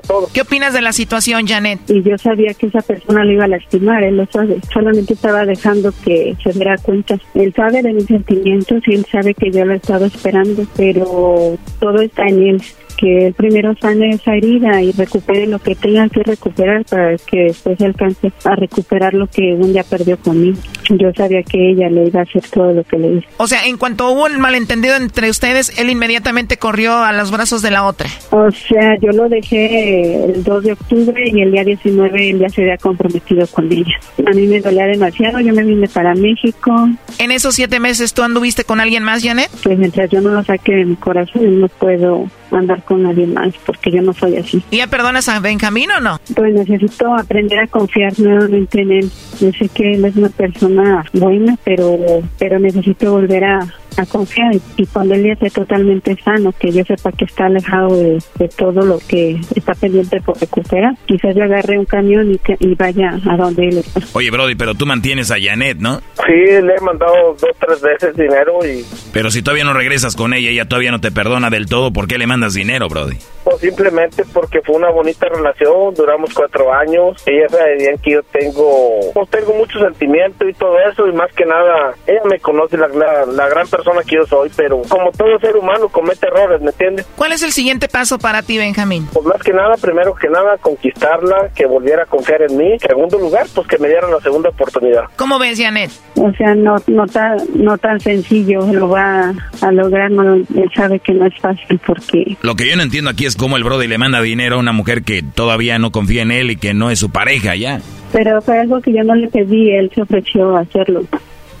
todo. 0.00 0.28
¿Qué 0.32 0.42
opinas 0.42 0.72
de 0.72 0.82
la 0.82 0.92
situación, 0.92 1.46
Janet? 1.46 1.80
Y 1.88 2.02
yo 2.02 2.16
sabía 2.18 2.54
que 2.54 2.66
esa 2.66 2.80
persona 2.80 3.24
lo 3.24 3.32
iba 3.32 3.44
a 3.44 3.48
lastimar, 3.48 4.02
él 4.02 4.16
lo 4.16 4.26
sabe. 4.26 4.60
Solamente 4.72 5.14
estaba 5.14 5.44
dejando 5.44 5.92
que 6.04 6.36
se 6.42 6.52
diera 6.52 6.76
cuenta. 6.78 7.18
Él 7.34 7.52
sabe 7.54 7.82
de 7.82 7.92
mis 7.92 8.06
sentimientos 8.06 8.82
y 8.86 8.94
él 8.94 9.06
sabe 9.10 9.34
que 9.34 9.50
yo 9.50 9.64
lo 9.64 9.74
he 9.74 9.76
estado 9.76 10.06
esperando, 10.06 10.66
pero 10.76 11.56
todo 11.80 12.00
está 12.00 12.26
en 12.26 12.42
él. 12.42 12.62
Que 12.98 13.28
él 13.28 13.34
primero 13.34 13.74
sane 13.80 14.10
esa 14.10 14.34
herida 14.34 14.82
y 14.82 14.92
recupere 14.92 15.46
lo 15.46 15.58
que 15.60 15.76
tenga 15.76 16.08
que 16.08 16.22
recuperar 16.24 16.84
para 16.84 17.16
que 17.16 17.44
después 17.44 17.80
alcance 17.80 18.32
a 18.44 18.56
recuperar 18.56 19.14
lo 19.14 19.28
que 19.28 19.54
un 19.54 19.72
día 19.72 19.84
perdió 19.84 20.18
conmigo. 20.18 20.58
Yo 20.90 21.12
sabía 21.16 21.42
que 21.42 21.70
ella 21.70 21.88
le 21.88 22.08
iba 22.08 22.20
a 22.20 22.22
hacer 22.24 22.42
todo 22.50 22.72
lo 22.72 22.82
que 22.82 22.98
le 22.98 23.18
hizo. 23.18 23.28
O 23.36 23.46
sea, 23.46 23.66
en 23.66 23.76
cuanto 23.76 24.10
hubo 24.10 24.24
un 24.24 24.40
malentendido 24.40 24.96
entre 24.96 25.30
ustedes, 25.30 25.78
él 25.78 25.90
inmediatamente 25.90 26.56
corrió 26.56 26.98
a 26.98 27.12
los 27.12 27.30
brazos 27.30 27.62
de 27.62 27.70
la 27.70 27.84
otra. 27.84 28.08
O 28.30 28.50
sea, 28.50 28.96
yo 29.00 29.12
lo 29.12 29.28
dejé 29.28 30.24
el 30.24 30.42
2 30.42 30.64
de 30.64 30.72
octubre 30.72 31.22
y 31.24 31.40
el 31.40 31.52
día 31.52 31.64
19 31.64 32.30
él 32.30 32.38
ya 32.40 32.48
se 32.48 32.62
había 32.62 32.78
comprometido 32.78 33.46
con 33.46 33.70
ella. 33.70 33.94
A 34.26 34.30
mí 34.30 34.46
me 34.46 34.60
dolía 34.60 34.86
demasiado, 34.86 35.40
yo 35.40 35.52
me 35.54 35.62
vine 35.62 35.88
para 35.88 36.14
México. 36.14 36.88
En 37.18 37.30
esos 37.30 37.54
siete 37.54 37.80
meses, 37.80 38.14
¿tú 38.14 38.22
anduviste 38.22 38.64
con 38.64 38.80
alguien 38.80 39.02
más, 39.02 39.22
Janet? 39.22 39.50
Pues 39.62 39.78
mientras 39.78 40.10
yo 40.10 40.20
no 40.20 40.30
lo 40.30 40.42
saque 40.42 40.72
de 40.72 40.84
mi 40.84 40.96
corazón, 40.96 41.60
no 41.60 41.68
puedo 41.68 42.26
andar 42.50 42.82
con 42.88 43.02
nadie 43.02 43.26
más 43.26 43.52
porque 43.66 43.90
yo 43.90 44.00
no 44.00 44.14
soy 44.14 44.36
así. 44.38 44.62
¿Y 44.70 44.78
ya 44.78 44.86
perdonas 44.86 45.28
a 45.28 45.40
Benjamín 45.40 45.90
o 45.90 46.00
no? 46.00 46.18
Pues 46.34 46.54
necesito 46.54 47.14
aprender 47.14 47.60
a 47.60 47.66
confiar 47.66 48.18
nuevamente 48.18 48.80
en 48.80 48.92
él. 48.92 49.10
Yo 49.38 49.52
sé 49.52 49.68
que 49.68 49.92
él 49.92 50.06
es 50.06 50.16
una 50.16 50.30
persona 50.30 51.04
buena, 51.12 51.58
pero 51.64 52.22
pero 52.38 52.58
necesito 52.58 53.12
volver 53.12 53.44
a, 53.44 53.74
a 53.96 54.06
confiar 54.06 54.52
y, 54.76 54.86
cuando 54.86 55.14
él 55.14 55.24
ya 55.24 55.32
esté 55.32 55.50
totalmente 55.50 56.16
sano, 56.22 56.52
que 56.58 56.70
yo 56.72 56.84
sepa 56.84 57.12
que 57.12 57.24
está 57.24 57.46
alejado 57.46 57.96
de, 57.96 58.18
de 58.38 58.48
todo 58.48 58.82
lo 58.84 58.98
que 58.98 59.40
está 59.54 59.74
pendiente 59.74 60.20
por 60.20 60.38
recuperar. 60.40 60.94
Quizás 61.06 61.34
yo 61.34 61.44
agarre 61.44 61.78
un 61.78 61.84
camión 61.84 62.30
y, 62.32 62.38
que- 62.38 62.56
y 62.60 62.74
vaya 62.74 63.18
a 63.28 63.36
donde 63.36 63.68
él 63.68 63.78
está. 63.78 64.00
Oye, 64.14 64.30
Brody, 64.30 64.54
pero 64.54 64.74
tú 64.74 64.86
mantienes 64.86 65.30
a 65.30 65.36
Janet, 65.40 65.78
¿no? 65.78 66.00
Sí, 66.26 66.32
le 66.62 66.74
he 66.74 66.80
mandado 66.80 67.14
dos, 67.40 67.50
tres 67.58 67.80
veces 67.80 68.16
dinero 68.16 68.58
y 68.64 68.84
Pero 69.12 69.30
si 69.30 69.42
todavía 69.42 69.64
no 69.64 69.72
regresas 69.72 70.14
con 70.16 70.34
ella, 70.34 70.50
ella 70.50 70.66
todavía 70.68 70.90
no 70.90 71.00
te 71.00 71.10
perdona 71.10 71.50
del 71.50 71.66
todo, 71.66 71.92
¿por 71.92 72.06
qué 72.08 72.18
le 72.18 72.26
mandas 72.26 72.54
dinero, 72.54 72.88
Brody? 72.88 73.16
pues 73.44 73.60
simplemente 73.60 74.24
porque 74.34 74.60
fue 74.60 74.76
una 74.76 74.90
bonita 74.90 75.26
relación, 75.26 75.94
duramos 75.96 76.34
cuatro 76.34 76.70
años, 76.70 77.16
ella 77.24 77.48
sabía 77.48 77.92
que 78.02 78.10
yo 78.12 78.22
tengo, 78.24 78.98
pues 79.14 79.30
tengo 79.30 79.54
mucho 79.54 79.78
sentimiento 79.78 80.46
y 80.46 80.52
todo 80.52 80.76
eso 80.80 81.06
y 81.08 81.12
más 81.12 81.32
que 81.32 81.46
nada, 81.46 81.94
ella 82.06 82.20
me 82.28 82.38
conoce 82.40 82.76
la, 82.76 82.88
la, 82.88 83.24
la 83.24 83.48
gran 83.48 83.66
persona 83.66 83.87
que 84.06 84.16
yo 84.16 84.26
soy, 84.26 84.50
pero 84.56 84.82
como 84.88 85.10
todo 85.12 85.38
ser 85.40 85.56
humano 85.56 85.88
comete 85.88 86.26
errores, 86.26 86.60
¿me 86.60 86.70
entiendes? 86.70 87.06
¿Cuál 87.16 87.32
es 87.32 87.42
el 87.42 87.52
siguiente 87.52 87.88
paso 87.88 88.18
para 88.18 88.42
ti, 88.42 88.58
Benjamín? 88.58 89.06
Pues 89.12 89.26
más 89.26 89.42
que 89.42 89.52
nada, 89.52 89.74
primero 89.80 90.14
que 90.14 90.28
nada, 90.28 90.56
conquistarla, 90.58 91.50
que 91.54 91.66
volviera 91.66 92.02
a 92.04 92.06
confiar 92.06 92.42
en 92.42 92.56
mí. 92.56 92.78
Segundo 92.80 93.18
lugar, 93.18 93.46
pues 93.54 93.66
que 93.66 93.78
me 93.78 93.88
dieran 93.88 94.10
la 94.10 94.20
segunda 94.20 94.50
oportunidad. 94.50 95.04
¿Cómo 95.16 95.38
ves, 95.38 95.58
Janet? 95.60 95.90
O 96.16 96.32
sea, 96.32 96.54
no 96.54 96.76
no 96.86 97.06
tan 97.06 97.38
no 97.54 97.76
tan 97.78 98.00
sencillo 98.00 98.60
lo 98.72 98.88
va 98.88 99.32
a 99.60 99.72
lograr, 99.72 100.10
no, 100.10 100.34
él 100.34 100.70
sabe 100.74 101.00
que 101.00 101.12
no 101.12 101.26
es 101.26 101.38
fácil 101.40 101.80
porque 101.86 102.36
Lo 102.42 102.54
que 102.54 102.68
yo 102.68 102.76
no 102.76 102.82
entiendo 102.82 103.10
aquí 103.10 103.26
es 103.26 103.36
cómo 103.36 103.56
el 103.56 103.64
Brody 103.64 103.86
le 103.86 103.98
manda 103.98 104.20
dinero 104.20 104.56
a 104.56 104.58
una 104.58 104.72
mujer 104.72 105.02
que 105.02 105.22
todavía 105.22 105.78
no 105.78 105.90
confía 105.92 106.22
en 106.22 106.30
él 106.30 106.50
y 106.50 106.56
que 106.56 106.74
no 106.74 106.90
es 106.90 106.98
su 106.98 107.10
pareja 107.10 107.54
ya. 107.56 107.80
pero 108.12 108.40
fue 108.42 108.58
algo 108.58 108.80
que 108.80 108.92
yo 108.92 109.02
no 109.04 109.14
le 109.14 109.28
pedí, 109.28 109.70
él 109.70 109.90
se 109.94 110.02
ofreció 110.02 110.56
a 110.56 110.60
hacerlo. 110.60 111.02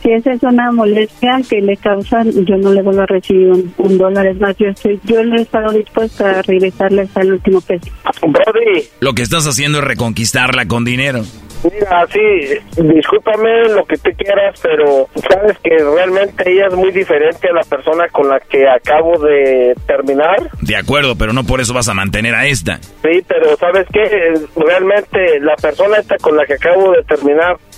Si 0.02 0.12
esa 0.12 0.32
es 0.32 0.42
una 0.42 0.70
molestia 0.72 1.40
que 1.48 1.60
le 1.60 1.76
causa, 1.76 2.22
yo 2.24 2.56
no 2.56 2.72
le 2.72 2.82
vuelvo 2.82 3.02
a 3.02 3.06
recibir 3.06 3.48
un, 3.50 3.74
un 3.78 3.98
dólar. 3.98 4.26
Es 4.26 4.38
más, 4.40 4.56
yo 4.56 4.68
estoy, 4.68 5.00
yo 5.04 5.24
no 5.24 5.36
he 5.36 5.42
estado 5.42 5.72
dispuesta 5.72 6.38
a 6.38 6.42
regresarle 6.42 7.02
hasta 7.02 7.20
el 7.22 7.32
último 7.32 7.60
peso. 7.60 7.90
Brody, 8.22 8.84
Lo 9.00 9.12
que 9.14 9.22
estás 9.22 9.46
haciendo 9.46 9.78
es 9.78 9.84
reconquistarla 9.84 10.66
con 10.66 10.84
dinero. 10.84 11.22
mira, 11.64 12.06
sí, 12.12 12.80
discúlpame 12.80 13.68
lo 13.70 13.84
que 13.84 13.96
tú 13.96 14.10
quieras, 14.16 14.60
pero 14.62 15.08
sabes 15.28 15.58
que 15.58 15.76
realmente 15.78 16.44
ella 16.50 16.68
es 16.68 16.74
muy 16.74 16.92
diferente 16.92 17.48
a 17.48 17.52
la 17.54 17.62
persona 17.62 18.06
con 18.08 18.28
la 18.28 18.38
que 18.40 18.68
acabo 18.68 19.18
de 19.18 19.74
terminar. 19.86 20.36
De 20.62 20.76
acuerdo, 20.76 21.16
pero 21.16 21.32
no 21.32 21.44
por 21.44 21.60
eso 21.60 21.74
vas 21.74 21.88
a 21.88 21.94
mantener 21.94 22.34
a 22.34 22.46
esta. 22.46 22.78
Sí, 23.02 23.22
pero 23.26 23.56
¿sabes 23.56 23.86
qué? 23.92 24.34
Realmente 24.56 25.40
la 25.40 25.56
persona 25.56 25.96
esta 25.98 26.16
con 26.18 26.36
la 26.36 26.46
que 26.46 26.54
acabo 26.54 26.92
de 26.92 27.02
terminar 27.04 27.56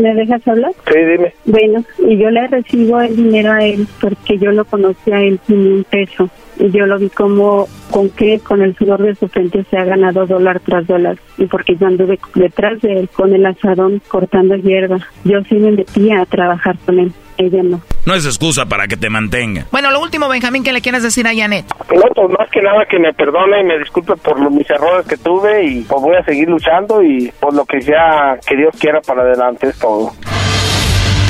¿Me 0.00 0.14
dejas 0.14 0.46
hablar? 0.48 0.72
Sí, 0.90 0.98
dime. 0.98 1.34
Bueno, 1.44 1.84
y 1.98 2.16
yo 2.16 2.30
le 2.30 2.46
recibo 2.48 3.00
el 3.02 3.14
dinero 3.14 3.52
a 3.52 3.64
él 3.64 3.86
porque 4.00 4.38
yo 4.38 4.50
lo 4.50 4.64
conocí 4.64 5.12
a 5.12 5.20
él 5.20 5.38
sin 5.46 5.58
un 5.58 5.84
peso. 5.84 6.30
Y 6.60 6.70
yo 6.70 6.84
lo 6.84 6.98
vi 6.98 7.08
como 7.08 7.66
con 7.90 8.10
que 8.10 8.38
con 8.40 8.60
el 8.60 8.76
sudor 8.76 9.02
de 9.02 9.14
su 9.14 9.28
frente 9.28 9.64
se 9.70 9.78
ha 9.78 9.84
ganado 9.84 10.26
dólar 10.26 10.60
tras 10.60 10.86
dólar. 10.86 11.16
Y 11.38 11.46
porque 11.46 11.74
yo 11.74 11.86
anduve 11.86 12.18
detrás 12.34 12.78
de 12.82 13.00
él 13.00 13.08
con 13.08 13.32
el 13.34 13.46
asadón 13.46 14.02
cortando 14.08 14.54
hierba. 14.56 14.98
Yo 15.24 15.42
sí 15.48 15.54
me 15.54 15.70
metía 15.70 16.20
a 16.20 16.26
trabajar 16.26 16.76
con 16.84 16.98
él. 16.98 17.12
Ella 17.38 17.62
no. 17.62 17.80
No 18.04 18.14
es 18.14 18.26
excusa 18.26 18.66
para 18.66 18.86
que 18.86 18.98
te 18.98 19.08
mantenga. 19.08 19.64
Bueno, 19.72 19.90
lo 19.90 20.00
último, 20.00 20.28
Benjamín, 20.28 20.62
¿qué 20.62 20.74
le 20.74 20.82
quieres 20.82 21.02
decir 21.02 21.26
a 21.26 21.34
Janet? 21.34 21.64
No, 21.94 22.02
pues 22.14 22.38
más 22.38 22.50
que 22.50 22.60
nada 22.60 22.84
que 22.84 22.98
me 22.98 23.14
perdone 23.14 23.62
y 23.62 23.64
me 23.64 23.78
disculpe 23.78 24.14
por 24.16 24.38
los, 24.38 24.52
mis 24.52 24.68
errores 24.68 25.06
que 25.06 25.16
tuve 25.16 25.64
y 25.64 25.80
pues 25.82 26.02
voy 26.02 26.16
a 26.16 26.24
seguir 26.24 26.46
luchando 26.50 27.02
y 27.02 27.32
por 27.40 27.54
lo 27.54 27.64
que 27.64 27.80
sea 27.80 28.38
que 28.46 28.56
Dios 28.56 28.76
quiera 28.78 29.00
para 29.00 29.22
adelante 29.22 29.68
es 29.68 29.78
todo. 29.78 30.12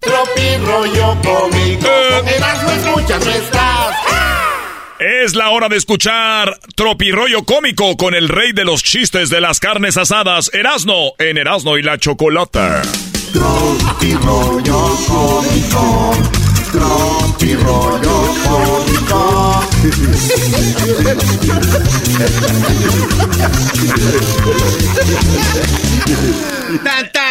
Tropi 0.00 0.56
rollo 0.64 1.16
cómico. 1.22 1.88
Erasmo 2.26 2.70
escuchas, 2.70 3.24
no 3.24 3.32
estás. 3.32 3.96
Es 4.98 5.34
la 5.34 5.50
hora 5.50 5.68
de 5.68 5.76
escuchar 5.76 6.58
Tropi 6.76 7.10
rollo 7.10 7.44
cómico 7.44 7.96
con 7.96 8.14
el 8.14 8.28
rey 8.28 8.52
de 8.52 8.64
los 8.64 8.82
chistes 8.82 9.28
de 9.28 9.40
las 9.40 9.60
carnes 9.60 9.96
asadas, 9.96 10.50
Erasno, 10.54 11.12
en 11.18 11.36
Erasno 11.38 11.78
y 11.78 11.82
la 11.82 11.98
Chocolata. 11.98 12.82
Tropi 13.32 14.14
rollo 14.14 14.96
cómico. 15.06 16.43
Tropi 16.74 17.54
rollo 17.54 18.34
cómico. 18.44 19.64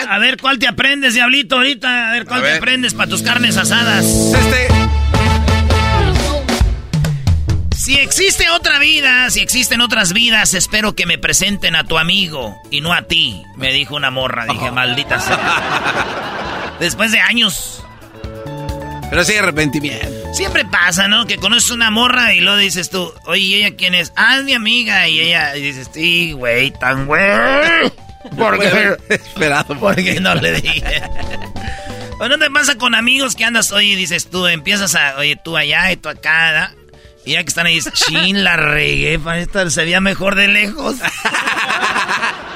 A 0.10 0.20
ver 0.20 0.38
cuál 0.38 0.60
te 0.60 0.68
aprendes, 0.68 1.14
diablito, 1.14 1.56
ahorita. 1.56 2.10
A 2.10 2.12
ver 2.12 2.26
cuál 2.26 2.40
A 2.40 2.44
te 2.44 2.50
ver. 2.50 2.58
aprendes 2.58 2.94
para 2.94 3.10
tus 3.10 3.22
carnes 3.22 3.58
asadas. 3.58 4.06
Este. 4.06 4.68
Si 7.76 7.96
existe 7.96 8.50
otra 8.50 8.80
vida, 8.80 9.30
si 9.30 9.42
existen 9.42 9.82
otras 9.82 10.14
vidas, 10.14 10.54
espero 10.54 10.96
que 10.96 11.06
me 11.06 11.18
presenten 11.18 11.76
a 11.76 11.84
tu 11.84 11.98
amigo 11.98 12.56
y 12.72 12.80
no 12.80 12.94
a 12.94 13.02
ti, 13.04 13.42
me 13.58 13.74
dijo 13.74 13.96
una 13.96 14.10
morra. 14.10 14.46
Dije, 14.46 14.72
maldita 14.72 15.20
sea. 15.20 16.76
Después 16.80 17.12
de 17.12 17.20
años. 17.20 17.84
Pero 19.10 19.24
sí, 19.24 19.36
arrepentimiento. 19.36 20.34
Siempre 20.34 20.66
pasa, 20.66 21.08
¿no? 21.08 21.28
Que 21.28 21.38
conoces 21.38 21.72
una 21.72 21.92
morra 21.92 22.34
y 22.34 22.40
luego 22.40 22.58
dices 22.58 22.90
tú, 22.90 23.14
oye, 23.26 23.42
¿y 23.42 23.56
ella 23.56 23.76
quién 23.76 23.94
es? 23.94 24.12
Ah, 24.16 24.38
es 24.38 24.44
mi 24.44 24.54
amiga. 24.54 25.08
Y 25.08 25.20
ella 25.20 25.56
y 25.56 25.62
dices, 25.62 25.90
sí, 25.94 26.32
güey, 26.32 26.72
tan 26.72 27.06
güey. 27.06 27.22
¿Por 28.38 28.60
qué? 28.60 28.98
Esperado. 29.10 29.78
¿Por 29.80 29.96
qué 29.96 30.20
no 30.20 30.34
le 30.36 30.62
dije? 30.62 30.82
¿O 32.20 32.28
no 32.28 32.38
te 32.38 32.50
pasa 32.50 32.76
con 32.76 32.96
amigos 32.96 33.36
que 33.36 33.44
andas, 33.44 33.72
oye, 33.72 33.96
dices 33.96 34.30
tú, 34.30 34.48
empiezas 34.48 34.96
a, 34.96 35.18
oye, 35.18 35.36
tú 35.36 35.58
allá 35.58 35.92
y 35.92 35.98
tú 35.98 36.10
acá, 36.10 36.52
¿verdad? 36.52 36.72
Y 37.26 37.34
ya 37.34 37.44
que 37.44 37.50
están 37.50 37.66
ahí, 37.66 37.80
chin, 37.94 38.44
la 38.44 38.58
regué, 38.58 39.18
pa, 39.20 39.38
esta 39.40 39.70
se 39.70 39.84
veía 39.86 40.02
mejor 40.02 40.36
de 40.36 40.48
lejos. 40.50 40.96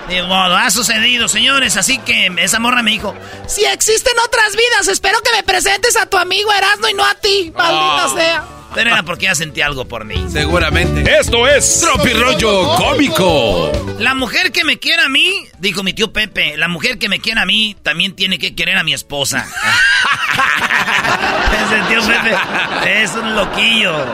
De 0.10 0.24
modo, 0.24 0.56
ha 0.56 0.72
sucedido, 0.72 1.28
señores, 1.28 1.76
así 1.76 1.98
que 1.98 2.32
esa 2.38 2.60
morra 2.60 2.82
me 2.82 2.92
dijo, 2.92 3.14
si 3.46 3.66
existen 3.66 4.14
otras 4.26 4.56
vidas, 4.56 4.88
espero 4.88 5.20
que 5.22 5.32
me 5.34 5.44
presentes 5.44 5.98
a 5.98 6.06
tu 6.06 6.16
amigo 6.18 6.50
Erasmo 6.54 6.88
y 6.88 6.94
no 6.94 7.04
a 7.04 7.14
ti, 7.16 7.52
maldita 7.54 8.06
Oh. 8.08 8.16
sea. 8.16 8.46
Pero 8.74 8.92
era 8.92 9.04
porque 9.04 9.26
ya 9.26 9.36
sentí 9.36 9.62
algo 9.62 9.86
por 9.86 10.06
mí. 10.06 10.26
Seguramente. 10.30 11.18
Esto 11.18 11.48
es 11.48 11.82
Tropi 11.82 12.14
rollo 12.14 12.76
cómico. 12.76 13.72
La 14.00 14.14
mujer 14.14 14.52
que 14.52 14.64
me 14.64 14.78
quiera 14.80 15.06
a 15.06 15.10
mí, 15.10 15.34
dijo 15.60 15.84
mi 15.84 15.94
tío 15.94 16.14
Pepe, 16.14 16.58
la 16.58 16.68
mujer 16.68 17.00
que 17.00 17.10
me 17.10 17.20
quiera 17.20 17.42
a 17.44 17.46
mí 17.46 17.76
también 17.84 18.16
tiene 18.16 18.38
que 18.38 18.56
querer 18.56 18.78
a 18.78 18.84
mi 18.84 18.94
esposa. 18.94 19.48
Ese 21.54 21.82
tío 21.90 22.02
Pepe 22.06 23.04
es 23.04 23.12
un 23.16 23.36
loquillo. 23.36 24.06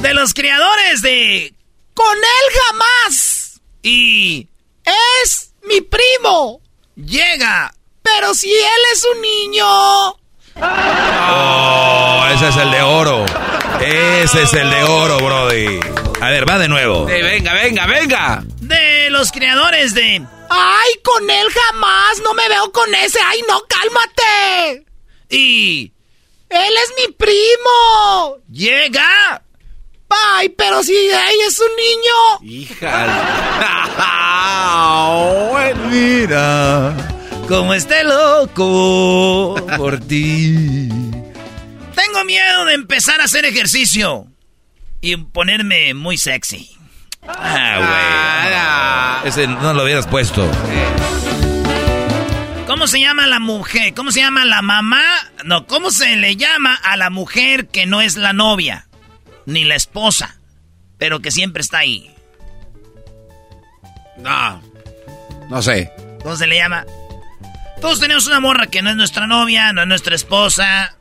De 0.00 0.14
los 0.14 0.34
creadores 0.34 1.00
de 1.02 1.54
Con 1.94 2.16
él 2.16 2.60
jamás. 2.66 3.60
Y 3.82 4.48
es 4.84 5.52
mi 5.66 5.80
primo. 5.80 6.60
Llega. 6.96 7.72
Pero 8.02 8.34
si 8.34 8.52
él 8.52 8.82
es 8.92 9.06
un 9.14 9.22
niño. 9.22 10.21
Oh, 10.60 12.26
ese 12.32 12.48
es 12.48 12.56
el 12.56 12.70
de 12.70 12.82
oro. 12.82 13.24
Ese 13.80 14.42
es 14.42 14.54
el 14.54 14.70
de 14.70 14.82
oro, 14.84 15.18
Brody. 15.18 15.80
A 16.20 16.30
ver, 16.30 16.48
va 16.48 16.58
de 16.58 16.68
nuevo. 16.68 17.08
Sí, 17.08 17.14
venga, 17.22 17.52
venga, 17.54 17.86
venga. 17.86 18.44
De 18.60 19.10
los 19.10 19.32
creadores 19.32 19.94
de 19.94 20.22
Ay, 20.48 20.90
con 21.02 21.28
él 21.28 21.46
jamás. 21.50 22.20
No 22.22 22.34
me 22.34 22.48
veo 22.48 22.70
con 22.72 22.94
ese. 22.94 23.18
Ay, 23.24 23.42
no, 23.48 23.62
cálmate. 23.66 24.84
Y 25.30 25.92
él 26.48 26.74
es 26.84 26.92
mi 26.96 27.12
primo. 27.12 28.36
Llega. 28.50 29.42
Ay, 30.08 30.50
pero 30.50 30.82
si 30.82 30.94
él 30.94 31.40
es 31.46 31.58
un 31.58 31.76
niño. 31.76 32.54
Hija. 32.54 33.30
Mira, 35.92 36.94
como 37.48 37.74
esté 37.74 38.04
loco 38.04 39.54
por 39.76 40.00
ti. 40.00 40.88
Tengo 41.94 42.24
miedo 42.24 42.64
de 42.66 42.74
empezar 42.74 43.20
a 43.20 43.24
hacer 43.24 43.44
ejercicio 43.44 44.26
y 45.00 45.16
ponerme 45.16 45.94
muy 45.94 46.16
sexy. 46.18 46.76
Ah, 47.26 49.20
güey. 49.22 49.28
Ese 49.28 49.46
no 49.46 49.74
lo 49.74 49.84
hubieras 49.84 50.06
puesto. 50.06 50.50
¿Cómo 52.66 52.86
se 52.86 53.00
llama 53.00 53.26
la 53.26 53.38
mujer? 53.38 53.94
¿Cómo 53.94 54.10
se 54.10 54.20
llama 54.20 54.44
la 54.44 54.62
mamá? 54.62 55.04
No, 55.44 55.66
¿cómo 55.66 55.90
se 55.90 56.16
le 56.16 56.36
llama 56.36 56.74
a 56.74 56.96
la 56.96 57.10
mujer 57.10 57.68
que 57.68 57.86
no 57.86 58.00
es 58.00 58.16
la 58.16 58.32
novia? 58.32 58.88
Ni 59.46 59.64
la 59.64 59.74
esposa, 59.74 60.38
pero 60.98 61.20
que 61.20 61.30
siempre 61.30 61.60
está 61.60 61.78
ahí. 61.78 62.14
No. 64.16 64.62
No 65.50 65.62
sé. 65.62 65.92
¿Cómo 66.22 66.36
se 66.36 66.46
le 66.46 66.56
llama? 66.56 66.86
Todos 67.82 67.98
tenemos 67.98 68.28
una 68.28 68.38
morra 68.38 68.68
que 68.68 68.80
no 68.80 68.90
es 68.90 68.96
nuestra 68.96 69.26
novia, 69.26 69.72
no 69.72 69.82
es 69.82 69.88
nuestra 69.88 70.14
esposa. 70.14 70.96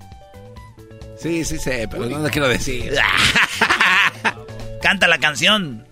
Sí, 1.15 1.45
sí 1.45 1.59
sé, 1.59 1.87
pero 1.87 2.07
no 2.07 2.17
lo 2.17 2.29
quiero 2.29 2.47
decir. 2.47 2.91
Canta 4.81 5.07
la 5.07 5.19
canción. 5.19 5.85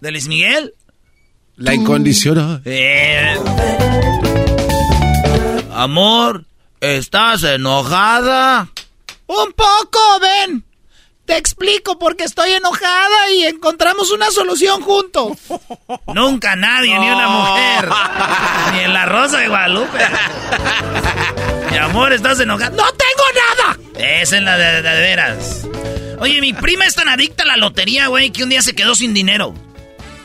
¿De 0.00 0.10
Luis 0.10 0.26
Miguel? 0.26 0.74
La 1.56 1.74
incondicional. 1.74 2.62
Eh. 2.64 3.36
Amor, 5.70 6.46
¿estás 6.80 7.42
enojada? 7.42 8.70
Un 9.26 9.52
poco, 9.52 10.00
ven. 10.22 10.64
Te 11.26 11.36
explico 11.36 11.98
porque 11.98 12.24
estoy 12.24 12.50
enojada 12.52 13.30
y 13.30 13.44
encontramos 13.44 14.10
una 14.10 14.30
solución 14.30 14.82
juntos. 14.82 15.38
Nunca 16.14 16.56
nadie, 16.56 16.98
ni 16.98 17.08
una 17.08 17.28
mujer. 17.28 17.88
ni 18.72 18.80
en 18.80 18.92
la 18.92 19.06
Rosa 19.06 19.38
de 19.38 19.48
Guadalupe. 19.48 19.98
Mi 21.70 21.76
amor, 21.78 22.12
¿estás 22.12 22.40
enojada? 22.40 22.70
¡No 22.70 22.84
tengo 22.92 23.24
nada! 23.56 23.78
Esa 24.20 24.36
es 24.36 24.42
la 24.42 24.58
de, 24.58 24.82
de, 24.82 24.82
de 24.82 25.00
veras. 25.00 25.66
Oye, 26.18 26.40
mi 26.40 26.52
prima 26.52 26.84
es 26.86 26.94
tan 26.94 27.08
adicta 27.08 27.44
a 27.44 27.46
la 27.46 27.56
lotería, 27.56 28.08
güey, 28.08 28.30
que 28.30 28.42
un 28.42 28.50
día 28.50 28.62
se 28.62 28.74
quedó 28.74 28.94
sin 28.94 29.14
dinero. 29.14 29.54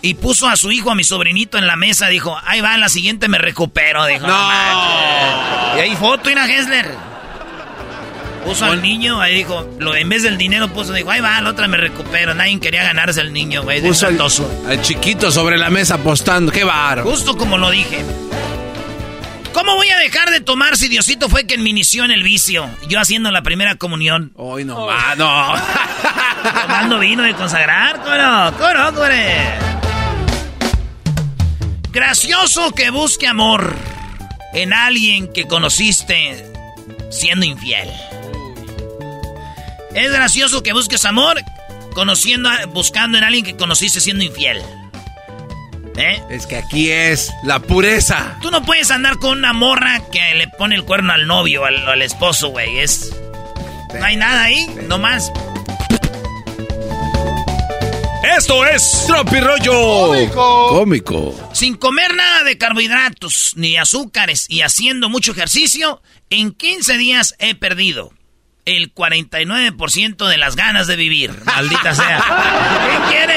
Y 0.02 0.14
puso 0.16 0.48
a 0.48 0.56
su 0.56 0.72
hijo, 0.72 0.92
a 0.92 0.96
mi 0.96 1.04
sobrinito, 1.04 1.58
en 1.58 1.68
la 1.68 1.76
mesa. 1.76 2.08
Dijo, 2.08 2.38
ahí 2.46 2.62
va, 2.62 2.76
en 2.76 2.82
la 2.82 2.90
siguiente 2.90 3.28
me 3.28 3.38
recupero. 3.38 4.06
Dijo, 4.06 4.28
no. 4.28 4.34
y 5.78 5.80
ahí 5.80 5.96
foto, 5.96 6.30
Ina 6.30 6.46
Hessler. 6.52 6.92
Puso 8.48 8.64
al 8.64 8.82
niño, 8.82 9.20
ahí 9.20 9.36
dijo, 9.36 9.70
lo, 9.78 9.94
en 9.94 10.08
vez 10.08 10.24
del 10.24 10.38
dinero 10.38 10.70
puso, 10.70 10.94
dijo, 10.94 11.12
ahí 11.12 11.20
va, 11.20 11.42
la 11.42 11.50
otra 11.50 11.68
me 11.68 11.76
recupero. 11.76 12.34
Nadie 12.34 12.58
quería 12.62 12.82
ganarse 12.82 13.20
el 13.20 13.34
niño, 13.34 13.64
güey. 13.64 13.82
Puso 13.82 14.08
al, 14.08 14.18
al, 14.70 14.82
chiquito 14.82 15.32
sobre 15.32 15.58
la 15.58 15.70
mesa 15.70 15.96
apostando, 15.96 16.50
qué 16.50 16.64
bar. 16.64 17.02
Justo 17.02 17.36
como 17.36 17.58
lo 17.58 17.70
dije. 17.70 18.06
¿Cómo 19.52 19.76
voy 19.76 19.90
a 19.90 19.98
dejar 19.98 20.30
de 20.30 20.40
tomar 20.40 20.78
si 20.78 20.88
Diosito 20.88 21.28
fue 21.28 21.46
quien 21.46 21.62
me 21.62 21.72
inició 21.72 22.06
en 22.06 22.12
el 22.12 22.24
vicio? 22.24 22.70
Yo 22.88 23.02
haciendo 23.02 23.32
la 23.32 23.42
primera 23.42 23.76
comunión. 23.76 24.32
Hoy 24.36 24.64
no, 24.64 24.78
oh. 24.78 25.16
no. 25.18 25.54
Tomando 26.62 27.00
vino 27.00 27.24
de 27.24 27.34
consagrar. 27.34 28.02
¿Cómo 28.02 28.16
no, 28.16 28.54
cómo 28.58 29.08
Gracioso 31.92 32.72
que 32.72 32.92
busque 32.92 33.28
amor 33.28 33.76
en 34.54 34.72
alguien 34.72 35.34
que 35.34 35.48
conociste 35.48 36.46
siendo 37.10 37.46
infiel. 37.46 37.90
Es 39.98 40.12
gracioso 40.12 40.62
que 40.62 40.74
busques 40.74 41.06
amor 41.06 41.42
conociendo, 41.96 42.52
buscando 42.72 43.18
en 43.18 43.24
alguien 43.24 43.44
que 43.44 43.58
conociste 43.58 44.00
siendo 44.00 44.24
infiel. 44.24 44.62
¿Eh? 45.98 46.22
Es 46.30 46.46
que 46.46 46.58
aquí 46.58 46.92
es 46.92 47.34
la 47.44 47.60
pureza. 47.60 48.38
Tú 48.40 48.52
no 48.52 48.62
puedes 48.62 48.92
andar 48.92 49.18
con 49.18 49.40
una 49.40 49.54
morra 49.54 50.04
que 50.12 50.36
le 50.36 50.50
pone 50.50 50.76
el 50.76 50.84
cuerno 50.84 51.14
al 51.14 51.26
novio, 51.26 51.66
al, 51.66 51.88
al 51.88 52.04
esposo, 52.04 52.50
güey. 52.50 52.78
Es. 52.78 53.12
No 53.98 54.06
hay 54.06 54.18
nada 54.18 54.44
ahí, 54.44 54.60
sí. 54.68 54.86
nomás. 54.88 55.32
Esto 58.38 58.68
es 58.68 59.06
Tropirollo 59.08 59.72
Cómico. 59.72 60.68
Cómico. 60.70 61.50
Sin 61.54 61.76
comer 61.76 62.14
nada 62.14 62.44
de 62.44 62.60
carbohidratos 62.60 63.54
ni 63.56 63.78
azúcares 63.78 64.46
y 64.48 64.62
haciendo 64.62 65.10
mucho 65.10 65.32
ejercicio, 65.32 66.04
en 66.30 66.52
15 66.52 66.98
días 67.00 67.34
he 67.40 67.56
perdido 67.56 68.12
el 68.68 68.94
49% 68.94 70.28
de 70.28 70.38
las 70.38 70.56
ganas 70.58 70.86
de 70.88 70.98
vivir. 70.98 71.32
Maldita 71.46 71.96
sea. 71.96 72.20
¿Quién 72.86 73.02
quiere 73.10 73.36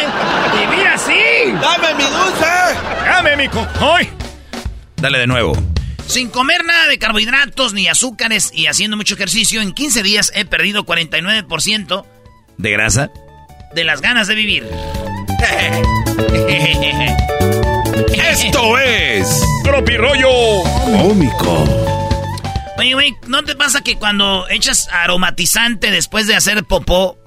vivir 0.67 0.87
así? 0.89 1.53
¡Dame 1.63 1.95
mi 1.95 2.03
dulce! 2.03 2.47
¡Dame 3.05 3.37
mi 3.37 3.49
cojoy! 3.49 4.09
Dale 4.97 5.19
de 5.19 5.29
nuevo. 5.29 5.53
Sin 6.07 6.29
comer 6.29 6.65
nada 6.65 6.89
de 6.89 6.99
carbohidratos 6.99 7.73
ni 7.73 7.87
azúcares 7.87 8.51
y 8.53 8.67
haciendo 8.67 8.97
mucho 8.97 9.15
ejercicio, 9.15 9.63
en 9.63 9.71
15 9.73 10.03
días 10.03 10.33
he 10.35 10.45
perdido 10.45 10.85
49% 10.85 12.05
de 12.57 12.71
grasa 12.73 13.11
de 13.73 13.85
las 13.85 14.01
ganas 14.01 14.27
de 14.27 14.35
vivir. 14.35 14.65
Esto 18.15 18.79
es 18.79 19.43
Tropirollo 19.63 20.63
Cómico. 20.85 22.10
Oye, 22.81 22.95
güey, 22.95 23.15
¿no 23.27 23.43
te 23.45 23.55
pasa 23.57 23.83
que 23.83 23.97
cuando 23.97 24.49
echas 24.49 24.89
aromatizante 24.91 25.91
después 25.91 26.27
de 26.27 26.35
hacer 26.35 26.65
popó 26.65 27.19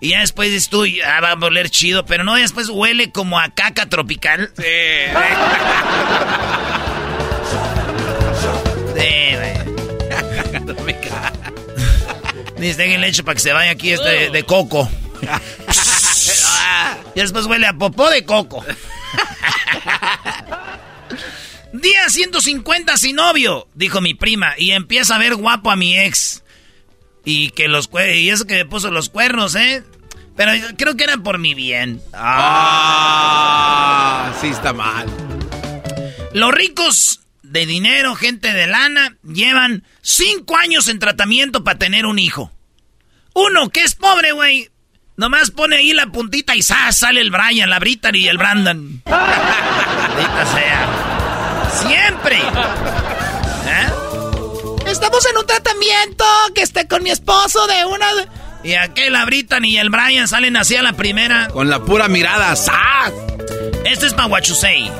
y 0.00 0.10
ya 0.10 0.20
después 0.20 0.50
dices 0.50 0.68
tú, 0.68 0.84
ah, 1.04 1.20
va 1.20 1.30
a 1.30 1.34
oler 1.34 1.70
chido, 1.70 2.06
pero 2.06 2.22
no, 2.22 2.36
después 2.36 2.68
huele 2.68 3.10
como 3.10 3.40
a 3.40 3.48
caca 3.48 3.88
tropical? 3.88 4.52
Sí. 4.56 4.62
Sí, 8.94 9.34
güey. 9.34 9.52
Dice, 12.58 12.82
déjenle 12.82 13.08
hecho 13.08 13.24
para 13.24 13.34
que 13.34 13.40
se 13.40 13.52
vaya 13.52 13.72
aquí 13.72 13.90
este 13.90 14.30
de 14.30 14.42
coco. 14.44 14.88
y 17.14 17.20
después 17.20 17.46
huele 17.46 17.66
a 17.66 17.72
popó 17.72 18.08
de 18.10 18.24
coco. 18.24 18.64
Día 21.72 22.08
150 22.08 22.96
sin 22.98 23.16
novio, 23.16 23.66
dijo 23.74 24.00
mi 24.00 24.14
prima, 24.14 24.54
y 24.58 24.72
empieza 24.72 25.14
a 25.14 25.18
ver 25.18 25.34
guapo 25.36 25.70
a 25.70 25.76
mi 25.76 25.98
ex. 25.98 26.42
Y 27.24 27.50
que 27.50 27.68
los 27.68 27.88
y 28.14 28.28
eso 28.30 28.46
que 28.46 28.56
me 28.56 28.64
puso 28.66 28.90
los 28.90 29.08
cuernos, 29.08 29.54
¿eh? 29.54 29.82
Pero 30.36 30.52
creo 30.76 30.96
que 30.96 31.04
era 31.04 31.16
por 31.18 31.38
mi 31.38 31.54
bien. 31.54 32.02
Ah, 32.12 33.12
sí 34.40 34.48
está 34.48 34.72
mal. 34.72 35.06
Los 36.32 36.52
ricos 36.52 37.20
de 37.42 37.64
dinero, 37.66 38.14
gente 38.16 38.52
de 38.52 38.66
lana, 38.66 39.16
llevan 39.22 39.84
cinco 40.00 40.56
años 40.56 40.88
en 40.88 40.98
tratamiento 40.98 41.62
para 41.64 41.78
tener 41.78 42.06
un 42.06 42.18
hijo. 42.18 42.50
Uno 43.34 43.70
que 43.70 43.80
es 43.80 43.94
pobre, 43.94 44.32
güey, 44.32 44.68
Nomás 45.16 45.50
pone 45.50 45.76
ahí 45.76 45.92
la 45.92 46.06
puntita 46.06 46.56
y 46.56 46.62
¡zas! 46.62 46.98
sale 46.98 47.20
el 47.20 47.30
Brian, 47.30 47.68
la 47.68 47.78
Brittany 47.78 48.20
y 48.20 48.28
el 48.28 48.38
Brandon. 48.38 49.02
Maldita 49.06 50.46
sea. 50.54 51.11
Siempre. 51.72 52.36
¿Eh? 53.66 53.88
Estamos 54.86 55.26
en 55.30 55.38
un 55.38 55.46
tratamiento 55.46 56.24
que 56.54 56.62
esté 56.62 56.86
con 56.86 57.02
mi 57.02 57.10
esposo 57.10 57.66
de 57.66 57.84
una... 57.86 58.06
Y 58.64 58.74
aquel, 58.74 59.12
la 59.12 59.24
Brittany 59.24 59.70
y 59.70 59.78
el 59.78 59.90
Brian 59.90 60.28
salen 60.28 60.56
así 60.56 60.76
a 60.76 60.82
la 60.82 60.92
primera. 60.92 61.48
Con 61.48 61.68
la 61.68 61.80
pura 61.80 62.08
mirada. 62.08 62.54
¡zas! 62.54 63.12
Este 63.84 64.06
es 64.06 64.14
para 64.14 64.28
Guachusei. 64.28 64.90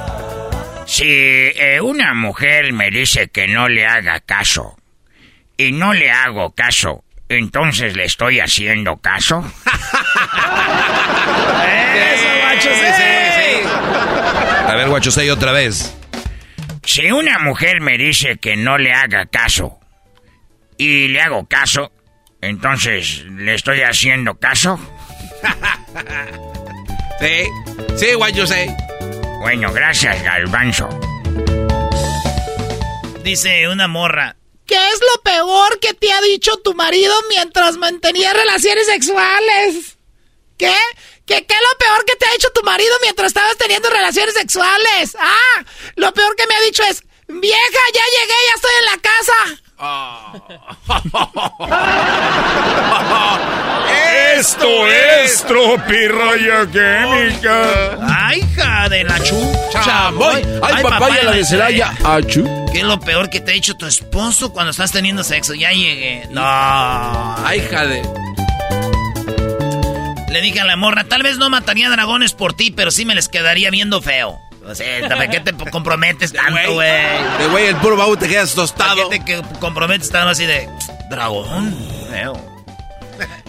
Si 0.87 1.05
eh, 1.05 1.81
una 1.81 2.13
mujer 2.15 2.73
me 2.73 2.91
dice 2.91 3.29
que 3.29 3.47
no 3.47 3.69
le 3.69 3.87
haga 3.87 4.19
caso 4.21 4.77
y 5.57 5.71
no 5.71 5.95
le 5.95 6.11
hago 6.11 6.53
caso 6.55 7.05
entonces 7.37 7.97
le 7.97 8.05
estoy 8.05 8.41
haciendo 8.41 8.97
caso. 8.99 9.39
Eso, 11.95 12.27
Guachosei. 12.43 12.93
Sí, 12.93 12.97
sí, 12.97 13.03
sí. 13.63 13.69
A 14.69 14.75
ver, 14.75 14.89
Guachosei, 14.89 15.31
otra 15.31 15.53
vez. 15.53 15.97
Si 16.85 17.11
una 17.11 17.39
mujer 17.39 17.81
me 17.81 17.97
dice 17.97 18.39
que 18.39 18.57
no 18.57 18.79
le 18.79 18.93
haga 18.93 19.27
caso 19.27 19.79
y 20.77 21.09
le 21.09 21.21
hago 21.21 21.47
caso, 21.47 21.93
entonces 22.41 23.25
le 23.25 23.55
estoy 23.55 23.83
haciendo 23.83 24.35
caso. 24.35 24.79
sí, 27.21 27.47
sí, 27.97 28.15
Guachosei. 28.15 28.69
Bueno, 29.41 29.73
gracias, 29.73 30.23
Galvanzo. 30.23 30.89
Dice 33.23 33.69
una 33.69 33.87
morra. 33.89 34.37
¿Qué 34.67 34.77
es 34.77 35.01
lo 35.01 35.23
peor 35.23 35.79
que 35.81 35.95
te 35.95 36.13
ha 36.13 36.21
dicho 36.23 36.57
tu 36.59 36.75
marido 36.75 37.15
mientras 37.29 37.77
mantenía 37.77 38.33
relaciones 38.33 38.87
sexuales? 38.87 39.99
¿Qué? 40.59 40.75
¿Qué, 41.27 41.45
¿Qué 41.47 41.55
es 41.55 41.61
lo 41.61 41.79
peor 41.79 42.05
que 42.05 42.17
te 42.17 42.27
ha 42.27 42.33
dicho 42.33 42.51
tu 42.55 42.63
marido 42.63 42.95
mientras 43.03 43.29
estabas 43.29 43.57
teniendo 43.57 43.89
relaciones 43.91 44.35
sexuales? 44.35 45.17
Ah, 45.19 45.63
lo 45.97 46.13
peor 46.13 46.35
que 46.37 46.47
me 46.47 46.55
ha 46.55 46.61
dicho 46.61 46.83
es, 46.85 47.03
vieja, 47.29 47.81
ya 47.95 48.03
llegué, 48.19 48.35
ya 48.47 48.55
estoy 48.57 48.73
en 48.81 48.87
la 48.87 48.99
casa. 48.99 49.33
Esto 54.37 54.87
es 54.87 55.45
Tropirroya 55.45 56.67
Química. 56.67 57.99
¡Ay, 58.09 58.41
hija 58.41 58.89
de 58.89 59.05
la 59.05 59.19
chucha! 59.23 60.11
Voy. 60.11 60.43
¡Ay, 60.63 60.83
papaya 60.83 61.25
la 61.25 61.33
de 61.33 61.45
Celaya! 61.45 61.93
¡Achú! 62.05 62.45
¿Qué 62.73 62.79
es 62.79 62.85
lo 62.85 62.99
peor 63.01 63.29
que 63.31 63.41
te 63.41 63.53
ha 63.53 63.55
hecho 63.55 63.75
tu 63.75 63.87
esposo 63.87 64.53
cuando 64.53 64.71
estás 64.71 64.93
teniendo 64.93 65.25
sexo? 65.25 65.55
Ya 65.55 65.71
llegué. 65.71 66.27
No. 66.31 66.43
¡Ay, 67.45 67.59
hija 67.59 67.87
de! 67.87 68.03
Le 70.33 70.41
dije 70.41 70.61
a 70.61 70.65
la 70.65 70.77
morra, 70.77 71.05
tal 71.05 71.23
vez 71.23 71.37
no 71.37 71.51
mataría 71.51 71.91
dragones 71.91 72.33
por 72.33 72.55
ti, 72.55 72.71
pero 72.71 72.91
sí 72.91 73.05
me 73.05 73.15
les 73.15 73.29
quedaría 73.29 73.71
viendo 73.71 74.01
feo. 74.01 74.39
O 74.67 74.75
sea, 74.75 75.07
¿para 75.07 75.29
qué 75.29 75.41
te 75.41 75.53
comprometes 75.71 76.33
tanto, 76.33 76.73
güey? 76.73 76.89
De 77.39 77.49
güey, 77.51 77.67
el 77.67 77.77
puro 77.77 77.99
baúl 77.99 78.19
te 78.19 78.29
quedas 78.29 78.55
tostado. 78.55 79.11
¿Para 79.11 79.23
qué 79.25 79.43
te 79.43 79.59
comprometes 79.59 80.09
tanto 80.09 80.31
así 80.31 80.47
de 80.47 80.71
dragón? 81.11 81.77
Feo. 82.11 82.33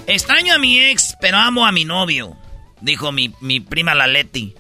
Extraño 0.08 0.56
a 0.56 0.58
mi 0.58 0.78
ex, 0.78 1.16
pero 1.22 1.38
amo 1.38 1.66
a 1.66 1.72
mi 1.72 1.86
novio, 1.86 2.36
dijo 2.82 3.14
mi, 3.14 3.34
mi 3.40 3.62
prima 3.62 3.96
la 3.96 4.08
Leti. 4.08 4.54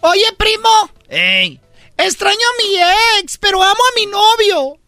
Oye, 0.00 0.24
primo. 0.36 0.90
Ey. 1.08 1.60
Extraño 1.96 2.34
a 2.34 2.62
mi 2.62 2.76
ex, 3.20 3.38
pero 3.38 3.62
amo 3.62 3.70
a 3.72 3.94
mi 3.94 4.06
novio. 4.06 4.80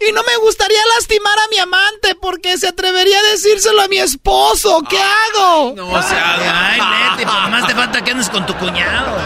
Y 0.00 0.12
no 0.12 0.22
me 0.22 0.36
gustaría 0.36 0.78
lastimar 0.96 1.36
a 1.38 1.48
mi 1.50 1.58
amante 1.58 2.14
porque 2.20 2.56
se 2.56 2.68
atrevería 2.68 3.18
a 3.18 3.30
decírselo 3.32 3.82
a 3.82 3.88
mi 3.88 3.98
esposo. 3.98 4.82
¿Qué 4.88 4.98
hago? 4.98 5.74
No 5.76 6.02
se 6.02 6.14
haga. 6.14 6.70
Ay, 6.70 6.80
Leti, 6.80 7.24
por 7.24 7.40
pues 7.40 7.50
más 7.50 7.66
te 7.66 7.74
falta 7.74 8.04
que 8.04 8.10
andes 8.12 8.28
con 8.30 8.46
tu 8.46 8.54
cuñado. 8.54 9.18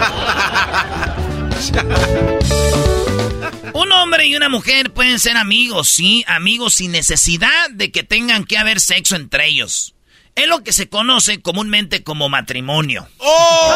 Un 3.73 3.91
hombre 3.91 4.27
y 4.27 4.35
una 4.35 4.49
mujer 4.49 4.91
pueden 4.91 5.19
ser 5.19 5.37
amigos, 5.37 5.89
sí, 5.89 6.25
amigos 6.27 6.75
sin 6.75 6.91
necesidad 6.91 7.69
de 7.71 7.91
que 7.91 8.03
tengan 8.03 8.43
que 8.43 8.57
haber 8.57 8.79
sexo 8.79 9.15
entre 9.15 9.47
ellos. 9.47 9.95
Es 10.35 10.47
lo 10.47 10.63
que 10.63 10.73
se 10.73 10.89
conoce 10.89 11.41
comúnmente 11.41 12.03
como 12.03 12.29
matrimonio. 12.29 13.07
¡Oh! 13.19 13.73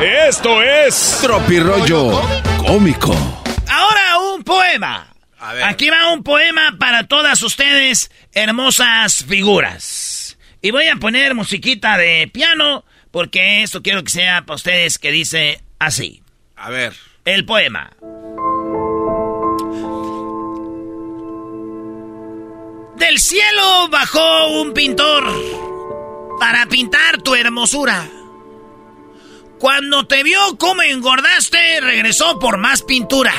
Esto 0.28 0.62
es 0.62 1.18
Tropirollo 1.20 2.22
cómico. 2.66 3.41
Un 4.42 4.44
poema. 4.44 5.06
Aquí 5.62 5.88
va 5.88 6.12
un 6.12 6.24
poema 6.24 6.74
para 6.76 7.06
todas 7.06 7.40
ustedes, 7.44 8.10
hermosas 8.32 9.24
figuras. 9.24 10.36
Y 10.60 10.72
voy 10.72 10.88
a 10.88 10.96
poner 10.96 11.36
musiquita 11.36 11.96
de 11.96 12.26
piano, 12.26 12.84
porque 13.12 13.62
esto 13.62 13.82
quiero 13.82 14.02
que 14.02 14.10
sea 14.10 14.42
para 14.44 14.56
ustedes 14.56 14.98
que 14.98 15.12
dice 15.12 15.60
así. 15.78 16.24
A 16.56 16.70
ver. 16.70 16.92
El 17.24 17.44
poema. 17.44 17.92
Del 22.96 23.20
cielo 23.20 23.88
bajó 23.90 24.60
un 24.60 24.74
pintor 24.74 25.22
para 26.40 26.66
pintar 26.66 27.22
tu 27.22 27.36
hermosura. 27.36 28.08
Cuando 29.62 30.04
te 30.08 30.24
vio 30.24 30.40
cómo 30.58 30.82
engordaste, 30.82 31.80
regresó 31.80 32.40
por 32.40 32.58
más 32.58 32.82
pintura. 32.82 33.32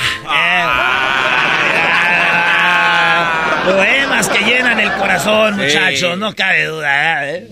Poemas 3.65 4.29
que 4.29 4.45
llenan 4.45 4.79
el 4.79 4.93
corazón, 4.93 5.57
muchachos, 5.57 6.17
no 6.17 6.33
cabe 6.33 6.67
duda. 6.67 7.29
¿eh? 7.29 7.49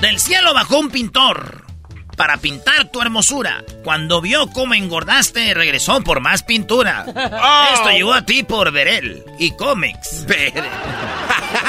Del 0.00 0.20
cielo 0.20 0.54
bajó 0.54 0.78
un 0.78 0.90
pintor 0.90 1.64
para 2.16 2.36
pintar 2.36 2.92
tu 2.92 3.02
hermosura. 3.02 3.64
Cuando 3.82 4.20
vio 4.20 4.46
cómo 4.52 4.74
engordaste, 4.74 5.52
regresó 5.52 6.00
por 6.04 6.20
más 6.20 6.44
pintura. 6.44 7.06
Oh. 7.08 7.74
Esto 7.74 7.90
llegó 7.90 8.14
a 8.14 8.24
ti 8.24 8.44
por 8.44 8.70
Verel 8.70 9.24
y 9.40 9.50
Comics. 9.56 10.26
Verel. 10.26 10.62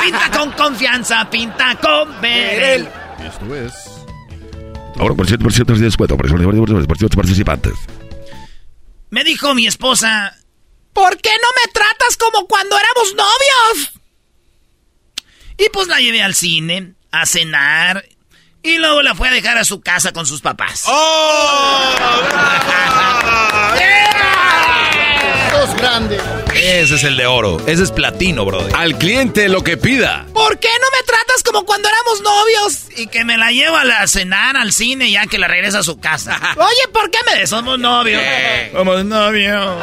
pinta 0.03 0.29
con 0.29 0.51
confianza, 0.51 1.27
pinta 1.31 1.75
con 1.81 2.21
Verel. 2.21 2.87
Esto 3.25 3.55
es. 3.55 3.94
Ahora 4.97 5.15
por 5.15 5.27
cierto, 5.27 5.43
por 5.43 5.53
cierto, 5.53 5.73
por 5.73 5.77
descuento, 5.77 6.87
por 6.87 6.97
cierto, 6.97 7.17
participantes. 7.17 7.73
Me 9.09 9.23
dijo 9.23 9.53
mi 9.53 9.67
esposa, 9.67 10.35
¿por 10.93 11.17
qué 11.17 11.29
no 11.29 11.47
me 11.63 11.71
tratas 11.71 12.17
como 12.17 12.47
cuando 12.47 12.77
éramos 12.77 13.15
novios? 13.15 13.91
Y 15.57 15.69
pues 15.69 15.87
la 15.87 15.99
llevé 15.99 16.21
al 16.21 16.35
cine, 16.35 16.95
a 17.11 17.25
cenar 17.25 18.05
y 18.61 18.77
luego 18.77 19.01
la 19.01 19.15
fue 19.15 19.29
a 19.29 19.31
dejar 19.31 19.57
a 19.57 19.63
su 19.63 19.79
casa 19.81 20.11
con 20.11 20.25
sus 20.25 20.41
papás. 20.41 20.83
¡Oh! 20.87 21.93
Dos 25.51 25.75
grandes. 25.75 26.21
Ese 26.55 26.95
es 26.95 27.03
el 27.03 27.17
de 27.17 27.25
oro. 27.25 27.61
Ese 27.67 27.83
es 27.83 27.91
platino, 27.91 28.45
brother. 28.45 28.75
Al 28.75 28.97
cliente 28.97 29.49
lo 29.49 29.63
que 29.63 29.77
pida. 29.77 30.25
¿Por 30.33 30.59
qué 30.59 30.67
no 30.67 30.87
me 30.97 31.05
tratas 31.05 31.43
como 31.43 31.65
cuando 31.65 31.89
éramos 31.89 32.21
novios? 32.21 32.87
Y 32.97 33.07
que 33.07 33.25
me 33.25 33.37
la 33.37 33.51
lleva 33.51 33.81
a 33.81 34.07
cenar 34.07 34.57
al 34.57 34.71
cine 34.71 35.11
ya 35.11 35.27
que 35.27 35.37
la 35.37 35.47
regresa 35.47 35.79
a 35.79 35.83
su 35.83 35.99
casa. 35.99 36.39
Oye, 36.57 36.91
¿por 36.93 37.11
qué 37.11 37.17
me 37.25 37.45
Somos 37.45 37.77
novios. 37.79 38.21
Somos 38.71 39.05
novios. 39.05 39.75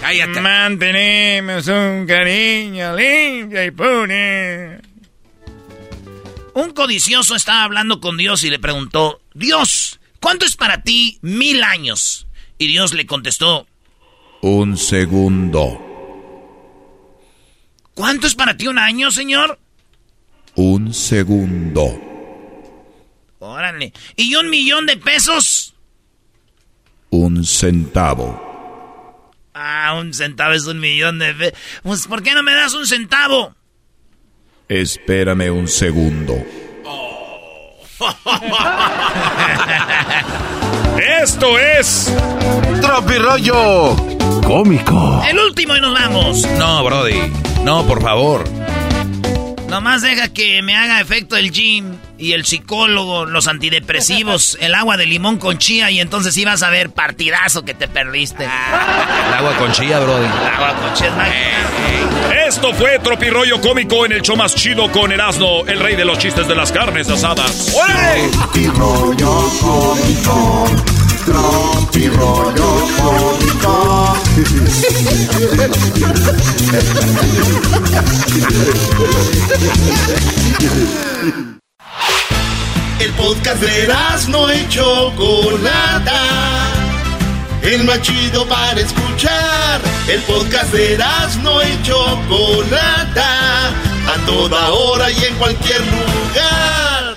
Cállate. 0.00 0.40
Mantenemos 0.40 1.66
un 1.66 2.06
cariño 2.06 2.96
limpio 2.96 3.64
y 3.64 3.70
pune. 3.70 4.78
Un 6.54 6.70
codicioso 6.72 7.34
estaba 7.34 7.64
hablando 7.64 8.00
con 8.00 8.16
Dios 8.16 8.44
y 8.44 8.50
le 8.50 8.58
preguntó, 8.58 9.20
Dios, 9.34 10.00
¿cuánto 10.20 10.44
es 10.44 10.56
para 10.56 10.82
ti 10.82 11.18
mil 11.22 11.62
años? 11.62 12.26
Y 12.58 12.66
Dios 12.66 12.92
le 12.92 13.06
contestó, 13.06 13.66
un 14.42 14.76
segundo. 14.78 15.89
¿Cuánto 18.00 18.26
es 18.26 18.34
para 18.34 18.56
ti 18.56 18.66
un 18.66 18.78
año, 18.78 19.10
señor? 19.10 19.58
Un 20.54 20.94
segundo. 20.94 22.00
Órale. 23.40 23.92
¿Y 24.16 24.34
un 24.36 24.48
millón 24.48 24.86
de 24.86 24.96
pesos? 24.96 25.74
Un 27.10 27.44
centavo. 27.44 29.30
Ah, 29.52 29.98
un 30.00 30.14
centavo 30.14 30.54
es 30.54 30.64
un 30.64 30.80
millón 30.80 31.18
de 31.18 31.34
pesos. 31.34 31.58
Pues, 31.82 32.06
¿por 32.06 32.22
qué 32.22 32.32
no 32.32 32.42
me 32.42 32.54
das 32.54 32.72
un 32.72 32.86
centavo? 32.86 33.54
Espérame 34.66 35.50
un 35.50 35.68
segundo. 35.68 36.42
Esto 41.22 41.58
es 41.58 42.10
Tropirollo 42.80 43.94
cómico. 44.46 45.22
El 45.28 45.38
último 45.38 45.76
y 45.76 45.82
nos 45.82 45.92
vamos. 45.92 46.46
No, 46.58 46.82
Brody. 46.82 47.49
No, 47.64 47.86
por 47.86 48.02
favor. 48.02 48.44
Nomás 49.70 50.02
deja 50.02 50.28
que 50.28 50.62
me 50.62 50.74
haga 50.74 51.00
efecto 51.00 51.36
el 51.36 51.52
gym 51.52 51.96
y 52.18 52.32
el 52.32 52.44
psicólogo, 52.44 53.24
los 53.24 53.46
antidepresivos, 53.46 54.58
el 54.60 54.74
agua 54.74 54.96
de 54.96 55.06
limón 55.06 55.38
con 55.38 55.58
chía 55.58 55.92
y 55.92 56.00
entonces 56.00 56.36
ibas 56.36 56.64
a 56.64 56.70
ver 56.70 56.90
partidazo 56.90 57.64
que 57.64 57.72
te 57.72 57.86
perdiste. 57.86 58.44
el 58.44 59.34
agua 59.34 59.56
con 59.58 59.70
chía, 59.70 60.00
brody. 60.00 60.24
El 60.24 60.54
agua 60.54 60.74
con 60.74 60.94
chía 60.94 61.12
es 62.34 62.56
Esto 62.56 62.74
fue 62.74 62.98
Tropirollo 62.98 63.60
Cómico 63.60 64.04
en 64.04 64.12
el 64.12 64.22
show 64.22 64.36
más 64.36 64.56
chido 64.56 64.90
con 64.90 65.12
el 65.12 65.20
asno, 65.20 65.64
el 65.64 65.78
rey 65.78 65.94
de 65.94 66.04
los 66.04 66.18
chistes 66.18 66.48
de 66.48 66.56
las 66.56 66.72
carnes 66.72 67.08
asadas. 67.08 67.72
Cómico 69.60 70.99
Tropirollo 71.24 72.70
Cómico 72.96 74.16
El 82.98 83.12
podcast 83.12 83.62
de 83.62 83.88
no 84.28 84.52
y 84.52 84.68
Chocolata. 84.68 86.22
El 87.62 87.84
más 87.84 88.02
chido 88.02 88.46
para 88.46 88.80
escuchar. 88.80 89.80
El 90.08 90.20
podcast 90.22 90.72
de 90.72 90.98
no 91.42 91.62
y 91.62 91.82
Chocolata. 91.82 93.68
A 94.06 94.26
toda 94.26 94.70
hora 94.70 95.10
y 95.10 95.24
en 95.24 95.34
cualquier 95.36 95.80
lugar. 95.80 97.16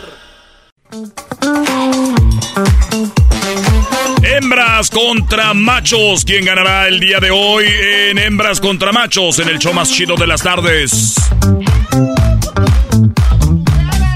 Hembras 4.24 4.90
contra 4.90 5.54
machos. 5.54 6.24
¿Quién 6.26 6.46
ganará 6.46 6.88
el 6.88 7.00
día 7.00 7.20
de 7.20 7.30
hoy 7.32 7.66
en 7.68 8.18
Hembras 8.18 8.60
contra 8.60 8.92
machos 8.92 9.40
en 9.40 9.50
el 9.50 9.60
show 9.60 9.74
más 9.74 9.92
chido 9.92 10.16
de 10.16 10.26
las 10.26 10.42
tardes? 10.42 11.16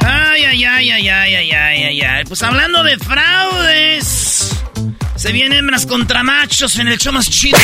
Ay, 0.05 0.45
ay, 0.45 0.65
ay, 0.65 0.89
ay, 0.89 1.09
ay, 1.09 1.35
ay, 1.35 1.51
ay, 1.51 2.01
ay, 2.01 2.23
Pues 2.25 2.41
hablando 2.41 2.84
de 2.84 2.97
fraudes. 2.97 4.55
Se 5.15 5.31
vienen 5.31 5.59
hembras 5.59 5.85
contra 5.88 6.23
machos 6.23 6.77
en 6.77 6.88
el 6.88 6.97
show 6.99 7.11
más 7.11 7.29
chido. 7.29 7.57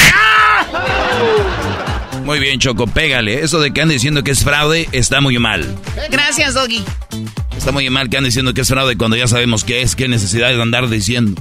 Muy 2.25 2.39
bien, 2.39 2.59
Choco, 2.59 2.87
pégale. 2.87 3.43
Eso 3.43 3.59
de 3.59 3.71
que 3.71 3.81
andan 3.81 3.95
diciendo 3.95 4.23
que 4.23 4.31
es 4.31 4.43
fraude 4.43 4.89
está 4.91 5.21
muy 5.21 5.37
mal. 5.37 5.77
Gracias, 6.09 6.55
Doggy. 6.55 6.83
Está 7.57 7.71
muy 7.71 7.89
mal 7.89 8.09
que 8.09 8.17
andan 8.17 8.29
diciendo 8.29 8.53
que 8.53 8.61
es 8.61 8.67
fraude 8.67 8.97
cuando 8.97 9.15
ya 9.15 9.27
sabemos 9.27 9.63
qué 9.63 9.81
es, 9.81 9.95
qué 9.95 10.07
necesidad 10.07 10.49
de 10.49 10.61
andar 10.61 10.89
diciendo. 10.89 11.39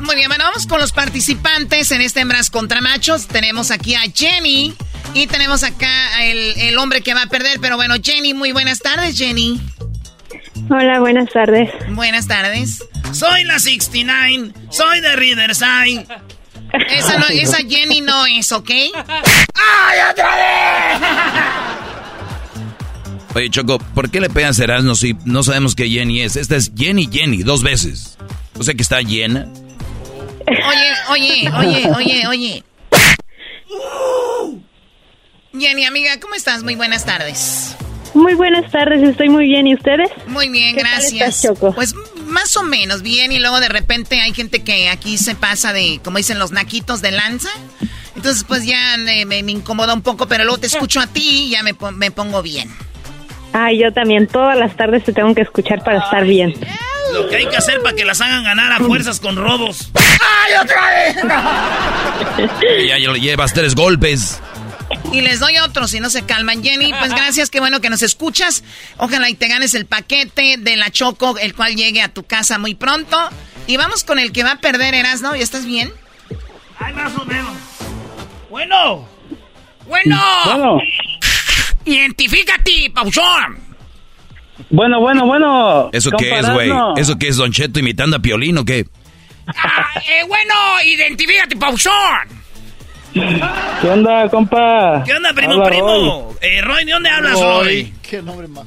Muy 0.00 0.14
bien, 0.14 0.28
bueno, 0.28 0.44
vamos 0.44 0.66
con 0.66 0.80
los 0.80 0.92
participantes 0.92 1.90
en 1.92 2.00
este 2.00 2.20
Hembras 2.20 2.50
contra 2.50 2.80
Machos. 2.80 3.26
Tenemos 3.26 3.70
aquí 3.70 3.94
a 3.94 4.02
Jenny 4.14 4.74
y 5.14 5.26
tenemos 5.26 5.62
acá 5.62 6.24
el, 6.24 6.58
el 6.58 6.78
hombre 6.78 7.00
que 7.02 7.14
va 7.14 7.22
a 7.22 7.26
perder. 7.26 7.58
Pero 7.60 7.76
bueno, 7.76 7.94
Jenny, 8.02 8.34
muy 8.34 8.52
buenas 8.52 8.80
tardes, 8.80 9.16
Jenny. 9.16 9.60
Hola, 10.70 11.00
buenas 11.00 11.30
tardes. 11.30 11.70
Buenas 11.90 12.26
tardes. 12.26 12.84
Soy 13.12 13.44
la 13.44 13.58
69, 13.58 14.52
soy 14.70 15.00
de 15.00 15.16
Riverside. 15.16 16.06
Esa, 16.90 17.18
no, 17.18 17.26
esa 17.28 17.58
Jenny 17.58 18.00
no 18.00 18.26
es, 18.26 18.50
¿ok? 18.52 18.70
¡Ay, 18.70 19.98
otra 20.10 20.36
vez! 20.36 21.65
Oye, 23.36 23.50
Choco, 23.50 23.78
¿por 23.78 24.10
qué 24.10 24.18
le 24.18 24.30
pegan 24.30 24.54
Serasno 24.54 24.94
si 24.94 25.14
no 25.26 25.42
sabemos 25.42 25.74
qué 25.74 25.90
Jenny 25.90 26.22
es? 26.22 26.36
Esta 26.36 26.56
es 26.56 26.72
Jenny 26.74 27.06
Jenny, 27.12 27.42
dos 27.42 27.62
veces. 27.62 28.16
O 28.58 28.62
sea 28.62 28.72
que 28.72 28.80
está 28.80 29.02
llena. 29.02 29.46
Oye, 30.46 30.94
oye, 31.10 31.50
oye, 31.50 31.90
oye, 31.94 32.26
oye. 32.28 32.64
Jenny, 35.52 35.84
amiga, 35.84 36.18
¿cómo 36.18 36.34
estás? 36.34 36.62
Muy 36.62 36.76
buenas 36.76 37.04
tardes. 37.04 37.76
Muy 38.14 38.32
buenas 38.32 38.72
tardes, 38.72 39.06
estoy 39.06 39.28
muy 39.28 39.44
bien. 39.44 39.66
¿Y 39.66 39.74
ustedes? 39.74 40.08
Muy 40.28 40.48
bien, 40.48 40.74
gracias. 40.74 41.42
Choco? 41.42 41.74
Pues 41.74 41.94
más 42.28 42.56
o 42.56 42.62
menos 42.62 43.02
bien 43.02 43.32
y 43.32 43.38
luego 43.38 43.60
de 43.60 43.68
repente 43.68 44.18
hay 44.18 44.32
gente 44.32 44.64
que 44.64 44.88
aquí 44.88 45.18
se 45.18 45.34
pasa 45.34 45.74
de, 45.74 46.00
como 46.02 46.16
dicen 46.16 46.38
los 46.38 46.52
naquitos 46.52 47.02
de 47.02 47.10
lanza. 47.10 47.50
Entonces 48.14 48.44
pues 48.48 48.64
ya 48.64 48.96
me, 48.96 49.26
me 49.26 49.52
incomoda 49.52 49.92
un 49.92 50.00
poco, 50.00 50.26
pero 50.26 50.44
luego 50.44 50.56
te 50.56 50.68
escucho 50.68 51.00
a 51.00 51.06
ti 51.06 51.48
y 51.48 51.50
ya 51.50 51.62
me, 51.62 51.74
me 51.96 52.10
pongo 52.10 52.40
bien. 52.40 52.74
Ay, 53.58 53.78
yo 53.78 53.90
también 53.90 54.26
todas 54.26 54.58
las 54.58 54.76
tardes 54.76 55.02
te 55.02 55.14
tengo 55.14 55.34
que 55.34 55.40
escuchar 55.40 55.82
para 55.82 56.00
estar 56.00 56.24
bien. 56.26 56.54
Lo 57.14 57.26
que 57.26 57.36
hay 57.36 57.46
que 57.46 57.56
hacer 57.56 57.80
para 57.80 57.96
que 57.96 58.04
las 58.04 58.20
hagan 58.20 58.44
ganar 58.44 58.70
a 58.70 58.80
fuerzas 58.80 59.18
con 59.18 59.34
robos. 59.34 59.90
¡Ay, 59.94 60.52
otra 60.62 60.90
vez! 60.90 61.16
ya, 62.86 62.98
ya 62.98 63.12
llevas 63.14 63.54
tres 63.54 63.74
golpes. 63.74 64.42
Y 65.10 65.22
les 65.22 65.40
doy 65.40 65.56
otro 65.56 65.88
si 65.88 66.00
no 66.00 66.10
se 66.10 66.26
calman. 66.26 66.62
Jenny, 66.62 66.92
pues 66.98 67.14
gracias, 67.14 67.48
qué 67.48 67.60
bueno 67.60 67.80
que 67.80 67.88
nos 67.88 68.02
escuchas. 68.02 68.62
Ojalá 68.98 69.30
y 69.30 69.34
te 69.34 69.48
ganes 69.48 69.72
el 69.72 69.86
paquete 69.86 70.56
de 70.58 70.76
la 70.76 70.90
Choco, 70.90 71.38
el 71.38 71.54
cual 71.54 71.76
llegue 71.76 72.02
a 72.02 72.12
tu 72.12 72.24
casa 72.24 72.58
muy 72.58 72.74
pronto. 72.74 73.16
Y 73.66 73.78
vamos 73.78 74.04
con 74.04 74.18
el 74.18 74.32
que 74.32 74.44
va 74.44 74.52
a 74.52 74.58
perder, 74.58 74.94
Erasno. 74.94 75.34
¿Ya 75.34 75.42
estás 75.42 75.64
bien? 75.64 75.90
Ay, 76.78 76.92
más 76.92 77.16
o 77.16 77.24
menos. 77.24 77.54
Bueno. 78.50 79.08
Bueno. 79.86 80.20
Bueno. 80.44 80.78
Identifícate, 81.86 82.90
Pauchón. 82.92 83.58
Bueno, 84.70 85.00
bueno, 85.00 85.26
bueno. 85.26 85.90
¿Eso 85.92 86.10
qué 86.10 86.38
es, 86.38 86.50
güey? 86.50 86.70
¿Eso 86.96 87.16
qué 87.18 87.28
es, 87.28 87.36
Don 87.36 87.52
Cheto 87.52 87.78
imitando 87.78 88.16
a 88.16 88.18
Piolín 88.20 88.58
o 88.58 88.64
qué? 88.64 88.86
Ah, 89.46 89.86
eh, 90.00 90.24
bueno, 90.26 90.54
identifícate, 90.84 91.56
Pauchón. 91.56 91.92
¿Qué 93.12 93.88
onda, 93.88 94.28
compa? 94.28 95.02
¿Qué 95.06 95.14
onda, 95.14 95.32
primo, 95.32 95.62
primo? 95.62 95.86
Roy. 95.86 96.36
Eh, 96.42 96.60
Roy, 96.60 96.84
¿de 96.84 96.92
dónde 96.92 97.08
hablas, 97.08 97.40
Roy? 97.40 97.92
¿Qué 98.02 98.20
nombre 98.20 98.48
más? 98.48 98.66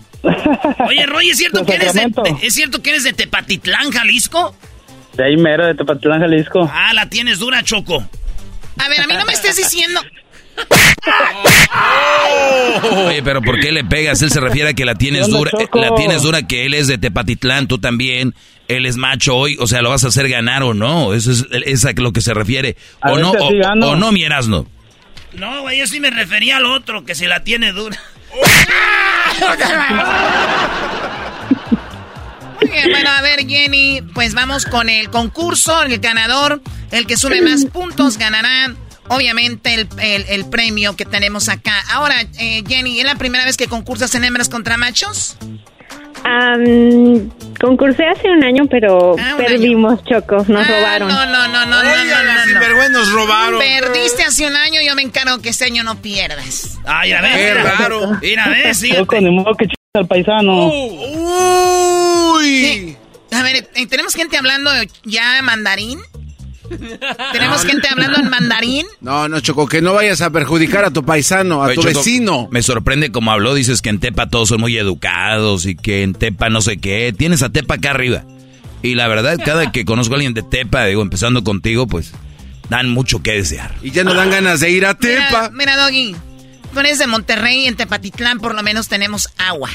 Oye, 0.87 1.05
Roy, 1.05 1.29
¿es 1.29 1.37
cierto, 1.37 1.65
que 1.65 1.75
eres 1.75 1.93
de, 1.93 2.11
¿es 2.41 2.53
cierto 2.53 2.81
que 2.81 2.91
eres 2.91 3.03
de 3.03 3.13
Tepatitlán, 3.13 3.91
Jalisco? 3.91 4.55
De 5.13 5.25
ahí 5.25 5.37
mero, 5.37 5.65
de 5.65 5.75
Tepatitlán, 5.75 6.21
Jalisco. 6.21 6.69
Ah, 6.73 6.93
la 6.93 7.09
tienes 7.09 7.39
dura, 7.39 7.61
Choco. 7.63 8.03
A 8.77 8.89
ver, 8.89 9.01
a 9.01 9.07
mí 9.07 9.13
no 9.13 9.25
me 9.25 9.33
estés 9.33 9.57
diciendo... 9.57 10.01
Oye, 13.07 13.21
pero 13.23 13.41
¿por 13.41 13.59
qué 13.59 13.71
le 13.71 13.83
pegas? 13.83 14.21
Él 14.21 14.31
se 14.31 14.39
refiere 14.39 14.69
a 14.69 14.73
que 14.73 14.85
la 14.85 14.95
tienes 14.95 15.27
dura, 15.27 15.51
la 15.73 15.95
tienes 15.95 16.21
dura 16.21 16.43
que 16.43 16.65
él 16.65 16.73
es 16.73 16.87
de 16.87 16.97
Tepatitlán, 16.97 17.67
tú 17.67 17.77
también, 17.77 18.33
él 18.67 18.85
es 18.85 18.97
macho 18.97 19.35
hoy, 19.35 19.57
o 19.59 19.67
sea, 19.67 19.81
lo 19.81 19.89
vas 19.89 20.03
a 20.03 20.07
hacer 20.07 20.29
ganar 20.29 20.63
o 20.63 20.73
no, 20.73 21.13
eso 21.13 21.31
es, 21.31 21.85
a 21.85 21.91
lo 21.93 22.13
que 22.13 22.21
se 22.21 22.33
refiere. 22.33 22.77
o 23.01 23.17
no, 23.17 23.31
o, 23.31 23.95
no, 23.95 24.11
mi 24.11 24.23
Erasno. 24.23 24.67
No, 25.33 25.61
güey, 25.61 25.79
yo 25.79 25.87
sí 25.87 25.99
me 25.99 26.09
refería 26.09 26.57
al 26.57 26.65
otro, 26.65 27.05
que 27.05 27.15
se 27.15 27.27
la 27.27 27.43
tiene 27.43 27.71
dura. 27.71 27.99
bueno, 32.91 33.09
a 33.09 33.21
ver, 33.21 33.47
Jenny, 33.47 34.01
pues 34.13 34.33
vamos 34.33 34.65
con 34.65 34.89
el 34.89 35.09
concurso, 35.09 35.83
el 35.83 35.99
ganador, 35.99 36.61
el 36.91 37.05
que 37.05 37.17
sube 37.17 37.41
más 37.41 37.65
puntos 37.65 38.17
ganará 38.17 38.73
obviamente 39.09 39.87
el, 39.99 40.45
premio 40.45 40.95
que 40.95 41.05
tenemos 41.05 41.49
acá. 41.49 41.73
Ahora, 41.91 42.15
eh, 42.39 42.63
Jenny, 42.67 42.99
¿es 42.99 43.05
la 43.05 43.15
primera 43.15 43.45
vez 43.45 43.57
que 43.57 43.67
concursas 43.67 44.15
en 44.15 44.23
hembras 44.23 44.49
contra 44.49 44.77
machos? 44.77 45.37
concursé 47.59 48.05
hace 48.05 48.29
un 48.29 48.43
año, 48.43 48.67
pero 48.69 49.15
ah, 49.19 49.35
perdimos, 49.37 50.03
Choco. 50.05 50.45
Nos 50.47 50.67
ah, 50.67 50.69
robaron. 50.69 51.07
No, 51.07 51.25
no, 51.25 51.47
no, 51.47 51.65
no, 51.65 51.83
no, 51.83 52.89
nos 52.89 53.11
robaron. 53.11 53.59
Perdiste 53.59 54.23
hace 54.23 54.47
un 54.47 54.55
año, 54.55 54.79
yo 54.85 54.95
me 54.95 55.01
encargo 55.01 55.39
que 55.41 55.49
este 55.49 55.65
año 55.65 55.83
no 55.83 56.01
pierdas. 56.01 56.79
Ay, 56.85 57.11
a 57.13 57.21
ver. 57.21 57.57
Qué 57.57 57.63
raro. 57.63 58.17
Mira, 58.21 58.43
a 58.45 58.49
ver, 58.49 58.75
sí. 58.75 58.91
Choco, 58.93 59.19
ni 59.19 59.31
modo 59.31 59.55
que 59.55 59.67
ch 59.67 59.73
al 59.93 60.07
paisano. 60.07 60.69
Uy. 62.33 62.95
A 63.31 63.43
ver, 63.43 63.69
eh, 63.75 63.87
¿tenemos 63.87 64.15
gente 64.15 64.37
hablando 64.37 64.71
ya 65.03 65.41
mandarín? 65.41 65.99
¿Tenemos 67.31 67.65
gente 67.65 67.87
hablando 67.89 68.19
en 68.19 68.29
mandarín? 68.29 68.85
No, 69.01 69.27
no, 69.27 69.39
Choco, 69.39 69.67
que 69.67 69.81
no 69.81 69.93
vayas 69.93 70.21
a 70.21 70.29
perjudicar 70.29 70.85
a 70.85 70.91
tu 70.91 71.03
paisano, 71.03 71.63
a 71.63 71.73
tu 71.73 71.81
vecino. 71.81 72.47
Me 72.51 72.63
sorprende 72.63 73.11
como 73.11 73.31
habló, 73.31 73.53
dices 73.53 73.81
que 73.81 73.89
en 73.89 73.99
Tepa 73.99 74.29
todos 74.29 74.49
son 74.49 74.61
muy 74.61 74.77
educados 74.77 75.65
y 75.65 75.75
que 75.75 76.03
en 76.03 76.13
Tepa 76.13 76.49
no 76.49 76.61
sé 76.61 76.77
qué. 76.77 77.13
Tienes 77.17 77.43
a 77.43 77.49
Tepa 77.49 77.75
acá 77.75 77.91
arriba. 77.91 78.23
Y 78.81 78.95
la 78.95 79.07
verdad, 79.07 79.37
cada 79.43 79.71
que 79.71 79.85
conozco 79.85 80.13
a 80.13 80.17
alguien 80.17 80.33
de 80.33 80.43
Tepa, 80.43 80.85
digo, 80.85 81.01
empezando 81.01 81.43
contigo, 81.43 81.87
pues 81.87 82.13
dan 82.69 82.89
mucho 82.89 83.21
que 83.21 83.33
desear. 83.33 83.73
Y 83.81 83.91
ya 83.91 84.03
no 84.03 84.13
dan 84.13 84.29
ganas 84.29 84.59
de 84.59 84.69
ir 84.69 84.85
a 84.85 84.93
Tepa. 84.93 85.49
Mira, 85.51 85.75
Doggy. 85.75 86.15
Tú 86.73 86.81
eres 86.81 86.99
de 86.99 87.07
Monterrey 87.07 87.63
y 87.63 87.67
en 87.67 87.75
Tepatitlán 87.75 88.39
por 88.39 88.53
lo 88.53 88.61
menos 88.61 88.87
tenemos 88.87 89.29
agua. 89.37 89.69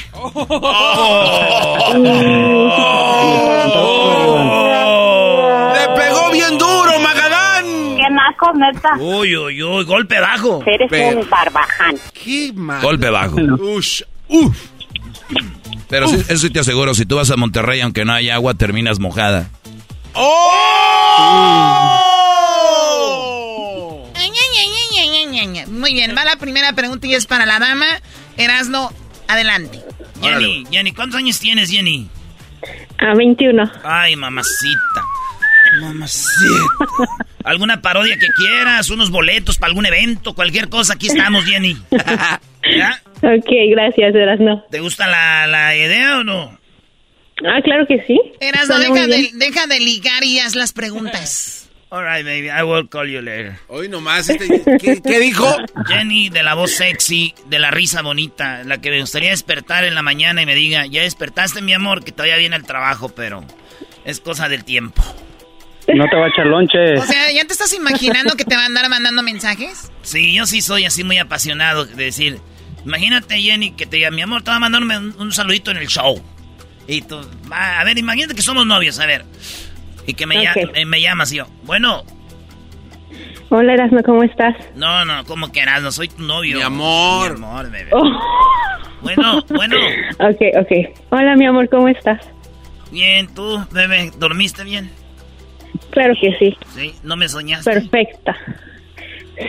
¡Le 1.93 2.05
¡Qué 8.39 8.45
naco, 8.47 8.53
neta! 8.57 8.95
Uy, 8.99 9.35
uy, 9.35 9.63
uy, 9.63 9.83
golpe 9.85 10.19
bajo. 10.19 10.63
Eres 10.65 10.91
un 11.15 11.29
barbaján. 11.29 11.95
¡Qué 12.13 12.51
mal! 12.53 12.81
Golpe 12.81 13.09
bajo. 13.09 13.35
Ush, 13.35 14.01
uf. 14.27 14.57
Pero 15.89 16.05
eso 16.05 16.37
sí 16.37 16.49
te 16.49 16.59
aseguro, 16.59 16.93
si 16.93 17.05
tú 17.05 17.15
vas 17.15 17.29
a 17.31 17.37
Monterrey, 17.37 17.81
aunque 17.81 18.05
no 18.05 18.13
haya 18.13 18.35
agua, 18.35 18.53
terminas 18.55 18.99
mojada. 18.99 19.49
¡Oh! 20.13 22.01
Muy 25.67 25.93
bien, 25.93 26.15
va 26.17 26.25
la 26.25 26.37
primera 26.37 26.73
pregunta 26.73 27.05
y 27.05 27.13
es 27.13 27.27
para 27.27 27.45
la 27.45 27.59
dama. 27.59 27.85
Erasno, 28.37 28.91
adelante. 29.27 29.83
Jenny, 30.21 30.65
Jenny, 30.71 30.93
¿cuántos 30.93 31.19
años 31.19 31.39
tienes, 31.39 31.69
Jenny? 31.69 32.09
A 32.97 33.13
21. 33.13 33.71
Ay, 33.83 34.15
mamacita. 34.15 35.03
Mamacita. 35.81 36.29
¿Alguna 37.43 37.81
parodia 37.81 38.17
que 38.17 38.27
quieras? 38.27 38.89
¿Unos 38.89 39.11
boletos 39.11 39.57
para 39.57 39.69
algún 39.69 39.85
evento? 39.85 40.33
Cualquier 40.33 40.69
cosa, 40.69 40.93
aquí 40.93 41.07
estamos, 41.07 41.45
Jenny. 41.45 41.77
¿Ya? 42.77 43.01
Ok, 43.17 43.49
gracias, 43.69 44.15
Erasno. 44.15 44.63
¿Te 44.71 44.79
gusta 44.79 45.07
la, 45.07 45.45
la 45.47 45.75
idea 45.75 46.17
o 46.17 46.23
no? 46.23 46.57
Ah, 47.45 47.61
claro 47.63 47.85
que 47.85 48.03
sí. 48.05 48.19
Erasno, 48.39 48.79
deja 48.79 49.07
de, 49.07 49.29
deja 49.33 49.67
de 49.67 49.79
ligar 49.79 50.23
y 50.23 50.39
haz 50.39 50.55
las 50.55 50.73
preguntas. 50.73 51.69
Alright, 51.91 52.25
baby, 52.25 52.49
I 52.49 52.63
will 52.63 52.89
call 52.89 53.07
you 53.07 53.21
later. 53.21 53.57
Hoy 53.67 53.87
nomás, 53.87 54.27
este, 54.27 54.99
¿qué, 55.01 55.19
dijo? 55.19 55.55
Jenny, 55.87 56.29
de 56.29 56.43
la 56.43 56.55
voz 56.55 56.71
sexy, 56.71 57.33
de 57.47 57.59
la 57.59 57.71
risa 57.71 58.01
bonita, 58.01 58.63
la 58.63 58.81
que 58.81 58.89
me 58.89 58.99
gustaría 58.99 59.29
despertar 59.29 59.85
en 59.85 59.95
la 59.95 60.01
mañana 60.01 60.41
y 60.41 60.45
me 60.45 60.55
diga, 60.55 60.87
ya 60.87 61.03
despertaste, 61.03 61.61
mi 61.61 61.73
amor, 61.73 62.03
que 62.03 62.11
todavía 62.11 62.37
viene 62.37 62.55
el 62.55 62.63
trabajo, 62.63 63.09
pero 63.09 63.45
es 64.03 64.19
cosa 64.19 64.49
del 64.49 64.65
tiempo. 64.65 65.03
No 65.93 66.05
te 66.07 66.15
va 66.15 66.25
a 66.25 66.29
echar 66.29 66.47
lonche. 66.47 66.97
O 66.97 67.03
sea, 67.03 67.31
¿ya 67.31 67.45
te 67.45 67.53
estás 67.53 67.73
imaginando 67.73 68.35
que 68.35 68.43
te 68.43 68.55
va 68.55 68.63
a 68.63 68.65
andar 68.65 68.89
mandando 68.89 69.21
mensajes? 69.21 69.91
Sí, 70.01 70.33
yo 70.33 70.45
sí 70.45 70.61
soy 70.61 70.85
así 70.85 71.03
muy 71.03 71.17
apasionado 71.19 71.85
de 71.85 72.05
decir, 72.05 72.39
imagínate, 72.83 73.39
Jenny, 73.39 73.71
que 73.71 73.85
te 73.85 73.97
diga, 73.97 74.11
mi 74.11 74.21
amor, 74.21 74.43
te 74.43 74.49
va 74.49 74.57
a 74.57 74.59
mandar 74.59 74.81
un, 74.81 75.31
saludito 75.31 75.71
en 75.71 75.77
el 75.77 75.87
show. 75.87 76.21
Y 76.87 77.01
tú, 77.01 77.19
a 77.51 77.83
ver, 77.83 77.97
imagínate 77.97 78.35
que 78.35 78.41
somos 78.41 78.65
novios, 78.65 78.99
a 78.99 79.05
ver. 79.05 79.25
Y 80.07 80.13
que 80.13 80.25
me, 80.25 80.43
eh, 80.43 80.85
me 80.85 81.01
llamas 81.01 81.31
y 81.31 81.37
yo, 81.37 81.47
bueno. 81.63 82.03
Hola 83.49 83.73
Erasmo, 83.73 84.01
¿cómo 84.03 84.23
estás? 84.23 84.55
No, 84.75 85.05
no, 85.05 85.23
¿cómo 85.25 85.51
que 85.51 85.61
Erasmo? 85.61 85.91
Soy 85.91 86.07
tu 86.07 86.23
novio. 86.23 86.57
Mi 86.57 86.63
amor. 86.63 87.37
Mi 87.37 87.45
amor, 87.45 87.71
bebé. 87.71 87.89
Oh. 87.91 88.03
Bueno, 89.01 89.43
bueno. 89.49 89.77
ok, 90.19 90.41
ok. 90.59 90.71
Hola, 91.11 91.35
mi 91.35 91.45
amor, 91.45 91.69
¿cómo 91.69 91.87
estás? 91.87 92.19
Bien, 92.91 93.27
¿tú, 93.33 93.63
bebé? 93.71 94.11
¿Dormiste 94.17 94.63
bien? 94.63 94.89
Claro 95.91 96.13
que 96.19 96.35
sí. 96.37 96.57
¿Sí? 96.75 96.93
¿No 97.03 97.15
me 97.15 97.27
soñaste? 97.29 97.71
Perfecta. 97.71 98.35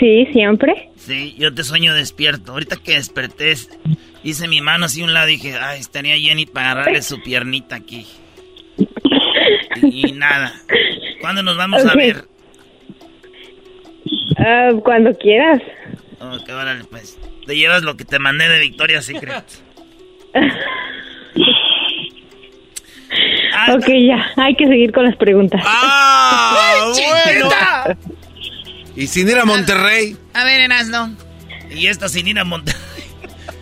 Sí, 0.00 0.26
siempre. 0.32 0.90
Sí, 0.96 1.34
yo 1.38 1.54
te 1.54 1.62
sueño 1.62 1.94
despierto. 1.94 2.52
Ahorita 2.52 2.76
que 2.76 2.94
desperté, 2.94 3.54
hice 4.24 4.48
mi 4.48 4.60
mano 4.60 4.86
así 4.86 5.02
a 5.02 5.04
un 5.04 5.14
lado 5.14 5.28
y 5.28 5.32
dije, 5.32 5.54
ay, 5.60 5.80
estaría 5.80 6.16
Jenny 6.16 6.46
para 6.46 6.72
agarrarle 6.72 7.02
su 7.02 7.22
piernita 7.22 7.76
aquí. 7.76 8.06
Y 9.82 10.12
nada. 10.12 10.52
¿Cuándo 11.20 11.42
nos 11.42 11.56
vamos 11.56 11.84
a 11.84 11.94
ver? 11.94 12.24
Ah, 14.38 14.70
cuando 14.82 15.14
quieras. 15.14 15.62
Ok, 16.20 16.48
órale, 16.48 16.84
pues. 16.84 17.18
Te 17.46 17.56
llevas 17.56 17.82
lo 17.82 17.96
que 17.96 18.04
te 18.04 18.18
mandé 18.18 18.48
de 18.48 18.58
Victoria's 18.58 19.04
Secret. 19.04 19.44
ok, 23.74 23.86
ya. 24.08 24.26
Hay 24.36 24.54
que 24.54 24.66
seguir 24.66 24.92
con 24.92 25.04
las 25.04 25.16
preguntas. 25.16 25.60
¡Ah! 25.64 26.92
bueno. 27.24 27.50
Y 28.96 29.06
sin 29.06 29.28
ir 29.28 29.38
a 29.38 29.44
Monterrey. 29.44 30.16
A 30.34 30.44
ver, 30.44 30.60
Erasno. 30.62 31.14
Y 31.70 31.86
esta 31.86 32.08
sin 32.08 32.28
ir 32.28 32.38
a 32.38 32.44
Monterrey. 32.44 32.80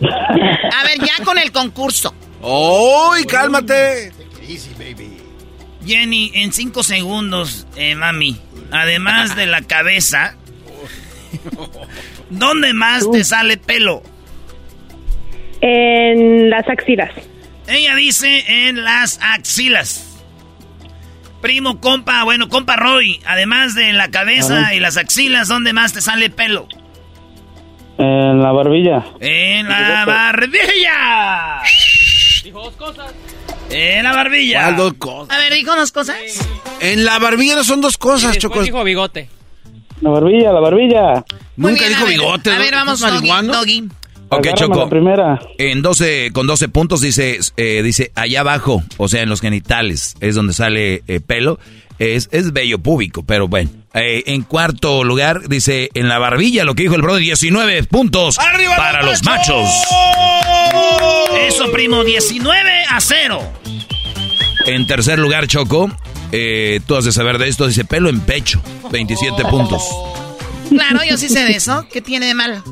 a 0.01 0.83
ver, 0.83 0.99
ya 0.99 1.23
con 1.23 1.37
el 1.37 1.51
concurso. 1.51 2.13
¡Uy, 2.41 3.25
cálmate! 3.25 4.11
Easy, 4.47 4.69
baby. 4.77 5.17
Jenny, 5.85 6.31
en 6.33 6.51
cinco 6.51 6.83
segundos, 6.83 7.67
eh, 7.75 7.95
mami, 7.95 8.39
además 8.71 9.35
de 9.35 9.45
la 9.45 9.61
cabeza, 9.61 10.35
¿dónde 12.29 12.73
más 12.73 13.09
te 13.11 13.23
sale 13.23 13.57
pelo? 13.57 14.01
En 15.61 16.49
las 16.49 16.67
axilas. 16.67 17.11
Ella 17.67 17.95
dice 17.95 18.67
en 18.67 18.83
las 18.83 19.19
axilas. 19.21 20.01
primo, 21.41 21.79
compa, 21.79 22.23
bueno, 22.23 22.49
compa 22.49 22.75
Roy, 22.75 23.19
además 23.25 23.75
de 23.75 23.93
la 23.93 24.09
cabeza 24.09 24.73
y 24.73 24.79
las 24.79 24.97
axilas, 24.97 25.47
¿dónde 25.47 25.73
más 25.73 25.93
te 25.93 26.01
sale 26.01 26.29
pelo? 26.29 26.67
En 27.97 28.41
la 28.41 28.51
barbilla. 28.51 29.05
En 29.19 29.67
la 29.69 30.05
barbilla. 30.05 31.61
Dijo 32.43 32.61
dos 32.61 32.75
cosas. 32.75 33.11
En 33.69 34.03
la 34.03 34.13
barbilla. 34.13 34.63
¿Cuál 34.63 34.75
dos 34.75 34.93
cosas? 34.95 35.35
A 35.35 35.39
ver, 35.39 35.53
dijo 35.53 35.75
dos 35.75 35.91
cosas. 35.91 36.17
En 36.81 37.05
la 37.05 37.19
barbilla 37.19 37.55
no 37.55 37.63
son 37.63 37.81
dos 37.81 37.97
cosas, 37.97 38.37
Choco. 38.37 38.61
dijo 38.61 38.83
bigote. 38.83 39.29
La 40.01 40.09
barbilla, 40.09 40.51
la 40.51 40.59
barbilla. 40.59 41.23
Muy 41.55 41.71
Nunca 41.71 41.85
bien, 41.85 41.89
dijo 41.89 42.01
a 42.01 42.05
ver, 42.09 42.17
bigote. 42.19 42.51
A 42.51 42.57
ver, 42.59 42.73
vamos. 42.73 42.99
Doggy. 42.99 43.87
Ok, 44.29 44.47
Agárrame 44.47 44.53
Choco. 44.57 44.79
la 44.79 44.89
primera. 44.89 45.39
En 45.57 45.81
12, 45.81 46.31
con 46.33 46.47
12 46.47 46.69
puntos 46.69 47.01
dice, 47.01 47.39
eh, 47.57 47.81
dice 47.83 48.11
allá 48.15 48.41
abajo, 48.41 48.83
o 48.97 49.07
sea, 49.07 49.21
en 49.21 49.29
los 49.29 49.41
genitales, 49.41 50.15
es 50.19 50.35
donde 50.35 50.53
sale 50.53 51.03
eh, 51.07 51.19
pelo. 51.19 51.59
Es, 51.97 52.27
es 52.31 52.51
bello 52.51 52.79
púbico, 52.79 53.23
pero 53.23 53.47
bueno. 53.47 53.69
Eh, 53.93 54.23
en 54.25 54.41
cuarto 54.41 55.05
lugar, 55.05 55.47
dice 55.47 55.89
en 55.93 56.09
la 56.09 56.19
barbilla, 56.19 56.65
lo 56.65 56.75
que 56.75 56.83
dijo 56.83 56.95
el 56.95 57.01
brother, 57.01 57.21
19 57.21 57.83
puntos 57.85 58.37
¡Arriba 58.37 58.75
para 58.75 59.01
los 59.03 59.23
machos. 59.23 59.69
Eso, 61.47 61.71
primo, 61.71 62.03
19 62.03 62.83
a 62.89 62.99
0. 62.99 63.39
En 64.65 64.87
tercer 64.87 65.19
lugar, 65.19 65.47
Choco, 65.47 65.89
eh, 66.33 66.81
tú 66.85 66.95
has 66.97 67.05
de 67.05 67.13
saber 67.13 67.37
de 67.37 67.47
esto, 67.47 67.67
dice 67.67 67.85
pelo 67.85 68.09
en 68.09 68.19
pecho, 68.19 68.61
27 68.91 69.45
puntos. 69.45 69.83
Claro, 70.69 70.99
yo 71.07 71.17
sí 71.17 71.29
sé 71.29 71.43
de 71.45 71.51
eso. 71.51 71.87
¿Qué 71.91 72.01
tiene 72.01 72.27
de 72.27 72.33
malo? 72.33 72.63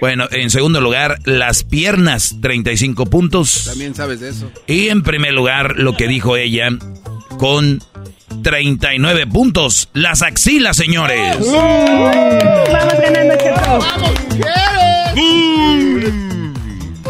Bueno, 0.00 0.26
en 0.30 0.50
segundo 0.50 0.80
lugar, 0.80 1.18
las 1.24 1.62
piernas, 1.64 2.36
35 2.40 3.06
puntos. 3.06 3.64
También 3.66 3.94
sabes 3.94 4.20
de 4.20 4.30
eso. 4.30 4.50
Y 4.66 4.88
en 4.88 5.02
primer 5.02 5.32
lugar, 5.32 5.76
lo 5.76 5.96
que 5.96 6.08
dijo 6.08 6.36
ella, 6.36 6.70
con 7.38 7.82
39 8.42 9.26
puntos, 9.26 9.88
las 9.92 10.22
axilas, 10.22 10.76
señores. 10.76 11.36
Vamos 11.38 12.94
ganando, 13.00 13.34
Choco. 13.36 13.84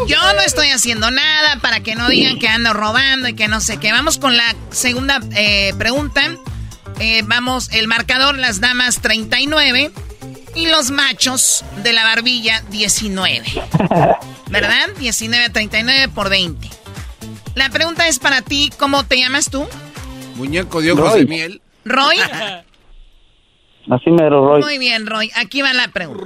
Yo 0.07 0.17
no 0.33 0.41
estoy 0.41 0.69
haciendo 0.69 1.09
nada 1.11 1.59
para 1.61 1.81
que 1.81 1.95
no 1.95 2.09
digan 2.09 2.39
que 2.39 2.47
ando 2.47 2.73
robando 2.73 3.27
y 3.27 3.33
que 3.33 3.47
no 3.47 3.61
sé 3.61 3.77
qué. 3.77 3.91
Vamos 3.91 4.17
con 4.17 4.35
la 4.35 4.55
segunda 4.71 5.21
eh, 5.35 5.73
pregunta. 5.77 6.35
Eh, 6.99 7.23
vamos, 7.25 7.69
el 7.71 7.87
marcador, 7.87 8.37
las 8.37 8.59
damas 8.59 9.01
39 9.01 9.91
y 10.55 10.67
los 10.67 10.91
machos 10.91 11.63
de 11.83 11.93
la 11.93 12.03
barbilla 12.03 12.61
19. 12.69 13.43
¿Verdad? 14.49 14.89
19 14.99 15.45
a 15.45 15.51
39 15.51 16.09
por 16.13 16.29
20. 16.29 16.67
La 17.55 17.69
pregunta 17.69 18.07
es 18.07 18.19
para 18.19 18.41
ti, 18.41 18.71
¿cómo 18.77 19.03
te 19.03 19.17
llamas 19.17 19.49
tú? 19.49 19.65
Muñeco 20.35 20.81
de 20.81 20.91
ojos 20.91 21.11
Roy. 21.11 21.19
de 21.21 21.27
miel. 21.27 21.61
¿Roy? 21.85 22.17
Así 23.89 24.09
mero, 24.11 24.47
Roy. 24.47 24.61
Muy 24.61 24.77
bien, 24.77 25.05
Roy. 25.07 25.31
Aquí 25.35 25.61
va 25.61 25.73
la 25.73 25.87
pregunta. 25.89 26.23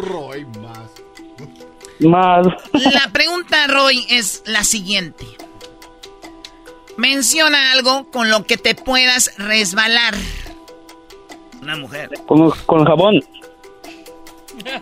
Más. 1.99 2.45
La 2.73 3.09
pregunta, 3.13 3.67
Roy, 3.67 4.05
es 4.09 4.43
la 4.45 4.63
siguiente. 4.63 5.25
Menciona 6.97 7.71
algo 7.71 8.11
con 8.11 8.29
lo 8.29 8.45
que 8.45 8.57
te 8.57 8.75
puedas 8.75 9.31
resbalar. 9.37 10.13
Una 11.61 11.77
mujer. 11.77 12.09
Con, 12.27 12.51
con 12.65 12.85
jabón. 12.85 13.21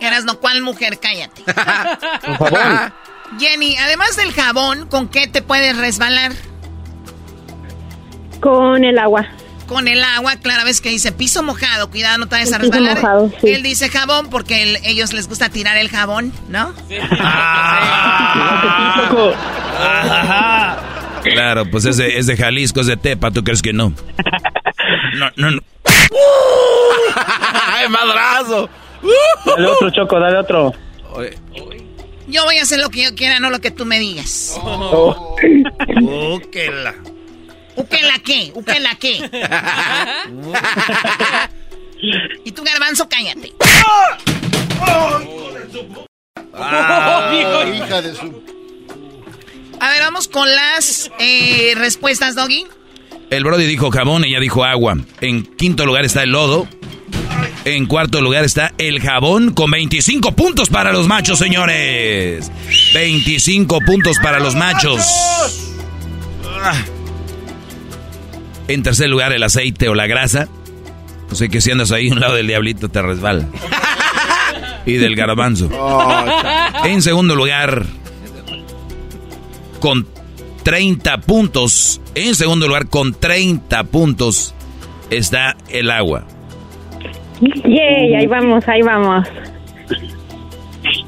Eras 0.00 0.24
no, 0.24 0.38
¿cuál 0.38 0.62
mujer? 0.62 0.98
Cállate. 1.00 1.42
Con 2.26 2.36
jabón. 2.36 2.92
Jenny, 3.38 3.76
además 3.78 4.16
del 4.16 4.32
jabón, 4.32 4.86
¿con 4.88 5.08
qué 5.08 5.26
te 5.26 5.42
puedes 5.42 5.76
resbalar? 5.76 6.32
Con 8.40 8.84
el 8.84 8.98
agua. 8.98 9.26
Con 9.66 9.88
el 9.88 10.04
agua, 10.04 10.36
claro, 10.36 10.64
ves 10.64 10.80
que 10.82 10.90
dice 10.90 11.10
piso 11.10 11.42
mojado, 11.42 11.90
cuidado, 11.90 12.18
no 12.18 12.26
te 12.28 12.34
vayas 12.36 12.52
a 12.52 12.58
resbalar. 12.58 12.96
mojado, 12.96 13.32
sí. 13.40 13.48
Él 13.50 13.62
dice 13.62 13.88
jabón 13.88 14.28
porque 14.28 14.62
el- 14.62 14.78
ellos 14.84 15.14
les 15.14 15.26
gusta 15.26 15.48
tirar 15.48 15.78
el 15.78 15.88
jabón, 15.88 16.32
¿no? 16.48 16.74
Ajá. 19.78 20.76
Claro, 21.24 21.64
pues 21.70 21.86
es 21.86 21.96
de, 21.96 22.18
es 22.18 22.26
de 22.26 22.36
Jalisco, 22.36 22.80
es 22.82 22.86
de 22.86 22.98
Tepa, 22.98 23.30
¿tú 23.30 23.42
crees 23.42 23.62
que 23.62 23.72
no? 23.72 23.94
No, 25.14 25.30
no, 25.36 25.50
no. 25.52 25.60
¡Ay, 27.66 27.88
madrazo! 27.88 28.68
Dale 29.46 29.66
otro, 29.66 29.90
Choco, 29.90 30.18
dale 30.18 30.38
otro. 30.38 30.72
Yo 32.26 32.44
voy 32.44 32.56
a 32.56 32.62
hacer 32.62 32.80
lo 32.80 32.88
que 32.90 33.04
yo 33.04 33.14
quiera, 33.14 33.38
no 33.38 33.50
lo 33.50 33.60
que 33.60 33.70
tú 33.70 33.84
me 33.84 33.98
digas. 33.98 34.58
Oh. 34.62 35.36
Oh, 36.02 36.40
que 36.52 36.70
la. 36.70 36.94
¿Uque 37.76 38.02
la 38.02 38.18
qué? 38.20 38.52
¿Uque 38.54 38.80
la 38.80 38.94
qué? 38.94 39.30
y 42.44 42.52
tú, 42.52 42.62
garbanzo, 42.62 43.08
cállate. 43.08 43.52
Hija 47.76 48.02
de 48.02 48.14
su... 48.14 48.44
A 49.80 49.90
ver, 49.90 50.00
vamos 50.00 50.28
con 50.28 50.48
las 50.48 51.10
eh, 51.18 51.72
respuestas, 51.76 52.36
Doggy. 52.36 52.66
El 53.30 53.42
Brody 53.42 53.66
dijo 53.66 53.90
jabón, 53.90 54.24
ella 54.24 54.38
dijo 54.38 54.64
agua. 54.64 54.96
En 55.20 55.44
quinto 55.44 55.84
lugar 55.84 56.04
está 56.04 56.22
el 56.22 56.30
lodo. 56.30 56.68
En 57.64 57.86
cuarto 57.86 58.20
lugar 58.20 58.44
está 58.44 58.74
el 58.76 59.00
jabón 59.00 59.54
con 59.54 59.70
25 59.70 60.32
puntos 60.32 60.68
para 60.68 60.92
los 60.92 61.08
machos, 61.08 61.38
señores. 61.38 62.52
25 62.92 63.80
puntos 63.80 64.18
para 64.22 64.38
los 64.38 64.54
machos. 64.54 65.00
Ah. 66.62 66.84
En 68.68 68.82
tercer 68.82 69.08
lugar, 69.08 69.32
el 69.32 69.42
aceite 69.42 69.88
o 69.88 69.94
la 69.94 70.06
grasa. 70.06 70.46
No 71.30 71.34
sé 71.34 71.48
que 71.48 71.62
si 71.62 71.70
andas 71.70 71.90
ahí 71.90 72.10
a 72.10 72.12
un 72.12 72.20
lado 72.20 72.34
del 72.34 72.46
diablito 72.46 72.88
te 72.88 73.00
resbala. 73.02 73.48
Y 74.86 74.98
del 74.98 75.16
garbanzo. 75.16 75.70
En 76.84 77.00
segundo 77.00 77.34
lugar, 77.34 77.86
con 79.80 80.06
30 80.62 81.22
puntos. 81.22 82.02
En 82.14 82.34
segundo 82.34 82.68
lugar, 82.68 82.88
con 82.88 83.14
30 83.14 83.82
puntos, 83.84 84.54
está 85.08 85.56
el 85.70 85.90
agua. 85.90 86.26
Yay, 87.40 88.14
ahí 88.14 88.26
vamos, 88.26 88.66
ahí 88.68 88.82
vamos. 88.82 89.26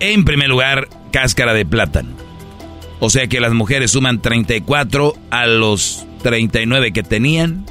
En 0.00 0.24
primer 0.24 0.48
lugar, 0.48 0.88
cáscara 1.12 1.54
de 1.54 1.64
plátano. 1.64 2.10
O 3.00 3.10
sea 3.10 3.26
que 3.26 3.40
las 3.40 3.52
mujeres 3.52 3.90
suman 3.90 4.20
34 4.22 5.14
a 5.30 5.46
los 5.46 6.06
39 6.22 6.92
que 6.92 7.02
tenían. 7.02 7.66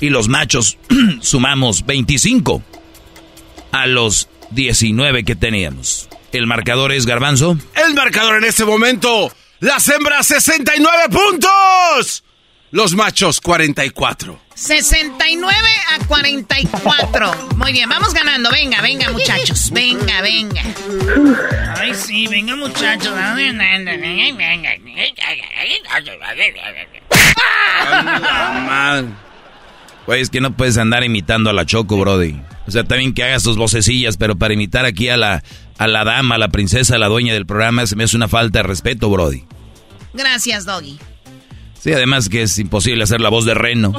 Y 0.00 0.10
los 0.10 0.28
machos 0.28 0.78
sumamos 1.20 1.86
25 1.86 2.62
a 3.72 3.86
los 3.86 4.28
19 4.50 5.24
que 5.24 5.36
teníamos. 5.36 6.08
El 6.32 6.46
marcador 6.46 6.92
es 6.92 7.06
garbanzo. 7.06 7.56
El 7.86 7.94
marcador 7.94 8.38
en 8.38 8.44
este 8.44 8.64
momento. 8.64 9.32
Las 9.60 9.88
hembras 9.88 10.26
69 10.26 11.04
puntos. 11.10 12.24
Los 12.70 12.94
machos 12.94 13.40
44. 13.40 14.43
69 14.54 15.56
a 15.94 16.04
44. 16.06 17.32
Muy 17.56 17.72
bien, 17.72 17.88
vamos 17.88 18.14
ganando. 18.14 18.50
Venga, 18.50 18.80
venga, 18.80 19.10
muchachos. 19.10 19.70
Venga, 19.72 20.20
venga. 20.20 20.62
Ay, 21.76 21.94
sí, 21.94 22.26
venga, 22.28 22.54
muchachos. 22.56 23.12
Güey, 30.06 30.20
es 30.20 30.30
que 30.30 30.40
no 30.40 30.56
puedes 30.56 30.76
andar 30.78 31.02
imitando 31.02 31.50
a 31.50 31.52
la 31.52 31.66
Choco, 31.66 31.98
Brody. 31.98 32.40
O 32.66 32.70
sea, 32.70 32.84
también 32.84 33.12
que 33.14 33.24
hagas 33.24 33.42
tus 33.42 33.56
vocecillas, 33.56 34.16
pero 34.16 34.36
para 34.36 34.54
imitar 34.54 34.84
aquí 34.84 35.08
a 35.08 35.16
la, 35.16 35.42
a 35.78 35.86
la 35.86 36.04
dama, 36.04 36.36
a 36.36 36.38
la 36.38 36.48
princesa, 36.48 36.96
a 36.96 36.98
la 36.98 37.08
dueña 37.08 37.32
del 37.34 37.46
programa, 37.46 37.86
se 37.86 37.96
me 37.96 38.04
hace 38.04 38.16
una 38.16 38.28
falta 38.28 38.60
de 38.60 38.62
respeto, 38.64 39.10
Brody. 39.10 39.44
Gracias, 40.12 40.64
Doggy. 40.64 40.98
Sí, 41.84 41.92
además 41.92 42.30
que 42.30 42.40
es 42.40 42.58
imposible 42.58 43.04
hacer 43.04 43.20
la 43.20 43.28
voz 43.28 43.44
de 43.44 43.52
reno. 43.52 43.92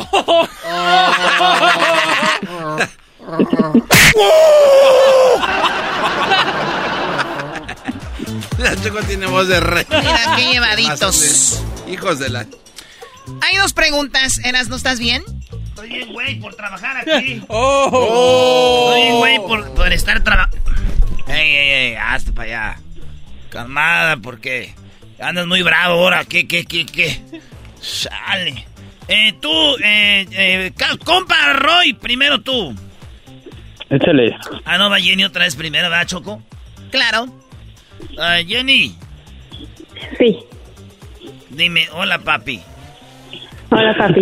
La 8.58 8.76
Choco 8.82 9.04
tiene 9.04 9.28
voz 9.28 9.48
de 9.50 9.60
rey. 9.60 9.86
Mira, 9.88 10.34
qué 10.36 10.54
llevaditos. 10.54 11.64
Hijos 11.88 12.18
de 12.18 12.30
la... 12.30 12.48
Hay 13.48 13.58
dos 13.58 13.74
preguntas. 13.74 14.40
Eras, 14.44 14.68
¿no 14.68 14.78
estás 14.78 14.98
bien? 14.98 15.24
Estoy 15.68 15.90
bien, 15.90 16.12
güey, 16.12 16.40
por 16.40 16.56
trabajar 16.56 16.98
aquí. 16.98 17.44
Oh. 17.50 18.94
Estoy 18.96 19.04
bien, 19.04 19.18
güey, 19.18 19.38
por, 19.38 19.76
por 19.76 19.94
estar 19.94 20.24
trabajando. 20.24 20.58
Ey, 21.28 21.56
ey, 21.56 21.70
ey, 21.70 21.96
hazte 21.98 22.32
para 22.32 22.48
allá. 22.48 22.80
Calmada, 23.52 24.18
porque 24.18 24.74
andas 25.20 25.46
muy 25.46 25.62
bravo 25.62 25.94
ahora. 26.00 26.26
¿Qué, 26.26 26.48
qué, 26.48 26.66
qué, 26.66 26.88
qué? 26.88 27.22
Sale. 27.86 28.66
Eh, 29.08 29.34
tú, 29.40 29.52
eh, 29.84 30.26
eh, 30.32 30.74
compa 31.04 31.54
Roy, 31.54 31.94
primero 31.94 32.42
tú. 32.42 32.76
Échale. 33.90 34.36
Ah, 34.66 34.80
no, 34.80 34.90
va 34.90 35.00
Jenny 35.00 35.24
otra 35.24 35.44
vez 35.46 35.56
primero, 35.56 35.90
¿verdad, 35.90 36.08
Choco? 36.08 36.42
Claro. 36.90 37.28
Ah, 38.20 38.40
Jenny, 38.46 38.96
Sí. 40.18 40.38
dime, 41.50 41.88
hola, 41.92 42.18
papi. 42.20 42.60
Hola, 43.70 43.96
papi. 43.96 44.22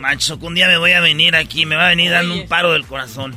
Macho, 0.00 0.36
un 0.42 0.54
día 0.54 0.66
me 0.66 0.76
voy 0.78 0.92
a 0.92 1.00
venir 1.00 1.36
aquí, 1.36 1.64
me 1.66 1.76
va 1.76 1.86
a 1.86 1.90
venir 1.90 2.10
dando 2.10 2.34
un 2.34 2.48
paro 2.48 2.72
del 2.72 2.84
corazón. 2.86 3.36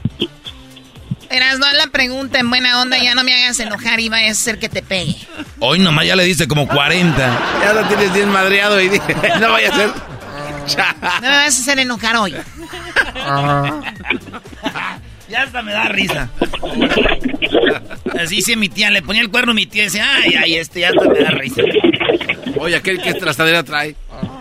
Eras, 1.30 1.60
no 1.60 1.72
la 1.74 1.88
pregunta 1.88 2.40
en 2.40 2.50
buena 2.50 2.82
onda, 2.82 2.98
ya 2.98 3.14
no 3.14 3.24
me 3.24 3.34
hagas 3.34 3.60
enojar 3.60 4.00
y 4.00 4.10
vaya 4.10 4.32
a 4.32 4.34
ser 4.34 4.58
que 4.58 4.68
te 4.68 4.82
pegue. 4.82 5.16
Hoy 5.60 5.80
nomás 5.80 6.06
ya 6.06 6.16
le 6.16 6.24
diste 6.24 6.48
como 6.48 6.68
40. 6.68 7.40
Ya 7.64 7.74
lo 7.74 7.88
tienes 7.88 8.14
bien 8.14 8.30
madreado 8.30 8.82
y 8.82 8.90
dije, 8.90 9.16
no 9.40 9.52
vaya 9.52 9.70
a 9.70 9.76
ser. 9.76 9.90
No 9.90 11.22
me 11.22 11.28
vas 11.30 11.58
a 11.58 11.62
hacer 11.62 11.80
enojar 11.80 12.16
hoy. 12.18 12.36
ya 15.30 15.42
hasta 15.44 15.62
me 15.62 15.72
da 15.72 15.86
risa. 15.90 16.30
Así 18.20 18.38
dice 18.38 18.56
mi 18.56 18.70
tía, 18.70 18.90
le 18.90 19.02
ponía 19.02 19.22
el 19.22 19.30
cuerno 19.30 19.52
a 19.52 19.56
mi 19.56 19.66
tía 19.66 19.84
y 19.84 19.86
decía, 19.86 20.08
ay, 20.16 20.36
ay, 20.36 20.56
este 20.56 20.82
ya 20.82 20.90
hasta 20.90 21.08
me 21.10 21.20
da 21.20 21.32
risa. 21.32 21.62
Oye, 22.58 22.76
aquel 22.76 23.02
que 23.02 23.14
trastadera 23.14 23.64
trae. 23.64 23.96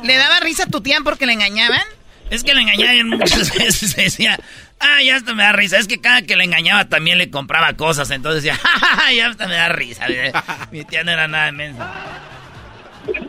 ¿Le 0.04 0.16
daba 0.16 0.40
risa 0.40 0.64
a 0.64 0.66
tu 0.66 0.80
tía 0.80 0.98
porque 1.04 1.26
le 1.26 1.34
engañaban? 1.34 1.82
Es 2.30 2.44
que 2.44 2.54
le 2.54 2.62
engañaban 2.62 3.08
muchas 3.08 3.54
veces. 3.58 3.96
Decía, 3.96 4.38
ah, 4.80 5.02
ya 5.02 5.16
hasta 5.16 5.34
me 5.34 5.42
da 5.42 5.52
risa. 5.52 5.78
Es 5.78 5.88
que 5.88 6.00
cada 6.00 6.22
que 6.22 6.36
le 6.36 6.44
engañaba 6.44 6.88
también 6.88 7.18
le 7.18 7.30
compraba 7.30 7.72
cosas. 7.74 8.10
Entonces 8.10 8.42
decía, 8.42 8.58
ja, 8.62 9.12
ya 9.12 9.28
hasta 9.28 9.46
me 9.46 9.54
da 9.54 9.68
risa. 9.68 10.06
Mi 10.72 10.84
tía 10.84 11.04
no 11.04 11.10
era 11.10 11.28
nada 11.28 11.48
inmensa. 11.48 11.90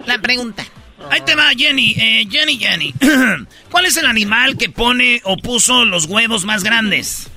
La 0.05 0.17
pregunta. 0.19 0.65
Ahí 1.09 1.21
te 1.21 1.33
va, 1.35 1.49
Jenny. 1.57 1.95
Eh, 1.97 2.27
Jenny, 2.29 2.57
Jenny. 2.57 2.93
¿Cuál 3.71 3.85
es 3.85 3.95
el 3.97 4.05
animal 4.05 4.57
que 4.57 4.69
pone 4.69 5.21
o 5.23 5.37
puso 5.37 5.85
los 5.85 6.05
huevos 6.05 6.43
más 6.43 6.63
grandes? 6.63 7.29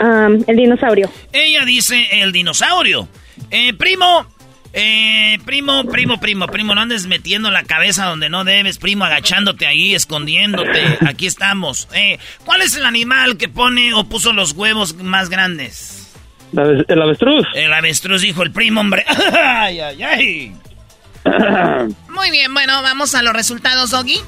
Um, 0.00 0.44
el 0.46 0.56
dinosaurio. 0.56 1.10
Ella 1.32 1.64
dice 1.64 2.22
el 2.22 2.30
dinosaurio. 2.30 3.08
Eh, 3.50 3.74
primo, 3.74 4.26
eh, 4.72 5.38
primo, 5.44 5.84
primo, 5.84 6.20
primo, 6.20 6.46
primo, 6.46 6.74
no 6.74 6.80
andes 6.80 7.06
metiendo 7.06 7.50
la 7.50 7.64
cabeza 7.64 8.06
donde 8.06 8.28
no 8.28 8.44
debes, 8.44 8.78
primo, 8.78 9.04
agachándote 9.04 9.66
ahí, 9.66 9.94
escondiéndote. 9.94 10.98
Aquí 11.06 11.26
estamos. 11.26 11.88
Eh, 11.94 12.18
¿Cuál 12.44 12.62
es 12.62 12.76
el 12.76 12.84
animal 12.84 13.36
que 13.36 13.48
pone 13.48 13.94
o 13.94 14.04
puso 14.04 14.32
los 14.32 14.52
huevos 14.52 14.96
más 14.96 15.30
grandes? 15.30 16.12
¿El 16.52 17.02
avestruz? 17.02 17.46
El 17.54 17.72
avestruz, 17.72 18.22
dijo 18.22 18.42
el 18.42 18.52
primo, 18.52 18.80
hombre. 18.80 19.04
¡Ay, 19.32 19.80
ay, 19.80 20.02
ay! 20.02 20.52
Muy 22.08 22.30
bien, 22.30 22.52
bueno, 22.54 22.82
vamos 22.82 23.14
a 23.14 23.22
los 23.22 23.32
resultados, 23.34 23.90
Doggy. 23.90 24.20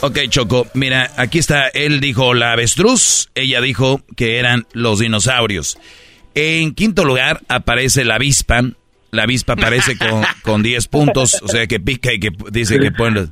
Ok, 0.00 0.18
Choco, 0.28 0.68
mira, 0.74 1.10
aquí 1.16 1.38
está, 1.40 1.66
él 1.68 2.00
dijo 2.00 2.32
la 2.32 2.52
avestruz, 2.52 3.30
ella 3.34 3.60
dijo 3.60 4.00
que 4.16 4.38
eran 4.38 4.66
los 4.72 5.00
dinosaurios. 5.00 5.76
En 6.36 6.72
quinto 6.74 7.04
lugar 7.04 7.40
aparece 7.48 8.04
la 8.04 8.14
avispa, 8.14 8.62
la 9.10 9.22
avispa 9.24 9.54
aparece 9.54 9.96
con, 9.96 10.22
con 10.42 10.62
10 10.62 10.86
puntos, 10.88 11.40
o 11.42 11.48
sea 11.48 11.66
que 11.66 11.80
pica 11.80 12.12
y 12.12 12.20
que 12.20 12.30
dice 12.50 12.78
que 12.78 12.90
pone... 12.90 13.28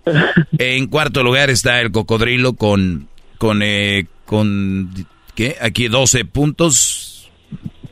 En 0.59 0.87
cuarto 0.87 1.23
lugar 1.23 1.51
está 1.51 1.81
el 1.81 1.93
cocodrilo 1.93 2.55
con, 2.55 3.09
con, 3.39 3.63
eh, 3.63 4.07
con, 4.25 5.07
¿qué? 5.35 5.57
Aquí 5.61 5.89
12 5.89 6.25
puntos. 6.25 7.31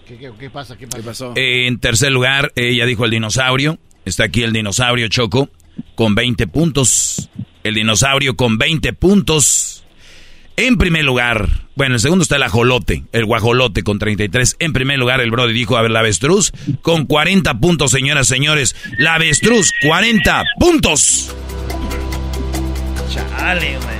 ¿Qué, 0.06 0.30
qué 0.38 0.50
pasa? 0.50 0.76
¿Qué 0.76 0.86
pasó? 0.86 1.32
En 1.36 1.78
tercer 1.78 2.12
lugar, 2.12 2.52
ella 2.56 2.86
dijo 2.86 3.04
el 3.04 3.10
dinosaurio. 3.10 3.78
Está 4.04 4.24
aquí 4.24 4.42
el 4.42 4.52
dinosaurio 4.52 5.08
Choco 5.08 5.48
con 5.94 6.14
20 6.14 6.46
puntos. 6.46 7.30
El 7.62 7.74
dinosaurio 7.74 8.36
con 8.36 8.58
20 8.58 8.92
puntos. 8.92 9.83
En 10.56 10.78
primer 10.78 11.04
lugar, 11.04 11.48
bueno, 11.74 11.96
en 11.96 12.00
segundo 12.00 12.22
está 12.22 12.36
el 12.36 12.44
ajolote, 12.44 13.02
el 13.10 13.24
guajolote 13.24 13.82
con 13.82 13.98
33. 13.98 14.56
En 14.60 14.72
primer 14.72 14.98
lugar, 15.00 15.20
el 15.20 15.32
Brody 15.32 15.52
dijo, 15.52 15.76
a 15.76 15.82
ver, 15.82 15.90
la 15.90 15.98
avestruz 15.98 16.52
con 16.80 17.06
40 17.06 17.58
puntos, 17.58 17.90
señoras, 17.90 18.28
señores. 18.28 18.76
La 18.96 19.14
avestruz, 19.14 19.70
40 19.82 20.44
puntos. 20.60 21.34
Chale, 23.12 23.78
güey. 23.78 23.94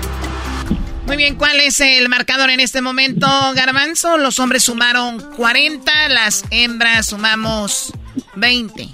Muy 1.06 1.16
bien, 1.16 1.35
¿cuál 1.35 1.60
es 1.60 1.81
el 1.81 2.09
marcador 2.09 2.51
en 2.51 2.60
este 2.60 2.81
momento, 2.81 3.26
Garbanzo? 3.55 4.16
Los 4.16 4.39
hombres 4.39 4.62
sumaron 4.62 5.20
40, 5.36 6.09
las 6.09 6.44
hembras 6.51 7.06
sumamos 7.06 7.93
20. 8.36 8.89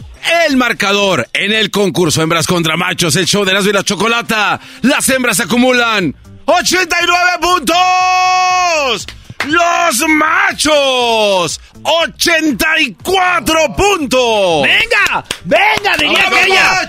El 0.46 0.56
marcador 0.56 1.28
en 1.32 1.52
el 1.52 1.70
concurso 1.70 2.22
Hembras 2.22 2.46
contra 2.46 2.76
Machos, 2.76 3.16
el 3.16 3.26
show 3.26 3.44
de 3.44 3.54
las 3.54 3.66
y 3.66 3.72
la 3.72 3.82
chocolata. 3.82 4.60
Las 4.82 5.08
hembras 5.08 5.40
acumulan 5.40 6.14
89 6.50 7.30
puntos. 7.40 9.06
Los 9.46 10.08
machos, 10.08 11.60
84 11.82 13.74
puntos. 13.76 14.62
¡Venga! 14.62 15.24
¡Venga! 15.44 15.96
Diría 15.96 16.26
aquella. 16.26 16.88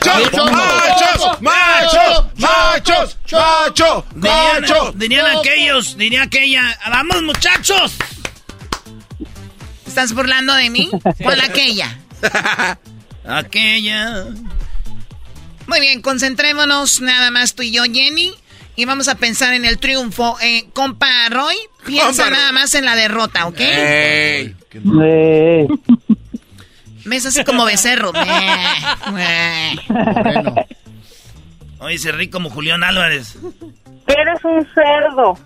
¡Machos! 0.51 1.41
¡Machos! 1.41 1.41
¡Machos! 1.41 2.27
¡Machos! 2.37 3.17
¡Machos! 3.31 4.03
Dirían, 4.15 4.61
¡Machos! 4.61 4.99
dirían 4.99 5.25
aquellos, 5.37 5.97
diría 5.97 6.23
aquella. 6.23 6.77
¡Vamos, 6.89 7.21
muchachos! 7.23 7.93
¿Estás 9.87 10.13
burlando 10.13 10.53
de 10.55 10.69
mí? 10.69 10.89
¿Cuál 11.23 11.39
aquella? 11.41 11.99
aquella. 13.27 14.25
Muy 15.67 15.79
bien, 15.79 16.01
concentrémonos 16.01 16.99
nada 16.99 17.31
más 17.31 17.55
tú 17.55 17.63
y 17.63 17.71
yo, 17.71 17.83
Jenny. 17.83 18.33
Y 18.81 18.85
vamos 18.85 19.07
a 19.09 19.13
pensar 19.13 19.53
en 19.53 19.63
el 19.63 19.77
triunfo. 19.77 20.39
Eh, 20.41 20.65
compa 20.73 21.07
Roy, 21.29 21.55
piensa 21.85 22.23
Compa 22.23 22.29
nada 22.31 22.51
más 22.51 22.73
en 22.73 22.83
la 22.83 22.95
derrota, 22.95 23.45
¿ok? 23.45 23.59
Ey. 23.59 24.55
Eh, 25.03 25.67
Me 27.05 27.17
es 27.17 27.27
así 27.27 27.43
como 27.43 27.63
becerro. 27.63 28.11
Meh, 28.13 29.05
meh. 29.13 29.75
Oye, 31.77 31.99
se 31.99 32.11
ríe 32.11 32.31
como 32.31 32.49
Julián 32.49 32.83
Álvarez. 32.83 33.35
Eres 34.07 34.43
un 34.43 34.67
cerdo. 34.73 35.37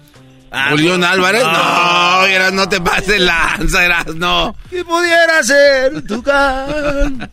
Ah, 0.49 0.69
Julián 0.69 1.01
no. 1.01 1.07
Álvarez, 1.07 1.43
no, 1.43 2.25
Eras, 2.27 2.53
no 2.53 2.69
te 2.69 2.79
pases 2.79 3.19
lanza, 3.19 3.83
Eras, 3.83 4.15
no. 4.15 4.55
¿Qué 4.69 4.85
pudiera 4.85 5.43
ser 5.43 6.07
tu 6.07 6.23
can? 6.23 7.29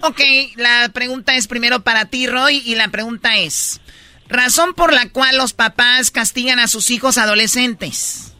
Ok, 0.00 0.20
la 0.56 0.88
pregunta 0.94 1.34
es 1.36 1.46
primero 1.48 1.80
para 1.80 2.06
ti, 2.06 2.26
Roy, 2.26 2.62
y 2.64 2.76
la 2.76 2.88
pregunta 2.88 3.36
es, 3.36 3.82
razón 4.28 4.74
por 4.74 4.92
la 4.92 5.08
cual 5.10 5.36
los 5.36 5.52
papás 5.52 6.10
castigan 6.10 6.58
a 6.58 6.68
sus 6.68 6.90
hijos 6.90 7.18
adolescentes. 7.18 8.32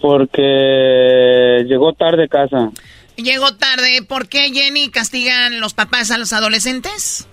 porque 0.00 1.64
llegó 1.66 1.94
tarde 1.94 2.24
a 2.24 2.28
casa. 2.28 2.70
Llegó 3.16 3.54
tarde, 3.56 4.02
¿por 4.02 4.28
qué 4.28 4.50
Jenny 4.52 4.90
castigan 4.90 5.60
los 5.60 5.72
papás 5.72 6.10
a 6.10 6.18
los 6.18 6.34
adolescentes? 6.34 7.26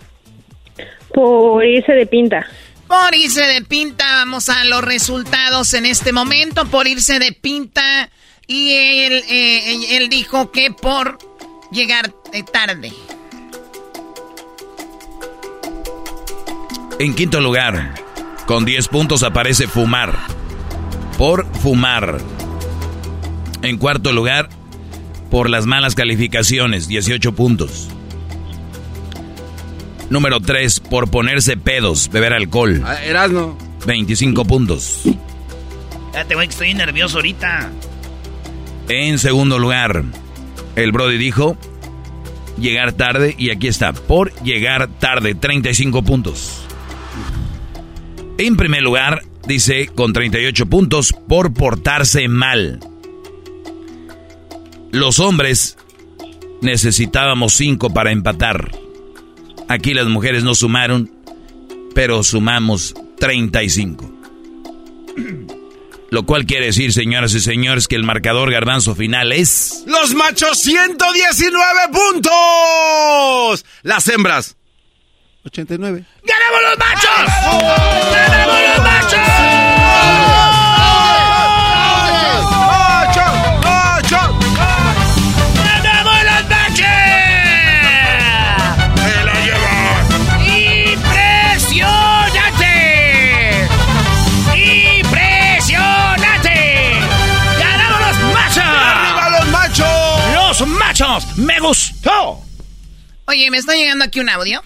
Por 1.13 1.65
irse 1.65 1.91
de 1.91 2.05
pinta. 2.05 2.47
Por 2.87 3.13
irse 3.13 3.41
de 3.41 3.61
pinta, 3.63 4.05
vamos 4.15 4.47
a 4.47 4.63
los 4.63 4.83
resultados 4.85 5.73
en 5.73 5.85
este 5.85 6.13
momento, 6.13 6.65
por 6.67 6.87
irse 6.87 7.19
de 7.19 7.33
pinta, 7.33 8.09
y 8.47 8.71
él, 8.73 9.23
eh, 9.29 9.97
él 9.97 10.07
dijo 10.09 10.51
que 10.51 10.71
por 10.71 11.17
llegar 11.71 12.13
eh, 12.31 12.43
tarde. 12.43 12.93
En 17.01 17.15
quinto 17.15 17.41
lugar, 17.41 17.95
con 18.45 18.63
10 18.63 18.87
puntos 18.89 19.23
aparece 19.23 19.67
fumar. 19.67 20.19
Por 21.17 21.51
fumar. 21.55 22.19
En 23.63 23.79
cuarto 23.79 24.11
lugar, 24.11 24.49
por 25.31 25.49
las 25.49 25.65
malas 25.65 25.95
calificaciones, 25.95 26.87
18 26.87 27.31
puntos. 27.31 27.89
Número 30.11 30.41
3, 30.41 30.79
por 30.79 31.09
ponerse 31.09 31.57
pedos, 31.57 32.07
beber 32.11 32.33
alcohol, 32.33 32.83
Ah, 32.85 33.03
Erasno. 33.03 33.57
25 33.87 34.45
puntos. 34.45 35.01
Fíjate, 36.11 36.35
güey, 36.35 36.49
que 36.49 36.51
estoy 36.51 36.73
nervioso 36.75 37.17
ahorita. 37.17 37.71
En 38.89 39.17
segundo 39.17 39.57
lugar, 39.57 40.03
el 40.75 40.91
Brody 40.91 41.17
dijo 41.17 41.57
llegar 42.59 42.93
tarde 42.93 43.33
y 43.39 43.49
aquí 43.49 43.67
está, 43.67 43.91
por 43.91 44.31
llegar 44.43 44.87
tarde, 44.99 45.33
35 45.33 46.03
puntos. 46.03 46.61
En 48.43 48.57
primer 48.57 48.81
lugar, 48.81 49.21
dice 49.45 49.85
con 49.85 50.13
38 50.13 50.65
puntos 50.65 51.13
por 51.13 51.53
portarse 51.53 52.27
mal. 52.27 52.79
Los 54.91 55.19
hombres 55.19 55.77
necesitábamos 56.59 57.53
5 57.53 57.93
para 57.93 58.11
empatar. 58.11 58.71
Aquí 59.67 59.93
las 59.93 60.07
mujeres 60.07 60.43
no 60.43 60.55
sumaron, 60.55 61.11
pero 61.93 62.23
sumamos 62.23 62.95
35. 63.19 64.11
Lo 66.09 66.25
cual 66.25 66.47
quiere 66.47 66.65
decir, 66.65 66.93
señoras 66.93 67.35
y 67.35 67.41
señores, 67.41 67.87
que 67.87 67.95
el 67.95 68.03
marcador 68.03 68.49
garbanzo 68.49 68.95
final 68.95 69.33
es... 69.33 69.83
Los 69.85 70.15
machos, 70.15 70.57
119 70.57 71.79
puntos. 71.91 73.65
Las 73.83 74.07
hembras, 74.07 74.57
89. 75.43 76.05
¡Ganamos 76.23 76.61
los 76.61 76.77
machos! 76.77 77.11
¡Ganamos 78.13 78.61
los 78.61 78.79
machos! 78.83 79.19
¡Ganamos 85.65 86.23
los 86.23 86.45
machos! 86.47 86.79
¡Se 89.01 89.23
la 89.25 89.33
¡Impresionante! 90.91 92.73
¡Impresionante! 94.99 96.55
¡Ganamos 97.59 97.99
los 97.99 98.17
machos! 98.33 98.63
¡Arriba 98.63 99.25
los 99.39 99.47
machos! 99.47 99.89
¡Los 100.35 100.67
machos! 100.67 101.37
¡Me 101.37 101.59
gustó! 101.59 102.43
Oye, 103.25 103.49
me 103.49 103.57
está 103.57 103.73
llegando 103.73 104.05
aquí 104.05 104.19
un 104.19 104.29
audio 104.29 104.61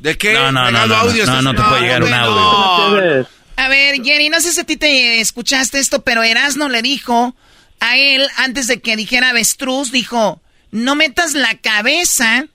¿De 0.00 0.16
qué? 0.16 0.32
No, 0.34 0.52
no, 0.52 0.70
no, 0.70 0.86
no, 0.86 0.94
audio, 0.94 1.26
no, 1.26 1.54
te 1.54 1.62
puede 1.62 1.82
llegar 1.82 2.02
un 2.04 2.12
audio. 2.12 3.20
No. 3.22 3.28
A 3.56 3.68
ver, 3.68 3.96
Jenny, 4.04 4.28
no 4.28 4.40
sé 4.40 4.52
si 4.52 4.60
a 4.60 4.64
ti 4.64 4.76
te 4.76 5.20
escuchaste 5.20 5.78
esto, 5.80 6.02
pero 6.02 6.22
Erasno 6.22 6.68
le 6.68 6.80
dijo 6.82 7.34
a 7.80 7.96
él, 7.96 8.26
antes 8.36 8.68
de 8.68 8.80
que 8.80 8.96
dijera 8.96 9.30
avestruz, 9.30 9.90
dijo, 9.90 10.40
no 10.70 10.94
metas 10.94 11.34
la 11.34 11.56
cabeza, 11.56 12.46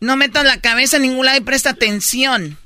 no 0.00 0.16
metas 0.16 0.44
la 0.44 0.60
cabeza 0.60 0.96
en 0.96 1.02
ningún 1.02 1.26
lado 1.26 1.38
y 1.38 1.42
presta 1.42 1.70
atención. 1.70 2.58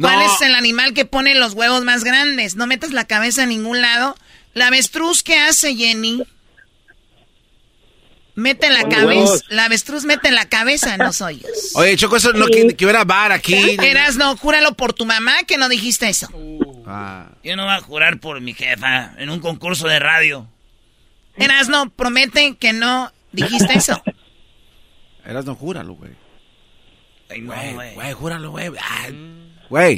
¿Cuál 0.00 0.20
No. 0.20 0.34
es 0.34 0.40
el 0.40 0.54
animal 0.54 0.94
que 0.94 1.04
pone 1.04 1.34
los 1.34 1.52
huevos 1.52 1.84
más 1.84 2.02
grandes? 2.02 2.56
No 2.56 2.66
metas 2.66 2.92
la 2.92 3.04
cabeza 3.04 3.42
en 3.42 3.50
ningún 3.50 3.82
lado. 3.82 4.16
La 4.54 4.68
avestruz, 4.68 5.22
¿qué 5.22 5.38
hace, 5.38 5.74
Jenny? 5.76 6.22
Mete 8.34 8.70
la 8.70 8.88
cabeza. 8.88 9.44
La 9.48 9.66
avestruz 9.66 10.04
mete 10.04 10.30
la 10.30 10.46
cabeza 10.48 10.94
en 10.94 11.00
los 11.00 11.20
hoyos. 11.20 11.50
Oye, 11.74 11.96
Choco, 11.96 12.16
eso 12.16 12.32
no 12.32 12.46
que, 12.46 12.74
que 12.74 12.84
hubiera 12.84 13.04
bar 13.04 13.32
aquí. 13.32 13.76
Erasno, 13.82 14.36
júralo 14.36 14.74
por 14.74 14.92
tu 14.92 15.04
mamá 15.04 15.42
que 15.46 15.58
no 15.58 15.68
dijiste 15.68 16.08
eso. 16.08 16.28
Ah. 16.86 17.28
Yo 17.44 17.56
no 17.56 17.64
voy 17.64 17.74
a 17.74 17.80
jurar 17.80 18.20
por 18.20 18.40
mi 18.40 18.54
jefa 18.54 19.12
en 19.18 19.30
un 19.30 19.40
concurso 19.40 19.86
de 19.86 19.98
radio. 19.98 20.48
Erasno, 21.36 21.90
promete 21.90 22.56
que 22.56 22.72
no 22.72 23.12
dijiste 23.32 23.78
eso. 23.78 24.02
Eras 25.24 25.44
no, 25.44 25.54
júralo, 25.54 25.94
güey. 25.94 26.12
Ay, 27.30 27.40
no, 27.40 27.52
güey. 27.52 27.94
Güey, 27.94 28.12
júralo, 28.12 28.50
güey. 28.50 28.70
Güey, 29.68 29.96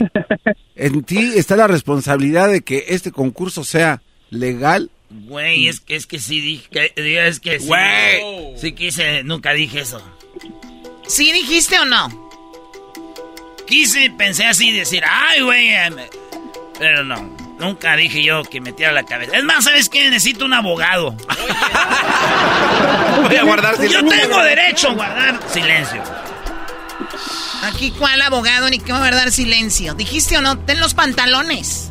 en 0.76 1.02
ti 1.02 1.32
está 1.34 1.56
la 1.56 1.66
responsabilidad 1.66 2.48
de 2.48 2.60
que 2.60 2.84
este 2.88 3.10
concurso 3.10 3.64
sea 3.64 4.02
legal. 4.30 4.90
Güey, 5.16 5.68
es 5.68 5.78
que, 5.80 5.94
es 5.94 6.06
que 6.06 6.18
sí 6.18 6.40
dije, 6.40 6.68
que- 6.70 6.92
es 7.28 7.38
que 7.40 7.60
sí. 7.60 7.66
Güey. 7.66 8.58
Sí 8.60 8.72
quise, 8.72 9.22
nunca 9.22 9.52
dije 9.52 9.80
eso. 9.80 10.02
¿Sí 11.06 11.32
dijiste 11.32 11.78
o 11.78 11.84
no? 11.84 12.30
Quise, 13.66 14.10
pensé 14.18 14.44
así, 14.46 14.72
decir, 14.72 15.04
ay, 15.08 15.40
güey. 15.42 15.68
eh, 15.68 15.90
Pero 16.78 17.04
no, 17.04 17.36
nunca 17.60 17.94
dije 17.96 18.22
yo 18.24 18.42
que 18.42 18.60
metiera 18.60 18.90
la 18.92 19.04
cabeza. 19.04 19.36
Es 19.36 19.44
más, 19.44 19.64
¿sabes 19.64 19.88
qué? 19.88 20.10
Necesito 20.10 20.44
un 20.44 20.52
abogado. 20.54 21.16
Voy 23.22 23.36
a 23.36 23.44
guardar 23.44 23.76
Yo 23.80 23.88
silencio. 24.00 24.20
tengo 24.20 24.42
derecho 24.42 24.88
a 24.90 24.94
guardar 24.94 25.40
silencio. 25.48 26.02
Aquí 27.62 27.92
cuál 27.92 28.20
abogado 28.20 28.68
ni 28.68 28.78
que 28.80 28.92
va 28.92 29.06
a 29.06 29.10
dar 29.10 29.30
silencio. 29.30 29.94
¿Dijiste 29.94 30.36
o 30.36 30.42
no? 30.42 30.58
Ten 30.58 30.80
los 30.80 30.92
pantalones. 30.94 31.90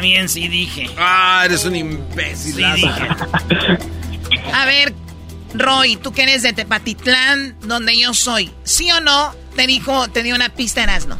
Bien, 0.00 0.28
sí 0.28 0.48
dije. 0.48 0.90
Ah, 0.96 1.42
eres 1.44 1.64
un 1.64 1.76
imbécil. 1.76 2.54
Sí 2.54 2.64
dije. 2.74 3.08
A 4.52 4.66
ver, 4.66 4.94
Roy, 5.54 5.96
tú 5.96 6.12
que 6.12 6.22
eres 6.22 6.42
de 6.42 6.52
Tepatitlán, 6.52 7.56
donde 7.62 7.98
yo 7.98 8.14
soy. 8.14 8.50
¿Sí 8.64 8.90
o 8.90 9.00
no? 9.00 9.34
Te 9.56 9.66
dijo, 9.66 10.08
te 10.08 10.22
dio 10.22 10.34
una 10.34 10.48
pista 10.48 10.82
Erasno. 10.82 11.18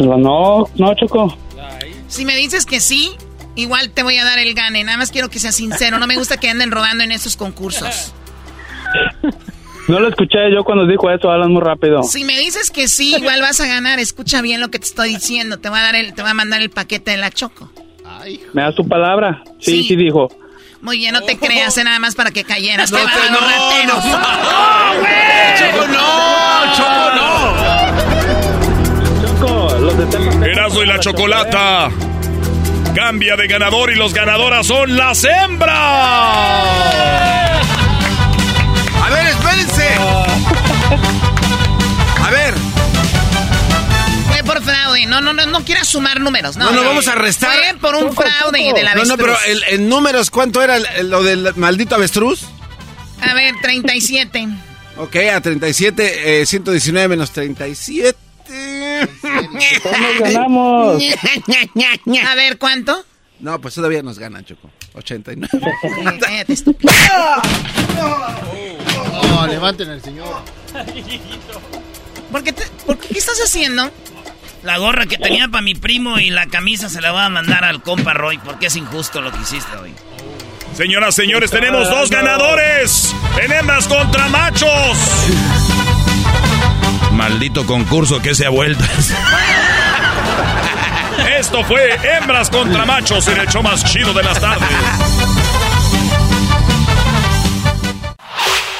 No, 0.00 0.68
no, 0.74 0.94
Choco. 0.94 1.36
Si 2.08 2.24
me 2.24 2.36
dices 2.36 2.64
que 2.64 2.80
sí, 2.80 3.10
igual 3.54 3.90
te 3.90 4.02
voy 4.02 4.16
a 4.16 4.24
dar 4.24 4.38
el 4.38 4.54
gane. 4.54 4.82
Nada 4.84 4.98
más 4.98 5.10
quiero 5.10 5.28
que 5.28 5.38
seas 5.38 5.56
sincero. 5.56 5.98
No 5.98 6.06
me 6.06 6.16
gusta 6.16 6.38
que 6.38 6.48
anden 6.48 6.70
rodando 6.70 7.04
en 7.04 7.12
esos 7.12 7.36
concursos. 7.36 8.14
No 9.88 9.98
lo 10.00 10.08
escuché 10.08 10.38
yo 10.54 10.64
cuando 10.64 10.86
dijo 10.86 11.10
eso, 11.10 11.30
hablan 11.30 11.50
muy 11.52 11.62
rápido. 11.62 12.02
Si 12.02 12.22
me 12.24 12.38
dices 12.38 12.70
que 12.70 12.88
sí, 12.88 13.14
igual 13.16 13.40
vas 13.40 13.58
a 13.60 13.66
ganar. 13.66 13.98
Escucha 13.98 14.42
bien 14.42 14.60
lo 14.60 14.70
que 14.70 14.78
te 14.78 14.84
estoy 14.84 15.14
diciendo. 15.14 15.58
Te 15.58 15.70
voy 15.70 15.78
a 15.78 15.82
dar 15.82 15.96
el, 15.96 16.12
te 16.14 16.20
voy 16.22 16.30
a 16.30 16.34
mandar 16.34 16.60
el 16.60 16.68
paquete 16.70 17.10
de 17.12 17.16
la 17.16 17.30
Choco. 17.30 17.72
¿Me 18.52 18.62
das 18.62 18.74
tu 18.74 18.86
palabra? 18.86 19.42
Sí, 19.60 19.82
Sí. 19.82 19.88
sí, 19.88 19.96
dijo. 19.96 20.28
Muy 20.82 20.98
bien, 20.98 21.12
no 21.12 21.22
te 21.22 21.36
creas, 21.38 21.76
eh, 21.78 21.84
nada 21.84 21.98
más 21.98 22.14
para 22.14 22.30
que 22.30 22.44
cayeras. 22.44 22.92
No 22.92 22.98
te 22.98 23.04
los 23.04 23.12
no, 23.12 23.20
no. 23.30 23.40
¡No, 23.86 23.96
no, 25.86 26.74
Choco, 26.76 27.10
no. 27.16 27.28
Choco, 29.22 29.74
los 29.80 29.96
de 30.42 30.50
Erasmo 30.52 30.82
y 30.82 30.86
la 30.86 31.00
chocolata. 31.00 31.90
Cambia 32.94 33.36
de 33.36 33.46
ganador 33.48 33.90
y 33.90 33.96
los 33.96 34.12
ganadoras 34.14 34.66
son 34.66 34.96
las 34.96 35.24
hembras. 35.24 35.78
A 39.08 39.10
ver, 39.10 39.26
espérense. 39.28 39.88
A 42.24 42.30
ver. 42.30 42.54
Fue 44.28 44.42
por 44.44 44.62
fraude. 44.62 45.06
No, 45.06 45.20
no, 45.22 45.32
no, 45.32 45.46
no 45.46 45.64
quieras 45.64 45.88
sumar 45.88 46.20
números. 46.20 46.56
No, 46.58 46.66
No, 46.66 46.72
no, 46.72 46.84
vamos 46.84 47.08
a 47.08 47.14
restar. 47.14 47.56
Fue 47.56 47.74
por 47.80 47.94
un 47.94 48.14
fraude 48.14 48.72
de 48.74 48.82
la 48.82 48.94
No, 48.94 49.04
no, 49.04 49.16
pero 49.16 49.34
avestruz. 49.34 49.66
el, 49.68 49.74
en 49.80 49.88
números, 49.88 50.30
¿cuánto 50.30 50.62
era 50.62 50.78
lo 51.02 51.22
del 51.22 51.54
maldito 51.56 51.94
avestruz? 51.94 52.42
A 53.22 53.32
ver, 53.34 53.54
37. 53.62 54.46
Ok, 54.98 55.16
a 55.34 55.40
37, 55.40 56.42
eh, 56.42 56.46
119 56.46 57.08
menos 57.08 57.30
37. 57.30 58.16
Nos 59.22 60.20
ganamos. 60.20 61.02
A 62.28 62.34
ver, 62.34 62.58
¿cuánto? 62.58 63.04
No, 63.40 63.60
pues 63.60 63.74
todavía 63.74 64.02
nos 64.02 64.18
ganan, 64.18 64.44
Choco. 64.44 64.70
89. 64.94 65.48
Eh, 65.52 66.18
cállate, 66.20 66.52
estúpido. 66.52 66.92
No, 69.30 69.46
levanten 69.46 69.90
al 69.90 70.02
señor. 70.02 70.42
¿Por 72.32 72.42
qué, 72.42 72.52
te- 72.52 72.66
por 72.86 72.98
qué, 72.98 73.08
qué 73.08 73.18
estás 73.18 73.38
haciendo? 73.44 73.90
La 74.62 74.76
gorra 74.78 75.06
que 75.06 75.18
tenía 75.18 75.48
para 75.48 75.62
mi 75.62 75.74
primo 75.74 76.18
y 76.18 76.30
la 76.30 76.46
camisa 76.46 76.88
se 76.88 77.00
la 77.00 77.12
voy 77.12 77.20
a 77.22 77.28
mandar 77.28 77.64
al 77.64 77.80
compa 77.82 78.12
Roy 78.12 78.38
porque 78.38 78.66
es 78.66 78.76
injusto 78.76 79.20
lo 79.20 79.30
que 79.30 79.38
hiciste 79.40 79.76
hoy. 79.76 79.92
Señoras, 80.76 81.14
señores, 81.14 81.50
tenemos 81.50 81.88
dos 81.88 82.10
ganadores 82.10 83.14
en 83.42 83.52
hembras 83.52 83.86
contra 83.88 84.28
machos. 84.28 84.98
Maldito 87.12 87.66
concurso 87.66 88.20
que 88.20 88.34
se 88.34 88.46
ha 88.46 88.50
vuelto. 88.50 88.84
Esto 91.38 91.64
fue 91.64 91.98
hembras 92.02 92.50
contra 92.50 92.84
machos 92.84 93.26
en 93.28 93.38
el 93.38 93.46
show 93.48 93.62
más 93.62 93.84
chido 93.84 94.12
de 94.12 94.22
las 94.22 94.40
tardes. 94.40 94.68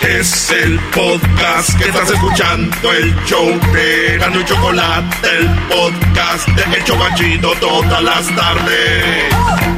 Es 0.00 0.50
el 0.50 0.78
podcast 0.94 1.76
que 1.78 1.88
estás 1.88 2.10
escuchando, 2.10 2.92
el 2.92 3.14
show 3.24 3.46
de 3.72 4.18
Gano 4.18 4.40
y 4.40 4.44
Chocolate, 4.44 5.28
el 5.38 5.48
podcast 5.68 6.48
de 6.48 6.76
El 6.76 6.84
Chocachito 6.84 7.52
todas 7.60 8.02
las 8.02 8.26
tardes. 8.34 9.77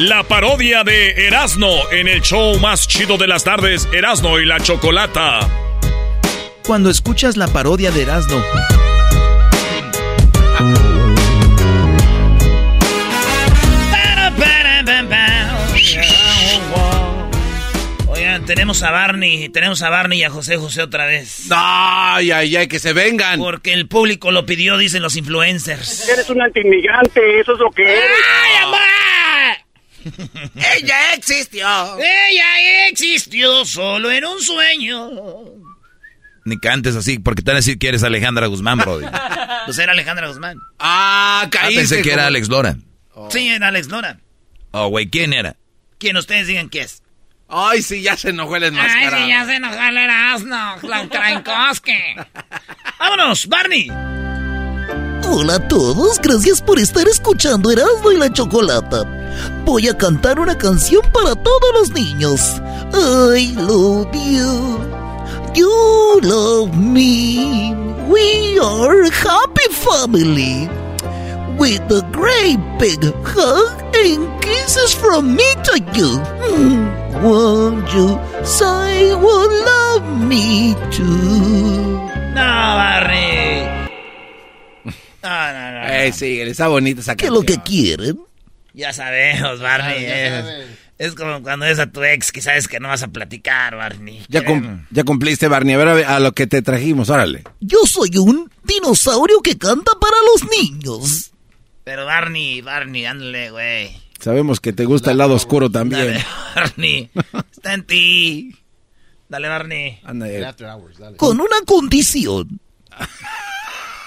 La 0.00 0.22
parodia 0.22 0.82
de 0.82 1.26
Erasno 1.26 1.68
en 1.92 2.08
el 2.08 2.22
show 2.22 2.58
más 2.58 2.88
chido 2.88 3.18
de 3.18 3.26
las 3.26 3.44
tardes, 3.44 3.86
Erasno 3.92 4.40
y 4.40 4.46
la 4.46 4.58
chocolata. 4.58 5.40
Cuando 6.66 6.88
escuchas 6.88 7.36
la 7.36 7.48
parodia 7.48 7.90
de 7.90 8.04
Erasmo, 8.04 8.42
tenemos 18.50 18.82
a 18.82 18.90
Barney, 18.90 19.48
tenemos 19.50 19.80
a 19.82 19.90
Barney 19.90 20.18
y 20.18 20.24
a 20.24 20.30
José 20.30 20.56
José 20.56 20.82
otra 20.82 21.06
vez. 21.06 21.46
Ay, 21.50 22.32
ay, 22.32 22.56
ay, 22.56 22.66
que 22.66 22.80
se 22.80 22.92
vengan. 22.92 23.38
Porque 23.38 23.72
el 23.72 23.86
público 23.86 24.32
lo 24.32 24.44
pidió, 24.44 24.76
dicen 24.76 25.02
los 25.02 25.14
influencers. 25.14 26.08
Eres 26.08 26.28
un 26.30 26.42
antiinmigrante, 26.42 27.38
eso 27.38 27.52
es 27.52 27.58
lo 27.60 27.70
que 27.70 27.82
eres. 27.82 28.10
¡Ay, 28.42 28.62
amor! 28.64 28.80
Ella 30.76 31.14
existió. 31.14 31.64
Ella 31.98 32.88
existió 32.88 33.64
solo 33.64 34.10
en 34.10 34.24
un 34.24 34.40
sueño. 34.42 35.10
ni 36.44 36.58
cantes 36.58 36.96
así, 36.96 37.20
porque 37.20 37.42
te 37.42 37.52
van 37.52 37.58
a 37.58 37.60
decir 37.60 37.78
que 37.78 37.86
eres 37.86 38.02
Alejandra 38.02 38.48
Guzmán, 38.48 38.78
Brody. 38.78 39.06
Ah, 39.12 39.62
Pues 39.66 39.78
era 39.78 39.92
Alejandra 39.92 40.26
Guzmán. 40.26 40.58
Ah, 40.80 41.46
caíste. 41.52 41.82
pensé 41.82 42.02
que 42.02 42.12
era 42.12 42.26
Alex 42.26 42.48
Lora. 42.48 42.76
Sí, 43.30 43.46
era 43.48 43.68
Alex 43.68 43.86
Lora. 43.86 44.18
Oh, 44.72 44.88
güey, 44.88 45.08
¿quién 45.08 45.34
era? 45.34 45.54
Quien 45.98 46.16
ustedes 46.16 46.48
digan 46.48 46.68
que 46.68 46.80
es. 46.80 46.99
Ay, 47.50 47.82
sí, 47.82 48.02
ya 48.02 48.16
se 48.16 48.30
enojó 48.30 48.56
el 48.56 48.62
Ay, 48.64 48.68
enmascarado. 48.68 49.24
sí, 49.24 49.28
ya 49.28 49.44
se 49.44 49.58
nos 49.60 49.76
el 49.76 49.98
la 50.82 51.08
Krankowski. 51.08 51.92
¡Vámonos, 52.98 53.48
Barney! 53.48 53.90
Hola 55.32 55.56
a 55.56 55.68
todos, 55.68 56.20
gracias 56.20 56.62
por 56.62 56.78
estar 56.78 57.06
escuchando 57.08 57.70
Erasmo 57.70 58.12
y 58.12 58.16
la 58.16 58.32
Chocolata. 58.32 59.04
Voy 59.64 59.88
a 59.88 59.96
cantar 59.96 60.38
una 60.40 60.56
canción 60.56 61.02
para 61.12 61.34
todos 61.34 61.72
los 61.74 61.90
niños. 61.90 62.60
I 62.92 63.52
love 63.56 64.08
you. 64.12 64.78
You 65.54 66.20
love 66.22 66.74
me. 66.74 67.74
We 68.08 68.58
are 68.60 69.02
a 69.04 69.10
happy 69.10 69.72
family. 69.72 70.68
With 71.60 71.90
a 71.92 72.00
great 72.10 72.58
big 72.78 73.04
hug 73.22 73.94
and 73.94 74.40
kisses 74.40 74.94
from 74.94 75.36
me 75.36 75.44
to 75.64 75.76
you. 75.92 76.16
Mm, 76.56 77.22
Won't 77.22 77.92
you 77.92 78.18
say 78.44 79.14
will 79.14 79.50
love 79.64 80.04
me 80.26 80.74
too? 80.90 82.00
No, 82.34 82.48
Barney. 82.80 83.68
No, 85.22 85.52
no, 85.52 85.72
no. 85.72 85.86
Eh, 85.88 86.12
sí, 86.14 86.40
está 86.40 86.68
bonita 86.68 87.02
esa 87.02 87.14
¿Qué 87.14 87.26
es 87.26 87.30
lo 87.32 87.42
que 87.42 87.58
quieren? 87.62 88.18
Ya 88.72 88.94
sabemos, 88.94 89.60
Barney. 89.60 90.00
Ya 90.02 90.26
es, 90.38 90.44
sabes. 90.44 90.66
es 90.96 91.14
como 91.14 91.42
cuando 91.42 91.66
es 91.66 91.78
a 91.78 91.86
tu 91.92 92.02
ex 92.02 92.32
que 92.32 92.40
sabes 92.40 92.68
que 92.68 92.80
no 92.80 92.88
vas 92.88 93.02
a 93.02 93.08
platicar, 93.08 93.76
Barney. 93.76 94.24
Ya, 94.30 94.42
cum- 94.46 94.86
ya 94.90 95.04
cumpliste, 95.04 95.46
Barney. 95.48 95.74
A 95.74 95.78
ver, 95.78 95.88
a 95.88 95.94
ver, 95.94 96.04
a 96.06 96.20
lo 96.20 96.32
que 96.32 96.46
te 96.46 96.62
trajimos, 96.62 97.10
órale. 97.10 97.44
Yo 97.60 97.80
soy 97.84 98.16
un 98.16 98.50
dinosaurio 98.64 99.40
que 99.42 99.58
canta 99.58 99.92
para 100.00 100.16
los 100.32 100.48
niños. 100.50 101.29
Pero 101.90 102.06
Barney, 102.06 102.60
Barney, 102.60 103.04
ándale, 103.04 103.50
güey. 103.50 103.90
Sabemos 104.20 104.60
que 104.60 104.72
te 104.72 104.84
gusta 104.84 105.10
el 105.10 105.18
lado 105.18 105.34
oscuro 105.34 105.68
también. 105.68 106.06
Dale, 106.06 106.24
Barney. 106.54 107.10
Está 107.50 107.74
en 107.74 107.84
ti. 107.84 108.56
Dale, 109.28 109.48
Barney. 109.48 109.98
Anda, 110.04 110.28
eh. 110.28 110.54
Con 111.16 111.40
una 111.40 111.56
condición. 111.66 112.60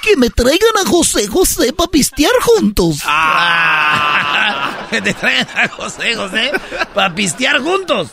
Que 0.02 0.16
me 0.16 0.30
traigan 0.30 0.78
a 0.82 0.90
José 0.90 1.28
José 1.28 1.74
para 1.74 1.92
pistear 1.92 2.32
juntos. 2.44 3.00
que 4.90 5.02
te 5.02 5.14
traigan 5.14 5.58
a 5.58 5.68
José 5.68 6.16
José 6.16 6.52
para 6.94 7.14
pistear 7.14 7.60
juntos. 7.60 8.12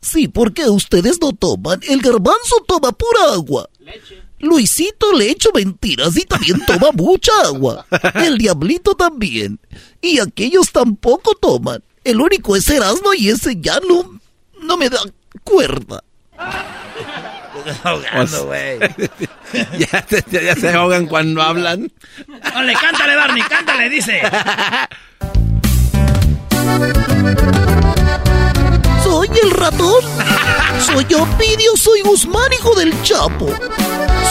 Sí, 0.00 0.28
porque 0.28 0.64
ustedes 0.64 1.20
no 1.20 1.32
toman. 1.32 1.80
El 1.86 2.00
garbanzo 2.00 2.64
toma 2.66 2.92
pura 2.92 3.34
agua. 3.34 3.68
Luisito 4.40 5.12
le 5.12 5.30
echo 5.30 5.50
mentiras 5.54 6.16
y 6.16 6.22
también 6.24 6.64
toma 6.66 6.90
mucha 6.92 7.32
agua. 7.44 7.86
El 8.14 8.38
diablito 8.38 8.94
también. 8.94 9.58
Y 10.00 10.20
aquellos 10.20 10.70
tampoco 10.72 11.34
toman. 11.34 11.82
El 12.04 12.20
único 12.20 12.54
es 12.56 12.68
Erasmo 12.70 13.12
y 13.14 13.28
ese 13.28 13.56
ya 13.60 13.78
no, 13.88 14.20
no 14.62 14.76
me 14.76 14.88
da 14.88 15.00
cuerda. 15.44 16.02
ahogando, 17.84 18.46
güey. 18.46 18.78
ya, 19.78 20.06
ya- 20.30 20.40
ya 20.42 20.54
se 20.54 20.68
ahogan 20.70 21.06
cuando 21.06 21.42
hablan. 21.42 21.90
Dale, 22.54 22.72
cántale, 22.74 23.16
Barney, 23.16 23.42
cántale, 23.42 23.88
dice. 23.90 24.22
Soy 29.18 29.30
el 29.42 29.50
ratón. 29.50 30.04
Soy 30.78 31.04
Ovidio, 31.14 31.76
soy 31.76 32.02
Guzmán, 32.02 32.52
hijo 32.52 32.72
del 32.76 33.02
Chapo. 33.02 33.52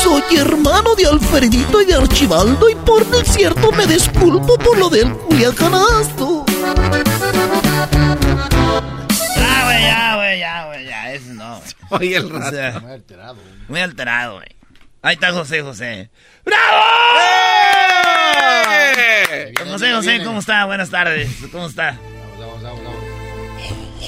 Soy 0.02 0.24
hermano 0.38 0.96
de 0.96 1.08
Alfredito 1.08 1.82
y 1.82 1.86
de 1.88 1.96
Archibaldo 1.96 2.70
y 2.70 2.76
por 2.76 3.06
desierto 3.08 3.74
me 3.74 3.86
disculpo 3.86 4.58
por 4.58 4.78
lo 4.78 4.90
del 4.90 5.12
Culiacanazo. 5.12 6.46
Ah, 9.36 9.64
güey, 9.66 9.82
ya, 9.84 10.16
güey, 10.16 10.40
ya, 10.40 10.66
güey, 10.68 10.86
ya, 10.86 11.12
eso 11.12 11.34
no. 11.34 11.62
Oye, 11.90 12.16
el 12.16 12.34
O 12.34 12.50
sea, 12.50 12.72
rato. 12.72 12.82
Muy 12.86 12.94
alterado. 12.94 13.38
Muy 13.68 13.82
alterado, 13.82 14.36
güey. 14.36 14.48
Ahí 15.02 15.16
está 15.16 15.34
José 15.34 15.64
José. 15.64 16.10
¡Eh! 16.46 16.54
Don 19.60 19.68
José 19.70 19.92
José, 19.92 20.24
¿cómo 20.24 20.40
está? 20.40 20.64
Buenas 20.64 20.90
tardes. 20.90 21.30
¿Cómo 21.52 21.68
está? 21.68 21.98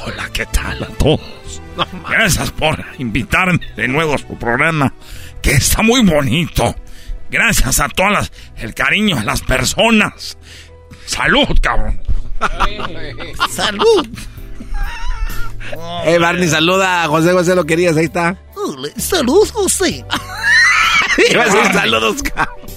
Hola, 0.05 0.29
¿qué 0.31 0.45
tal 0.45 0.83
a 0.83 0.87
todos? 0.97 1.61
Gracias 2.09 2.51
por 2.51 2.83
invitarme 2.97 3.59
de 3.75 3.87
nuevo 3.87 4.15
a 4.15 4.17
su 4.17 4.37
programa, 4.37 4.93
que 5.41 5.51
está 5.51 5.81
muy 5.81 6.03
bonito. 6.03 6.75
Gracias 7.29 7.79
a 7.79 7.89
todas 7.89 8.11
las, 8.11 8.31
el 8.57 8.73
cariño 8.73 9.17
a 9.17 9.23
las 9.23 9.41
personas. 9.41 10.37
Salud, 11.05 11.47
cabrón. 11.61 12.01
Salud. 13.49 14.07
Eh, 16.05 16.17
Barney, 16.17 16.47
saluda 16.47 17.03
a 17.03 17.07
José 17.07 17.31
José, 17.33 17.55
lo 17.55 17.65
querías, 17.65 17.95
ahí 17.97 18.05
está. 18.05 18.37
Salud, 18.97 19.47
José. 19.51 20.05
Iba 21.31 21.43
a 21.43 21.45
decir 21.45 21.73
saludos, 21.73 22.23
cabrón. 22.23 22.69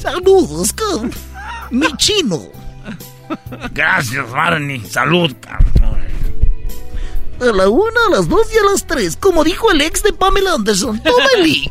Saludos, 0.00 0.72
cabrón. 0.72 1.12
Mi 1.70 1.96
chino. 1.96 2.40
Gracias, 3.72 4.30
Barney. 4.30 4.80
Salud, 4.80 5.34
cabrón. 5.40 5.81
A 7.42 7.52
la 7.52 7.68
una, 7.68 8.00
a 8.06 8.10
las 8.10 8.28
dos 8.28 8.46
y 8.54 8.58
a 8.58 8.62
las 8.70 8.86
tres, 8.86 9.16
como 9.16 9.42
dijo 9.42 9.70
el 9.72 9.80
ex 9.80 10.02
de 10.02 10.12
Pamela 10.12 10.52
Anderson. 10.54 11.02
Tómeli. 11.02 11.70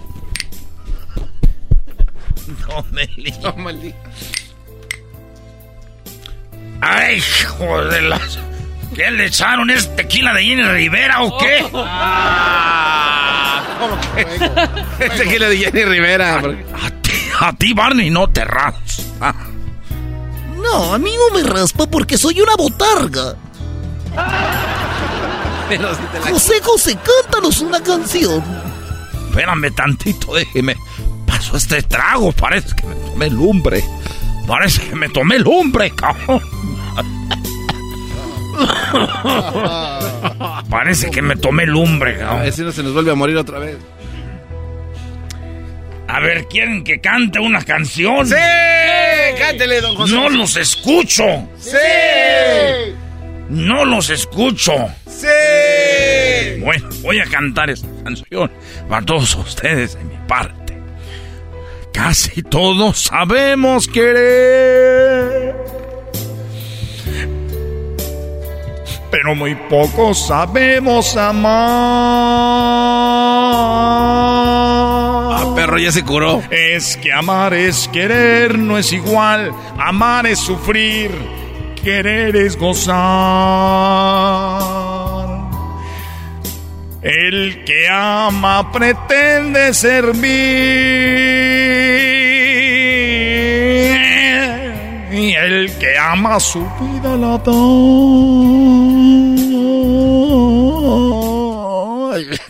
Tómele. 3.42 3.96
Ay, 6.82 7.18
hijo 7.18 7.84
de 7.86 8.02
las... 8.02 8.40
¿Qué 8.96 9.10
le 9.12 9.28
echaron? 9.28 9.70
¿Es 9.70 9.96
tequila 9.96 10.34
de 10.34 10.44
Jenny 10.44 10.64
Rivera 10.64 11.22
o 11.24 11.38
qué? 11.38 11.66
Ah, 11.74 13.64
¿Cómo 13.80 13.98
que? 14.16 14.22
Es 15.06 15.16
tequila 15.16 15.48
de 15.50 15.58
Jenny 15.58 15.84
Rivera. 15.86 16.40
A 16.40 16.42
ti, 17.02 17.12
a 17.40 17.54
ti, 17.54 17.74
Barney, 17.74 18.10
no 18.10 18.28
te 18.30 18.44
raspas. 18.44 19.06
Ah, 19.22 19.34
No, 20.62 20.94
a 20.94 20.98
mí 21.00 21.12
no 21.16 21.30
me 21.38 21.48
raspa 21.48 21.86
porque 21.88 22.18
soy 22.18 22.42
una 22.42 22.56
botarga. 22.58 23.36
Pero 25.78 25.96
si 25.96 26.02
te 26.04 26.20
la- 26.20 26.26
José 26.32 26.54
José, 26.62 26.98
cántanos 27.24 27.60
una 27.62 27.82
canción. 27.82 28.44
espérame 29.30 29.74
tantito, 29.74 30.34
déjeme. 30.36 30.76
Pasó 31.26 31.56
este 31.58 31.82
trago, 31.84 32.32
parece 32.34 32.76
que 32.76 32.86
me 32.86 32.96
tomé 32.96 33.30
lumbre. 33.30 33.84
Parece 34.48 34.82
que 34.90 34.96
me 34.96 35.08
tomé 35.10 35.40
lumbre, 35.40 35.92
cabrón. 35.92 36.42
Parece 40.70 41.10
que 41.10 41.22
me 41.22 41.36
tomé 41.36 41.66
lumbre, 41.66 42.16
A 42.16 42.20
cabrón. 42.20 42.42
ver 42.44 42.54
si 42.54 42.62
no 42.64 42.72
se 42.72 42.84
nos 42.84 42.94
vuelve 42.94 43.12
a 43.12 43.16
morir 43.16 43.38
otra 43.38 43.60
vez. 43.60 43.78
A 46.08 46.20
ver, 46.20 46.48
¿quieren 46.48 46.84
que 46.84 47.00
cante 47.00 47.40
una 47.40 47.64
canción? 47.64 48.28
¡Sí! 48.28 48.36
Cántele, 49.40 49.80
don 49.80 49.96
José. 49.96 50.14
No 50.14 50.30
los 50.30 50.58
escucho. 50.58 51.24
¡Sí! 51.58 51.78
No 53.52 53.84
los 53.84 54.10
escucho. 54.10 54.72
¡Sí! 55.06 55.28
Bueno, 56.64 56.88
voy 57.02 57.20
a 57.20 57.26
cantar 57.26 57.70
esta 57.70 57.88
canción 58.02 58.50
para 58.88 59.06
todos 59.06 59.36
ustedes 59.36 59.98
de 59.98 60.06
mi 60.06 60.16
parte. 60.26 60.82
Casi 61.92 62.44
todos 62.44 62.98
sabemos 62.98 63.90
querer. 63.90 65.54
Pero 69.12 69.36
muy 69.36 69.56
pocos 69.56 70.28
sabemos 70.28 71.18
amar. 71.18 71.52
Ah, 75.34 75.54
perro, 75.54 75.78
ya 75.78 75.92
se 75.92 76.06
curó. 76.06 76.42
Es 76.50 76.96
que 76.96 77.12
amar 77.12 77.54
es 77.54 77.90
querer, 77.90 78.58
no 78.58 78.78
es 78.78 78.94
igual. 78.94 79.52
Amar 79.78 80.26
es 80.26 80.40
sufrir, 80.40 81.12
querer 81.82 82.36
es 82.36 82.58
gozar. 82.58 82.92
El 87.02 87.64
que 87.66 87.88
ama 87.90 88.72
pretende 88.72 89.74
servir. 89.74 90.30
Y 95.12 95.34
el 95.34 95.78
que 95.80 95.98
ama 95.98 96.40
su 96.40 96.62
vida 96.80 97.18
la 97.18 97.38
da. 97.40 97.52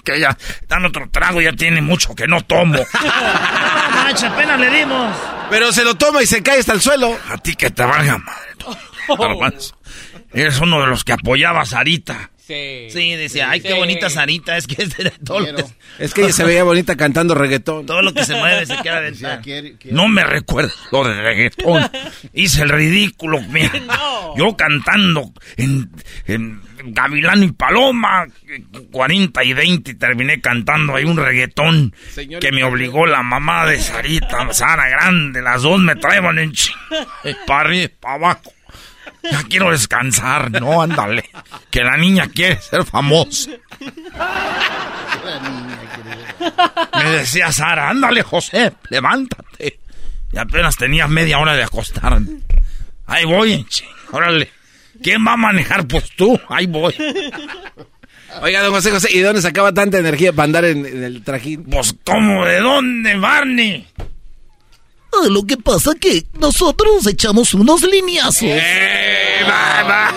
Que 0.03 0.19
ya, 0.19 0.37
dan 0.67 0.85
otro 0.85 1.09
trago, 1.09 1.41
ya 1.41 1.53
tiene 1.53 1.81
mucho 1.81 2.13
que 2.15 2.27
no 2.27 2.41
tomo. 2.41 2.79
No 4.11 4.27
apenas 4.27 4.59
le 4.59 4.69
dimos. 4.69 5.15
Pero 5.49 5.71
se 5.71 5.85
lo 5.85 5.95
toma 5.95 6.21
y 6.21 6.25
se 6.25 6.43
cae 6.43 6.59
hasta 6.59 6.73
el 6.73 6.81
suelo. 6.81 7.17
A 7.29 7.37
ti 7.37 7.55
que 7.55 7.69
te 7.69 7.83
valga 7.83 8.17
madre. 8.17 8.51
Garbanzo. 9.19 9.77
Eres 10.33 10.59
uno 10.59 10.81
de 10.81 10.87
los 10.87 11.03
que 11.03 11.13
apoyaba 11.13 11.61
a 11.61 11.65
Sarita. 11.65 12.31
Sí. 12.37 12.87
Sí, 12.89 13.15
decía, 13.15 13.49
ay, 13.49 13.61
qué 13.61 13.73
bonita 13.73 14.09
Sarita, 14.09 14.57
es 14.57 14.67
que 14.67 14.83
es 14.83 14.97
de 14.97 15.09
todo 15.23 15.39
lo 15.39 15.55
que, 15.55 15.63
Es 15.99 16.13
que 16.13 16.23
ella 16.23 16.33
se 16.33 16.43
veía 16.43 16.63
bonita 16.63 16.97
cantando 16.97 17.33
reggaetón. 17.33 17.85
todo 17.85 18.01
lo 18.01 18.13
que 18.13 18.25
se 18.25 18.35
mueve 18.35 18.65
se 18.65 18.75
queda 18.77 18.99
dentro. 18.99 19.29
No 19.91 20.07
me 20.09 20.23
recuerdo 20.23 20.73
lo 20.91 21.03
de 21.07 21.21
reggaetón. 21.21 21.89
Hice 22.33 22.63
el 22.63 22.69
ridículo, 22.69 23.39
mira. 23.41 23.71
Yo 24.37 24.55
cantando 24.57 25.31
en, 25.55 25.91
en 26.25 26.61
Gavilán 26.85 27.43
y 27.43 27.51
Paloma, 27.51 28.25
40 28.91 29.43
y 29.43 29.53
20, 29.53 29.91
y 29.91 29.95
terminé 29.95 30.41
cantando 30.41 30.95
ahí 30.95 31.05
un 31.05 31.17
reggaetón 31.17 31.93
que 32.39 32.51
me 32.51 32.63
obligó 32.63 33.05
la 33.05 33.23
mamá 33.23 33.65
de 33.65 33.79
Sarita, 33.79 34.51
Sara 34.51 34.89
Grande. 34.89 35.41
Las 35.41 35.61
dos 35.61 35.79
me 35.79 35.95
traían 35.95 36.37
en 36.39 36.53
para 37.47 37.61
arriba 37.61 37.91
para 37.99 38.15
abajo. 38.15 38.53
Ya 39.23 39.43
quiero 39.43 39.72
descansar, 39.72 40.52
no, 40.52 40.81
ándale. 40.81 41.30
Que 41.69 41.84
la 41.84 41.98
niña 41.98 42.27
quiere 42.27 42.60
ser 42.61 42.84
famosa. 42.85 43.52
Me 46.98 47.11
decía 47.11 47.52
Sara, 47.52 47.89
ándale, 47.89 48.23
José, 48.23 48.73
levántate. 48.89 49.80
Y 50.31 50.38
apenas 50.38 50.77
tenía 50.77 51.07
media 51.07 51.39
hora 51.39 51.56
de 51.56 51.64
acostarme. 51.64 52.39
Ahí 53.06 53.26
voy, 53.26 53.64
ching, 53.65 53.89
órale. 54.11 54.49
¿Quién 55.03 55.26
va 55.26 55.34
a 55.34 55.38
manejar? 55.38 55.88
Pues 55.88 56.10
tú, 56.15 56.39
ahí 56.49 56.68
voy. 56.68 56.95
Oiga, 58.41 58.61
don 58.61 58.72
José 58.72 58.91
José, 58.91 59.10
¿y 59.11 59.19
de 59.19 59.26
dónde 59.26 59.41
sacaba 59.41 59.73
tanta 59.73 59.98
energía 59.98 60.31
para 60.31 60.45
andar 60.45 60.65
en, 60.65 60.85
en 60.85 61.03
el 61.03 61.23
trajín? 61.23 61.64
Pues, 61.64 61.95
¿cómo? 62.06 62.45
¿De 62.45 62.60
dónde, 62.60 63.15
Barney? 63.18 63.88
Ah, 65.13 65.27
lo 65.29 65.43
que 65.43 65.57
pasa 65.57 65.93
que 65.95 66.25
nosotros 66.39 67.05
echamos 67.05 67.53
unos 67.53 67.81
lineazos. 67.81 68.43
¡Eh, 68.43 69.41
va, 69.47 70.13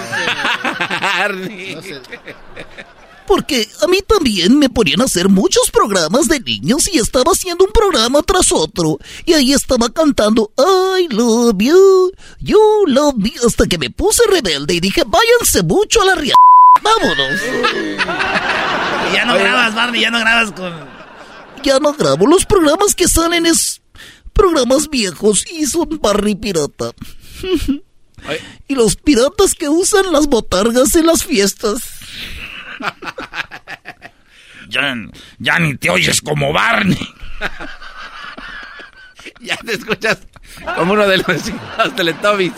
Porque 3.26 3.68
a 3.82 3.88
mí 3.88 3.98
también 4.06 4.58
me 4.58 4.68
ponían 4.68 5.00
a 5.00 5.04
hacer 5.04 5.28
muchos 5.28 5.70
programas 5.72 6.28
de 6.28 6.38
niños 6.40 6.88
y 6.92 6.98
estaba 6.98 7.32
haciendo 7.32 7.64
un 7.64 7.72
programa 7.72 8.22
tras 8.22 8.52
otro. 8.52 8.98
Y 9.24 9.32
ahí 9.32 9.52
estaba 9.52 9.88
cantando 9.90 10.52
I 10.58 11.08
love 11.08 11.56
you, 11.58 12.12
you 12.38 12.84
love 12.86 13.16
me, 13.16 13.32
hasta 13.44 13.66
que 13.66 13.78
me 13.78 13.90
puse 13.90 14.22
rebelde 14.30 14.74
y 14.74 14.80
dije, 14.80 15.02
váyanse 15.06 15.62
mucho 15.62 16.02
a 16.02 16.04
la 16.06 16.14
ria... 16.14 16.34
Vámonos. 16.82 17.40
Y 19.10 19.14
ya 19.14 19.24
no 19.24 19.34
grabas, 19.34 19.74
Barney, 19.74 20.02
ya 20.02 20.10
no 20.10 20.20
grabas 20.20 20.52
con... 20.52 20.72
Ya 21.62 21.78
no 21.80 21.94
grabo, 21.94 22.26
los 22.26 22.44
programas 22.44 22.94
que 22.94 23.08
salen 23.08 23.46
es 23.46 23.80
programas 24.34 24.90
viejos 24.90 25.44
y 25.50 25.66
son 25.66 25.98
Barney 26.00 26.34
Pirata. 26.34 26.92
y 28.68 28.74
los 28.74 28.96
piratas 28.96 29.54
que 29.54 29.68
usan 29.68 30.12
las 30.12 30.26
botargas 30.26 30.94
en 30.96 31.06
las 31.06 31.24
fiestas. 31.24 31.82
Ya, 34.66 34.96
ya 35.38 35.58
ni 35.60 35.76
te 35.76 35.90
oyes 35.90 36.20
como 36.20 36.52
Barney. 36.52 36.98
Ya 39.40 39.56
te 39.56 39.74
escuchas 39.74 40.18
como 40.76 40.94
uno 40.94 41.06
de 41.06 41.18
los, 41.18 41.26
los 41.26 41.96
Teletubbies. 41.96 42.52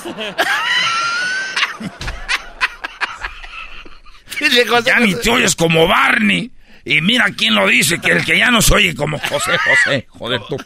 Ya 4.84 5.00
ni 5.00 5.14
te 5.14 5.30
oyes 5.30 5.56
como 5.56 5.88
Barney. 5.88 6.52
Y 6.88 7.00
mira 7.00 7.26
quién 7.36 7.56
lo 7.56 7.66
dice, 7.66 7.98
que 7.98 8.12
el 8.12 8.24
que 8.24 8.38
ya 8.38 8.52
no 8.52 8.62
se 8.62 8.72
oye 8.72 8.94
como 8.94 9.18
José 9.18 9.58
José. 9.58 10.06
Joder 10.08 10.40
tú. 10.48 10.56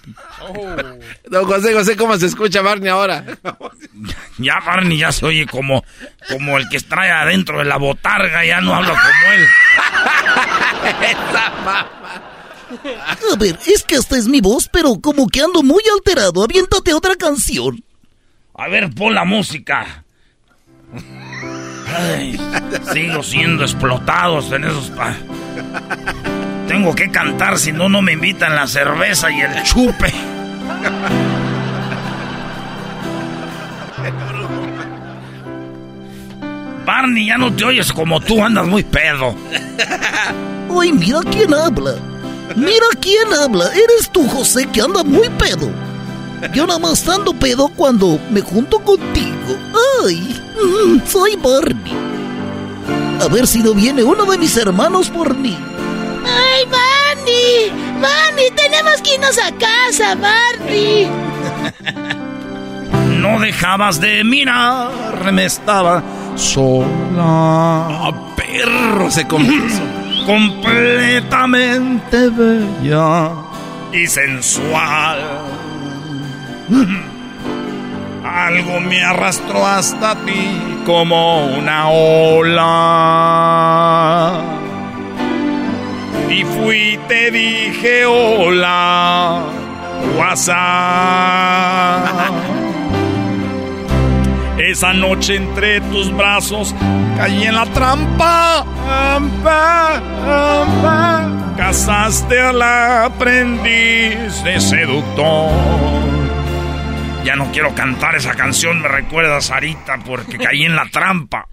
Don 1.30 1.46
José 1.46 1.72
José, 1.72 1.96
¿cómo 1.96 2.18
se 2.18 2.26
escucha 2.26 2.60
Barney 2.60 2.90
ahora? 2.90 3.24
Ya 4.36 4.60
Barney 4.60 4.98
ya 4.98 5.12
se 5.12 5.24
oye 5.26 5.46
como, 5.46 5.82
como 6.28 6.58
el 6.58 6.68
que 6.68 6.78
trae 6.80 7.10
adentro 7.10 7.58
de 7.58 7.64
la 7.64 7.76
botarga, 7.76 8.44
ya 8.44 8.60
no 8.60 8.74
habla 8.74 8.90
como 8.90 9.32
él. 9.32 9.46
A 13.32 13.36
ver, 13.38 13.58
es 13.66 13.82
que 13.82 13.96
esta 13.96 14.16
es 14.16 14.28
mi 14.28 14.40
voz, 14.40 14.68
pero 14.70 15.00
como 15.00 15.26
que 15.26 15.40
ando 15.40 15.62
muy 15.62 15.82
alterado. 15.92 16.44
Aviéntate 16.44 16.94
otra 16.94 17.16
canción. 17.16 17.82
A 18.54 18.68
ver, 18.68 18.94
pon 18.94 19.14
la 19.14 19.24
música. 19.24 20.04
Ay, 21.96 22.38
sigo 22.92 23.22
siendo 23.22 23.64
explotados 23.64 24.50
en 24.52 24.64
esos... 24.64 24.90
pa- 24.90 25.16
Tengo 26.68 26.94
que 26.94 27.10
cantar, 27.10 27.58
si 27.58 27.72
no, 27.72 27.88
no 27.88 28.00
me 28.02 28.12
invitan 28.12 28.54
la 28.54 28.66
cerveza 28.66 29.30
y 29.30 29.40
el 29.40 29.62
chupe. 29.64 30.12
Barney, 36.84 37.26
ya 37.26 37.38
no 37.38 37.52
te 37.54 37.64
oyes 37.64 37.92
como 37.92 38.20
tú, 38.20 38.42
andas 38.42 38.66
muy 38.66 38.82
pedo. 38.82 39.34
Ay, 40.80 40.92
mira 40.92 41.20
quién 41.30 41.52
habla. 41.54 41.94
Mira 42.56 42.86
quién 43.00 43.32
habla. 43.32 43.66
Eres 43.72 44.10
tú, 44.10 44.26
José, 44.28 44.66
que 44.72 44.80
anda 44.80 45.04
muy 45.04 45.28
pedo. 45.30 45.70
Yo 46.52 46.66
nada 46.66 46.78
más 46.80 47.06
ando 47.08 47.32
pedo 47.34 47.68
cuando 47.68 48.18
me 48.30 48.40
junto 48.40 48.78
contigo. 48.80 49.29
Ay, 50.04 50.42
mm, 50.56 51.06
soy 51.06 51.36
Barney. 51.36 51.92
A 53.20 53.28
ver 53.28 53.46
si 53.46 53.62
no 53.62 53.74
viene 53.74 54.02
uno 54.02 54.24
de 54.24 54.38
mis 54.38 54.56
hermanos 54.56 55.10
por 55.10 55.36
mí. 55.36 55.56
¡Ay, 56.24 56.64
Barney! 56.70 57.70
¡Barney! 58.00 58.50
¡Tenemos 58.56 59.02
que 59.02 59.14
irnos 59.14 59.36
a 59.38 59.52
casa, 59.52 60.14
Barney! 60.14 61.08
No 63.20 63.38
dejabas 63.38 64.00
de 64.00 64.24
mirarme, 64.24 65.44
estaba 65.44 66.02
sola. 66.36 66.86
Ah, 67.18 68.10
perro 68.34 69.10
se 69.10 69.28
compuso. 69.28 69.82
Completamente 70.26 72.30
bella 72.30 73.32
y 73.92 74.06
sensual. 74.06 75.18
Algo 78.24 78.80
me 78.80 79.02
arrastró 79.02 79.66
hasta 79.66 80.14
ti 80.24 80.82
como 80.84 81.46
una 81.46 81.88
ola. 81.88 82.80
Y 86.28 86.44
fui 86.44 87.00
te 87.08 87.30
dije 87.30 88.04
hola, 88.04 89.42
WhatsApp. 90.18 90.60
Esa 94.58 94.92
noche 94.92 95.36
entre 95.36 95.80
tus 95.80 96.14
brazos 96.14 96.74
caí 97.16 97.44
en 97.44 97.54
la 97.54 97.64
trampa. 97.66 98.66
Ampa, 99.16 99.96
ampa. 100.26 101.54
Casaste 101.56 102.38
al 102.40 102.60
aprendiz 102.60 104.44
de 104.44 104.60
seductor. 104.60 106.09
Ya 107.24 107.36
no 107.36 107.52
quiero 107.52 107.74
cantar 107.74 108.14
esa 108.16 108.34
canción, 108.34 108.80
me 108.80 108.88
recuerda 108.88 109.36
a 109.36 109.40
Sarita 109.40 109.98
porque 109.98 110.38
caí 110.38 110.64
en 110.64 110.74
la 110.74 110.86
trampa. 110.86 111.46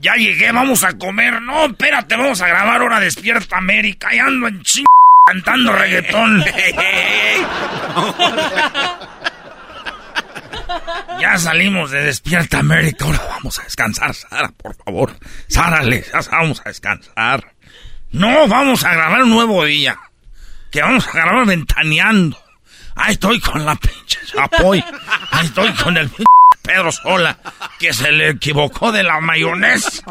Ya 0.00 0.14
llegué, 0.14 0.52
vamos 0.52 0.84
a 0.84 0.96
comer. 0.96 1.42
No, 1.42 1.66
espérate, 1.66 2.16
vamos 2.16 2.40
a 2.40 2.46
grabar 2.46 2.80
ahora 2.80 3.00
Despierta 3.00 3.58
América. 3.58 4.14
Y 4.14 4.18
ando 4.18 4.46
en 4.48 4.62
ching 4.62 4.86
cantando 5.26 5.72
reggaetón. 5.72 6.44
Ya 11.20 11.36
salimos 11.38 11.90
de 11.90 12.02
Despierta 12.02 12.60
América. 12.60 13.04
Ahora 13.04 13.20
vamos 13.28 13.58
a 13.58 13.64
descansar, 13.64 14.14
Sara, 14.14 14.48
por 14.50 14.74
favor. 14.76 15.16
Sara, 15.48 15.82
vamos 16.30 16.62
a 16.64 16.68
descansar. 16.68 17.52
No, 18.12 18.46
vamos 18.48 18.84
a 18.84 18.92
grabar 18.92 19.24
un 19.24 19.30
nuevo 19.30 19.64
día. 19.64 19.98
Que 20.70 20.82
vamos 20.82 21.06
a 21.08 21.12
grabar 21.12 21.46
ventaneando. 21.46 22.38
Ahí 22.96 23.12
estoy 23.12 23.40
con 23.40 23.64
la 23.64 23.74
pinche 23.76 24.18
Chapoy. 24.26 24.84
Ahí 25.30 25.46
estoy 25.46 25.72
con 25.72 25.96
el 25.96 26.08
pinche 26.08 26.24
Pedro 26.62 26.92
Sola. 26.92 27.38
Que 27.78 27.92
se 27.92 28.12
le 28.12 28.30
equivocó 28.30 28.92
de 28.92 29.02
la 29.02 29.20
mayonesa. 29.20 30.02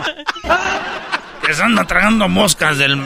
Que 1.46 1.54
se 1.54 1.64
anda 1.64 1.86
tragando 1.86 2.28
moscas 2.28 2.78
del 2.78 3.02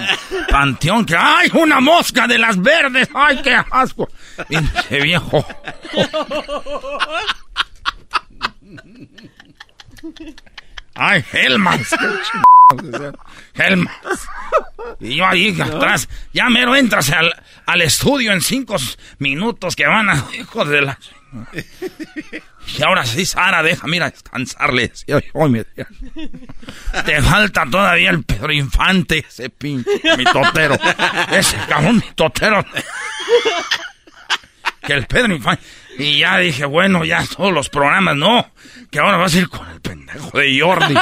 panteón. 0.49 1.05
Que 1.05 1.15
¡ay, 1.17 1.51
una 1.53 1.79
mosca 1.79 2.27
de 2.27 2.37
las 2.37 2.61
verdes! 2.61 3.09
¡Ay, 3.13 3.41
qué 3.41 3.55
asco! 3.71 4.09
Pinche 4.47 5.01
viejo. 5.01 5.45
¡Ay, 10.95 11.23
Helmans! 11.31 11.95
Helmans. 13.55 14.27
Y 14.99 15.15
yo 15.17 15.27
ahí 15.27 15.59
atrás, 15.61 16.07
ya 16.33 16.49
mero 16.49 16.75
entras 16.75 17.11
al, 17.11 17.33
al 17.65 17.81
estudio 17.81 18.31
en 18.31 18.41
cinco 18.41 18.75
minutos 19.19 19.75
que 19.75 19.85
van 19.87 20.09
a... 20.09 20.25
Hijo 20.37 20.65
de 20.65 20.81
la... 20.81 20.99
Y 22.77 22.81
ahora 22.81 23.05
sí, 23.05 23.25
Sara, 23.25 23.61
deja, 23.61 23.85
mira, 23.87 24.09
descansarle. 24.09 24.87
decía 24.87 25.19
yo, 25.19 25.43
"Ay, 25.43 25.49
me 25.49 25.63
decía, 25.65 25.85
Te 27.05 27.21
falta 27.21 27.65
todavía 27.69 28.09
el 28.09 28.23
Pedro 28.23 28.53
Infante, 28.53 29.25
ese 29.27 29.49
pinche, 29.49 29.91
mi 30.17 30.23
totero. 30.23 30.77
Ese 31.31 31.57
cabrón, 31.67 31.97
mi 31.97 32.11
totero. 32.15 32.65
que 34.81 34.93
el 34.93 35.05
Pedro 35.07 35.35
Infante. 35.35 35.61
Y 35.97 36.19
ya 36.19 36.37
dije, 36.37 36.65
bueno, 36.65 37.05
ya 37.05 37.25
todos 37.25 37.53
los 37.53 37.69
programas, 37.69 38.15
no. 38.15 38.51
Que 38.91 38.99
ahora 38.99 39.17
vas 39.17 39.33
a 39.33 39.37
ir 39.39 39.49
con 39.49 39.69
el 39.69 39.81
pendejo 39.81 40.37
de 40.37 40.59
Jordi. 40.59 40.95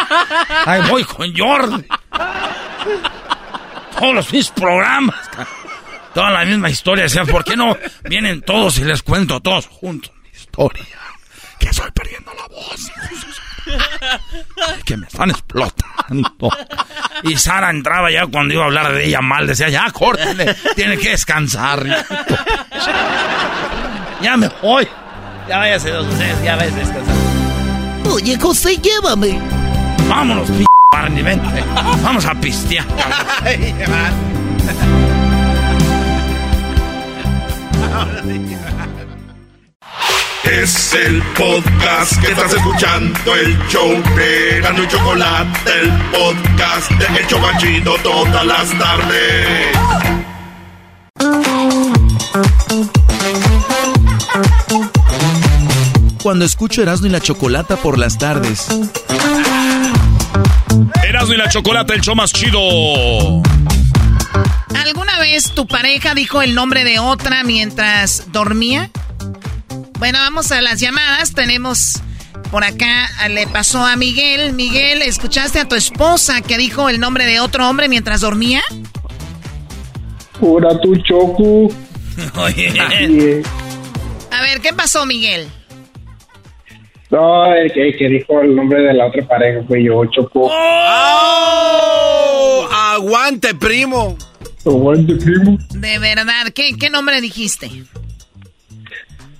Ahí 0.66 0.82
voy 0.90 1.04
con 1.04 1.36
Jordi. 1.36 1.86
Todos 3.98 4.16
los 4.16 4.34
mis 4.34 4.50
programas. 4.50 5.30
Toda 6.14 6.30
la 6.32 6.46
misma 6.46 6.70
historia. 6.70 7.04
Decían, 7.06 7.28
¿por 7.28 7.44
qué 7.44 7.56
no 7.56 7.78
vienen 8.04 8.42
todos 8.42 8.78
y 8.80 8.84
les 8.84 9.02
cuento 9.04 9.40
todos 9.40 9.68
juntos 9.68 10.12
mi 10.24 10.30
historia? 10.30 10.86
Que 11.60 11.70
estoy 11.70 11.92
perdiendo 11.92 12.34
la 12.34 12.48
voz. 12.48 12.92
Que 14.86 14.98
me 14.98 15.08
están 15.08 15.30
explotando. 15.30 16.50
Y 17.24 17.38
Sara 17.38 17.70
entraba 17.70 18.12
ya 18.12 18.28
cuando 18.28 18.54
iba 18.54 18.64
a 18.64 18.66
hablar 18.68 18.94
de 18.94 19.06
ella 19.06 19.22
mal. 19.22 19.48
Decía, 19.48 19.70
ya, 19.70 19.90
córtale. 19.92 20.56
Tiene 20.76 20.98
que 20.98 21.10
descansar. 21.10 21.86
Ya 24.22 24.38
me 24.38 24.50
voy. 24.62 24.88
Ya 25.48 25.58
váyase 25.58 25.90
dos 25.90 26.08
ustedes, 26.08 26.44
ya 26.44 26.56
váyase 26.56 26.78
descansar. 26.78 27.16
Oye, 28.12 28.38
José, 28.40 28.78
llévame. 28.78 29.40
Vámonos, 30.08 30.50
p 30.50 30.66
Barney, 30.92 31.24
vente. 31.24 31.64
Vamos 32.04 32.26
a 32.26 32.36
pistear. 32.36 32.86
Es 40.44 40.94
el 40.94 41.22
podcast 41.38 42.20
que 42.20 42.32
estás 42.32 42.52
escuchando, 42.54 43.36
el 43.36 43.58
show 43.68 43.92
de 44.16 44.60
Gano 44.62 44.84
y 44.84 44.88
Chocolate, 44.88 45.72
el 45.82 45.92
podcast 46.12 46.92
de 46.92 47.20
El 47.20 47.28
Chocachito 47.28 47.96
todas 48.02 48.46
las 48.46 48.70
tardes. 48.78 49.78
Cuando 56.24 56.46
escucho 56.46 56.82
Erasmo 56.82 57.08
y 57.08 57.10
la 57.12 57.22
Chocolata 57.22 57.78
por 57.78 58.00
las 58.00 58.18
tardes. 58.18 58.68
Erasmo 61.04 61.34
y 61.34 61.38
la 61.38 61.50
Chocolata, 61.50 61.94
el 61.94 62.02
show 62.02 62.16
más 62.16 62.34
chido. 62.34 62.60
¿Alguna 64.76 65.20
vez 65.20 65.52
tu 65.52 65.68
pareja 65.68 66.16
dijo 66.16 66.42
el 66.42 66.56
nombre 66.56 66.84
de 66.84 67.00
otra 67.00 67.44
mientras 67.44 68.32
dormía? 68.32 68.90
Bueno, 70.02 70.18
vamos 70.18 70.52
a 70.52 70.60
las 70.62 70.80
llamadas. 70.80 71.34
Tenemos 71.36 72.02
por 72.50 72.64
acá, 72.64 73.08
le 73.30 73.46
pasó 73.46 73.86
a 73.86 73.96
Miguel. 73.96 74.54
Miguel, 74.54 75.04
¿escuchaste 75.04 75.60
a 75.60 75.68
tu 75.68 75.76
esposa 75.76 76.42
que 76.42 76.58
dijo 76.58 76.90
el 76.90 77.00
nombre 77.00 77.28
de 77.28 77.40
otro 77.40 77.70
hombre 77.70 77.88
mientras 77.88 78.22
dormía? 78.22 78.64
Pura 80.40 80.70
tu 80.82 80.96
choco. 81.04 81.68
Oye. 82.36 83.44
A 84.32 84.42
ver, 84.42 84.60
¿qué 84.62 84.74
pasó, 84.74 85.06
Miguel? 85.06 85.48
No, 87.12 87.54
el 87.54 87.72
que, 87.72 87.90
el 87.90 87.96
que 87.96 88.08
dijo 88.10 88.42
el 88.42 88.56
nombre 88.56 88.82
de 88.82 88.96
la 88.96 89.06
otra 89.06 89.28
pareja 89.28 89.62
fue 89.68 89.84
yo, 89.84 90.04
Choco. 90.06 90.50
¡Oh! 90.52 91.48
¡Aguante, 92.72 93.54
primo! 93.54 94.18
Aguante, 94.66 95.14
primo. 95.14 95.60
De 95.70 96.00
verdad, 96.00 96.48
¿qué, 96.56 96.76
qué 96.76 96.90
nombre 96.90 97.22
dijiste? 97.22 97.70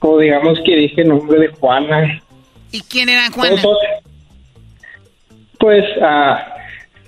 O 0.04 0.20
digamos 0.20 0.60
que 0.66 0.76
dije 0.76 1.02
el 1.02 1.10
nombre 1.10 1.40
de 1.40 1.48
Juana. 1.50 2.22
¿Y 2.72 2.82
quién 2.82 3.08
era 3.10 3.30
Juana? 3.32 3.62
Pues 5.60 5.86
a, 6.02 6.56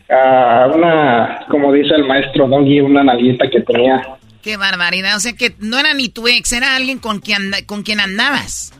a 0.10 0.72
una, 0.74 1.46
como 1.50 1.74
dice 1.74 1.96
el 1.96 2.06
maestro 2.06 2.48
Doggy, 2.48 2.82
una 2.82 3.04
nalguita 3.04 3.50
que 3.50 3.62
tenía. 3.62 4.02
Qué 4.44 4.58
barbaridad, 4.58 5.16
o 5.16 5.20
sea 5.20 5.34
que 5.34 5.56
no 5.60 5.80
era 5.80 5.94
ni 5.94 6.10
tu 6.10 6.28
ex, 6.28 6.54
era 6.54 6.76
alguien 6.76 7.00
con 7.00 7.20
quien, 7.20 7.52
con 7.66 7.82
quien 7.82 8.00
andabas. 8.00 8.74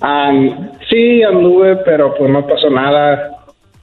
Ah, 0.00 0.32
sí, 0.88 1.22
anduve, 1.22 1.76
pero 1.84 2.14
pues 2.14 2.30
no 2.30 2.46
pasó 2.46 2.70
nada. 2.70 3.39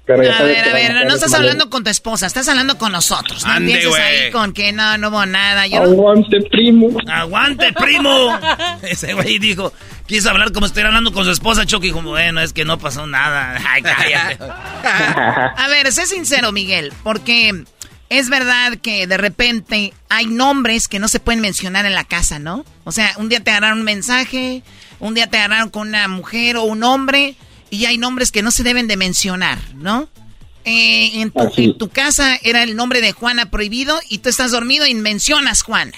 Pero 0.07 0.23
ya 0.23 0.38
A 0.38 0.43
ver, 0.43 0.69
a 0.69 0.73
ver, 0.73 1.05
no 1.05 1.15
estás 1.15 1.34
hablando 1.34 1.69
con 1.69 1.84
tu 1.84 1.89
esposa, 1.89 2.25
estás 2.27 2.47
hablando 2.47 2.77
con 2.77 2.93
nosotros. 2.93 3.45
No 3.45 3.51
Ande, 3.51 3.73
empieces 3.73 3.99
ahí 3.99 4.31
con 4.31 4.53
que 4.53 4.71
no, 4.71 4.97
no 4.97 5.09
hubo 5.09 5.25
nada. 5.25 5.67
Yo 5.67 5.81
no- 5.85 5.91
Aguante, 5.91 6.38
primo. 6.49 6.97
¡Aguante, 7.11 7.73
primo! 7.73 8.39
Ese 8.84 9.13
güey 9.13 9.38
dijo, 9.38 9.73
quiso 10.05 10.29
hablar 10.29 10.53
como 10.53 10.65
estuviera 10.65 10.88
hablando 10.89 11.11
con 11.11 11.25
su 11.25 11.31
esposa, 11.31 11.65
Chucky. 11.65 11.91
Como, 11.91 12.11
bueno, 12.11 12.39
es 12.41 12.53
que 12.53 12.63
no 12.63 12.79
pasó 12.79 13.05
nada. 13.05 13.59
Ay, 13.69 13.81
cállate. 13.81 14.38
A 14.41 15.67
ver, 15.69 15.91
sé 15.91 16.05
sincero, 16.05 16.53
Miguel, 16.53 16.93
porque 17.03 17.65
es 18.09 18.29
verdad 18.29 18.77
que 18.81 19.07
de 19.07 19.17
repente 19.17 19.93
hay 20.07 20.27
nombres 20.27 20.88
que 20.88 20.99
no 20.99 21.09
se 21.09 21.19
pueden 21.19 21.41
mencionar 21.41 21.85
en 21.85 21.93
la 21.95 22.05
casa, 22.05 22.39
¿no? 22.39 22.63
O 22.85 22.93
sea, 22.93 23.11
un 23.17 23.27
día 23.27 23.41
te 23.41 23.51
agarraron 23.51 23.79
un 23.79 23.84
mensaje, 23.85 24.63
un 25.01 25.13
día 25.13 25.27
te 25.27 25.38
agarraron 25.38 25.69
con 25.69 25.89
una 25.89 26.07
mujer 26.07 26.55
o 26.55 26.63
un 26.63 26.84
hombre, 26.84 27.35
y 27.69 27.85
hay 27.85 27.98
nombres 27.98 28.31
que 28.31 28.41
no 28.41 28.52
se 28.52 28.64
deben 28.64 28.88
de 28.88 28.98
mencionar, 28.98 29.57
¿no? 29.76 30.07
Eh, 30.65 31.22
en, 31.22 31.31
tu, 31.31 31.39
Así. 31.39 31.65
en 31.65 31.77
tu 31.77 31.88
casa 31.89 32.38
era 32.44 32.64
el 32.64 32.76
nombre 32.76 32.99
de 32.99 33.14
Juana 33.14 33.49
prohibido 33.49 33.95
y 34.10 34.18
tú 34.18 34.30
estás 34.30 34.52
dormido 34.52 34.85
y 34.85 34.94
mencionas 34.95 35.61
Juana. 35.64 35.94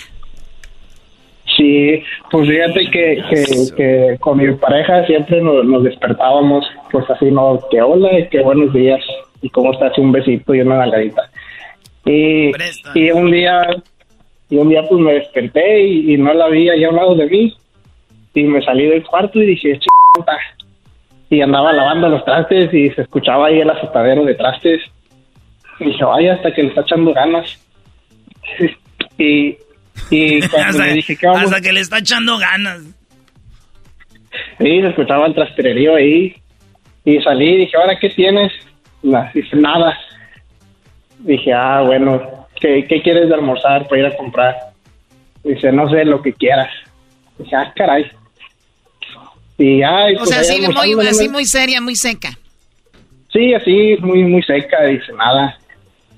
Sí, 1.58 2.04
pues 2.32 2.48
fíjate 2.48 2.90
que, 2.92 3.24
que, 3.30 3.46
que 3.76 4.18
con 4.20 4.38
mi 4.38 4.54
pareja 4.56 5.06
siempre 5.08 5.42
nos, 5.42 5.66
nos 5.66 5.84
despertábamos, 5.84 6.66
pues 6.92 7.10
así, 7.10 7.26
¿no? 7.32 7.60
Que 7.70 7.82
hola, 7.82 8.20
y 8.20 8.30
que 8.30 8.42
buenos 8.42 8.72
días, 8.74 9.02
y 9.42 9.50
cómo 9.50 9.74
estás, 9.74 9.98
un 9.98 10.12
besito 10.12 10.54
y 10.54 10.62
una 10.62 10.78
nalgadita. 10.78 11.30
Y, 12.06 12.52
y 12.96 13.12
un 13.12 13.32
día, 13.32 13.66
y 14.50 14.58
un 14.58 14.70
día 14.70 14.84
pues 14.88 15.02
me 15.02 15.14
desperté 15.14 15.82
y, 15.82 16.14
y 16.14 16.18
no 16.18 16.34
la 16.34 16.48
vi 16.48 16.70
allá 16.70 16.88
a 16.88 16.90
un 16.92 16.96
lado 16.96 17.16
de 17.16 17.26
mí, 17.26 17.58
y 18.36 18.44
me 18.44 18.64
salí 18.64 18.86
del 18.86 19.04
cuarto 19.04 19.42
y 19.42 19.48
dije, 19.48 19.80
"Ch***ta". 19.80 20.38
Y 21.30 21.42
andaba 21.42 21.72
lavando 21.72 22.10
los 22.10 22.26
trastes 22.26 22.74
y 22.74 22.90
se 22.90 23.04
escuchaba 23.04 23.48
ahí 23.48 23.60
el 23.60 23.70
azotadero 23.70 24.26
de 24.26 24.36
trastes. 24.36 24.82
Y 25.80 25.86
dije, 25.86 26.04
vaya, 26.04 26.34
hasta 26.34 26.52
que 26.52 26.64
le 26.64 26.70
está 26.70 26.82
echando 26.82 27.14
ganas. 27.14 27.60
y, 29.18 29.58
y 30.10 30.40
cuando 30.50 30.70
hasta, 30.70 30.86
le 30.88 30.94
dije, 30.94 31.16
¿qué 31.16 31.28
vamos? 31.28 31.44
hasta 31.44 31.62
que 31.62 31.72
le 31.72 31.80
está 31.82 32.00
echando 32.00 32.38
ganas. 32.38 32.82
Sí, 34.58 34.82
se 34.82 34.88
escuchaba 34.88 35.28
el 35.28 35.36
trastererío 35.36 35.96
ahí. 35.96 36.36
Y 37.06 37.20
salí 37.22 37.50
y 37.50 37.58
dije, 37.60 37.78
¿ahora 37.78 37.98
qué 38.00 38.10
tienes? 38.10 38.52
Dice, 39.34 39.56
nada. 39.56 39.98
Dije, 41.20 41.54
ah, 41.54 41.82
bueno, 41.86 42.48
¿qué, 42.60 42.86
¿qué 42.88 43.02
quieres 43.02 43.30
de 43.30 43.36
almorzar 43.36 43.88
para 43.88 44.02
ir 44.02 44.08
a 44.08 44.18
comprar? 44.18 44.56
Dice, 45.44 45.72
no 45.72 45.90
sé, 45.90 46.06
lo 46.06 46.22
que 46.22 46.34
quieras. 46.34 46.70
Dije, 47.38 47.56
ah, 47.56 47.72
caray. 47.76 48.12
Y, 49.60 49.84
ay, 49.84 50.16
O 50.16 50.20
pues, 50.20 50.30
sea, 50.30 50.40
así 50.40 50.60
muy, 50.62 51.08
así 51.08 51.30
muy 51.30 51.46
seria, 51.46 51.82
muy 51.82 51.96
seca. 51.96 52.36
Sí, 53.32 53.54
así, 53.54 53.98
muy, 54.00 54.24
muy 54.24 54.42
seca, 54.42 54.84
dice, 54.86 55.12
nada. 55.14 55.60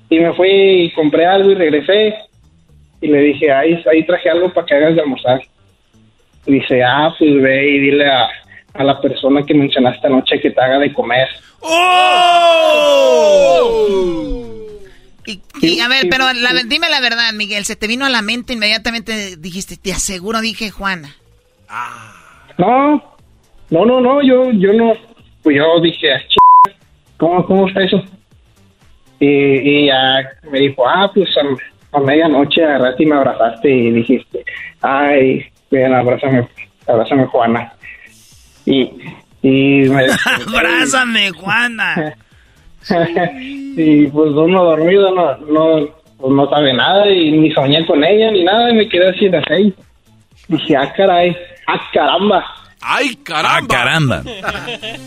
Y 0.08 0.18
me 0.20 0.32
fui 0.32 0.48
y 0.84 0.92
compré 0.92 1.26
algo 1.26 1.50
y 1.50 1.54
regresé. 1.56 2.14
Y 3.00 3.08
le 3.08 3.18
dije, 3.18 3.50
ahí, 3.52 3.82
ahí 3.90 4.06
traje 4.06 4.30
algo 4.30 4.52
para 4.54 4.64
que 4.66 4.74
hagas 4.74 4.94
de 4.94 5.00
almorzar. 5.02 5.42
Y 6.46 6.52
dice, 6.52 6.82
ah, 6.84 7.12
pues 7.18 7.42
ve 7.42 7.68
y 7.68 7.78
dile 7.80 8.06
a, 8.08 8.28
a 8.74 8.84
la 8.84 9.00
persona 9.00 9.42
que 9.44 9.54
mencionaste 9.54 10.06
anoche 10.06 10.40
que 10.40 10.50
te 10.50 10.60
haga 10.60 10.78
de 10.78 10.92
comer. 10.92 11.28
Y, 15.24 15.40
y, 15.60 15.80
a 15.80 15.88
ver, 15.88 16.06
pero 16.10 16.32
la- 16.32 16.62
dime 16.66 16.88
la 16.90 17.00
verdad, 17.00 17.32
Miguel, 17.32 17.64
se 17.64 17.76
te 17.76 17.86
vino 17.86 18.04
a 18.04 18.10
la 18.10 18.22
mente 18.22 18.54
inmediatamente, 18.54 19.36
dijiste, 19.36 19.76
te 19.76 19.92
aseguro, 19.92 20.40
dije 20.40 20.70
Juana. 20.70 21.14
No, 22.58 23.11
no, 23.72 23.86
no, 23.86 24.00
no, 24.02 24.22
yo, 24.22 24.50
yo 24.52 24.72
no, 24.74 24.92
pues 25.42 25.56
yo 25.56 25.80
dije, 25.80 26.12
"Ah, 26.12 26.20
¿cómo, 27.16 27.44
cómo 27.46 27.68
está 27.68 27.82
eso? 27.82 28.02
Y, 29.18 29.26
y 29.26 29.86
ya 29.86 30.28
me 30.50 30.60
dijo, 30.60 30.86
ah, 30.86 31.10
pues 31.12 31.30
a, 31.38 31.96
a 31.96 32.00
medianoche 32.00 32.62
agarraste 32.62 33.02
y 33.02 33.06
me 33.06 33.16
abrazaste 33.16 33.70
y 33.70 33.90
dijiste, 33.92 34.44
ay, 34.82 35.46
ven, 35.70 35.94
abrázame, 35.94 36.46
abrázame 36.86 37.24
Juana. 37.26 37.72
Y, 38.66 38.90
y 39.40 39.88
me 39.88 40.06
Abrázame, 40.54 41.30
Juana. 41.30 42.14
y 43.76 44.06
pues 44.08 44.32
uno 44.32 44.64
dormido 44.64 45.14
no, 45.14 45.36
no, 45.38 45.88
pues 46.18 46.32
no 46.32 46.50
sabe 46.50 46.74
nada 46.74 47.08
y 47.10 47.30
ni 47.32 47.50
soñé 47.52 47.86
con 47.86 48.04
ella 48.04 48.30
ni 48.32 48.44
nada 48.44 48.70
y 48.70 48.74
me 48.74 48.88
quedé 48.88 49.08
así 49.08 49.28
de 49.28 49.42
seis. 49.48 49.74
Dije, 50.48 50.76
ah, 50.76 50.92
caray, 50.94 51.34
ah, 51.68 51.80
caramba. 51.94 52.44
¡Ay, 52.82 53.16
caramba! 53.16 53.58
Ah, 53.58 53.66
caramba. 53.68 54.22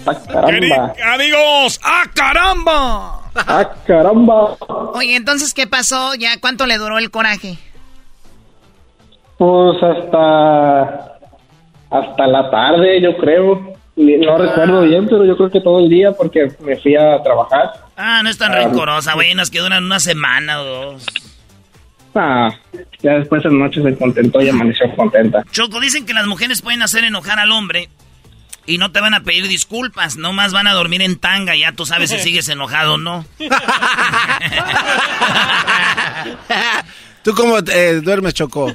Ah, 0.05 0.13
caramba. 0.31 0.93
Amigos, 1.13 1.79
¡ah, 1.83 2.03
caramba! 2.13 3.21
Ah, 3.35 3.69
caramba. 3.85 4.55
Oye, 4.93 5.15
entonces, 5.15 5.53
¿qué 5.53 5.67
pasó? 5.67 6.15
¿Ya 6.15 6.39
cuánto 6.39 6.65
le 6.65 6.77
duró 6.77 6.97
el 6.97 7.11
coraje? 7.11 7.57
Pues 9.37 9.83
hasta 9.83 11.17
hasta 11.91 12.27
la 12.27 12.49
tarde, 12.49 13.01
yo 13.01 13.15
creo. 13.17 13.73
No 13.97 14.37
recuerdo 14.37 14.81
bien, 14.81 15.05
pero 15.05 15.25
yo 15.25 15.37
creo 15.37 15.49
que 15.49 15.61
todo 15.61 15.79
el 15.79 15.89
día 15.89 16.11
porque 16.11 16.51
me 16.61 16.75
fui 16.77 16.95
a 16.95 17.21
trabajar. 17.23 17.71
Ah, 17.95 18.21
no 18.23 18.29
es 18.29 18.37
tan 18.37 18.51
Ah, 18.51 18.55
rencorosa, 18.55 19.13
güey. 19.13 19.31
Unas 19.33 19.49
que 19.49 19.59
duran 19.59 19.83
una 19.85 19.99
semana 19.99 20.61
o 20.61 20.65
dos. 20.65 21.05
Ah, 22.15 22.49
ya 23.01 23.19
después 23.19 23.43
de 23.43 23.49
noche 23.49 23.83
se 23.83 23.95
contentó 23.95 24.41
y 24.41 24.47
amaneció 24.49 24.93
contenta. 24.95 25.43
Choco, 25.51 25.81
dicen 25.81 26.05
que 26.05 26.13
las 26.13 26.27
mujeres 26.27 26.61
pueden 26.61 26.81
hacer 26.81 27.03
enojar 27.03 27.39
al 27.39 27.51
hombre 27.51 27.89
y 28.65 28.77
no 28.77 28.91
te 28.91 29.01
van 29.01 29.13
a 29.13 29.23
pedir 29.23 29.47
disculpas, 29.47 30.17
nomás 30.17 30.53
van 30.53 30.67
a 30.67 30.73
dormir 30.73 31.01
en 31.01 31.17
tanga 31.17 31.55
y 31.55 31.59
ya 31.59 31.73
tú 31.73 31.85
sabes 31.85 32.09
si 32.09 32.19
sigues 32.23 32.47
enojado 32.49 32.93
o 32.93 32.97
no. 32.97 33.25
¿Tú 37.23 37.33
cómo 37.33 37.57
eh, 37.57 38.01
duermes, 38.03 38.33
Choco? 38.35 38.71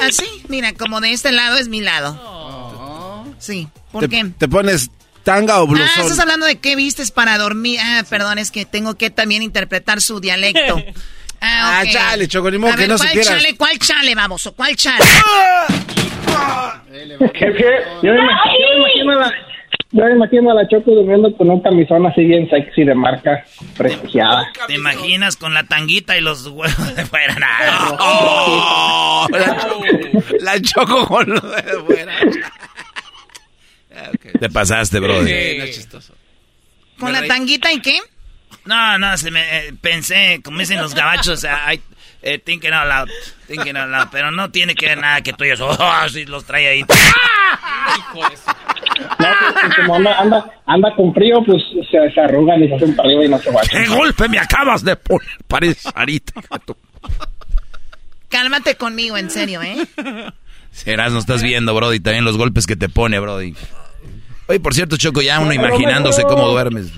Así, 0.00 0.26
mira, 0.48 0.72
como 0.72 1.00
de 1.00 1.12
este 1.12 1.30
lado 1.30 1.56
es 1.58 1.68
mi 1.68 1.80
lado. 1.80 3.24
Sí, 3.38 3.68
¿por 3.92 4.02
¿Te, 4.02 4.08
qué? 4.08 4.24
¿Te 4.38 4.48
pones 4.48 4.90
tanga 5.22 5.60
o 5.60 5.66
blusón? 5.66 5.88
Ah, 5.96 6.00
estás 6.00 6.18
hablando 6.18 6.46
de 6.46 6.56
qué 6.58 6.74
vistes 6.74 7.10
para 7.10 7.36
dormir. 7.38 7.78
Ah, 7.82 8.02
perdón, 8.08 8.38
es 8.38 8.50
que 8.50 8.64
tengo 8.64 8.96
que 8.96 9.10
también 9.10 9.42
interpretar 9.42 10.00
su 10.00 10.20
dialecto. 10.20 10.82
Ah, 11.40 11.80
Ah, 11.80 11.84
chale, 11.90 12.26
Choco, 12.28 12.50
ni 12.50 12.58
modo 12.58 12.72
A 12.72 12.76
que 12.76 12.82
ver, 12.82 12.90
no 12.90 12.96
¿cuál 12.98 13.20
chale, 13.22 13.56
cuál 13.56 13.78
chale, 13.78 14.14
baboso? 14.14 14.54
¿Cuál 14.54 14.74
chale? 14.76 15.04
Jefe, 17.34 17.64
yo 18.02 18.12
me 18.12 18.18
imagino, 18.20 18.66
yo 18.98 19.04
me 19.04 19.12
imagino 19.12 19.12
a 19.12 19.16
la, 19.16 19.32
yo 19.92 20.04
me 20.04 20.12
imagino 20.12 20.50
a 20.50 20.54
la 20.54 20.68
Choco 20.68 20.90
durmiendo 20.92 21.34
con 21.36 21.50
un 21.50 21.60
camisón 21.62 22.06
así 22.06 22.24
bien 22.24 22.48
sexy 22.50 22.84
de 22.84 22.94
marca 22.94 23.44
prestigiada. 23.76 24.50
¿Te 24.66 24.74
imaginas 24.74 25.36
con 25.36 25.54
la 25.54 25.64
tanguita 25.64 26.16
y 26.16 26.20
los 26.20 26.46
huevos 26.46 26.96
de 26.96 27.04
fuera? 27.06 27.36
Oh, 27.98 29.26
la, 29.30 29.68
la 30.40 30.60
Choco 30.62 31.06
con 31.06 31.28
lo 31.30 31.40
de 31.40 31.62
fuera. 31.86 32.12
Te 34.38 34.50
pasaste, 34.50 35.00
brother. 35.00 35.26
Sí, 35.52 35.58
no 35.58 35.64
es 35.64 35.74
chistoso. 35.76 36.14
¿Con 36.98 37.12
la 37.12 37.26
tanguita 37.26 37.72
y 37.72 37.80
qué? 37.80 37.98
No, 38.66 38.98
no, 38.98 39.16
se 39.16 39.30
me, 39.30 39.40
eh, 39.58 39.74
pensé, 39.80 40.40
como 40.42 40.58
dicen 40.58 40.80
los 40.80 40.94
gabachos, 40.94 41.44
I, 41.72 41.80
eh, 42.22 42.38
thinking 42.38 42.72
out 42.72 42.86
loud, 42.86 43.08
thinking 43.46 43.76
out 43.76 43.88
loud, 43.88 44.08
pero 44.10 44.30
no 44.30 44.50
tiene 44.50 44.74
que 44.74 44.86
ver 44.86 44.98
nada 44.98 45.20
que 45.20 45.32
tú 45.32 45.44
y 45.44 45.56
yo, 45.56 45.68
oh, 45.78 46.08
sí, 46.08 46.24
los 46.24 46.44
trae 46.44 46.68
ahí. 46.68 46.80
No, 46.80 46.88
pues, 48.12 48.42
pues, 49.18 49.76
como 49.76 49.96
anda, 49.96 50.18
anda, 50.18 50.44
anda 50.66 50.94
con 50.96 51.14
frío, 51.14 51.42
pues 51.44 51.62
se, 51.90 52.10
se 52.12 52.20
arrugan 52.20 52.62
y 52.62 52.68
se 52.68 52.74
hacen 52.74 52.96
para 52.96 53.08
arriba 53.08 53.24
y 53.24 53.28
no 53.28 53.38
se 53.38 53.50
van. 53.50 53.66
¡Qué 53.68 53.86
golpe 53.86 54.28
me 54.28 54.38
acabas 54.38 54.82
de 54.82 54.96
poner! 54.96 55.28
Parece 55.46 55.88
Sarita. 55.90 56.32
Cálmate 58.28 58.74
conmigo, 58.74 59.16
en 59.16 59.30
serio, 59.30 59.62
¿eh? 59.62 59.86
Serás, 60.72 61.12
no 61.12 61.20
estás 61.20 61.42
viendo, 61.42 61.74
Brody, 61.74 62.00
también 62.00 62.24
los 62.24 62.36
golpes 62.36 62.66
que 62.66 62.76
te 62.76 62.88
pone, 62.88 63.18
Brody. 63.20 63.54
Oye, 64.48 64.60
por 64.60 64.74
cierto, 64.74 64.96
Choco, 64.96 65.22
ya 65.22 65.40
uno 65.40 65.52
imaginándose 65.52 66.22
cómo 66.22 66.46
duermes. 66.48 66.92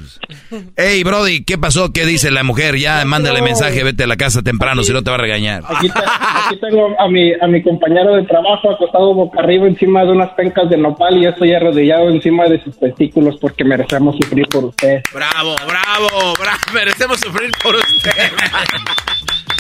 Ey, 0.77 1.03
Brody, 1.03 1.45
¿qué 1.45 1.57
pasó? 1.57 1.93
¿Qué 1.93 2.05
dice 2.05 2.31
la 2.31 2.43
mujer? 2.43 2.77
Ya, 2.77 3.03
mándale 3.07 3.41
mensaje, 3.41 3.83
vete 3.83 4.05
a 4.05 4.07
la 4.07 4.17
casa 4.17 4.43
temprano, 4.43 4.83
si 4.83 4.93
no 4.93 5.03
te 5.03 5.11
va 5.11 5.17
a 5.17 5.21
regañar. 5.21 5.63
Aquí, 5.67 5.89
aquí 5.89 6.61
tengo 6.61 6.95
a 7.01 7.09
mi, 7.09 7.33
a 7.33 7.47
mi 7.47 7.63
compañero 7.63 8.17
de 8.17 8.25
trabajo 8.25 8.71
acostado 8.71 9.15
boca 9.15 9.41
arriba 9.41 9.67
encima 9.67 10.05
de 10.05 10.13
unas 10.13 10.31
pencas 10.31 10.69
de 10.69 10.77
nopal 10.77 11.17
y 11.17 11.25
yo 11.25 11.31
estoy 11.31 11.55
arrodillado 11.55 12.11
encima 12.11 12.45
de 12.49 12.63
sus 12.63 12.79
testículos 12.79 13.37
porque 13.41 13.65
merecemos 13.65 14.17
sufrir 14.17 14.47
por 14.49 14.67
usted. 14.67 15.01
Bravo, 15.13 15.57
bravo, 15.67 16.35
bravo. 16.39 16.59
Merecemos 16.75 17.19
sufrir 17.21 17.51
por 17.63 17.77
usted. 17.77 18.13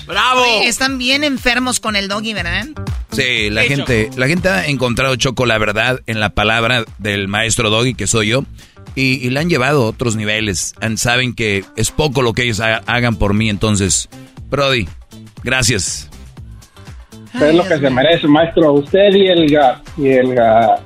Bravo. 0.08 0.40
Oye, 0.42 0.66
están 0.68 0.98
bien 0.98 1.22
enfermos 1.22 1.78
con 1.80 1.94
el 1.94 2.08
doggy, 2.08 2.32
¿verdad? 2.34 2.66
Sí, 3.12 3.50
la 3.50 3.62
gente, 3.64 4.10
la 4.16 4.26
gente 4.28 4.48
ha 4.48 4.66
encontrado, 4.66 5.14
Choco, 5.16 5.46
la 5.46 5.58
verdad 5.58 6.00
en 6.06 6.18
la 6.20 6.30
palabra 6.30 6.84
del 6.98 7.28
maestro 7.28 7.70
Doggy, 7.70 7.94
que 7.94 8.06
soy 8.06 8.28
yo, 8.28 8.44
y, 8.94 9.24
y 9.26 9.30
la 9.30 9.40
han 9.40 9.48
llevado 9.48 9.82
a 9.82 9.86
otros 9.86 10.16
niveles. 10.16 10.74
And 10.80 10.98
saben 10.98 11.34
que 11.34 11.64
es 11.76 11.90
poco 11.90 12.22
lo 12.22 12.32
que 12.32 12.42
ellos 12.44 12.60
ha- 12.60 12.82
hagan 12.86 13.16
por 13.16 13.34
mí, 13.34 13.48
entonces, 13.50 14.08
Brody, 14.50 14.88
gracias. 15.42 16.08
Es 17.34 17.54
lo 17.54 17.62
que 17.66 17.78
se 17.78 17.90
merece, 17.90 18.26
maestro. 18.26 18.72
Usted 18.72 19.14
y 19.14 19.26
el 19.26 19.50
y 19.50 20.08
el 20.08 20.28
ga- 20.34 20.78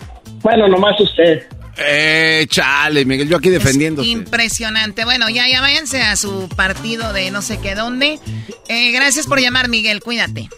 bueno, 0.43 0.69
nomás 0.69 0.99
usted. 1.01 1.47
Eh, 1.87 2.47
chale, 2.49 3.05
Miguel, 3.05 3.29
yo 3.29 3.37
aquí 3.37 3.51
defendiéndose. 3.51 4.09
Impresionante. 4.09 5.05
Bueno, 5.05 5.29
ya, 5.31 5.49
ya 5.49 5.61
váyanse 5.61 6.03
a 6.03 6.17
su 6.17 6.49
partido 6.57 7.13
de 7.13 7.31
no 7.31 7.43
sé 7.43 7.59
qué 7.61 7.75
dónde. 7.75 8.19
Eh, 8.69 8.93
gracias 8.93 9.27
por 9.27 9.41
llamar, 9.41 9.69
Miguel. 9.69 10.01
Cuídate. 10.01 10.49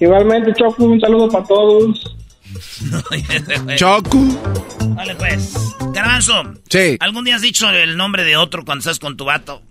Igualmente, 0.00 0.52
Choco, 0.58 0.84
un 0.84 1.00
saludo 1.00 1.28
para 1.30 1.44
todos. 1.46 2.16
Choco. 3.76 4.18
Vale, 4.88 5.14
pues. 5.16 5.52
Garbanzo. 5.92 6.54
Sí. 6.68 6.96
¿Algún 7.00 7.24
día 7.24 7.36
has 7.36 7.42
dicho 7.42 7.68
el 7.70 7.96
nombre 7.96 8.24
de 8.24 8.36
otro 8.36 8.64
cuando 8.64 8.80
estás 8.80 8.98
con 8.98 9.16
tu 9.16 9.24
vato? 9.24 9.62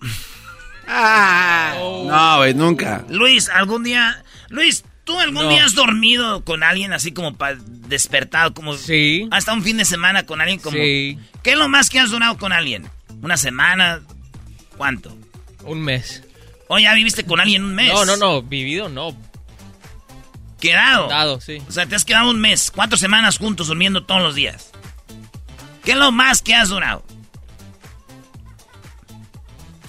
Ah, 0.88 1.74
No, 2.06 2.38
güey, 2.38 2.54
nunca. 2.54 3.04
Luis, 3.10 3.50
¿algún 3.50 3.84
día... 3.84 4.24
Luis, 4.50 4.84
¿tú 5.04 5.20
algún 5.20 5.44
No. 5.44 5.50
día 5.50 5.66
has 5.66 5.74
dormido 5.74 6.44
con 6.44 6.64
alguien 6.64 6.94
así 6.94 7.12
como 7.12 7.36
pa- 7.36 7.56
despertado? 7.88 8.54
Como 8.54 8.76
Sí. 8.76 9.28
Hasta 9.32 9.54
un 9.54 9.64
fin 9.64 9.78
de 9.78 9.86
semana 9.86 10.26
con 10.26 10.42
alguien 10.42 10.60
como... 10.60 10.78
Sí. 10.78 11.18
¿Qué 11.44 11.52
es 11.52 11.58
lo 11.58 11.70
más 11.70 11.90
que 11.90 12.00
has 12.00 12.12
durado 12.12 12.38
con 12.38 12.52
alguien? 12.52 12.90
¿Una 13.22 13.38
semana? 13.38 14.02
¿Cuánto? 14.78 15.16
Un 15.64 15.82
mes. 15.82 16.24
¿O 16.68 16.80
ya 16.80 16.94
viviste 16.94 17.26
con 17.26 17.40
alguien 17.40 17.64
un 17.64 17.76
mes? 17.76 17.94
No, 17.94 18.06
no, 18.06 18.18
no. 18.18 18.42
Vivido, 18.42 18.90
no. 18.90 19.16
¿Quedado? 20.60 21.08
Dado, 21.08 21.42
sí. 21.42 21.62
O 21.68 21.72
sea, 21.72 21.86
te 21.86 21.96
has 21.96 22.06
quedado 22.06 22.30
un 22.32 22.40
mes, 22.40 22.72
cuatro 22.74 22.98
semanas 22.98 23.38
juntos 23.38 23.68
durmiendo 23.68 24.04
todos 24.04 24.22
los 24.22 24.36
días. 24.36 24.72
¿Qué 25.84 25.92
es 25.92 25.98
lo 25.98 26.12
más 26.12 26.42
que 26.42 26.56
has 26.56 26.70
durado? 26.70 27.04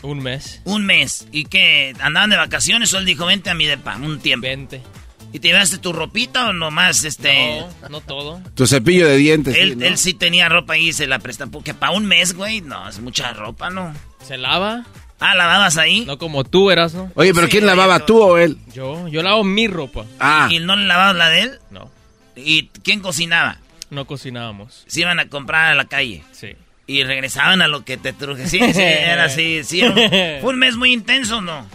Un 0.03 0.23
mes. 0.23 0.61
Un 0.65 0.85
mes. 0.85 1.27
¿Y 1.33 1.47
qué? 1.47 1.95
¿Andaban 2.01 2.31
de 2.31 2.37
vacaciones 2.37 2.93
o 2.93 2.99
él 2.99 3.07
dijo, 3.07 3.27
vente 3.27 3.51
a 3.51 3.55
mi 3.55 3.67
depa, 3.67 3.97
un 3.97 4.21
tiempo? 4.21 4.47
Vente. 4.47 4.83
¿Y 5.33 5.39
te 5.41 5.49
llevaste 5.49 5.79
tu 5.79 5.93
ropita 5.93 6.49
o 6.49 6.53
nomás 6.53 7.05
este...? 7.05 7.61
No, 7.83 7.89
no 7.91 8.01
todo. 8.01 8.41
Tu 8.55 8.67
cepillo 8.67 9.07
de 9.07 9.17
dientes. 9.17 9.57
Él, 9.57 9.71
sí, 9.71 9.77
¿no? 9.77 9.85
él 9.87 9.99
sí 9.99 10.15
tenía 10.15 10.49
ropa 10.49 10.79
y 10.79 10.93
se 10.93 11.07
la 11.07 11.19
presta. 11.19 11.47
Porque 11.47 11.75
para 11.75 11.93
un 11.93 12.07
mes, 12.07 12.35
güey, 12.35 12.61
no, 12.63 12.89
es 12.89 13.01
mucha 13.01 13.33
ropa, 13.33 13.69
¿no? 13.71 13.93
¿Se 14.27 14.39
lava? 14.39 14.85
Ah, 15.21 15.35
¿lavabas 15.35 15.77
ahí? 15.79 16.05
No 16.07 16.19
como 16.19 16.45
tú, 16.45 16.71
eras, 16.71 16.95
¿no? 16.95 17.11
Oye, 17.15 17.33
pero 17.35 17.47
Sí, 17.47 17.53
¿quién 17.53 17.67
lavaba, 17.67 18.05
tú 18.07 18.21
o 18.23 18.39
él? 18.39 18.59
Yo, 18.75 19.09
yo 19.09 19.23
lavo 19.23 19.45
mi 19.45 19.67
ropa. 19.67 20.05
Ah, 20.21 20.49
¿Y 20.51 20.59
no 20.59 20.77
le 20.77 20.87
lavabas 20.87 21.17
la 21.17 21.29
de 21.31 21.41
él? 21.43 21.59
No, 21.71 21.91
¿Y 22.37 22.69
quién 22.83 23.01
cocinaba? 23.01 23.59
no 23.89 24.05
cocinábamos. 24.07 24.85
Se 24.89 25.01
iban 25.01 25.21
a 25.21 25.29
comprar 25.29 25.71
a 25.71 25.75
la 25.75 25.85
calle. 25.87 26.23
Sí. 26.33 26.49
Y 26.89 27.03
regresaban 27.05 27.63
a 27.63 27.69
lo 27.69 27.85
que 27.85 27.97
te 27.97 28.13
truje. 28.13 28.47
Sí, 28.49 28.59
sí, 28.73 28.81
era 28.83 29.25
así. 29.25 29.63
Sí, 29.65 29.81
era 29.81 29.91
un- 29.93 29.97
fue 30.43 30.51
un 30.53 30.59
mes 30.59 30.77
muy 30.77 30.93
intenso, 30.93 31.41
¿no? 31.41 31.67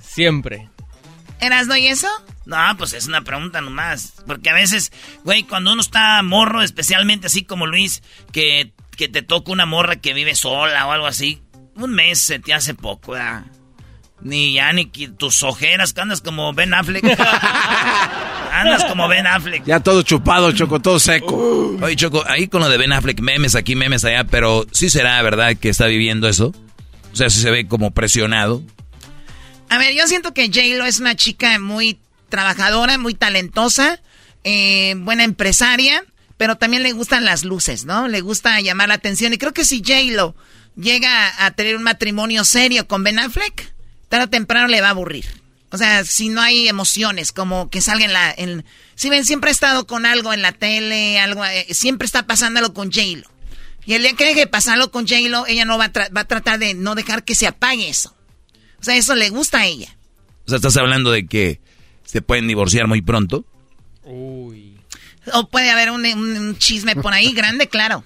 Siempre. 0.00 0.68
¿Erasno 1.42 1.76
y 1.76 1.88
eso? 1.88 2.06
No, 2.46 2.56
pues 2.78 2.92
es 2.92 3.06
una 3.08 3.22
pregunta 3.22 3.60
nomás. 3.60 4.14
Porque 4.26 4.48
a 4.48 4.54
veces, 4.54 4.92
güey, 5.24 5.42
cuando 5.42 5.72
uno 5.72 5.82
está 5.82 6.22
morro, 6.22 6.62
especialmente 6.62 7.26
así 7.26 7.44
como 7.44 7.66
Luis, 7.66 8.02
que, 8.30 8.72
que 8.96 9.08
te 9.08 9.22
toca 9.22 9.50
una 9.50 9.66
morra 9.66 9.96
que 9.96 10.14
vive 10.14 10.36
sola 10.36 10.86
o 10.86 10.92
algo 10.92 11.06
así, 11.06 11.42
un 11.74 11.90
mes 11.90 12.20
se 12.20 12.38
te 12.38 12.54
hace 12.54 12.74
poco, 12.74 13.12
¿verdad? 13.12 13.44
Ni 14.20 14.54
ya 14.54 14.72
ni 14.72 14.86
tus 14.86 15.42
ojeras, 15.42 15.92
que 15.92 16.00
andas 16.00 16.20
como 16.20 16.52
Ben 16.52 16.74
Affleck. 16.74 17.04
andas 18.52 18.84
como 18.84 19.08
Ben 19.08 19.26
Affleck. 19.26 19.64
ya 19.64 19.80
todo 19.80 20.02
chupado, 20.02 20.52
Choco, 20.52 20.78
todo 20.80 21.00
seco. 21.00 21.76
Oye, 21.82 21.96
Choco, 21.96 22.22
ahí 22.28 22.46
con 22.46 22.60
lo 22.60 22.68
de 22.68 22.78
Ben 22.78 22.92
Affleck, 22.92 23.20
memes 23.20 23.56
aquí, 23.56 23.74
memes 23.74 24.04
allá, 24.04 24.24
pero 24.24 24.64
sí 24.70 24.90
será 24.90 25.20
verdad 25.22 25.56
que 25.56 25.68
está 25.68 25.86
viviendo 25.86 26.28
eso. 26.28 26.54
O 27.12 27.16
sea, 27.16 27.28
sí 27.30 27.40
se 27.40 27.50
ve 27.50 27.66
como 27.66 27.90
presionado. 27.90 28.62
A 29.72 29.78
ver, 29.78 29.94
yo 29.94 30.06
siento 30.06 30.34
que 30.34 30.48
J-Lo 30.48 30.84
es 30.84 31.00
una 31.00 31.16
chica 31.16 31.58
muy 31.58 31.98
trabajadora, 32.28 32.98
muy 32.98 33.14
talentosa, 33.14 34.02
eh, 34.44 34.92
buena 34.98 35.24
empresaria, 35.24 36.04
pero 36.36 36.56
también 36.56 36.82
le 36.82 36.92
gustan 36.92 37.24
las 37.24 37.42
luces, 37.42 37.86
¿no? 37.86 38.06
Le 38.06 38.20
gusta 38.20 38.60
llamar 38.60 38.88
la 38.88 38.96
atención. 38.96 39.32
Y 39.32 39.38
creo 39.38 39.54
que 39.54 39.64
si 39.64 39.78
J-Lo 39.78 40.36
llega 40.76 41.32
a 41.42 41.52
tener 41.52 41.74
un 41.74 41.84
matrimonio 41.84 42.44
serio 42.44 42.86
con 42.86 43.02
Ben 43.02 43.18
Affleck, 43.18 43.72
tarde 44.10 44.26
o 44.26 44.28
temprano 44.28 44.68
le 44.68 44.82
va 44.82 44.88
a 44.88 44.90
aburrir. 44.90 45.24
O 45.70 45.78
sea, 45.78 46.04
si 46.04 46.28
no 46.28 46.42
hay 46.42 46.68
emociones, 46.68 47.32
como 47.32 47.70
que 47.70 47.80
salga 47.80 48.04
en 48.04 48.12
la... 48.12 48.30
En, 48.30 48.66
si 48.94 49.08
ven, 49.08 49.24
siempre 49.24 49.48
ha 49.48 49.52
estado 49.52 49.86
con 49.86 50.04
algo 50.04 50.34
en 50.34 50.42
la 50.42 50.52
tele, 50.52 51.18
algo, 51.18 51.46
eh, 51.46 51.66
siempre 51.70 52.04
está 52.04 52.26
pasándolo 52.26 52.74
con 52.74 52.92
J-Lo. 52.92 53.26
Y 53.86 53.94
el 53.94 54.02
día 54.02 54.12
que 54.12 54.26
deje 54.26 54.40
de 54.40 54.46
pasarlo 54.48 54.90
con 54.90 55.08
J-Lo, 55.08 55.46
ella 55.46 55.64
no 55.64 55.78
va 55.78 55.86
a, 55.86 56.08
va 56.14 56.20
a 56.20 56.28
tratar 56.28 56.58
de 56.58 56.74
no 56.74 56.94
dejar 56.94 57.24
que 57.24 57.34
se 57.34 57.46
apague 57.46 57.88
eso. 57.88 58.14
O 58.82 58.84
sea, 58.84 58.96
eso 58.96 59.14
le 59.14 59.30
gusta 59.30 59.60
a 59.60 59.66
ella. 59.66 59.96
O 60.44 60.48
sea, 60.50 60.56
estás 60.56 60.76
hablando 60.76 61.10
de 61.10 61.26
que 61.26 61.60
se 62.04 62.20
pueden 62.20 62.46
divorciar 62.48 62.86
muy 62.88 63.00
pronto. 63.00 63.44
Uy. 64.04 64.76
O 65.32 65.48
puede 65.48 65.70
haber 65.70 65.90
un, 65.90 66.04
un- 66.04 66.36
un 66.36 66.58
chisme 66.58 66.96
por 66.96 67.12
ahí 67.14 67.32
grande, 67.32 67.68
claro. 67.68 68.04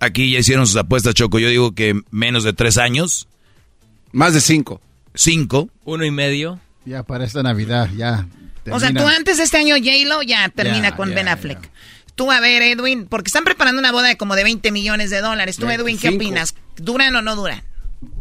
Aquí 0.00 0.32
ya 0.32 0.38
hicieron 0.40 0.66
sus 0.66 0.76
apuestas, 0.76 1.14
Choco. 1.14 1.38
Yo 1.38 1.48
digo 1.48 1.72
que 1.74 2.00
menos 2.10 2.42
de 2.44 2.52
tres 2.52 2.76
años. 2.78 3.28
Más 4.12 4.34
de 4.34 4.40
cinco. 4.40 4.80
Cinco. 5.14 5.68
Uno 5.84 6.04
y 6.04 6.10
medio. 6.10 6.58
Ya 6.84 7.02
para 7.04 7.24
esta 7.24 7.42
Navidad, 7.42 7.88
ya. 7.96 8.26
O 8.70 8.80
sea, 8.80 8.92
tú 8.92 9.06
antes 9.06 9.36
de 9.38 9.44
este 9.44 9.58
año, 9.58 9.76
J-Lo 9.76 10.22
ya 10.22 10.48
termina 10.48 10.90
Ya, 10.90 10.96
con 10.96 11.10
ya, 11.10 11.14
Ben 11.14 11.28
Affleck. 11.28 11.70
Tú, 12.14 12.30
a 12.30 12.40
ver, 12.40 12.62
Edwin, 12.62 13.06
porque 13.06 13.28
están 13.28 13.44
preparando 13.44 13.78
una 13.80 13.92
boda 13.92 14.08
de 14.08 14.16
como 14.16 14.36
de 14.36 14.44
20 14.44 14.72
millones 14.72 15.10
de 15.10 15.20
dólares. 15.20 15.56
Tú, 15.56 15.68
Edwin, 15.70 15.98
¿qué 15.98 16.08
25. 16.08 16.16
opinas? 16.16 16.54
¿Duran 16.76 17.14
o 17.16 17.22
no 17.22 17.36
duran? 17.36 17.62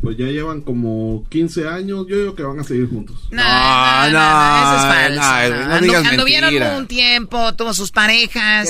Pues 0.01 0.17
ya 0.17 0.25
llevan 0.25 0.61
como 0.61 1.25
15 1.29 1.67
años, 1.67 2.05
yo 2.09 2.17
digo 2.17 2.35
que 2.35 2.43
van 2.43 2.59
a 2.59 2.63
seguir 2.63 2.89
juntos. 2.89 3.27
No, 3.31 3.41
no, 3.41 4.09
no, 4.11 4.57
eso 4.57 4.75
es 4.75 4.95
falso. 5.17 5.67
no, 5.69 5.81
digas 5.81 6.05
anduvieron 6.05 6.75
un 6.77 6.87
tiempo, 6.87 7.53
tuvo 7.55 7.73
sus 7.73 7.91
parejas. 7.91 8.69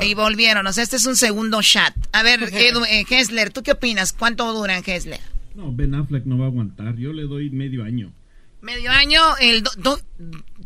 Qué. 0.00 0.06
Y 0.06 0.14
volvieron. 0.14 0.66
O 0.66 0.72
sea, 0.72 0.82
este 0.82 0.96
es 0.96 1.06
un 1.06 1.16
segundo 1.16 1.60
shot. 1.62 1.92
A 2.12 2.22
ver, 2.22 2.42
Edu, 2.52 2.84
eh, 2.84 3.04
Hessler, 3.08 3.52
¿tú 3.52 3.62
qué 3.62 3.72
opinas? 3.72 4.12
¿Cuánto 4.12 4.52
duran 4.52 4.82
Hessler? 4.84 5.20
No, 5.54 5.72
Ben 5.72 5.94
Affleck 5.94 6.24
no 6.26 6.38
va 6.38 6.46
a 6.46 6.48
aguantar. 6.48 6.96
Yo 6.96 7.12
le 7.12 7.22
doy 7.24 7.50
medio 7.50 7.84
año. 7.84 8.12
Medio 8.60 8.90
año, 8.90 9.20
el 9.40 9.62
do- 9.62 9.70
do- 9.76 10.00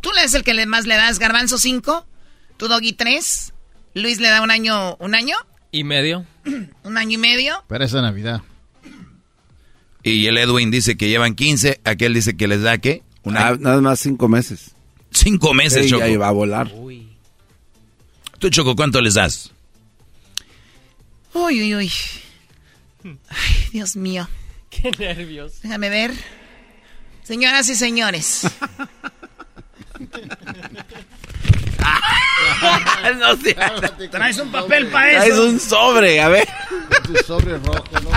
tú 0.01 0.09
le 0.15 0.21
das 0.21 0.33
el 0.33 0.43
que 0.43 0.53
le 0.55 0.65
más 0.65 0.85
le 0.87 0.95
das, 0.95 1.19
Garbanzo 1.19 1.59
5, 1.59 2.07
tú 2.57 2.67
Doggy 2.67 2.93
3, 2.93 3.53
Luis 3.93 4.19
le 4.19 4.29
da 4.29 4.41
un 4.41 4.49
año, 4.49 4.95
un 4.95 5.13
año, 5.13 5.35
¿Y 5.71 5.83
medio? 5.83 6.25
un 6.83 6.97
año 6.97 7.11
y 7.11 7.17
medio. 7.17 7.63
Para 7.67 7.85
esa 7.85 8.01
Navidad. 8.01 8.41
Y 10.03 10.27
el 10.27 10.37
Edwin 10.37 10.69
dice 10.69 10.97
que 10.97 11.07
llevan 11.09 11.33
15, 11.35 11.79
aquel 11.83 12.13
dice 12.13 12.35
que 12.35 12.47
les 12.47 12.61
da, 12.61 12.77
¿qué? 12.77 13.03
Un 13.23 13.37
Ah, 13.37 13.55
nada 13.57 13.79
más 13.81 13.99
cinco 14.01 14.27
meses. 14.27 14.71
Cinco 15.11 15.53
meses, 15.53 15.85
Sí, 15.85 15.89
Choco. 15.91 16.01
ya 16.01 16.09
iba 16.09 16.27
a 16.27 16.31
volar. 16.31 16.71
Tú, 18.39 18.49
Choco, 18.49 18.75
¿cuánto 18.75 18.99
les 18.99 19.13
das? 19.13 19.51
Uy, 21.33 21.61
uy, 21.61 21.75
uy. 21.75 21.91
Ay, 23.29 23.67
Dios 23.71 23.95
mío. 23.95 24.27
Qué 24.69 24.91
nervios. 24.97 25.61
Déjame 25.61 25.89
ver. 25.89 26.11
Señoras 27.23 27.69
y 27.69 27.75
señores. 27.75 28.41
no 33.19 33.35
sé. 33.37 33.55
Traes 34.11 34.37
un 34.39 34.51
papel 34.51 34.87
para 34.87 35.25
eso. 35.25 35.33
Es 35.33 35.39
un 35.39 35.59
sobre, 35.59 36.21
a 36.21 36.29
ver. 36.29 36.47
Tu 37.05 37.15
sobre 37.23 37.57
rojo, 37.59 37.83
no, 38.03 38.11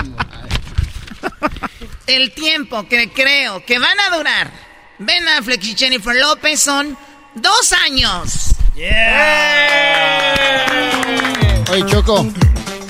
El 2.07 2.33
tiempo 2.33 2.87
que 2.89 3.11
creo 3.11 3.65
que 3.65 3.79
van 3.79 3.99
a 4.01 4.17
durar 4.17 4.51
Ben 4.99 5.27
Affleck 5.29 5.63
y 5.65 5.75
Jennifer 5.77 6.15
López 6.15 6.61
son 6.61 6.97
dos 7.35 7.73
años. 7.85 8.55
Oye, 11.73 11.87
Choco, 11.87 12.27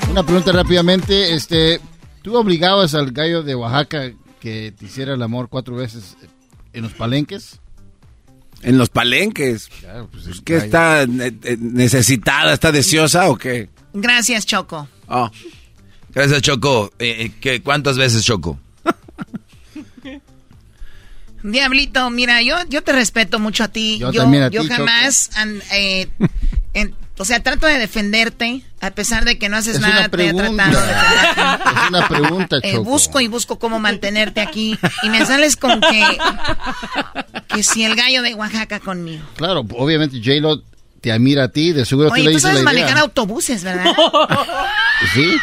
una 0.09 0.23
pregunta 0.23 0.51
rápidamente. 0.51 1.33
Este, 1.33 1.79
¿Tú 2.21 2.35
obligabas 2.35 2.93
al 2.93 3.11
gallo 3.11 3.43
de 3.43 3.55
Oaxaca 3.55 4.11
que 4.39 4.73
te 4.77 4.85
hiciera 4.85 5.13
el 5.13 5.23
amor 5.23 5.49
cuatro 5.49 5.75
veces 5.75 6.17
en 6.73 6.83
los 6.83 6.93
palenques? 6.93 7.59
En 8.61 8.77
los 8.77 8.89
palenques. 8.89 9.69
pues, 10.11 10.41
¿Qué 10.41 10.57
está 10.57 11.03
eh, 11.03 11.57
necesitada? 11.59 12.53
¿Está 12.53 12.71
deseosa 12.71 13.29
o 13.29 13.37
qué? 13.37 13.69
Gracias, 13.93 14.45
Choco. 14.45 14.87
Oh. 15.07 15.29
Gracias, 16.17 16.41
Choco. 16.41 16.91
Eh, 16.97 17.25
eh, 17.25 17.31
¿qué, 17.39 17.61
¿Cuántas 17.61 17.95
veces, 17.95 18.23
Choco? 18.25 18.57
Diablito, 21.43 22.09
mira, 22.09 22.41
yo, 22.41 22.55
yo 22.69 22.81
te 22.83 22.91
respeto 22.91 23.37
mucho 23.39 23.63
a 23.63 23.67
ti. 23.67 23.99
Yo 23.99 24.11
Yo, 24.11 24.21
también 24.23 24.43
a 24.43 24.49
yo 24.49 24.63
ti, 24.63 24.69
jamás, 24.69 25.29
an- 25.35 25.61
eh, 25.71 26.07
en- 26.73 26.95
o 27.19 27.25
sea, 27.25 27.41
trato 27.43 27.67
de 27.67 27.77
defenderte, 27.77 28.63
a 28.81 28.89
pesar 28.91 29.25
de 29.25 29.37
que 29.37 29.47
no 29.47 29.57
haces 29.57 29.75
Es 29.75 29.81
nada. 29.81 29.99
una 29.99 30.09
te 30.09 30.27
he 30.27 30.33
pregunta. 30.33 30.71
tratado 30.71 30.87
de. 30.87 30.93
Es 31.83 31.89
una 31.89 32.07
pregunta, 32.07 32.57
Eh, 32.63 32.71
Choco. 32.73 32.83
busco 32.83 33.19
y 33.21 33.27
busco 33.27 33.59
cómo 33.59 33.79
mantenerte 33.79 34.41
aquí. 34.41 34.77
Y 35.03 35.09
me 35.09 35.23
sales 35.25 35.55
con 35.55 35.79
que, 35.81 36.17
que 37.47 37.61
si 37.63 37.85
el 37.85 37.95
gallo 37.95 38.23
de 38.23 38.33
Oaxaca 38.33 38.79
conmigo. 38.79 39.23
Claro, 39.35 39.59
obviamente 39.77 40.17
J-Lo 40.17 40.63
te 41.01 41.11
admira 41.11 41.43
a 41.45 41.49
ti, 41.49 41.73
de 41.73 41.85
seguro 41.85 42.09
tú 42.09 42.15
Oye, 42.15 42.23
le 42.23 42.29
tú 42.31 42.37
dices 42.37 42.41
sabes 42.49 42.59
la 42.63 42.65
manejar 42.65 42.91
idea. 42.93 43.03
autobuses, 43.03 43.63
¿verdad? 43.63 43.85
Sí. 45.13 45.37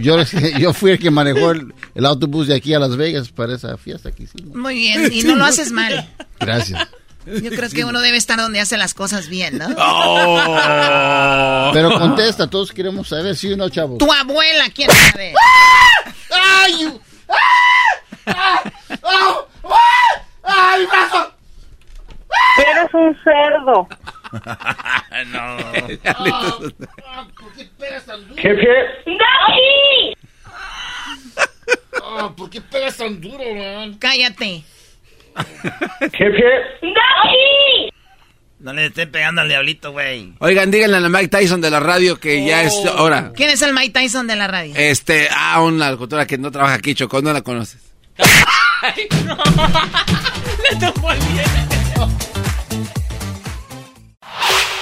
Yo, 0.00 0.16
yo 0.58 0.72
fui 0.72 0.92
el 0.92 0.98
que 0.98 1.10
manejó 1.10 1.50
el, 1.50 1.74
el 1.94 2.06
autobús 2.06 2.46
de 2.46 2.54
aquí 2.54 2.72
a 2.74 2.78
Las 2.78 2.96
Vegas 2.96 3.28
para 3.30 3.54
esa 3.54 3.76
fiesta 3.76 4.12
que 4.12 4.22
hicimos. 4.24 4.56
Muy 4.56 4.74
bien, 4.74 5.10
y 5.12 5.22
no 5.22 5.36
lo 5.36 5.44
haces 5.44 5.72
mal. 5.72 6.08
Gracias. 6.38 6.88
Yo 7.26 7.50
creo 7.50 7.68
que 7.68 7.84
uno 7.84 8.00
debe 8.00 8.16
estar 8.16 8.38
donde 8.38 8.60
hace 8.60 8.78
las 8.78 8.94
cosas 8.94 9.28
bien, 9.28 9.58
¿no? 9.58 9.68
Oh. 9.76 11.70
Pero 11.72 11.92
contesta, 11.98 12.48
todos 12.48 12.72
queremos 12.72 13.08
saber, 13.08 13.36
¿sí 13.36 13.52
o 13.52 13.56
no, 13.56 13.68
chavos? 13.68 13.98
Tu 13.98 14.10
abuela 14.10 14.70
quiere 14.70 14.92
saber. 14.94 15.34
¡Ay! 16.30 16.98
¡Ay, 20.42 20.86
brazo! 20.86 21.32
Eres 22.58 22.94
un 22.94 23.16
cerdo. 23.22 23.86
No. 24.32 25.56
¿Por 27.38 27.52
qué 27.56 27.64
pegas 27.78 28.04
tan 28.06 28.28
duro? 28.28 28.42
Jefe. 28.42 28.68
¡Doggy! 29.06 30.16
Ah, 32.02 32.32
¿Por 32.36 32.50
qué 32.50 32.60
pegas 32.60 32.96
tan 32.96 33.20
duro, 33.20 33.44
man? 33.54 33.94
Cállate. 33.98 34.62
Jefe. 36.12 36.44
¡Doggy! 36.82 37.90
No 38.60 38.72
le 38.74 38.86
estén 38.86 39.10
pegando 39.10 39.40
al 39.40 39.48
diablito, 39.48 39.92
güey. 39.92 40.34
Oigan, 40.38 40.70
díganle 40.70 40.98
a 40.98 41.00
la 41.00 41.08
Mike 41.08 41.28
Tyson 41.28 41.62
de 41.62 41.70
la 41.70 41.80
radio 41.80 42.20
que 42.20 42.44
ya 42.44 42.62
es 42.62 42.74
hora. 42.98 43.32
¿Quién 43.34 43.48
es 43.48 43.62
el 43.62 43.72
Mike 43.72 43.98
Tyson 43.98 44.26
de 44.26 44.36
la 44.36 44.48
radio? 44.48 44.74
Este, 44.76 45.28
ah, 45.34 45.62
una 45.62 45.90
locutora 45.90 46.26
que 46.26 46.36
no 46.36 46.50
trabaja 46.50 46.74
aquí, 46.74 46.94
Choco, 46.94 47.22
no 47.22 47.32
la 47.32 47.40
conoces. 47.40 47.80
Le 50.70 50.76
tomó 50.78 51.12
el 51.12 51.18
viento. 51.20 52.08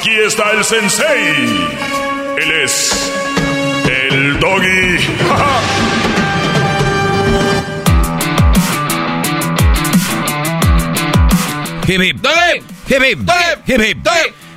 Aquí 0.00 0.16
está 0.26 0.52
el 0.52 0.64
sensei. 0.64 1.36
Él 2.38 2.50
es 2.64 3.12
el 3.86 4.40
doggy. 4.40 4.96
Hip, 11.86 12.00
hip. 12.00 12.26
Hip, 12.88 13.02
hip. 13.02 13.30
Hip, 13.66 13.80
hip. 13.82 14.08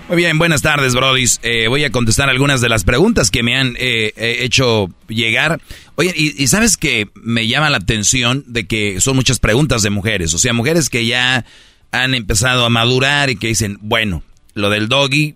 Muy 0.07 0.15
bien, 0.15 0.37
buenas 0.37 0.61
tardes, 0.61 0.95
brodis. 0.95 1.41
Eh, 1.43 1.67
voy 1.67 1.83
a 1.83 1.91
contestar 1.91 2.29
algunas 2.29 2.61
de 2.61 2.69
las 2.69 2.85
preguntas 2.85 3.29
que 3.29 3.43
me 3.43 3.57
han 3.57 3.75
eh, 3.77 4.13
eh, 4.15 4.37
hecho 4.43 4.91
llegar. 5.09 5.59
Oye, 5.95 6.13
y, 6.15 6.41
y 6.41 6.47
sabes 6.47 6.77
que 6.77 7.09
me 7.15 7.47
llama 7.47 7.69
la 7.69 7.77
atención 7.77 8.45
de 8.47 8.65
que 8.65 9.01
son 9.01 9.17
muchas 9.17 9.39
preguntas 9.39 9.83
de 9.83 9.89
mujeres. 9.89 10.33
O 10.33 10.39
sea, 10.39 10.53
mujeres 10.53 10.89
que 10.89 11.05
ya 11.05 11.43
han 11.91 12.13
empezado 12.13 12.65
a 12.65 12.69
madurar 12.69 13.29
y 13.29 13.35
que 13.35 13.47
dicen, 13.47 13.77
bueno, 13.81 14.23
lo 14.53 14.69
del 14.69 14.87
doggy, 14.89 15.35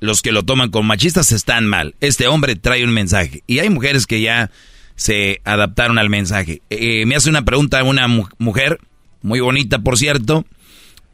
los 0.00 0.22
que 0.22 0.32
lo 0.32 0.42
toman 0.42 0.70
como 0.70 0.88
machistas 0.88 1.32
están 1.32 1.66
mal. 1.66 1.94
Este 2.00 2.26
hombre 2.26 2.56
trae 2.56 2.84
un 2.84 2.92
mensaje. 2.92 3.42
Y 3.46 3.60
hay 3.60 3.70
mujeres 3.70 4.06
que 4.06 4.20
ya 4.20 4.50
se 4.96 5.40
adaptaron 5.44 5.98
al 5.98 6.10
mensaje. 6.10 6.60
Eh, 6.70 7.06
me 7.06 7.16
hace 7.16 7.30
una 7.30 7.44
pregunta 7.44 7.82
una 7.82 8.06
mu- 8.08 8.28
mujer, 8.38 8.78
muy 9.22 9.40
bonita, 9.40 9.78
por 9.78 9.96
cierto. 9.98 10.44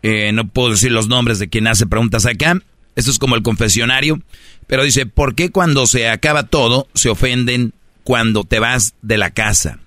Eh, 0.02 0.32
no 0.32 0.48
puedo 0.48 0.70
decir 0.70 0.90
los 0.92 1.08
nombres 1.08 1.38
de 1.38 1.48
quien 1.48 1.66
hace 1.66 1.86
preguntas 1.86 2.26
acá. 2.26 2.60
Esto 2.96 3.10
es 3.10 3.18
como 3.18 3.36
el 3.36 3.42
confesionario. 3.42 4.20
Pero 4.66 4.82
dice, 4.82 5.06
¿por 5.06 5.34
qué 5.34 5.50
cuando 5.50 5.86
se 5.86 6.08
acaba 6.08 6.44
todo 6.44 6.88
se 6.94 7.08
ofenden 7.10 7.72
cuando 8.02 8.44
te 8.44 8.58
vas 8.58 8.94
de 9.02 9.18
la 9.18 9.30
casa? 9.30 9.78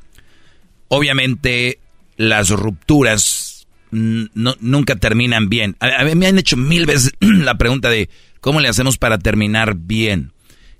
Obviamente 0.87 1.79
las 2.15 2.49
rupturas 2.51 3.42
no- 3.93 4.55
nunca 4.59 4.95
terminan 4.95 5.49
bien. 5.49 5.75
A, 5.79 6.03
me 6.15 6.27
han 6.27 6.37
hecho 6.39 6.57
mil 6.57 6.85
veces 6.85 7.13
la 7.19 7.57
pregunta 7.57 7.89
de 7.89 8.09
cómo 8.41 8.59
le 8.59 8.67
hacemos 8.69 8.97
para 8.97 9.17
terminar 9.19 9.75
bien. 9.75 10.31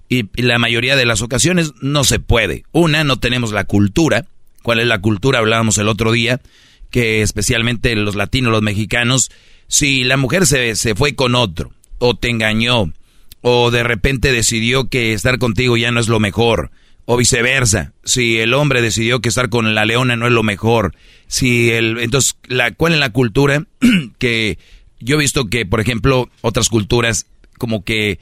Y, 0.10 0.26
y 0.36 0.42
la 0.44 0.60
mayoría 0.60 0.96
de 0.96 1.06
las 1.06 1.22
ocasiones 1.22 1.74
no 1.82 2.04
se 2.04 2.20
puede. 2.20 2.64
Una, 2.72 3.04
no 3.04 3.18
tenemos 3.20 3.52
la 3.52 3.64
cultura. 3.64 4.26
¿Cuál 4.62 4.80
es 4.80 4.88
la 4.88 5.00
cultura? 5.00 5.40
Hablábamos 5.40 5.78
el 5.78 5.88
otro 5.88 6.12
día 6.12 6.42
que 6.90 7.22
especialmente 7.22 7.96
los 7.96 8.16
latinos, 8.16 8.52
los 8.52 8.62
mexicanos, 8.62 9.32
si 9.68 10.04
la 10.04 10.16
mujer 10.18 10.46
se, 10.46 10.76
se 10.76 10.94
fue 10.94 11.16
con 11.16 11.34
otro, 11.34 11.72
o 11.98 12.16
te 12.16 12.30
engañó, 12.30 12.94
o 13.42 13.72
de 13.72 13.82
repente 13.82 14.32
decidió 14.32 14.90
que 14.90 15.14
estar 15.14 15.40
contigo 15.40 15.76
ya 15.76 15.90
no 15.92 16.00
es 16.00 16.08
lo 16.08 16.20
mejor, 16.20 16.70
o 17.06 17.18
viceversa, 17.18 17.94
si 18.04 18.40
el 18.40 18.54
hombre 18.54 18.82
decidió 18.82 19.20
que 19.20 19.30
estar 19.30 19.50
con 19.50 19.76
la 19.76 19.86
leona 19.86 20.16
no 20.16 20.26
es 20.26 20.32
lo 20.32 20.44
mejor, 20.44 20.96
si 21.28 21.72
el, 21.72 22.00
entonces, 22.00 22.38
la, 22.48 22.72
¿cuál 22.72 22.94
es 22.94 23.00
la 23.00 23.12
cultura? 23.12 23.66
que 24.20 24.58
yo 25.00 25.16
he 25.16 25.20
visto 25.20 25.50
que, 25.50 25.66
por 25.66 25.82
ejemplo, 25.82 26.30
otras 26.42 26.70
culturas 26.70 27.26
como 27.58 27.84
que, 27.84 28.20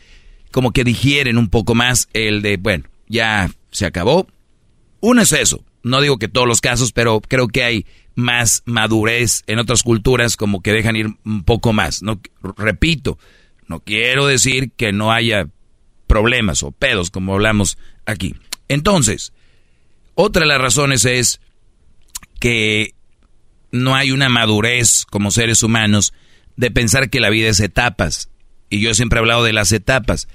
como 0.51 0.71
que 0.71 0.83
digieren 0.83 1.37
un 1.37 1.49
poco 1.49 1.75
más 1.75 2.09
el 2.13 2.41
de, 2.41 2.57
bueno, 2.57 2.85
ya 3.07 3.51
se 3.71 3.85
acabó, 3.85 4.27
uno 4.99 5.21
es 5.21 5.31
eso. 5.31 5.63
No 5.83 5.99
digo 5.99 6.17
que 6.17 6.27
todos 6.27 6.47
los 6.47 6.61
casos, 6.61 6.91
pero 6.91 7.21
creo 7.21 7.47
que 7.47 7.63
hay 7.63 7.85
más 8.15 8.61
madurez 8.65 9.43
en 9.47 9.59
otras 9.59 9.83
culturas, 9.83 10.37
como 10.37 10.61
que 10.61 10.73
dejan 10.73 10.95
ir 10.95 11.07
un 11.25 11.43
poco 11.43 11.73
más. 11.73 12.03
No, 12.03 12.19
repito, 12.57 13.17
no 13.67 13.79
quiero 13.79 14.27
decir 14.27 14.71
que 14.77 14.91
no 14.91 15.11
haya 15.11 15.47
problemas 16.07 16.61
o 16.61 16.71
pedos, 16.71 17.09
como 17.09 17.33
hablamos 17.33 17.77
aquí. 18.05 18.35
Entonces, 18.71 19.33
otra 20.15 20.43
de 20.43 20.47
las 20.47 20.61
razones 20.61 21.03
es 21.03 21.41
que 22.39 22.95
no 23.73 23.95
hay 23.95 24.11
una 24.11 24.29
madurez 24.29 25.05
como 25.05 25.29
seres 25.29 25.61
humanos 25.61 26.13
de 26.55 26.71
pensar 26.71 27.09
que 27.09 27.19
la 27.19 27.29
vida 27.29 27.49
es 27.49 27.59
etapas. 27.59 28.29
Y 28.69 28.79
yo 28.79 28.93
siempre 28.93 29.17
he 29.17 29.19
hablado 29.19 29.43
de 29.43 29.51
las 29.51 29.73
etapas. 29.73 30.29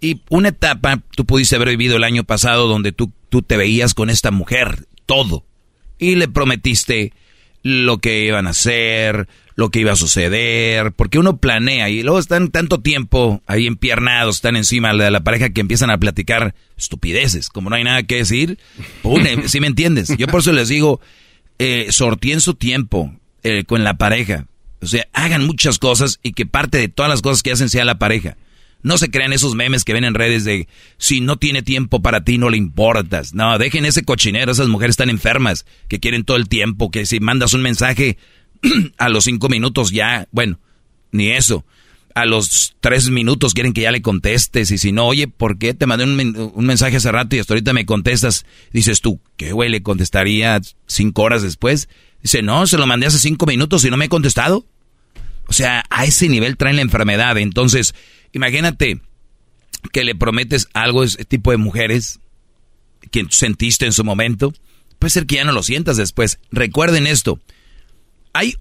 Y 0.00 0.22
una 0.30 0.48
etapa, 0.48 1.02
tú 1.14 1.26
pudiste 1.26 1.56
haber 1.56 1.68
vivido 1.68 1.96
el 1.96 2.04
año 2.04 2.24
pasado 2.24 2.66
donde 2.66 2.92
tú, 2.92 3.12
tú 3.28 3.42
te 3.42 3.58
veías 3.58 3.92
con 3.92 4.08
esta 4.08 4.30
mujer, 4.30 4.86
todo. 5.04 5.44
Y 5.98 6.14
le 6.14 6.28
prometiste 6.28 7.12
lo 7.62 7.98
que 7.98 8.24
iban 8.24 8.46
a 8.46 8.50
hacer, 8.50 9.28
lo 9.54 9.70
que 9.70 9.80
iba 9.80 9.92
a 9.92 9.96
suceder, 9.96 10.92
porque 10.92 11.18
uno 11.18 11.36
planea 11.36 11.90
y 11.90 12.02
luego 12.02 12.18
están 12.18 12.48
tanto 12.48 12.80
tiempo 12.80 13.42
ahí 13.46 13.66
empiernados, 13.66 14.36
están 14.36 14.56
encima 14.56 14.94
de 14.94 15.10
la 15.10 15.24
pareja 15.24 15.50
que 15.50 15.60
empiezan 15.60 15.90
a 15.90 15.98
platicar 15.98 16.54
estupideces, 16.76 17.48
como 17.48 17.70
no 17.70 17.76
hay 17.76 17.84
nada 17.84 18.02
que 18.02 18.16
decir, 18.16 18.58
si 19.02 19.42
¿sí 19.48 19.60
me 19.60 19.66
entiendes? 19.66 20.16
Yo 20.16 20.26
por 20.26 20.40
eso 20.40 20.52
les 20.52 20.68
digo, 20.68 21.00
eh, 21.58 21.88
sortíen 21.90 22.40
su 22.40 22.54
tiempo 22.54 23.14
eh, 23.42 23.64
con 23.64 23.84
la 23.84 23.94
pareja, 23.94 24.46
o 24.80 24.86
sea, 24.86 25.06
hagan 25.12 25.46
muchas 25.46 25.78
cosas 25.78 26.18
y 26.22 26.32
que 26.32 26.46
parte 26.46 26.78
de 26.78 26.88
todas 26.88 27.10
las 27.10 27.22
cosas 27.22 27.42
que 27.42 27.52
hacen 27.52 27.68
sea 27.68 27.84
la 27.84 27.98
pareja. 27.98 28.36
No 28.82 28.98
se 28.98 29.12
crean 29.12 29.32
esos 29.32 29.54
memes 29.54 29.84
que 29.84 29.92
ven 29.92 30.02
en 30.02 30.14
redes 30.14 30.44
de 30.44 30.66
si 30.98 31.20
no 31.20 31.36
tiene 31.36 31.62
tiempo 31.62 32.02
para 32.02 32.24
ti 32.24 32.36
no 32.36 32.50
le 32.50 32.56
importas. 32.56 33.32
No, 33.32 33.56
dejen 33.58 33.84
ese 33.84 34.02
cochinero, 34.02 34.50
esas 34.50 34.66
mujeres 34.66 34.94
están 34.94 35.08
enfermas, 35.08 35.66
que 35.88 36.00
quieren 36.00 36.24
todo 36.24 36.36
el 36.36 36.48
tiempo, 36.48 36.90
que 36.90 37.06
si 37.06 37.20
mandas 37.20 37.54
un 37.54 37.62
mensaje 37.62 38.18
a 38.98 39.08
los 39.08 39.24
cinco 39.24 39.48
minutos 39.48 39.90
ya, 39.90 40.28
bueno, 40.32 40.58
ni 41.10 41.30
eso. 41.30 41.64
A 42.14 42.26
los 42.26 42.76
tres 42.80 43.08
minutos 43.08 43.54
quieren 43.54 43.72
que 43.72 43.82
ya 43.82 43.90
le 43.90 44.02
contestes 44.02 44.70
y 44.70 44.76
si 44.76 44.92
no, 44.92 45.06
oye, 45.06 45.28
¿por 45.28 45.58
qué 45.58 45.72
te 45.72 45.86
mandé 45.86 46.04
un, 46.04 46.66
mensaje 46.66 46.96
hace 46.96 47.10
rato 47.10 47.36
y 47.36 47.38
hasta 47.38 47.54
ahorita 47.54 47.72
me 47.72 47.86
contestas? 47.86 48.44
Dices 48.70 49.00
tú, 49.00 49.18
¿qué 49.38 49.52
güey 49.52 49.70
le 49.70 49.82
contestaría 49.82 50.60
cinco 50.86 51.22
horas 51.22 51.42
después? 51.42 51.88
Dice, 52.22 52.42
no, 52.42 52.66
se 52.66 52.76
lo 52.76 52.86
mandé 52.86 53.06
hace 53.06 53.18
cinco 53.18 53.46
minutos 53.46 53.84
y 53.84 53.90
no 53.90 53.96
me 53.96 54.06
he 54.06 54.10
contestado. 54.10 54.66
O 55.46 55.54
sea, 55.54 55.84
a 55.88 56.04
ese 56.04 56.28
nivel 56.28 56.56
traen 56.56 56.76
la 56.76 56.82
enfermedad. 56.82 57.38
Entonces, 57.38 57.94
imagínate 58.32 59.00
que 59.90 60.04
le 60.04 60.14
prometes 60.14 60.68
algo 60.74 61.00
a 61.02 61.06
ese 61.06 61.24
tipo 61.24 61.50
de 61.50 61.56
mujeres 61.56 62.20
que 63.10 63.26
sentiste 63.30 63.86
en 63.86 63.92
su 63.92 64.04
momento. 64.04 64.52
Puede 64.98 65.10
ser 65.10 65.26
que 65.26 65.36
ya 65.36 65.44
no 65.44 65.52
lo 65.52 65.62
sientas 65.62 65.96
después. 65.96 66.38
Recuerden 66.50 67.06
esto 67.06 67.40
hay, 68.32 68.56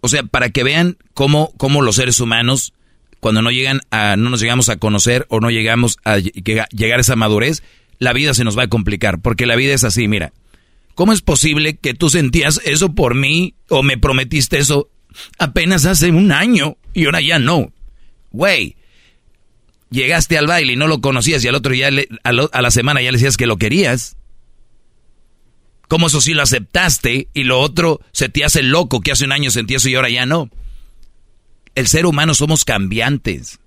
o 0.00 0.08
sea, 0.08 0.22
para 0.22 0.50
que 0.50 0.64
vean 0.64 0.96
cómo, 1.14 1.52
cómo 1.56 1.82
los 1.82 1.96
seres 1.96 2.20
humanos, 2.20 2.72
cuando 3.20 3.42
no 3.42 3.50
llegan 3.50 3.80
a, 3.90 4.16
no 4.16 4.30
nos 4.30 4.40
llegamos 4.40 4.68
a 4.68 4.76
conocer 4.76 5.26
o 5.28 5.40
no 5.40 5.50
llegamos 5.50 5.98
a 6.04 6.18
llegar 6.18 6.98
a 6.98 7.00
esa 7.00 7.16
madurez, 7.16 7.62
la 7.98 8.12
vida 8.12 8.34
se 8.34 8.44
nos 8.44 8.56
va 8.56 8.64
a 8.64 8.68
complicar, 8.68 9.20
porque 9.20 9.46
la 9.46 9.56
vida 9.56 9.74
es 9.74 9.84
así, 9.84 10.08
mira. 10.08 10.32
¿Cómo 10.94 11.12
es 11.12 11.22
posible 11.22 11.76
que 11.76 11.94
tú 11.94 12.10
sentías 12.10 12.60
eso 12.64 12.92
por 12.92 13.14
mí 13.14 13.54
o 13.68 13.84
me 13.84 13.98
prometiste 13.98 14.58
eso 14.58 14.90
apenas 15.38 15.86
hace 15.86 16.10
un 16.10 16.32
año 16.32 16.76
y 16.92 17.04
ahora 17.04 17.20
ya 17.20 17.38
no? 17.38 17.72
Güey, 18.32 18.74
llegaste 19.90 20.36
al 20.36 20.48
baile 20.48 20.72
y 20.72 20.76
no 20.76 20.88
lo 20.88 21.00
conocías 21.00 21.44
y 21.44 21.48
al 21.48 21.54
otro 21.54 21.72
día, 21.72 21.88
a, 22.24 22.30
a 22.30 22.62
la 22.62 22.70
semana 22.72 23.00
ya 23.00 23.12
le 23.12 23.18
decías 23.18 23.36
que 23.36 23.46
lo 23.46 23.58
querías. 23.58 24.16
¿Cómo 25.88 26.08
eso 26.08 26.20
sí 26.20 26.34
lo 26.34 26.42
aceptaste 26.42 27.28
y 27.32 27.44
lo 27.44 27.58
otro 27.58 28.00
se 28.12 28.28
te 28.28 28.44
hace 28.44 28.62
loco 28.62 29.00
que 29.00 29.12
hace 29.12 29.24
un 29.24 29.32
año 29.32 29.50
sentí 29.50 29.74
eso 29.74 29.88
y 29.88 29.94
ahora 29.94 30.10
ya 30.10 30.26
no? 30.26 30.50
El 31.74 31.88
ser 31.88 32.04
humano 32.04 32.34
somos 32.34 32.64
cambiantes 32.64 33.58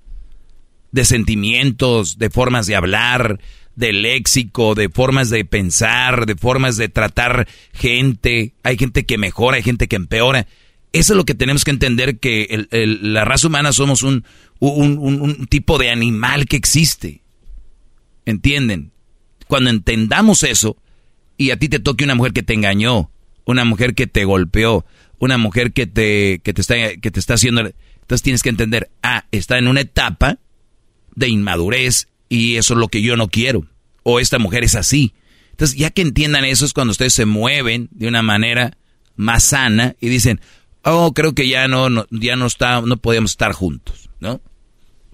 de 0.91 1.03
sentimientos, 1.05 2.19
de 2.19 2.29
formas 2.29 2.67
de 2.67 2.75
hablar, 2.75 3.39
de 3.75 3.93
léxico, 3.93 4.75
de 4.75 4.89
formas 4.89 5.29
de 5.31 5.45
pensar, 5.45 6.27
de 6.27 6.35
formas 6.35 6.77
de 6.77 6.89
tratar 6.89 7.47
gente. 7.73 8.53
Hay 8.61 8.77
gente 8.77 9.05
que 9.05 9.17
mejora, 9.17 9.57
hay 9.57 9.63
gente 9.63 9.87
que 9.87 9.95
empeora. 9.95 10.45
Eso 10.93 11.13
es 11.13 11.17
lo 11.17 11.25
que 11.25 11.35
tenemos 11.35 11.63
que 11.63 11.71
entender, 11.71 12.19
que 12.19 12.67
la 12.69 13.25
raza 13.25 13.47
humana 13.47 13.71
somos 13.71 14.03
un, 14.03 14.25
un 14.59 15.47
tipo 15.47 15.79
de 15.79 15.89
animal 15.89 16.45
que 16.45 16.57
existe. 16.57 17.21
¿Entienden? 18.25 18.91
Cuando 19.47 19.69
entendamos 19.69 20.43
eso, 20.43 20.77
y 21.41 21.49
a 21.49 21.57
ti 21.57 21.69
te 21.69 21.79
toque 21.79 22.03
una 22.03 22.13
mujer 22.13 22.33
que 22.33 22.43
te 22.43 22.53
engañó, 22.53 23.09
una 23.45 23.65
mujer 23.65 23.95
que 23.95 24.05
te 24.05 24.25
golpeó, 24.25 24.85
una 25.17 25.39
mujer 25.39 25.73
que 25.73 25.87
te, 25.87 26.39
que 26.43 26.53
te, 26.53 26.61
está, 26.61 26.75
que 26.97 27.09
te 27.09 27.19
está 27.19 27.33
haciendo... 27.33 27.61
Entonces 28.01 28.21
tienes 28.21 28.43
que 28.43 28.49
entender, 28.49 28.91
ah, 29.01 29.25
está 29.31 29.57
en 29.57 29.67
una 29.67 29.81
etapa 29.81 30.37
de 31.15 31.29
inmadurez 31.29 32.09
y 32.29 32.57
eso 32.57 32.75
es 32.75 32.79
lo 32.79 32.89
que 32.89 33.01
yo 33.01 33.17
no 33.17 33.27
quiero. 33.27 33.65
O 34.03 34.19
esta 34.19 34.37
mujer 34.37 34.63
es 34.63 34.75
así. 34.75 35.13
Entonces 35.49 35.77
ya 35.77 35.89
que 35.89 36.03
entiendan 36.03 36.45
eso 36.45 36.63
es 36.63 36.73
cuando 36.73 36.91
ustedes 36.91 37.13
se 37.15 37.25
mueven 37.25 37.89
de 37.91 38.07
una 38.07 38.21
manera 38.21 38.77
más 39.15 39.43
sana 39.43 39.95
y 39.99 40.09
dicen, 40.09 40.41
oh, 40.83 41.11
creo 41.13 41.33
que 41.33 41.47
ya 41.49 41.67
no, 41.67 41.89
no 41.89 42.05
ya 42.11 42.35
no 42.35 42.45
está, 42.45 42.81
no 42.81 42.97
podemos 42.97 43.31
estar 43.31 43.53
juntos, 43.53 44.11
¿no? 44.19 44.41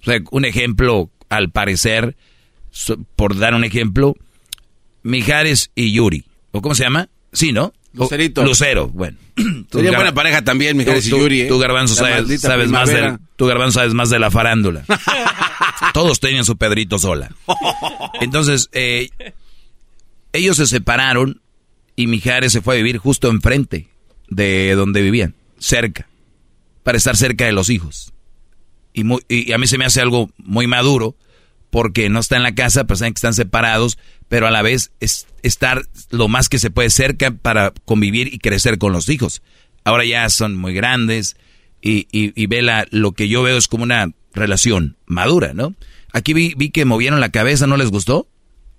O 0.01 0.03
sea, 0.03 0.19
un 0.31 0.43
ejemplo, 0.43 1.09
al 1.29 1.51
parecer, 1.51 2.17
por 3.15 3.37
dar 3.37 3.53
un 3.53 3.63
ejemplo, 3.63 4.17
Mijares 5.03 5.72
y 5.76 5.91
Yuri. 5.91 6.26
¿O 6.52 6.61
cómo 6.61 6.76
se 6.76 6.84
llama? 6.84 7.10
Sí, 7.32 7.52
¿no? 7.52 7.74
Lucerito. 7.94 8.44
Lucero, 8.44 8.88
bueno. 8.90 9.18
Sería 9.72 9.91
buena 9.91 10.14
pareja 10.14 10.44
también, 10.44 10.78
Mijares 10.78 11.07
y 11.07 11.11
Yuri. 11.11 11.41
¿eh? 11.41 11.45
Tú, 11.48 11.57
Garbanzo, 11.60 11.95
sabes, 11.95 12.69
más 12.69 12.90
de, 12.90 13.18
tú, 13.36 13.45
Garbanzo, 13.45 13.80
sabes 13.80 13.94
más 13.94 14.10
de 14.10 14.19
la 14.19 14.32
farándula. 14.32 14.84
Todos 15.94 16.19
tenían 16.19 16.45
su 16.45 16.57
Pedrito 16.57 16.99
sola. 16.99 17.32
Entonces, 18.22 18.69
eh, 18.72 19.10
ellos 20.34 20.57
se 20.57 20.68
separaron 20.68 21.41
y 21.95 22.07
Mijares 22.07 22.53
se 22.53 22.61
fue 22.61 22.76
a 22.76 22.78
vivir 22.78 22.98
justo 22.98 23.30
enfrente 23.30 23.88
de 24.30 24.76
donde 24.76 25.02
vivían, 25.02 25.36
cerca, 25.57 26.07
para 26.84 26.98
estar 26.98 27.17
cerca 27.17 27.45
de 27.45 27.51
los 27.51 27.69
hijos. 27.69 28.14
Y, 28.93 29.03
y 29.27 29.51
a 29.51 29.58
mí 29.58 29.67
se 29.67 29.77
me 29.77 29.85
hace 29.85 30.01
algo 30.01 30.30
muy 30.38 30.67
maduro 30.67 31.16
porque 31.69 32.09
no 32.09 32.19
está 32.19 32.37
en 32.37 32.43
la 32.43 32.55
casa, 32.55 32.85
pero 32.85 32.97
saben 32.97 33.13
que 33.13 33.19
están 33.19 33.33
separados, 33.33 33.97
pero 34.27 34.47
a 34.47 34.51
la 34.51 34.61
vez 34.61 34.91
es 34.99 35.27
estar 35.43 35.83
lo 36.09 36.27
más 36.27 36.49
que 36.49 36.59
se 36.59 36.71
puede 36.71 36.89
cerca 36.89 37.31
para 37.31 37.73
convivir 37.85 38.33
y 38.33 38.39
crecer 38.39 38.77
con 38.77 38.93
los 38.93 39.09
hijos. 39.09 39.41
Ahora 39.83 40.05
ya 40.05 40.29
son 40.29 40.55
muy 40.55 40.73
grandes 40.73 41.37
y, 41.81 42.07
y, 42.11 42.33
y 42.41 42.47
ve 42.47 42.61
lo 42.91 43.11
que 43.13 43.27
yo 43.27 43.43
veo 43.43 43.57
es 43.57 43.67
como 43.67 43.83
una 43.83 44.11
relación 44.33 44.97
madura, 45.05 45.53
¿no? 45.53 45.75
Aquí 46.13 46.33
vi, 46.33 46.53
vi 46.57 46.69
que 46.69 46.85
movieron 46.85 47.19
la 47.19 47.29
cabeza, 47.29 47.67
¿no 47.67 47.77
les 47.77 47.89
gustó? 47.89 48.27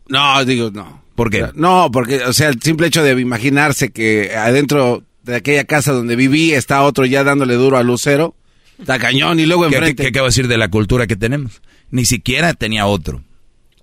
No, 0.09 0.45
digo, 0.45 0.71
no. 0.71 1.03
¿Por 1.15 1.31
qué? 1.31 1.47
No, 1.55 1.91
porque, 1.93 2.25
o 2.25 2.33
sea, 2.33 2.49
el 2.49 2.63
simple 2.63 2.87
hecho 2.87 3.03
de 3.03 3.21
imaginarse 3.21 3.91
que 3.91 4.35
adentro 4.37 5.03
de 5.23 5.37
aquella 5.37 5.65
casa 5.65 5.93
donde 5.93 6.17
viví 6.17 6.53
está 6.53 6.83
otro 6.83 7.05
ya 7.05 7.25
dándole 7.25 7.55
duro 7.55 7.77
al 7.77 7.87
lucero, 7.87 8.35
está 8.79 8.99
cañón 8.99 9.41
y 9.41 9.47
luego 9.47 9.67
enfrente. 9.67 9.91
¿Qué, 9.91 9.97
qué, 9.97 10.03
qué 10.05 10.09
acabo 10.09 10.27
de 10.27 10.31
decir 10.31 10.49
de 10.49 10.57
la 10.57 10.69
cultura 10.69 11.07
que 11.07 11.17
tenemos? 11.17 11.61
Ni 11.91 12.05
siquiera 12.05 12.55
tenía 12.55 12.87
otro. 12.87 13.23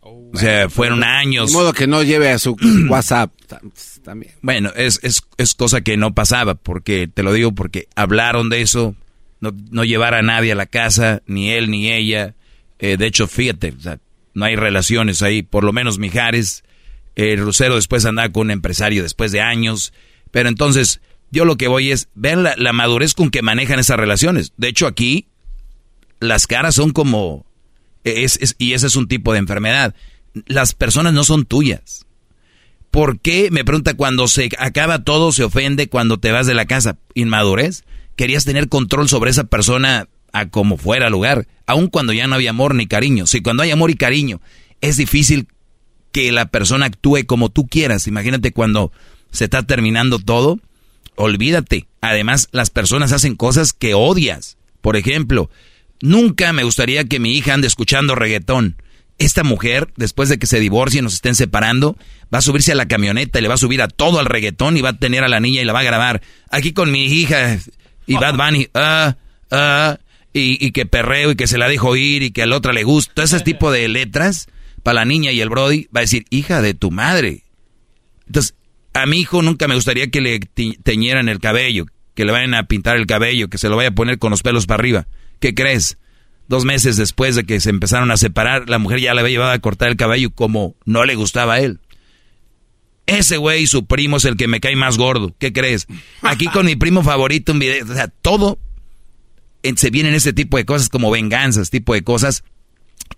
o 0.02 0.38
sea, 0.38 0.70
fueron 0.70 1.04
años. 1.04 1.52
De 1.52 1.58
modo 1.58 1.74
que 1.74 1.88
no 1.88 2.04
lleve 2.04 2.30
a 2.30 2.40
su 2.40 2.56
WhatsApp 2.90 3.32
también. 4.04 4.34
Bueno, 4.42 4.72
es, 4.76 5.00
es, 5.04 5.24
es, 5.38 5.56
cosa 5.56 5.82
que 5.82 5.98
no 5.98 6.14
pasaba, 6.14 6.56
porque 6.56 7.08
te 7.08 7.24
lo 7.24 7.34
digo 7.34 7.54
porque 7.54 7.88
hablaron 7.96 8.50
de 8.50 8.62
eso, 8.62 8.96
no, 9.40 9.52
no 9.72 9.84
llevar 9.84 10.14
a 10.14 10.22
nadie 10.22 10.52
a 10.52 10.56
la 10.56 10.68
casa, 10.68 11.22
ni 11.26 11.52
él 11.52 11.70
ni 11.70 11.92
ella. 11.92 12.36
Eh, 12.80 12.98
de 12.98 13.08
hecho, 13.08 13.28
fíjate, 13.28 13.74
o 13.78 13.82
sea, 13.82 14.00
no 14.34 14.46
hay 14.46 14.56
relaciones 14.56 15.22
ahí, 15.22 15.42
por 15.42 15.64
lo 15.64 15.74
menos 15.74 15.98
Mijares. 15.98 16.64
El 17.16 17.40
Lucero 17.40 17.76
después 17.76 18.06
andaba 18.06 18.30
con 18.30 18.48
un 18.48 18.52
empresario 18.52 19.02
después 19.02 19.32
de 19.32 19.42
años. 19.42 19.94
Pero 20.32 20.50
entonces, 20.50 21.00
yo 21.32 21.46
lo 21.46 21.56
que 21.56 21.70
voy 21.70 21.92
es, 21.92 22.10
ver 22.14 22.38
la, 22.38 22.56
la 22.58 22.74
madurez 22.74 23.14
con 23.14 23.32
que 23.32 23.42
manejan 23.42 23.80
esas 23.80 23.98
relaciones. 23.98 24.52
De 24.58 24.68
hecho, 24.68 24.86
aquí, 24.86 25.28
las 26.20 26.46
caras 26.46 26.76
son 26.76 26.92
como 26.92 27.46
y 28.06 28.74
ese 28.74 28.88
es 28.88 28.96
un 28.96 29.08
tipo 29.08 29.34
de 29.34 29.40
enfermedad. 29.40 29.96
Las 30.46 30.74
personas 30.74 31.14
no 31.14 31.24
son 31.24 31.46
tuyas. 31.46 32.06
¿Por 32.92 33.20
qué? 33.20 33.50
Me 33.52 33.66
pregunta 33.66 33.96
cuando 33.96 34.28
se 34.28 34.50
acaba 34.58 35.04
todo, 35.04 35.32
se 35.32 35.44
ofende 35.44 35.90
cuando 35.90 36.18
te 36.18 36.32
vas 36.32 36.48
de 36.48 36.54
la 36.54 36.66
casa. 36.66 36.98
Inmadurez. 37.14 37.84
Querías 38.16 38.46
tener 38.46 38.70
control 38.70 39.10
sobre 39.10 39.32
esa 39.32 39.44
persona 39.46 40.08
a 40.32 40.50
como 40.50 40.78
fuera 40.78 41.10
lugar, 41.10 41.48
aun 41.66 41.88
cuando 41.88 42.14
ya 42.14 42.28
no 42.28 42.36
había 42.36 42.52
amor 42.52 42.76
ni 42.76 42.88
cariño. 42.88 43.26
Si 43.26 43.42
cuando 43.42 43.64
hay 43.64 43.72
amor 43.72 43.90
y 43.90 43.96
cariño 43.96 44.42
es 44.82 44.98
difícil 44.98 45.48
que 46.12 46.32
la 46.32 46.46
persona 46.46 46.86
actúe 46.86 47.26
como 47.26 47.50
tú 47.50 47.68
quieras. 47.68 48.08
Imagínate 48.08 48.52
cuando 48.52 48.92
se 49.32 49.46
está 49.46 49.64
terminando 49.64 50.20
todo, 50.20 50.60
olvídate. 51.16 51.88
Además, 52.02 52.48
las 52.52 52.70
personas 52.70 53.12
hacen 53.12 53.36
cosas 53.36 53.74
que 53.74 53.94
odias. 53.94 54.58
Por 54.82 54.96
ejemplo, 54.96 55.50
Nunca 56.02 56.54
me 56.54 56.64
gustaría 56.64 57.06
que 57.06 57.20
mi 57.20 57.38
hija 57.38 57.54
ande 57.54 57.68
escuchando 57.68 58.16
reggaetón. 58.16 58.78
esta 59.18 59.44
mujer, 59.44 59.94
después 59.96 60.28
de 60.28 60.38
que 60.38 60.46
se 60.46 60.60
divorcie 60.60 61.00
y 61.00 61.02
nos 61.02 61.14
estén 61.14 61.36
separando, 61.36 61.98
va 62.34 62.40
a 62.40 62.42
subirse 62.42 62.74
a 62.74 62.76
la 62.76 62.88
camioneta 62.88 63.40
y 63.40 63.42
le 63.42 63.48
va 63.48 63.54
a 63.54 63.58
subir 63.58 63.82
a 63.82 63.88
todo 63.88 64.20
al 64.20 64.26
reggaetón 64.26 64.76
y 64.76 64.82
va 64.82 64.90
a 64.90 65.00
tener 65.00 65.24
a 65.24 65.30
la 65.30 65.40
niña 65.40 65.62
y 65.62 65.66
la 65.66 65.72
va 65.72 65.80
a 65.80 65.84
grabar. 65.84 66.22
Aquí 66.50 66.74
con 66.74 66.92
mi 66.92 67.06
hija 67.06 67.58
y 68.08 68.16
Bad 68.16 68.36
Bunny, 68.36 68.68
ah, 68.74 69.16
ah, 69.52 69.98
y, 70.34 70.72
que 70.72 70.86
perreo 70.86 71.32
y 71.32 71.36
que 71.36 71.48
se 71.48 71.58
la 71.58 71.70
dejo 71.70 71.96
ir 71.96 72.24
y 72.24 72.32
que 72.32 72.44
al 72.44 72.52
otro 72.52 72.74
le 72.74 72.84
gusta. 72.84 73.14
Todo 73.14 73.26
ese 73.26 73.40
tipo 73.40 73.72
de 73.72 73.88
letras 73.88 74.48
para 74.84 74.96
la 74.96 75.06
niña 75.06 75.32
y 75.32 75.40
el 75.40 75.50
Brody 75.50 75.88
va 75.96 76.02
a 76.02 76.02
decir, 76.02 76.26
hija 76.30 76.62
de 76.62 76.74
tu 76.74 76.92
madre. 76.92 77.44
Entonces, 78.28 78.54
a 78.94 79.06
mi 79.06 79.20
hijo 79.20 79.42
nunca 79.42 79.68
me 79.68 79.76
gustaría 79.76 80.12
que 80.12 80.22
le 80.22 80.40
teñieran 80.84 81.30
el 81.30 81.40
cabello, 81.40 81.86
que 82.16 82.26
le 82.26 82.32
vayan 82.32 82.54
a 82.54 82.68
pintar 82.68 82.98
el 82.98 83.08
cabello, 83.08 83.50
que 83.50 83.58
se 83.58 83.70
lo 83.70 83.78
vaya 83.78 83.90
a 83.90 83.96
poner 83.96 84.20
con 84.20 84.32
los 84.32 84.42
pelos 84.42 84.66
para 84.66 84.82
arriba. 84.82 85.08
¿Qué 85.46 85.54
crees? 85.54 86.00
Dos 86.48 86.66
meses 86.66 86.98
después 86.98 87.36
de 87.36 87.44
que 87.44 87.60
se 87.60 87.70
empezaron 87.70 88.10
a 88.10 88.18
separar, 88.18 88.68
la 88.68 88.80
mujer 88.80 89.00
ya 89.00 89.14
le 89.14 89.20
había 89.20 89.34
llevado 89.34 89.52
a 89.52 89.60
cortar 89.60 89.90
el 89.90 89.96
cabello 89.96 90.32
como 90.32 90.76
no 90.86 91.06
le 91.06 91.14
gustaba 91.14 91.54
a 91.54 91.60
él. 91.60 91.82
Ese 93.06 93.38
güey, 93.38 93.68
su 93.68 93.86
primo, 93.86 94.18
es 94.18 94.26
el 94.26 94.38
que 94.38 94.48
me 94.48 94.60
cae 94.60 94.76
más 94.76 94.98
gordo. 94.98 95.36
¿Qué 95.38 95.54
crees? 95.54 95.86
Aquí 96.24 96.48
con 96.48 96.66
mi 96.66 96.76
primo 96.76 97.04
favorito, 97.04 97.52
un 97.52 97.60
video. 97.60 97.86
O 97.86 97.94
sea, 97.94 98.08
todo 98.08 98.58
se 99.76 99.92
vienen 99.92 100.16
ese 100.16 100.34
tipo 100.34 100.58
de 100.58 100.66
cosas 100.66 100.90
como 100.90 101.12
venganzas, 101.12 101.70
tipo 101.70 101.94
de 101.94 102.04
cosas. 102.04 102.44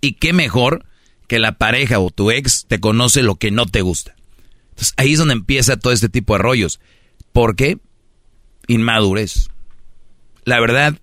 Y 0.01 0.15
qué 0.15 0.33
mejor 0.33 0.83
que 1.29 1.39
la 1.39 1.57
pareja 1.57 1.99
o 1.99 2.09
tu 2.09 2.29
ex 2.29 2.65
te 2.67 2.81
conoce 2.81 3.23
lo 3.23 3.35
que 3.35 3.51
no 3.51 3.67
te 3.67 3.79
gusta. 3.79 4.17
Entonces 4.71 4.93
ahí 4.97 5.13
es 5.13 5.19
donde 5.19 5.35
empieza 5.35 5.77
todo 5.77 5.93
este 5.93 6.09
tipo 6.09 6.33
de 6.33 6.39
rollos. 6.39 6.81
¿Por 7.31 7.55
qué? 7.55 7.77
Inmadurez. 8.67 9.47
La 10.43 10.59
verdad, 10.59 10.99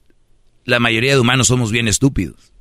la 0.65 0.81
mayoría 0.81 1.13
de 1.13 1.21
humanos 1.21 1.49
somos 1.49 1.71
bien 1.71 1.89
estúpidos. 1.89 2.53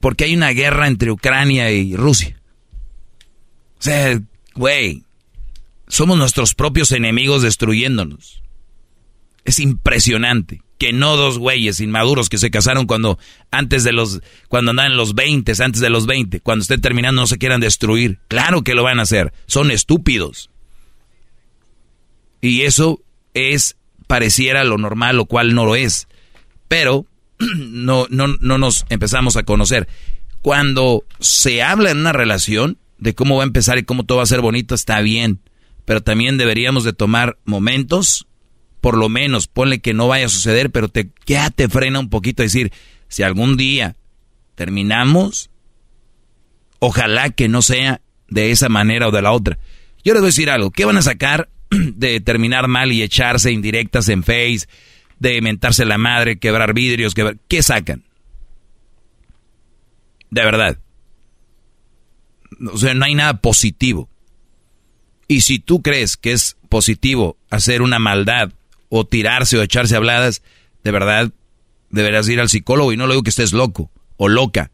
Porque 0.00 0.24
hay 0.24 0.34
una 0.34 0.50
guerra 0.50 0.86
entre 0.86 1.10
Ucrania 1.10 1.70
y 1.70 1.96
Rusia. 1.96 2.40
O 3.78 3.82
sea, 3.82 4.20
güey, 4.54 5.04
somos 5.88 6.18
nuestros 6.18 6.54
propios 6.54 6.92
enemigos 6.92 7.42
destruyéndonos. 7.42 8.42
Es 9.44 9.58
impresionante 9.60 10.62
que 10.78 10.92
no 10.92 11.16
dos 11.16 11.38
güeyes 11.38 11.80
inmaduros 11.80 12.28
que 12.28 12.38
se 12.38 12.50
casaron 12.50 12.86
cuando 12.86 13.18
antes 13.50 13.84
de 13.84 13.92
los 13.92 14.20
cuando 14.48 14.72
en 14.72 14.96
los 14.96 15.14
20, 15.14 15.52
antes 15.62 15.80
de 15.80 15.90
los 15.90 16.06
20, 16.06 16.40
cuando 16.40 16.62
estén 16.62 16.80
terminando 16.80 17.22
no 17.22 17.26
se 17.26 17.38
quieran 17.38 17.60
destruir. 17.60 18.18
Claro 18.28 18.62
que 18.62 18.74
lo 18.74 18.82
van 18.82 18.98
a 18.98 19.02
hacer, 19.02 19.32
son 19.46 19.70
estúpidos. 19.70 20.50
Y 22.40 22.62
eso 22.62 23.00
es 23.34 23.76
pareciera 24.06 24.64
lo 24.64 24.78
normal, 24.78 25.16
lo 25.16 25.26
cual 25.26 25.54
no 25.54 25.64
lo 25.64 25.76
es. 25.76 26.08
Pero 26.68 27.06
no 27.38 28.06
no 28.10 28.28
no 28.28 28.58
nos 28.58 28.86
empezamos 28.88 29.36
a 29.36 29.44
conocer. 29.44 29.88
Cuando 30.42 31.04
se 31.18 31.62
habla 31.62 31.90
en 31.90 31.98
una 31.98 32.12
relación 32.12 32.78
de 32.98 33.14
cómo 33.14 33.36
va 33.36 33.42
a 33.42 33.46
empezar 33.46 33.78
y 33.78 33.84
cómo 33.84 34.04
todo 34.04 34.18
va 34.18 34.24
a 34.24 34.26
ser 34.26 34.40
bonito, 34.40 34.74
está 34.74 35.00
bien, 35.00 35.40
pero 35.84 36.02
también 36.02 36.38
deberíamos 36.38 36.84
de 36.84 36.92
tomar 36.92 37.38
momentos 37.44 38.26
por 38.86 38.96
lo 38.96 39.08
menos 39.08 39.48
ponle 39.48 39.80
que 39.80 39.94
no 39.94 40.06
vaya 40.06 40.26
a 40.26 40.28
suceder, 40.28 40.70
pero 40.70 40.88
te, 40.88 41.10
ya 41.26 41.50
te 41.50 41.68
frena 41.68 41.98
un 41.98 42.08
poquito 42.08 42.44
decir, 42.44 42.70
si 43.08 43.24
algún 43.24 43.56
día 43.56 43.96
terminamos, 44.54 45.50
ojalá 46.78 47.30
que 47.30 47.48
no 47.48 47.62
sea 47.62 48.00
de 48.28 48.52
esa 48.52 48.68
manera 48.68 49.08
o 49.08 49.10
de 49.10 49.22
la 49.22 49.32
otra. 49.32 49.58
Yo 50.04 50.12
les 50.12 50.22
voy 50.22 50.28
a 50.28 50.30
decir 50.30 50.50
algo, 50.50 50.70
¿qué 50.70 50.84
van 50.84 50.98
a 50.98 51.02
sacar 51.02 51.48
de 51.70 52.20
terminar 52.20 52.68
mal 52.68 52.92
y 52.92 53.02
echarse 53.02 53.50
indirectas 53.50 54.08
en 54.08 54.22
Face, 54.22 54.68
de 55.18 55.40
mentarse 55.40 55.84
la 55.84 55.98
madre, 55.98 56.38
quebrar 56.38 56.74
vidrios, 56.74 57.14
quebrar... 57.14 57.38
¿qué 57.48 57.62
sacan? 57.62 58.04
De 60.30 60.44
verdad. 60.44 60.78
O 62.72 62.78
sea, 62.78 62.94
no 62.94 63.04
hay 63.04 63.14
nada 63.14 63.40
positivo. 63.40 64.08
Y 65.28 65.40
si 65.40 65.58
tú 65.58 65.82
crees 65.82 66.16
que 66.16 66.32
es 66.32 66.56
positivo 66.68 67.36
hacer 67.50 67.82
una 67.82 67.98
maldad 67.98 68.52
o 68.88 69.06
tirarse 69.06 69.58
o 69.58 69.62
echarse 69.62 69.96
habladas, 69.96 70.42
de 70.84 70.90
verdad 70.92 71.32
deberías 71.90 72.28
ir 72.28 72.40
al 72.40 72.48
psicólogo 72.48 72.92
y 72.92 72.96
no 72.96 73.06
lo 73.06 73.14
digo 73.14 73.22
que 73.22 73.30
estés 73.30 73.52
loco 73.52 73.90
o 74.16 74.28
loca. 74.28 74.70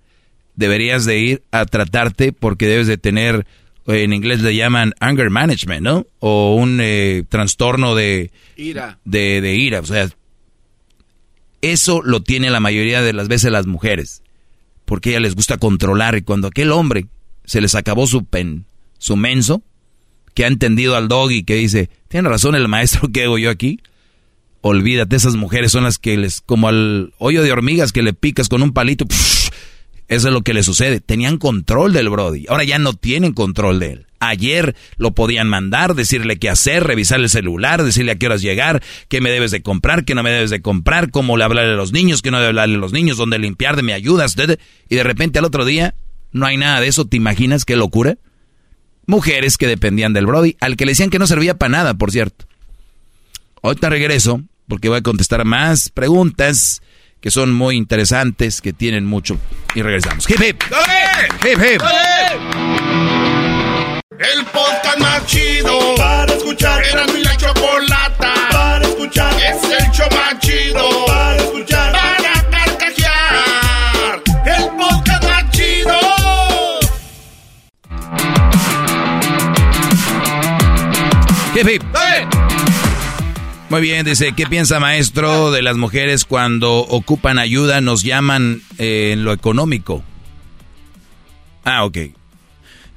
Deberías 0.55 1.07
de 1.07 1.19
ir 1.19 1.43
a 1.51 1.65
tratarte 1.65 2.33
porque 2.33 2.67
debes 2.67 2.87
de 2.87 2.99
tener, 2.99 3.47
en 3.87 4.13
inglés 4.13 4.43
le 4.43 4.55
llaman 4.55 4.93
anger 5.01 5.31
management, 5.31 5.83
¿no? 5.83 6.07
O 6.19 6.55
un 6.57 6.79
eh, 6.83 7.25
trastorno 7.29 7.95
de 7.95 8.31
ira. 8.57 8.99
De, 9.05 9.41
de 9.41 9.55
ira. 9.55 9.81
O 9.81 9.87
sea, 9.87 10.11
eso 11.63 12.03
lo 12.03 12.23
tiene 12.23 12.51
la 12.51 12.61
mayoría 12.61 13.03
de 13.03 13.13
las 13.13 13.29
veces 13.29 13.51
las 13.51 13.67
mujeres. 13.67 14.23
Porque 14.85 15.09
a 15.09 15.13
ellas 15.13 15.23
les 15.23 15.35
gusta 15.35 15.57
controlar. 15.57 16.17
Y 16.17 16.23
cuando 16.23 16.49
aquel 16.49 16.73
hombre 16.73 17.07
se 17.45 17.61
les 17.61 17.75
acabó 17.75 18.07
su 18.07 18.25
pen, 18.25 18.67
su 18.99 19.17
menso, 19.17 19.63
que 20.35 20.45
ha 20.45 20.49
entendido 20.49 20.97
al 20.97 21.09
dog 21.09 21.31
y 21.31 21.45
que 21.45 21.55
dice, 21.55 21.89
tiene 22.09 22.29
razón 22.29 22.55
el 22.55 22.69
maestro 22.69 23.09
que 23.13 23.25
hago 23.25 23.39
yo 23.39 23.51
aquí, 23.51 23.81
olvídate, 24.61 25.17
esas 25.17 25.37
mujeres 25.37 25.73
son 25.73 25.85
las 25.85 25.99
que 25.99 26.17
les, 26.17 26.41
como 26.41 26.69
al 26.69 27.13
hoyo 27.19 27.43
de 27.43 27.53
hormigas 27.53 27.93
que 27.93 28.03
le 28.03 28.13
picas 28.13 28.49
con 28.49 28.63
un 28.63 28.73
palito, 28.73 29.05
eso 30.15 30.29
es 30.29 30.35
lo 30.35 30.43
que 30.43 30.55
le 30.55 30.63
sucede. 30.63 31.01
Tenían 31.01 31.39
control 31.39 31.93
del 31.93 32.11
Brody, 32.11 32.47
ahora 32.49 32.65
ya 32.65 32.79
no 32.79 32.93
tienen 32.93 33.33
control 33.33 33.81
de 33.81 33.93
él. 33.93 34.07
Ayer 34.21 34.77
lo 34.99 35.13
podían 35.13 35.49
mandar, 35.49 35.95
decirle 35.95 36.39
qué 36.39 36.49
hacer, 36.49 36.85
revisar 36.85 37.19
el 37.19 37.29
celular, 37.29 37.83
decirle 37.83 38.13
a 38.13 38.15
qué 38.17 38.27
horas 38.27 38.41
llegar, 38.41 38.83
qué 39.09 39.21
me 39.21 39.31
debes 39.31 39.51
de 39.51 39.63
comprar, 39.63 40.05
qué 40.05 40.15
no 40.15 40.23
me 40.23 40.31
debes 40.31 40.51
de 40.51 40.63
comprar, 40.63 41.11
cómo 41.11 41.37
le 41.37 41.45
hablarle 41.45 41.73
a 41.73 41.77
los 41.77 41.93
niños, 41.93 42.23
qué 42.23 42.31
no 42.31 42.37
debe 42.37 42.51
hablarle 42.51 42.77
a 42.77 42.79
los 42.79 42.93
niños, 42.93 43.17
dónde 43.17 43.39
limpiar, 43.39 43.75
de 43.75 43.83
me 43.83 43.95
ayudas, 43.95 44.37
y 44.89 44.95
de 44.95 45.03
repente 45.03 45.41
al 45.41 45.45
otro 45.45 45.65
día 45.65 45.97
no 46.31 46.47
hay 46.47 46.57
nada 46.57 46.81
de 46.81 46.87
eso. 46.87 47.05
¿Te 47.05 47.17
imaginas 47.17 47.65
qué 47.65 47.75
locura? 47.75 48.19
Mujeres 49.07 49.57
que 49.57 49.67
dependían 49.67 50.13
del 50.13 50.27
Brody, 50.27 50.57
al 50.61 50.77
que 50.77 50.87
le 50.87 50.93
decían 50.93 51.11
que 51.11 51.19
no 51.19 51.27
servía 51.27 51.59
para 51.59 51.71
nada, 51.71 51.95
por 51.95 52.13
cierto. 52.13 52.47
Ahorita 53.61 53.89
regreso 53.89 54.43
porque 54.69 54.89
voy 54.89 54.99
a 54.99 55.03
contestar 55.03 55.45
más 55.45 55.91
preguntas 55.91 56.83
que 57.23 57.31
son 57.31 57.55
muy 57.55 57.77
interesantes, 57.77 58.61
que 58.61 58.73
tienen 58.73 59.07
mucho. 59.07 59.39
Y 59.77 59.83
regresamos. 59.83 60.29
¡Hip, 60.29 60.43
hip! 60.43 60.63
¡Hip, 61.45 61.59
hip! 61.59 61.83
El 64.19 64.45
podcast 64.47 64.99
más 64.99 65.25
chido 65.27 65.95
para 65.97 66.35
escuchar. 66.35 66.83
Era 66.85 67.07
mi 67.07 67.23
la 67.23 67.37
chocolata 67.37 68.35
para 68.51 68.85
escuchar. 68.85 69.33
Es 69.41 69.63
el 69.63 69.91
show 69.93 70.09
más 70.11 70.39
chido 70.41 71.07
para 71.07 71.37
escuchar. 71.37 71.93
Para 71.93 72.51
carcajear. 72.51 74.23
El 74.45 74.69
podcast 74.77 75.23
más 75.23 75.51
chido. 75.53 76.01
¡Hip, 81.55 81.69
hip! 81.69 82.02
Muy 83.73 83.81
bien, 83.81 84.05
dice, 84.05 84.35
¿qué 84.37 84.47
piensa 84.47 84.81
maestro 84.81 85.51
de 85.51 85.63
las 85.63 85.79
mujeres 85.79 86.27
cuando 86.27 86.81
ocupan 86.81 87.39
ayuda, 87.39 87.81
nos 87.81 88.03
llaman 88.03 88.61
eh, 88.77 89.13
en 89.15 89.25
lo 89.25 89.33
económico? 89.33 90.05
Ah, 91.65 91.87
ok. 91.87 91.97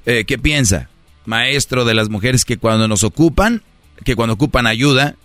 Eh, 0.06 0.26
¿Qué 0.28 0.38
piensa 0.38 0.90
maestro 1.24 1.86
de 1.86 1.94
las 1.94 2.10
mujeres 2.10 2.44
que 2.44 2.58
cuando 2.58 2.90
nos 2.90 3.06
ocupan, 3.06 3.64
que 4.04 4.18
cuando 4.18 4.34
ocupan 4.34 4.68
ayuda, 4.68 5.16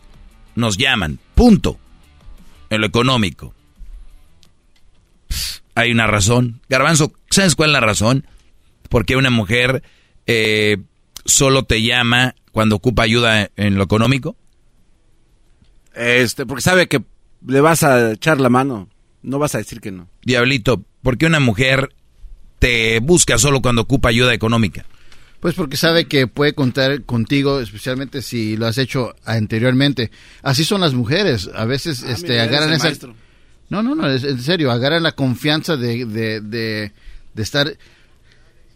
nos 0.54 0.76
llaman? 0.76 1.18
Punto. 1.34 1.80
En 2.70 2.82
lo 2.82 2.86
económico. 2.86 3.52
hay 5.74 5.90
una 5.90 6.06
razón. 6.06 6.60
Garbanzo, 6.68 7.12
¿sabes 7.28 7.56
cuál 7.56 7.70
es 7.70 7.72
la 7.72 7.80
razón? 7.80 8.24
Porque 8.88 9.16
una 9.16 9.30
mujer 9.30 9.82
eh, 10.28 10.76
solo 11.24 11.64
te 11.64 11.82
llama 11.82 12.36
cuando 12.52 12.76
ocupa 12.76 13.02
ayuda 13.02 13.50
en 13.56 13.74
lo 13.74 13.82
económico. 13.82 14.36
Este, 15.94 16.46
porque 16.46 16.62
sabe 16.62 16.88
que 16.88 17.02
le 17.46 17.60
vas 17.60 17.82
a 17.82 18.12
echar 18.12 18.40
la 18.40 18.48
mano. 18.48 18.88
No 19.22 19.38
vas 19.38 19.54
a 19.54 19.58
decir 19.58 19.80
que 19.80 19.90
no. 19.90 20.08
Diablito, 20.22 20.82
¿por 21.02 21.18
qué 21.18 21.26
una 21.26 21.40
mujer 21.40 21.94
te 22.58 23.00
busca 23.00 23.38
solo 23.38 23.60
cuando 23.60 23.82
ocupa 23.82 24.08
ayuda 24.08 24.32
económica? 24.32 24.84
Pues 25.40 25.54
porque 25.54 25.76
sabe 25.76 26.06
que 26.06 26.26
puede 26.26 26.52
contar 26.54 27.02
contigo, 27.04 27.60
especialmente 27.60 28.20
si 28.20 28.56
lo 28.56 28.66
has 28.66 28.76
hecho 28.76 29.14
anteriormente. 29.24 30.10
Así 30.42 30.64
son 30.64 30.82
las 30.82 30.92
mujeres. 30.92 31.50
A 31.54 31.64
veces 31.64 32.04
ah, 32.04 32.12
este, 32.12 32.40
agarran 32.40 32.72
esa... 32.74 32.92
No, 33.70 33.82
no, 33.82 33.94
no, 33.94 34.10
en 34.10 34.42
serio, 34.42 34.70
agarran 34.70 35.02
la 35.02 35.12
confianza 35.12 35.76
de, 35.76 36.04
de, 36.04 36.40
de, 36.40 36.92
de 37.34 37.42
estar 37.42 37.72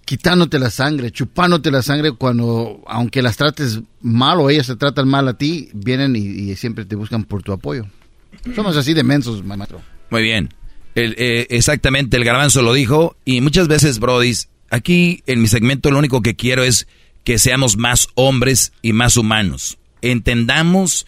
quitándote 0.05 0.58
la 0.58 0.70
sangre, 0.70 1.10
chupándote 1.10 1.70
la 1.70 1.83
sangre 1.83 2.12
cuando, 2.12 2.83
aunque 2.86 3.23
las 3.23 3.36
trates 3.36 3.81
mal 4.00 4.41
o 4.41 4.50
ellas 4.50 4.66
te 4.66 4.76
tratan 4.76 5.08
mal 5.08 5.28
a 5.28 5.34
ti, 5.34 5.70
vienen 5.73 6.16
y, 6.16 6.55
siempre 6.57 6.84
te 6.84 6.97
buscan 6.97 7.24
por 7.24 7.42
tu 7.42 7.52
apoyo. 7.52 7.86
Somos 8.55 8.76
así 8.76 8.94
de 8.94 9.02
mensos, 9.02 9.44
maestro. 9.44 9.81
Muy 10.10 10.23
bien. 10.23 10.50
Eh, 10.94 11.47
exactamente, 11.50 12.16
el 12.16 12.24
garbanzo 12.24 12.62
lo 12.62 12.73
dijo 12.73 13.16
y 13.24 13.41
muchas 13.41 13.66
veces, 13.66 13.99
Brody, 13.99 14.33
aquí 14.70 15.23
en 15.26 15.41
mi 15.41 15.49
segmento 15.49 15.91
lo 15.91 15.99
único 15.99 16.23
que 16.23 16.36
quiero 16.36 16.62
es 16.62 16.86
que 17.24 17.39
seamos 17.39 17.76
más 17.76 18.08
hombres 18.15 18.73
y 18.83 18.92
más 18.92 19.16
humanos. 19.16 19.78
Entendamos 20.02 21.07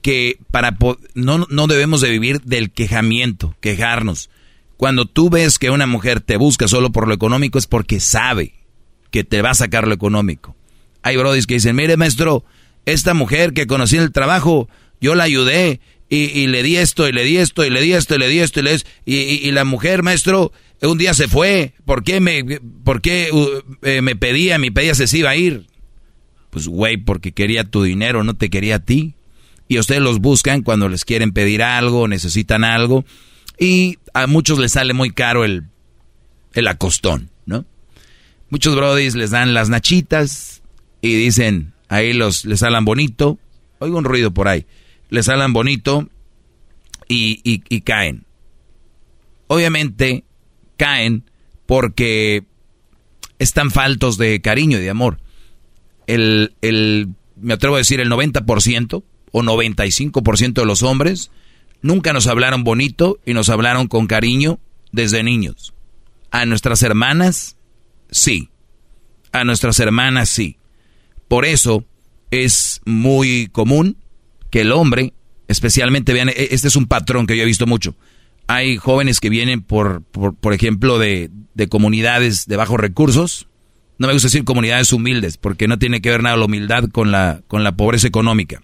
que 0.00 0.38
para 0.50 0.78
no, 1.14 1.46
no 1.50 1.66
debemos 1.66 2.00
de 2.00 2.10
vivir 2.10 2.40
del 2.42 2.70
quejamiento, 2.70 3.54
quejarnos 3.60 4.30
Cuando 4.78 5.06
tú 5.06 5.28
ves 5.28 5.58
que 5.58 5.70
una 5.70 5.88
mujer 5.88 6.20
te 6.20 6.36
busca 6.36 6.68
solo 6.68 6.92
por 6.92 7.08
lo 7.08 7.12
económico 7.12 7.58
es 7.58 7.66
porque 7.66 7.98
sabe 7.98 8.54
que 9.10 9.24
te 9.24 9.42
va 9.42 9.50
a 9.50 9.54
sacar 9.54 9.88
lo 9.88 9.92
económico. 9.92 10.54
Hay 11.02 11.16
brodis 11.16 11.48
que 11.48 11.54
dicen, 11.54 11.74
mire 11.74 11.96
maestro, 11.96 12.44
esta 12.86 13.12
mujer 13.12 13.52
que 13.54 13.66
conocí 13.66 13.96
en 13.96 14.04
el 14.04 14.12
trabajo, 14.12 14.68
yo 15.00 15.16
la 15.16 15.24
ayudé 15.24 15.80
y, 16.08 16.46
le 16.46 16.62
di 16.62 16.76
esto, 16.76 17.08
y 17.08 17.12
le 17.12 17.24
di 17.24 17.38
esto, 17.38 17.64
y 17.64 17.70
le 17.70 17.80
di 17.80 17.92
esto, 17.92 18.14
y 18.14 18.18
le 18.18 18.28
di 18.28 18.38
esto, 18.38 18.60
y 18.60 18.62
le 18.62 18.70
di 18.70 18.76
esto, 18.76 18.90
y, 19.04 19.50
la 19.50 19.64
mujer, 19.64 20.04
maestro, 20.04 20.52
un 20.80 20.96
día 20.96 21.12
se 21.12 21.26
fue. 21.26 21.74
¿Por 21.84 22.04
qué 22.04 22.20
me, 22.20 22.60
por 22.84 23.00
qué, 23.00 23.30
uh, 23.32 23.48
eh, 23.82 24.00
me 24.00 24.14
pedía, 24.14 24.58
mi 24.58 24.70
pedía 24.70 24.94
se 24.94 25.18
iba 25.18 25.30
a 25.30 25.36
ir? 25.36 25.66
Pues, 26.50 26.68
güey, 26.68 26.98
porque 26.98 27.32
quería 27.32 27.64
tu 27.64 27.82
dinero, 27.82 28.22
no 28.22 28.36
te 28.36 28.48
quería 28.48 28.76
a 28.76 28.84
ti. 28.84 29.16
Y 29.66 29.80
ustedes 29.80 30.00
los 30.00 30.20
buscan 30.20 30.62
cuando 30.62 30.88
les 30.88 31.04
quieren 31.04 31.32
pedir 31.32 31.64
algo, 31.64 32.06
necesitan 32.06 32.62
algo. 32.62 33.04
Y 33.58 33.98
a 34.14 34.26
muchos 34.26 34.58
les 34.58 34.72
sale 34.72 34.94
muy 34.94 35.10
caro 35.10 35.44
el, 35.44 35.64
el 36.54 36.68
acostón, 36.68 37.30
¿no? 37.46 37.64
Muchos 38.50 38.76
brodis 38.76 39.14
les 39.14 39.30
dan 39.30 39.52
las 39.52 39.68
nachitas 39.68 40.62
y 41.00 41.14
dicen, 41.14 41.74
ahí 41.88 42.12
los, 42.12 42.44
les 42.44 42.60
salen 42.60 42.84
bonito. 42.84 43.38
Oigo 43.80 43.98
un 43.98 44.04
ruido 44.04 44.32
por 44.32 44.48
ahí 44.48 44.66
les 45.10 45.26
salen 45.26 45.52
bonito 45.52 46.08
y, 47.08 47.40
y, 47.44 47.80
caen. 47.80 48.24
Obviamente 49.46 50.24
caen 50.76 51.24
porque 51.66 52.44
están 53.38 53.70
faltos 53.70 54.18
de 54.18 54.40
cariño 54.40 54.78
y 54.78 54.82
de 54.82 54.90
amor. 54.90 55.18
El, 56.06 56.54
el, 56.60 57.08
me 57.36 57.54
atrevo 57.54 57.76
a 57.76 57.78
decir, 57.78 58.00
el 58.00 58.10
90% 58.10 59.02
o 59.32 59.42
95% 59.42 60.52
de 60.52 60.66
los 60.66 60.82
hombres 60.82 61.30
nunca 61.82 62.12
nos 62.12 62.26
hablaron 62.26 62.64
bonito 62.64 63.18
y 63.24 63.34
nos 63.34 63.48
hablaron 63.48 63.88
con 63.88 64.06
cariño 64.06 64.58
desde 64.92 65.22
niños. 65.22 65.74
A 66.30 66.46
nuestras 66.46 66.82
hermanas, 66.82 67.56
sí. 68.10 68.50
A 69.32 69.44
nuestras 69.44 69.80
hermanas, 69.80 70.28
sí. 70.28 70.56
Por 71.28 71.44
eso 71.44 71.84
es 72.30 72.80
muy 72.84 73.48
común 73.52 73.96
que 74.50 74.62
el 74.62 74.72
hombre, 74.72 75.12
especialmente, 75.46 76.12
vean, 76.12 76.30
e, 76.30 76.48
este 76.50 76.68
es 76.68 76.76
un 76.76 76.86
patrón 76.86 77.26
que 77.26 77.36
yo 77.36 77.42
he 77.42 77.46
visto 77.46 77.66
mucho. 77.66 77.94
Hay 78.46 78.78
jóvenes 78.78 79.20
que 79.20 79.28
vienen 79.28 79.62
por, 79.62 80.02
por, 80.02 80.54
ejemplo, 80.54 80.98
de, 80.98 81.30
de, 81.54 81.68
comunidades 81.68 82.46
de 82.46 82.56
bajos 82.56 82.80
recursos. 82.80 83.46
No 83.98 84.06
me 84.06 84.14
gusta 84.14 84.28
decir 84.28 84.44
comunidades 84.44 84.92
humildes, 84.92 85.36
porque 85.36 85.68
no 85.68 85.78
tiene 85.78 86.00
que 86.00 86.10
ver 86.10 86.22
nada 86.22 86.36
la 86.36 86.46
humildad 86.46 86.84
con 86.90 87.10
la, 87.10 87.42
con 87.46 87.62
la 87.62 87.76
pobreza 87.76 88.06
económica. 88.06 88.62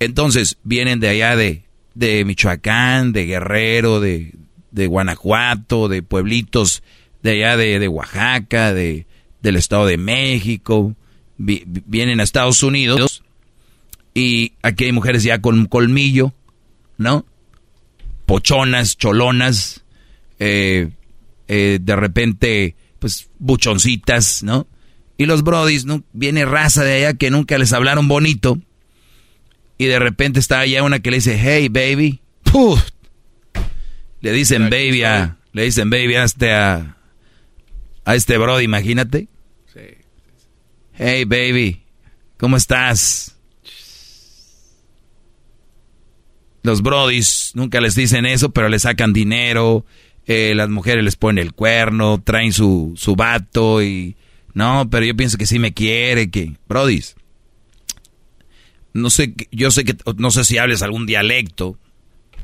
Entonces, 0.00 0.58
vienen 0.64 0.98
de 0.98 1.08
allá 1.08 1.36
de, 1.36 1.65
de 1.96 2.24
Michoacán, 2.26 3.12
de 3.12 3.24
Guerrero, 3.24 4.00
de, 4.00 4.34
de 4.70 4.86
Guanajuato, 4.86 5.88
de 5.88 6.02
pueblitos 6.02 6.82
de 7.22 7.30
allá 7.32 7.56
de, 7.56 7.78
de 7.78 7.88
Oaxaca, 7.88 8.74
de, 8.74 9.06
del 9.40 9.56
Estado 9.56 9.86
de 9.86 9.96
México, 9.96 10.94
vienen 11.38 12.20
a 12.20 12.22
Estados 12.22 12.62
Unidos 12.62 13.22
y 14.14 14.52
aquí 14.62 14.84
hay 14.84 14.92
mujeres 14.92 15.22
ya 15.22 15.40
con 15.40 15.66
colmillo, 15.66 16.34
¿no? 16.98 17.24
Pochonas, 18.26 18.96
cholonas, 18.96 19.84
eh, 20.38 20.90
eh, 21.48 21.78
de 21.80 21.96
repente, 21.96 22.76
pues, 22.98 23.30
buchoncitas, 23.38 24.42
¿no? 24.42 24.66
Y 25.16 25.26
los 25.26 25.42
brodis, 25.42 25.86
¿no? 25.86 26.02
Viene 26.12 26.44
raza 26.44 26.84
de 26.84 26.96
allá 26.96 27.14
que 27.14 27.30
nunca 27.30 27.56
les 27.56 27.72
hablaron 27.72 28.08
bonito. 28.08 28.58
Y 29.78 29.86
de 29.86 29.98
repente 29.98 30.40
está 30.40 30.60
allá 30.60 30.82
una 30.82 31.00
que 31.00 31.10
le 31.10 31.18
dice, 31.18 31.38
hey, 31.38 31.68
baby. 31.68 32.20
Le 34.20 34.32
dicen 34.32 34.70
baby 34.70 35.02
a, 35.02 35.36
le 35.52 35.64
dicen 35.64 35.90
baby 35.90 36.14
a 36.14 36.24
este, 36.24 36.52
a, 36.52 36.96
a 38.04 38.14
este 38.14 38.38
brody, 38.38 38.64
imagínate. 38.64 39.28
Hey, 40.98 41.24
baby, 41.24 41.82
¿cómo 42.38 42.56
estás? 42.56 43.36
Los 46.62 46.82
brodis 46.82 47.52
nunca 47.54 47.80
les 47.80 47.94
dicen 47.94 48.24
eso, 48.24 48.50
pero 48.50 48.70
les 48.70 48.82
sacan 48.82 49.12
dinero, 49.12 49.84
eh, 50.26 50.54
las 50.56 50.70
mujeres 50.70 51.04
les 51.04 51.16
ponen 51.16 51.44
el 51.44 51.52
cuerno, 51.52 52.22
traen 52.24 52.52
su, 52.52 52.94
su 52.96 53.14
vato 53.14 53.82
y... 53.82 54.16
No, 54.54 54.88
pero 54.90 55.04
yo 55.04 55.14
pienso 55.14 55.36
que 55.36 55.46
sí 55.46 55.58
me 55.58 55.74
quiere, 55.74 56.30
que... 56.30 56.54
Brodis, 56.66 57.15
no 58.96 59.10
sé, 59.10 59.34
yo 59.50 59.70
sé 59.70 59.84
que, 59.84 59.96
no 60.16 60.30
sé 60.30 60.44
si 60.44 60.58
hables 60.58 60.82
algún 60.82 61.06
dialecto, 61.06 61.78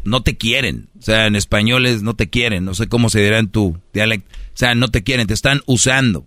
no 0.05 0.23
te 0.23 0.37
quieren, 0.37 0.89
o 0.99 1.03
sea, 1.03 1.27
en 1.27 1.37
españoles 1.37 2.03
no 2.03 2.15
te 2.15 2.29
quieren, 2.29 2.65
no 2.65 2.75
sé 2.75 2.89
cómo 2.89 3.11
se 3.11 3.21
dirá 3.21 3.39
en 3.39 3.49
tu 3.49 3.79
dialecto, 3.93 4.29
o 4.33 4.57
sea, 4.57 4.75
no 4.75 4.89
te 4.89 5.03
quieren, 5.03 5.27
te 5.27 5.35
están 5.35 5.61
usando. 5.67 6.27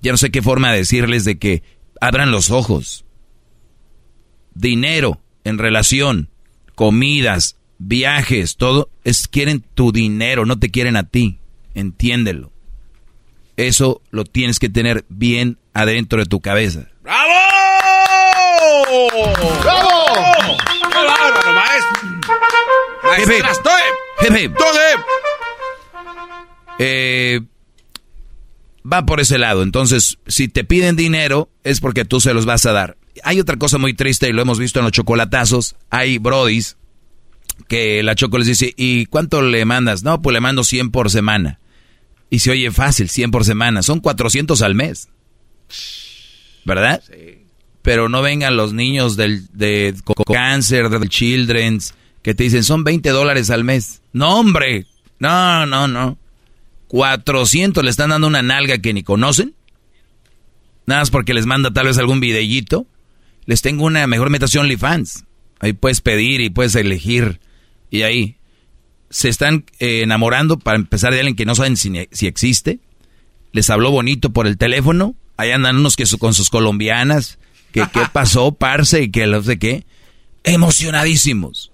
Ya 0.00 0.10
no 0.10 0.16
sé 0.16 0.30
qué 0.30 0.42
forma 0.42 0.72
de 0.72 0.78
decirles 0.78 1.24
de 1.24 1.38
que 1.38 1.62
abran 2.00 2.32
los 2.32 2.50
ojos. 2.50 3.04
Dinero 4.54 5.20
en 5.44 5.58
relación 5.58 6.28
comidas, 6.74 7.56
viajes, 7.78 8.56
todo, 8.56 8.90
es 9.04 9.28
quieren 9.28 9.64
tu 9.74 9.92
dinero, 9.92 10.46
no 10.46 10.58
te 10.58 10.70
quieren 10.70 10.96
a 10.96 11.04
ti. 11.04 11.38
Entiéndelo. 11.74 12.52
Eso 13.56 14.02
lo 14.10 14.24
tienes 14.24 14.58
que 14.58 14.68
tener 14.68 15.04
bien 15.08 15.58
adentro 15.72 16.18
de 16.18 16.26
tu 16.26 16.40
cabeza. 16.40 16.88
¡Bravo! 17.02 17.32
¡Bravo! 19.62 20.56
¡Qué 20.90 20.98
bárbaro, 20.98 21.52
maestro! 21.52 22.08
Maestro, 23.02 23.36
eh, 26.78 27.40
va 28.90 29.04
por 29.04 29.20
ese 29.20 29.38
lado. 29.38 29.62
Entonces, 29.62 30.18
si 30.26 30.48
te 30.48 30.64
piden 30.64 30.96
dinero, 30.96 31.48
es 31.64 31.80
porque 31.80 32.04
tú 32.04 32.20
se 32.20 32.34
los 32.34 32.46
vas 32.46 32.66
a 32.66 32.72
dar 32.72 32.96
hay 33.22 33.40
otra 33.40 33.56
cosa 33.56 33.78
muy 33.78 33.94
triste 33.94 34.28
y 34.28 34.32
lo 34.32 34.42
hemos 34.42 34.58
visto 34.58 34.78
en 34.78 34.84
los 34.84 34.92
chocolatazos. 34.92 35.76
Hay 35.90 36.18
brodis 36.18 36.76
que 37.68 38.02
la 38.02 38.14
choco 38.14 38.38
les 38.38 38.46
dice, 38.46 38.72
¿y 38.76 39.06
cuánto 39.06 39.42
le 39.42 39.64
mandas? 39.64 40.02
No, 40.02 40.22
pues 40.22 40.34
le 40.34 40.40
mando 40.40 40.64
100 40.64 40.90
por 40.90 41.10
semana. 41.10 41.60
Y 42.30 42.38
se 42.38 42.50
oye 42.50 42.70
fácil, 42.70 43.08
100 43.08 43.30
por 43.30 43.44
semana. 43.44 43.82
Son 43.82 44.00
400 44.00 44.62
al 44.62 44.74
mes. 44.74 45.08
¿Verdad? 46.64 47.02
Sí. 47.06 47.41
Pero 47.82 48.08
no 48.08 48.22
vengan 48.22 48.56
los 48.56 48.72
niños 48.72 49.16
del 49.16 49.46
de 49.52 49.94
cáncer, 50.32 50.88
del 50.88 51.08
children's, 51.08 51.94
que 52.22 52.34
te 52.34 52.44
dicen, 52.44 52.62
son 52.62 52.84
20 52.84 53.10
dólares 53.10 53.50
al 53.50 53.64
mes. 53.64 54.02
No, 54.12 54.38
hombre. 54.38 54.86
No, 55.18 55.66
no, 55.66 55.88
no. 55.88 56.18
400 56.88 57.82
le 57.82 57.90
están 57.90 58.10
dando 58.10 58.26
una 58.26 58.42
nalga 58.42 58.78
que 58.78 58.92
ni 58.92 59.02
conocen. 59.02 59.54
Nada 60.86 61.00
más 61.00 61.10
porque 61.10 61.34
les 61.34 61.46
manda 61.46 61.72
tal 61.72 61.86
vez 61.86 61.98
algún 61.98 62.20
videíto 62.20 62.86
les 63.46 63.62
tengo 63.62 63.84
una 63.84 64.06
mejor 64.06 64.30
metación 64.30 64.64
OnlyFans. 64.64 65.24
Ahí 65.60 65.72
puedes 65.72 66.00
pedir 66.00 66.40
y 66.40 66.50
puedes 66.50 66.74
elegir. 66.74 67.40
Y 67.90 68.02
ahí 68.02 68.36
se 69.10 69.28
están 69.28 69.64
eh, 69.78 70.02
enamorando 70.02 70.58
para 70.58 70.76
empezar 70.76 71.12
de 71.12 71.20
alguien 71.20 71.36
que 71.36 71.44
no 71.44 71.54
saben 71.54 71.76
si, 71.76 72.26
existe. 72.26 72.80
Les 73.52 73.68
habló 73.70 73.90
bonito 73.90 74.30
por 74.30 74.46
el 74.46 74.56
teléfono. 74.56 75.14
Ahí 75.36 75.50
andan 75.50 75.76
unos 75.76 75.96
que 75.96 76.04
con 76.18 76.34
sus 76.34 76.50
colombianas. 76.50 77.38
Que 77.72 77.86
qué 77.92 78.02
pasó, 78.12 78.52
parce, 78.52 79.02
y 79.02 79.10
que 79.10 79.26
no 79.26 79.42
sé 79.42 79.58
qué. 79.58 79.86
Emocionadísimos. 80.44 81.72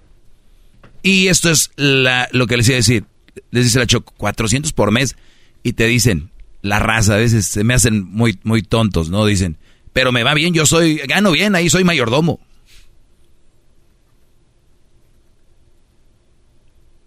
Y 1.02 1.28
esto 1.28 1.50
es 1.50 1.70
la, 1.76 2.28
lo 2.32 2.46
que 2.46 2.56
les 2.56 2.68
iba 2.68 2.76
a 2.76 2.76
decir. 2.76 3.04
Les 3.50 3.64
dice 3.64 3.78
la 3.78 3.86
Choco, 3.86 4.14
400 4.16 4.72
por 4.72 4.90
mes. 4.92 5.16
Y 5.62 5.72
te 5.72 5.86
dicen, 5.86 6.30
la 6.62 6.78
raza, 6.78 7.14
a 7.14 7.18
veces 7.18 7.46
se 7.46 7.64
me 7.64 7.74
hacen 7.74 8.04
muy, 8.04 8.38
muy 8.44 8.62
tontos, 8.62 9.10
¿no? 9.10 9.26
Dicen, 9.26 9.58
pero 9.92 10.12
me 10.12 10.22
va 10.22 10.34
bien, 10.34 10.54
yo 10.54 10.66
soy, 10.66 10.96
gano 10.96 11.32
bien, 11.32 11.54
ahí 11.54 11.68
soy 11.68 11.84
mayordomo. 11.84 12.40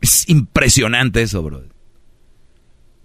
Es 0.02 0.28
impresionante 0.28 1.22
eso, 1.22 1.42
bro. 1.44 1.64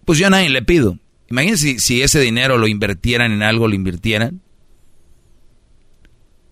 Pues 0.04 0.18
yo 0.18 0.28
a 0.28 0.30
nadie 0.30 0.48
le 0.48 0.62
pido. 0.62 0.98
Imagínense 1.28 1.78
si, 1.78 2.02
ese 2.02 2.20
dinero 2.20 2.58
lo 2.58 2.68
invirtieran 2.68 3.32
en 3.32 3.42
algo, 3.42 3.68
lo 3.68 3.74
invirtieran. 3.74 4.40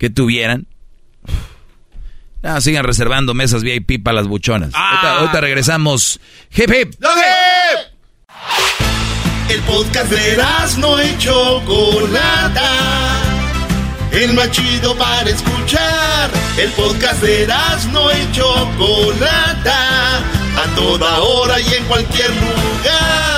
Que 0.05 0.11
tuvieran. 0.11 0.67
Ah, 2.43 2.61
sigan 2.61 2.85
reservando 2.85 3.33
mesas 3.33 3.63
VIP 3.63 4.05
para 4.05 4.17
las 4.17 4.27
buchonas. 4.27 4.73
Ah. 4.75 5.17
Ahorita, 5.21 5.41
regresamos. 5.41 6.21
Hip 6.55 6.71
hip. 6.71 6.95
El 9.49 9.61
podcast 9.63 10.11
de 10.11 10.37
no 10.77 11.03
y 11.03 11.17
Chocolata. 11.17 12.71
El 14.13 14.35
más 14.35 14.51
chido 14.51 14.95
para 14.99 15.31
escuchar. 15.31 16.31
El 16.59 16.71
podcast 16.73 17.23
de 17.23 17.49
no 17.91 18.13
y 18.13 18.31
Chocolata. 18.33 20.19
A 20.19 20.75
toda 20.77 21.21
hora 21.21 21.59
y 21.59 21.73
en 21.73 21.85
cualquier 21.85 22.29
lugar. 22.29 23.34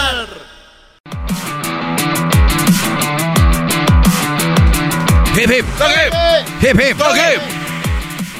Hip 5.36 5.50
hip. 5.50 5.66
Hip 6.62 6.80
hip. 6.80 6.96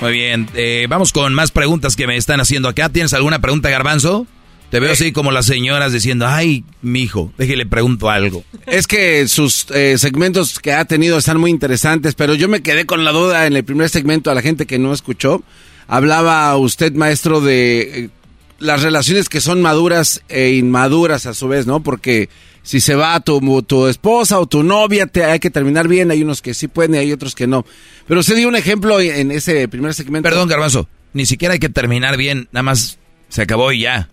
Muy 0.00 0.12
bien, 0.12 0.49
eh, 0.55 0.86
vamos 0.89 1.12
con 1.12 1.34
más 1.34 1.50
preguntas 1.50 1.94
que 1.94 2.07
me 2.07 2.16
están 2.16 2.41
haciendo 2.41 2.70
acá. 2.70 2.89
¿Tienes 2.89 3.12
alguna 3.12 3.39
pregunta, 3.39 3.68
Garbanzo? 3.68 4.26
Te 4.70 4.81
veo 4.81 4.92
así 4.92 5.12
como 5.12 5.31
las 5.31 5.44
señoras 5.44 5.92
diciendo, 5.92 6.26
ay, 6.26 6.65
mi 6.81 7.02
hijo, 7.02 7.31
déjele 7.36 7.66
pregunto 7.66 8.08
algo. 8.08 8.44
Es 8.65 8.86
que 8.86 9.28
sus 9.28 9.66
eh, 9.73 9.99
segmentos 9.99 10.58
que 10.58 10.73
ha 10.73 10.86
tenido 10.86 11.18
están 11.18 11.39
muy 11.39 11.50
interesantes, 11.50 12.15
pero 12.15 12.33
yo 12.33 12.49
me 12.49 12.62
quedé 12.62 12.86
con 12.86 13.05
la 13.05 13.12
duda 13.12 13.47
en 13.47 13.55
el 13.55 13.65
primer 13.65 13.91
segmento 13.91 14.31
a 14.31 14.34
la 14.34 14.41
gente 14.41 14.65
que 14.65 14.78
no 14.78 14.94
escuchó. 14.94 15.42
Hablaba 15.89 16.57
usted, 16.57 16.94
maestro, 16.94 17.42
de 17.42 17.81
eh, 17.81 18.10
las 18.58 18.83
relaciones 18.83 19.28
que 19.28 19.42
son 19.42 19.60
maduras 19.60 20.23
e 20.31 20.55
inmaduras 20.55 21.26
a 21.26 21.34
su 21.34 21.47
vez, 21.47 21.66
¿no? 21.66 21.83
Porque 21.83 22.31
si 22.66 22.80
se 22.80 22.96
va 22.96 23.20
tu, 23.20 23.62
tu 23.62 23.86
esposa 23.86 24.40
o 24.40 24.46
tu 24.46 24.64
novia, 24.64 25.06
te, 25.06 25.22
hay 25.24 25.38
que 25.38 25.50
terminar 25.50 25.86
bien. 25.86 26.10
Hay 26.10 26.20
unos 26.24 26.42
que 26.42 26.52
sí 26.52 26.66
pueden 26.66 26.96
y 26.96 26.98
hay 26.98 27.12
otros 27.12 27.36
que 27.36 27.46
no. 27.46 27.64
Pero 28.08 28.18
usted 28.18 28.34
dio 28.34 28.48
un 28.48 28.56
ejemplo 28.56 29.00
en 29.00 29.30
ese 29.30 29.68
primer 29.68 29.94
segmento. 29.94 30.28
Perdón, 30.28 30.48
Garbanzo, 30.48 30.88
ni 31.12 31.26
siquiera 31.26 31.52
hay 31.52 31.60
que 31.60 31.68
terminar 31.68 32.16
bien, 32.16 32.48
nada 32.50 32.64
más 32.64 32.98
se 33.28 33.42
acabó 33.42 33.70
y 33.70 33.82
ya. 33.82 34.08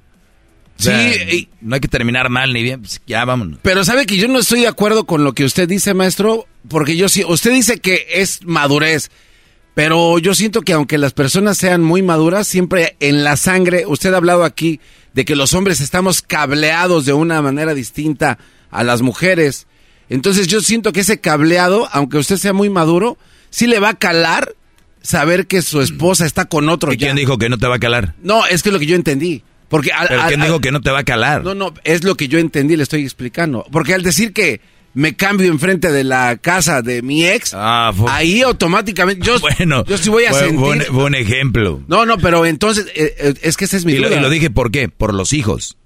sí, 0.78 1.50
no 1.62 1.74
hay 1.74 1.82
que 1.82 1.88
terminar 1.88 2.30
mal 2.30 2.54
ni 2.54 2.62
bien, 2.62 2.82
pues 2.82 3.02
ya 3.08 3.26
vámonos. 3.26 3.58
Pero 3.64 3.84
sabe 3.84 4.06
que 4.06 4.18
yo 4.18 4.28
no 4.28 4.38
estoy 4.38 4.62
de 4.62 4.68
acuerdo 4.68 5.06
con 5.06 5.24
lo 5.24 5.34
que 5.34 5.46
usted 5.46 5.68
dice, 5.68 5.96
maestro, 5.96 6.46
porque 6.70 6.96
yo 6.96 7.10
sí, 7.10 7.24
usted 7.28 7.54
dice 7.54 7.80
que 7.80 8.06
es 8.08 8.46
madurez, 8.46 9.10
pero 9.74 10.20
yo 10.20 10.36
siento 10.36 10.62
que 10.62 10.74
aunque 10.74 10.98
las 10.98 11.14
personas 11.14 11.58
sean 11.58 11.82
muy 11.82 12.02
maduras, 12.02 12.48
siempre 12.48 12.96
en 13.00 13.24
la 13.24 13.38
sangre, 13.38 13.86
usted 13.88 14.14
ha 14.14 14.18
hablado 14.18 14.44
aquí 14.44 14.80
de 15.14 15.26
que 15.26 15.36
los 15.36 15.54
hombres 15.54 15.82
estamos 15.82 16.22
cableados 16.22 17.06
de 17.06 17.14
una 17.14 17.42
manera 17.42 17.74
distinta 17.74 18.38
a 18.70 18.84
las 18.84 19.02
mujeres. 19.02 19.68
Entonces 20.10 20.48
yo 20.48 20.62
siento 20.62 20.92
que 20.92 21.02
ese 21.02 21.20
cableado, 21.20 21.88
aunque 21.92 22.18
usted 22.18 22.38
sea 22.38 22.54
muy 22.54 22.70
maduro, 22.70 23.18
sí 23.50 23.68
le 23.68 23.80
va 23.80 23.90
a 23.90 23.94
calar 23.96 24.56
saber 25.02 25.48
que 25.48 25.62
su 25.62 25.82
esposa 25.82 26.26
está 26.26 26.46
con 26.46 26.70
otro. 26.70 26.94
¿Y 26.94 26.98
quién 26.98 27.16
dijo 27.16 27.38
que 27.38 27.50
no 27.50 27.58
te 27.58 27.68
va 27.68 27.76
a 27.76 27.80
calar? 27.80 28.16
No, 28.22 28.46
es 28.46 28.64
que 28.64 28.70
es 28.70 28.74
lo 28.74 28.80
que 28.80 28.86
yo 28.86 28.96
entendí. 28.96 29.44
Porque 29.70 29.90
¿Pero 30.08 30.28
quién 30.28 30.42
dijo 30.42 30.62
que 30.62 30.72
no 30.72 30.82
te 30.82 30.92
va 30.92 31.00
a 31.00 31.04
calar? 31.04 31.44
No, 31.44 31.56
no, 31.56 31.74
es 31.84 32.04
lo 32.04 32.16
que 32.16 32.28
yo 32.28 32.38
entendí, 32.38 32.76
le 32.76 32.84
estoy 32.84 33.02
explicando. 33.02 33.66
Porque 33.72 33.96
al 33.96 34.04
decir 34.04 34.32
que 34.32 34.62
me 34.94 35.16
cambio 35.16 35.48
enfrente 35.48 35.92
de 35.92 36.04
la 36.04 36.38
casa 36.38 36.82
de 36.82 37.02
mi 37.02 37.26
ex, 37.26 37.54
ah, 37.54 37.94
ahí 38.08 38.42
automáticamente 38.42 39.26
yo, 39.26 39.40
bueno, 39.58 39.84
yo 39.86 39.98
sí 39.98 40.10
voy 40.10 40.26
a 40.26 40.32
fue, 40.32 40.40
sentir... 40.40 40.84
Fue 40.86 41.06
un, 41.06 41.16
ejemplo. 41.16 41.82
No, 41.88 42.06
no, 42.06 42.18
pero 42.18 42.46
entonces, 42.46 42.88
eh, 42.96 43.16
eh, 43.18 43.34
es 43.42 43.58
que 43.58 43.66
ese 43.66 43.78
es 43.78 43.86
mi 43.86 43.94
y 43.94 43.98
duda. 43.98 44.10
Lo, 44.10 44.18
y 44.18 44.20
lo 44.20 44.30
dije, 44.30 44.50
¿por 44.50 44.72
qué? 44.72 44.90
Por 44.90 45.14
los 45.14 45.34
hijos. 45.34 45.78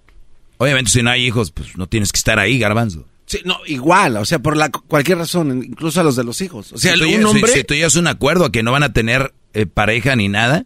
Obviamente, 0.57 0.91
si 0.91 1.03
no 1.03 1.09
hay 1.09 1.25
hijos, 1.25 1.51
pues 1.51 1.77
no 1.77 1.87
tienes 1.87 2.11
que 2.11 2.17
estar 2.17 2.39
ahí, 2.39 2.57
garbanzo. 2.57 3.05
Sí, 3.27 3.41
no, 3.43 3.59
igual, 3.65 4.15
o 4.17 4.25
sea, 4.25 4.39
por 4.39 4.55
la, 4.55 4.69
cualquier 4.69 5.17
razón, 5.17 5.63
incluso 5.63 5.99
a 5.99 6.03
los 6.03 6.15
de 6.15 6.23
los 6.23 6.39
hijos. 6.41 6.71
O 6.71 6.77
sea, 6.77 6.93
si 6.93 6.99
tú, 6.99 7.09
un 7.09 7.25
hombre... 7.25 7.51
Si, 7.51 7.59
si 7.59 7.63
tú 7.65 7.99
un 7.99 8.07
acuerdo 8.07 8.45
a 8.45 8.51
que 8.51 8.63
no 8.63 8.71
van 8.71 8.83
a 8.83 8.93
tener 8.93 9.33
eh, 9.53 9.65
pareja 9.65 10.15
ni 10.15 10.29
nada, 10.29 10.65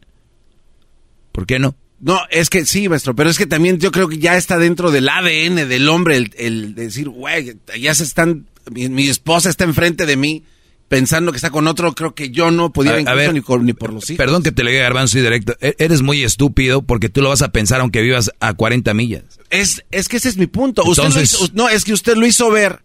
¿por 1.32 1.48
qué 1.48 1.58
no? 1.58 1.76
No, 2.02 2.20
es 2.32 2.50
que 2.50 2.66
sí, 2.66 2.90
maestro, 2.90 3.16
pero 3.16 3.30
es 3.30 3.38
que 3.38 3.46
también 3.46 3.78
yo 3.78 3.92
creo 3.92 4.10
que 4.10 4.18
ya 4.18 4.36
está 4.36 4.58
dentro 4.58 4.90
del 4.90 5.08
ADN 5.08 5.70
del 5.70 5.88
hombre 5.88 6.18
el, 6.18 6.34
el 6.36 6.76
decir, 6.76 7.10
güey, 7.10 7.56
ya 7.80 7.94
se 7.94 8.04
están, 8.04 8.48
mi, 8.72 8.90
mi, 8.90 9.08
esposa 9.08 9.50
está 9.50 9.66
enfrente 9.66 10.08
de 10.08 10.18
mí 10.18 10.44
pensando 10.88 11.32
que 11.32 11.38
está 11.38 11.52
con 11.52 11.68
otro, 11.68 11.94
creo 11.94 12.16
que 12.16 12.32
yo 12.32 12.50
no 12.50 12.74
podía 12.74 12.96
a, 12.96 13.00
incluso 13.00 13.14
a 13.14 13.16
ver, 13.16 13.34
ni, 13.34 13.42
por, 13.42 13.64
ni, 13.64 13.74
por, 13.74 13.94
los 13.94 14.10
hijos. 14.10 14.18
Perdón 14.18 14.42
que 14.42 14.52
te 14.52 14.64
le 14.64 14.72
diga 14.72 14.84
garbanzo 14.84 15.20
y 15.20 15.22
directo, 15.22 15.56
e, 15.62 15.76
eres 15.78 16.02
muy 16.02 16.24
estúpido 16.24 16.82
porque 16.82 17.08
tú 17.08 17.22
lo 17.22 17.30
vas 17.30 17.44
a 17.44 17.52
pensar 17.52 17.82
aunque 17.82 18.02
vivas 18.02 18.32
a 18.40 18.56
40 18.56 18.94
millas. 18.96 19.24
Es, 19.52 19.86
es 19.92 20.10
que 20.10 20.18
ese 20.18 20.30
es 20.30 20.38
mi 20.38 20.48
punto. 20.48 20.82
Entonces, 20.86 21.34
usted 21.34 21.46
hizo, 21.46 21.54
no, 21.54 21.70
es 21.70 21.86
que 21.86 21.94
usted 21.94 22.18
lo 22.18 22.26
hizo 22.26 22.50
ver 22.50 22.82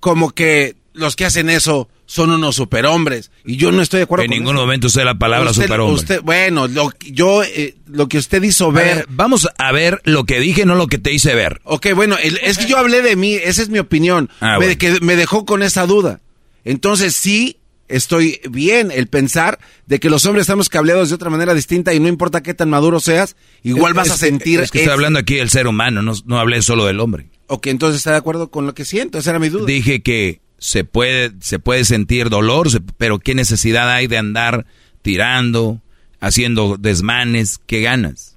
como 0.00 0.32
que 0.32 0.74
los 0.92 1.16
que 1.16 1.24
hacen 1.24 1.50
eso 1.50 1.88
son 2.06 2.30
unos 2.30 2.56
superhombres. 2.56 3.30
Y 3.44 3.56
yo 3.56 3.70
no 3.72 3.82
estoy 3.82 3.98
de 3.98 4.04
acuerdo 4.04 4.24
en 4.24 4.30
con 4.30 4.38
ningún 4.38 4.56
eso. 4.56 4.62
momento 4.62 4.86
usé 4.88 5.04
la 5.04 5.18
palabra 5.18 5.50
usted, 5.50 5.62
superhombre. 5.62 5.94
Usted, 5.94 6.20
bueno, 6.22 6.66
lo, 6.66 6.90
yo, 7.00 7.44
eh, 7.44 7.76
lo 7.86 8.08
que 8.08 8.18
usted 8.18 8.42
hizo 8.42 8.72
ver, 8.72 8.96
ver, 8.96 9.06
Vamos 9.08 9.48
a 9.58 9.72
ver 9.72 10.00
lo 10.04 10.24
que 10.24 10.40
dije, 10.40 10.66
no 10.66 10.74
lo 10.74 10.88
que 10.88 10.98
te 10.98 11.12
hice 11.12 11.34
ver. 11.34 11.60
Ok, 11.64 11.88
bueno, 11.94 12.16
el, 12.20 12.38
es 12.42 12.58
que 12.58 12.66
yo 12.66 12.78
hablé 12.78 13.02
de 13.02 13.16
mí, 13.16 13.34
esa 13.34 13.62
es 13.62 13.68
mi 13.68 13.78
opinión. 13.78 14.28
Ah, 14.40 14.58
me, 14.58 14.66
bueno. 14.66 14.78
que 14.78 15.00
me 15.00 15.16
dejó 15.16 15.44
con 15.44 15.62
esa 15.62 15.86
duda. 15.86 16.20
Entonces 16.64 17.14
sí, 17.14 17.58
estoy 17.90 18.40
bien 18.50 18.90
el 18.90 19.06
pensar 19.06 19.58
de 19.86 20.00
que 20.00 20.10
los 20.10 20.24
hombres 20.26 20.42
estamos 20.42 20.68
cableados 20.68 21.10
de 21.10 21.14
otra 21.14 21.30
manera 21.30 21.54
distinta 21.54 21.92
y 21.94 22.00
no 22.00 22.08
importa 22.08 22.42
qué 22.42 22.54
tan 22.54 22.70
maduro 22.70 23.00
seas, 23.00 23.36
igual 23.62 23.92
es, 23.92 23.96
vas 23.96 24.10
a 24.10 24.16
sentir... 24.16 24.58
Que, 24.58 24.64
es 24.64 24.70
que 24.70 24.78
estoy 24.80 24.92
hablando 24.92 25.18
aquí 25.18 25.36
del 25.36 25.50
ser 25.50 25.66
humano, 25.66 26.02
no, 26.02 26.12
no 26.24 26.38
hablé 26.38 26.62
solo 26.62 26.86
del 26.86 27.00
hombre. 27.00 27.30
Ok, 27.46 27.66
entonces 27.66 27.98
está 27.98 28.12
de 28.12 28.18
acuerdo 28.18 28.50
con 28.50 28.66
lo 28.66 28.74
que 28.74 28.84
siento, 28.84 29.18
esa 29.18 29.30
era 29.30 29.38
mi 29.38 29.48
duda. 29.48 29.66
Dije 29.66 30.02
que 30.02 30.40
se 30.60 30.84
puede, 30.84 31.32
se 31.40 31.58
puede 31.58 31.84
sentir 31.86 32.28
dolor, 32.28 32.68
pero 32.98 33.18
qué 33.18 33.34
necesidad 33.34 33.90
hay 33.90 34.06
de 34.06 34.18
andar 34.18 34.66
tirando, 35.00 35.80
haciendo 36.20 36.76
desmanes, 36.78 37.58
qué 37.66 37.80
ganas. 37.80 38.36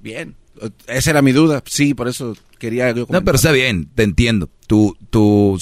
Bien, 0.00 0.36
esa 0.86 1.10
era 1.10 1.22
mi 1.22 1.32
duda, 1.32 1.64
sí, 1.66 1.94
por 1.94 2.06
eso 2.06 2.36
quería 2.60 2.92
yo 2.92 3.08
No, 3.10 3.24
pero 3.24 3.34
está 3.34 3.50
bien, 3.50 3.88
te 3.92 4.04
entiendo. 4.04 4.48
Tu, 4.68 4.96
tu, 5.10 5.60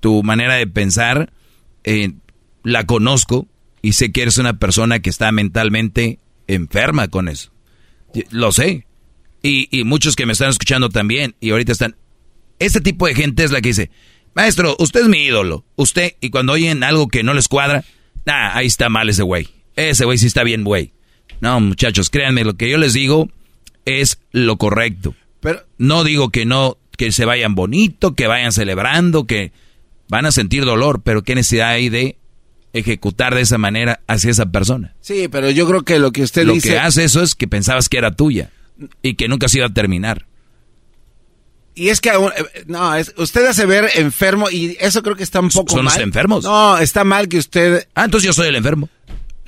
tu 0.00 0.24
manera 0.24 0.56
de 0.56 0.66
pensar 0.66 1.32
eh, 1.84 2.12
la 2.64 2.84
conozco 2.84 3.46
y 3.82 3.92
sé 3.92 4.10
que 4.10 4.22
eres 4.22 4.38
una 4.38 4.58
persona 4.58 4.98
que 4.98 5.10
está 5.10 5.30
mentalmente 5.30 6.18
enferma 6.48 7.06
con 7.06 7.28
eso. 7.28 7.52
Lo 8.30 8.50
sé. 8.50 8.86
Y, 9.40 9.68
y 9.70 9.84
muchos 9.84 10.16
que 10.16 10.26
me 10.26 10.32
están 10.32 10.50
escuchando 10.50 10.88
también 10.88 11.36
y 11.38 11.50
ahorita 11.50 11.70
están... 11.70 11.94
Este 12.58 12.80
tipo 12.80 13.06
de 13.06 13.14
gente 13.14 13.44
es 13.44 13.52
la 13.52 13.60
que 13.60 13.68
dice, 13.68 13.90
maestro, 14.36 14.76
usted 14.78 15.00
es 15.00 15.08
mi 15.08 15.24
ídolo. 15.24 15.64
Usted, 15.74 16.12
y 16.20 16.30
cuando 16.30 16.52
oyen 16.52 16.84
algo 16.84 17.08
que 17.08 17.24
no 17.24 17.34
les 17.34 17.48
cuadra, 17.48 17.84
ah, 18.26 18.56
ahí 18.56 18.66
está 18.66 18.88
mal 18.88 19.08
ese 19.08 19.22
güey. 19.22 19.48
Ese 19.74 20.04
güey 20.04 20.18
sí 20.18 20.26
está 20.26 20.44
bien, 20.44 20.62
güey. 20.62 20.92
No, 21.40 21.58
muchachos, 21.60 22.10
créanme, 22.10 22.44
lo 22.44 22.56
que 22.56 22.70
yo 22.70 22.78
les 22.78 22.92
digo 22.92 23.28
es 23.84 24.20
lo 24.30 24.56
correcto. 24.58 25.14
Pero 25.40 25.64
no 25.78 26.04
digo 26.04 26.30
que 26.30 26.44
no, 26.44 26.78
que 26.96 27.12
se 27.12 27.24
vayan 27.24 27.54
bonito, 27.54 28.14
que 28.14 28.26
vayan 28.26 28.52
celebrando, 28.52 29.24
que 29.24 29.52
van 30.08 30.26
a 30.26 30.32
sentir 30.32 30.64
dolor, 30.64 31.02
pero 31.02 31.22
qué 31.22 31.34
necesidad 31.34 31.70
hay 31.70 31.88
de 31.88 32.16
ejecutar 32.72 33.34
de 33.34 33.40
esa 33.40 33.58
manera 33.58 34.00
hacia 34.06 34.30
esa 34.30 34.46
persona. 34.46 34.94
Sí, 35.00 35.28
pero 35.28 35.50
yo 35.50 35.66
creo 35.66 35.82
que 35.82 35.98
lo 35.98 36.12
que 36.12 36.22
usted 36.22 36.44
lo 36.44 36.52
dice... 36.52 36.68
Lo 36.68 36.74
que 36.74 36.80
hace 36.80 37.04
eso 37.04 37.22
es 37.22 37.34
que 37.34 37.48
pensabas 37.48 37.88
que 37.88 37.98
era 37.98 38.12
tuya 38.12 38.50
y 39.02 39.14
que 39.14 39.28
nunca 39.28 39.48
se 39.48 39.58
iba 39.58 39.66
a 39.66 39.72
terminar. 39.72 40.26
Y 41.76 41.90
es 41.90 42.00
que 42.00 42.08
aún, 42.08 42.32
no, 42.66 42.94
es, 42.94 43.12
usted 43.18 43.44
hace 43.46 43.66
ver 43.66 43.90
enfermo 43.96 44.48
y 44.50 44.78
eso 44.80 45.02
creo 45.02 45.14
que 45.14 45.22
está 45.22 45.40
un 45.40 45.50
poco 45.50 45.74
¿Son 45.74 45.84
mal. 45.84 45.92
los 45.94 46.02
enfermos? 46.02 46.42
No, 46.42 46.78
está 46.78 47.04
mal 47.04 47.28
que 47.28 47.36
usted... 47.36 47.86
Ah, 47.94 48.06
entonces 48.06 48.26
yo 48.26 48.32
soy 48.32 48.48
el 48.48 48.56
enfermo. 48.56 48.88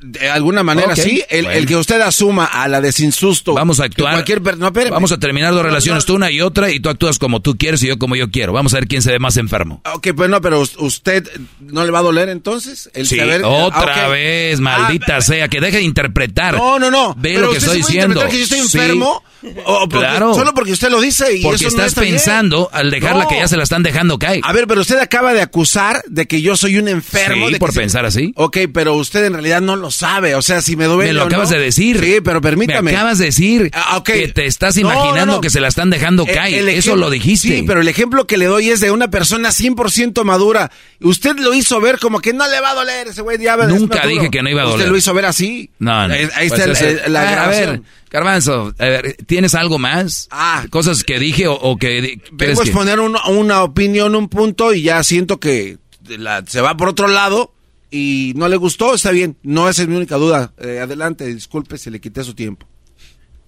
De 0.00 0.30
alguna 0.30 0.62
manera, 0.62 0.92
okay, 0.92 1.04
sí. 1.04 1.24
El, 1.28 1.44
bueno. 1.44 1.58
el, 1.58 1.66
que 1.66 1.76
usted 1.76 2.00
asuma 2.00 2.44
a 2.44 2.68
la 2.68 2.80
de 2.80 2.92
sin 2.92 3.10
susto. 3.10 3.54
Vamos 3.54 3.80
a 3.80 3.84
actuar. 3.84 4.12
Cualquier, 4.14 4.56
no. 4.56 4.70
Vamos 4.70 5.10
a 5.10 5.18
terminar 5.18 5.52
dos 5.52 5.62
relaciones, 5.62 6.04
tú 6.04 6.14
una 6.14 6.30
y 6.30 6.40
otra, 6.40 6.70
y 6.70 6.78
tú 6.78 6.88
actúas 6.88 7.18
como 7.18 7.40
tú 7.40 7.56
quieres 7.56 7.82
y 7.82 7.88
yo 7.88 7.98
como 7.98 8.14
yo 8.14 8.30
quiero. 8.30 8.52
Vamos 8.52 8.74
a 8.74 8.76
ver 8.76 8.86
quién 8.86 9.02
se 9.02 9.10
ve 9.10 9.18
más 9.18 9.36
enfermo. 9.36 9.82
Ok, 9.92 10.08
pues 10.14 10.30
no, 10.30 10.40
pero 10.40 10.60
usted 10.78 11.28
no 11.60 11.84
le 11.84 11.90
va 11.90 11.98
a 11.98 12.02
doler 12.02 12.28
entonces 12.28 12.90
el 12.94 13.06
sí, 13.06 13.16
saber. 13.16 13.42
Otra 13.44 13.92
okay. 13.92 14.10
vez, 14.10 14.60
maldita 14.60 15.16
ah, 15.16 15.20
sea, 15.20 15.48
que 15.48 15.60
deje 15.60 15.78
de 15.78 15.82
interpretar. 15.82 16.56
No, 16.56 16.78
no, 16.78 16.90
no. 16.90 17.14
Ve 17.18 17.34
lo 17.34 17.50
que 17.50 17.58
estoy 17.58 17.78
diciendo. 17.78 18.24
que 18.28 18.38
yo 18.38 18.44
estoy 18.44 18.60
enfermo? 18.60 19.22
Sí. 19.24 19.28
O 19.64 19.88
porque, 19.88 19.98
claro. 19.98 20.34
Solo 20.34 20.52
porque 20.52 20.72
usted 20.72 20.90
lo 20.90 21.00
dice 21.00 21.36
y 21.36 21.42
Porque 21.42 21.56
eso 21.56 21.68
estás 21.68 21.80
no 21.80 21.86
está 21.86 22.00
pensando 22.00 22.68
bien. 22.70 22.80
al 22.80 22.90
dejarla 22.90 23.22
no. 23.24 23.28
que 23.28 23.36
ya 23.36 23.46
se 23.46 23.56
la 23.56 23.62
están 23.62 23.82
dejando 23.82 24.18
caer. 24.18 24.40
A 24.42 24.52
ver, 24.52 24.66
pero 24.66 24.80
usted 24.80 24.98
acaba 24.98 25.32
de 25.32 25.42
acusar 25.42 26.02
de 26.08 26.26
que 26.26 26.42
yo 26.42 26.56
soy 26.56 26.78
un 26.78 26.88
enfermo. 26.88 27.46
Sí, 27.46 27.52
de 27.54 27.58
por 27.58 27.72
se... 27.72 27.80
pensar 27.80 28.04
así. 28.04 28.32
Ok, 28.34 28.58
pero 28.72 28.94
usted 28.94 29.24
en 29.24 29.34
realidad 29.34 29.60
no 29.60 29.76
lo 29.76 29.87
sabe. 29.90 30.34
O 30.34 30.42
sea, 30.42 30.60
si 30.62 30.76
me 30.76 30.86
duele. 30.86 31.12
Me 31.12 31.14
lo 31.14 31.24
acabas 31.24 31.50
no, 31.50 31.56
de 31.56 31.64
decir. 31.64 32.00
Sí, 32.02 32.20
pero 32.22 32.40
permítame. 32.40 32.90
Me 32.90 32.96
acabas 32.96 33.18
de 33.18 33.26
decir 33.26 33.70
ah, 33.74 33.98
okay. 33.98 34.26
que 34.26 34.32
te 34.32 34.46
estás 34.46 34.76
imaginando 34.76 35.26
no, 35.26 35.32
no, 35.34 35.40
que 35.40 35.50
se 35.50 35.60
la 35.60 35.68
están 35.68 35.90
dejando 35.90 36.26
caer. 36.26 36.68
Eso 36.68 36.96
lo 36.96 37.10
dijiste. 37.10 37.48
Sí, 37.48 37.64
pero 37.66 37.80
el 37.80 37.88
ejemplo 37.88 38.26
que 38.26 38.36
le 38.36 38.46
doy 38.46 38.70
es 38.70 38.80
de 38.80 38.90
una 38.90 39.08
persona 39.08 39.50
100% 39.50 40.24
madura. 40.24 40.70
Usted 41.00 41.36
lo 41.38 41.54
hizo 41.54 41.80
ver 41.80 41.98
como 41.98 42.20
que 42.20 42.32
no 42.32 42.48
le 42.48 42.60
va 42.60 42.70
a 42.70 42.74
doler 42.74 43.08
ese 43.08 43.22
güey 43.22 43.38
diablo. 43.38 43.68
Nunca 43.68 44.06
dije 44.06 44.30
que 44.30 44.42
no 44.42 44.50
iba 44.50 44.62
a 44.62 44.64
doler. 44.64 44.78
Usted 44.78 44.90
lo 44.90 44.96
hizo 44.96 45.14
ver 45.14 45.26
así. 45.26 45.70
No, 45.78 46.08
no. 46.08 46.14
Ahí, 46.14 46.48
pues 46.48 46.60
está 46.60 46.88
el, 46.88 46.98
el, 46.98 47.12
la 47.12 47.22
ah, 47.22 47.44
A 47.44 47.48
ver, 47.48 47.82
Garbanzo, 48.10 48.72
a 48.78 48.84
ver, 48.84 49.16
¿tienes 49.26 49.54
algo 49.54 49.78
más? 49.78 50.28
Ah. 50.30 50.64
Cosas 50.70 51.04
que 51.04 51.18
dije 51.18 51.46
o, 51.46 51.54
o 51.54 51.76
que... 51.76 52.20
Vengo 52.32 52.60
a 52.60 52.64
que... 52.64 52.70
exponer 52.70 53.00
un, 53.00 53.16
una 53.28 53.62
opinión, 53.62 54.14
un 54.14 54.28
punto 54.28 54.72
y 54.72 54.82
ya 54.82 55.02
siento 55.02 55.38
que 55.38 55.78
la, 56.06 56.44
se 56.46 56.60
va 56.60 56.76
por 56.76 56.88
otro 56.88 57.08
lado 57.08 57.52
y 57.90 58.32
no 58.36 58.48
le 58.48 58.56
gustó, 58.56 58.94
está 58.94 59.10
bien. 59.10 59.36
No 59.42 59.68
esa 59.68 59.82
es 59.82 59.88
mi 59.88 59.96
única 59.96 60.16
duda. 60.16 60.52
Eh, 60.58 60.80
adelante, 60.80 61.26
disculpe 61.26 61.78
si 61.78 61.90
le 61.90 62.00
quité 62.00 62.22
su 62.24 62.34
tiempo. 62.34 62.66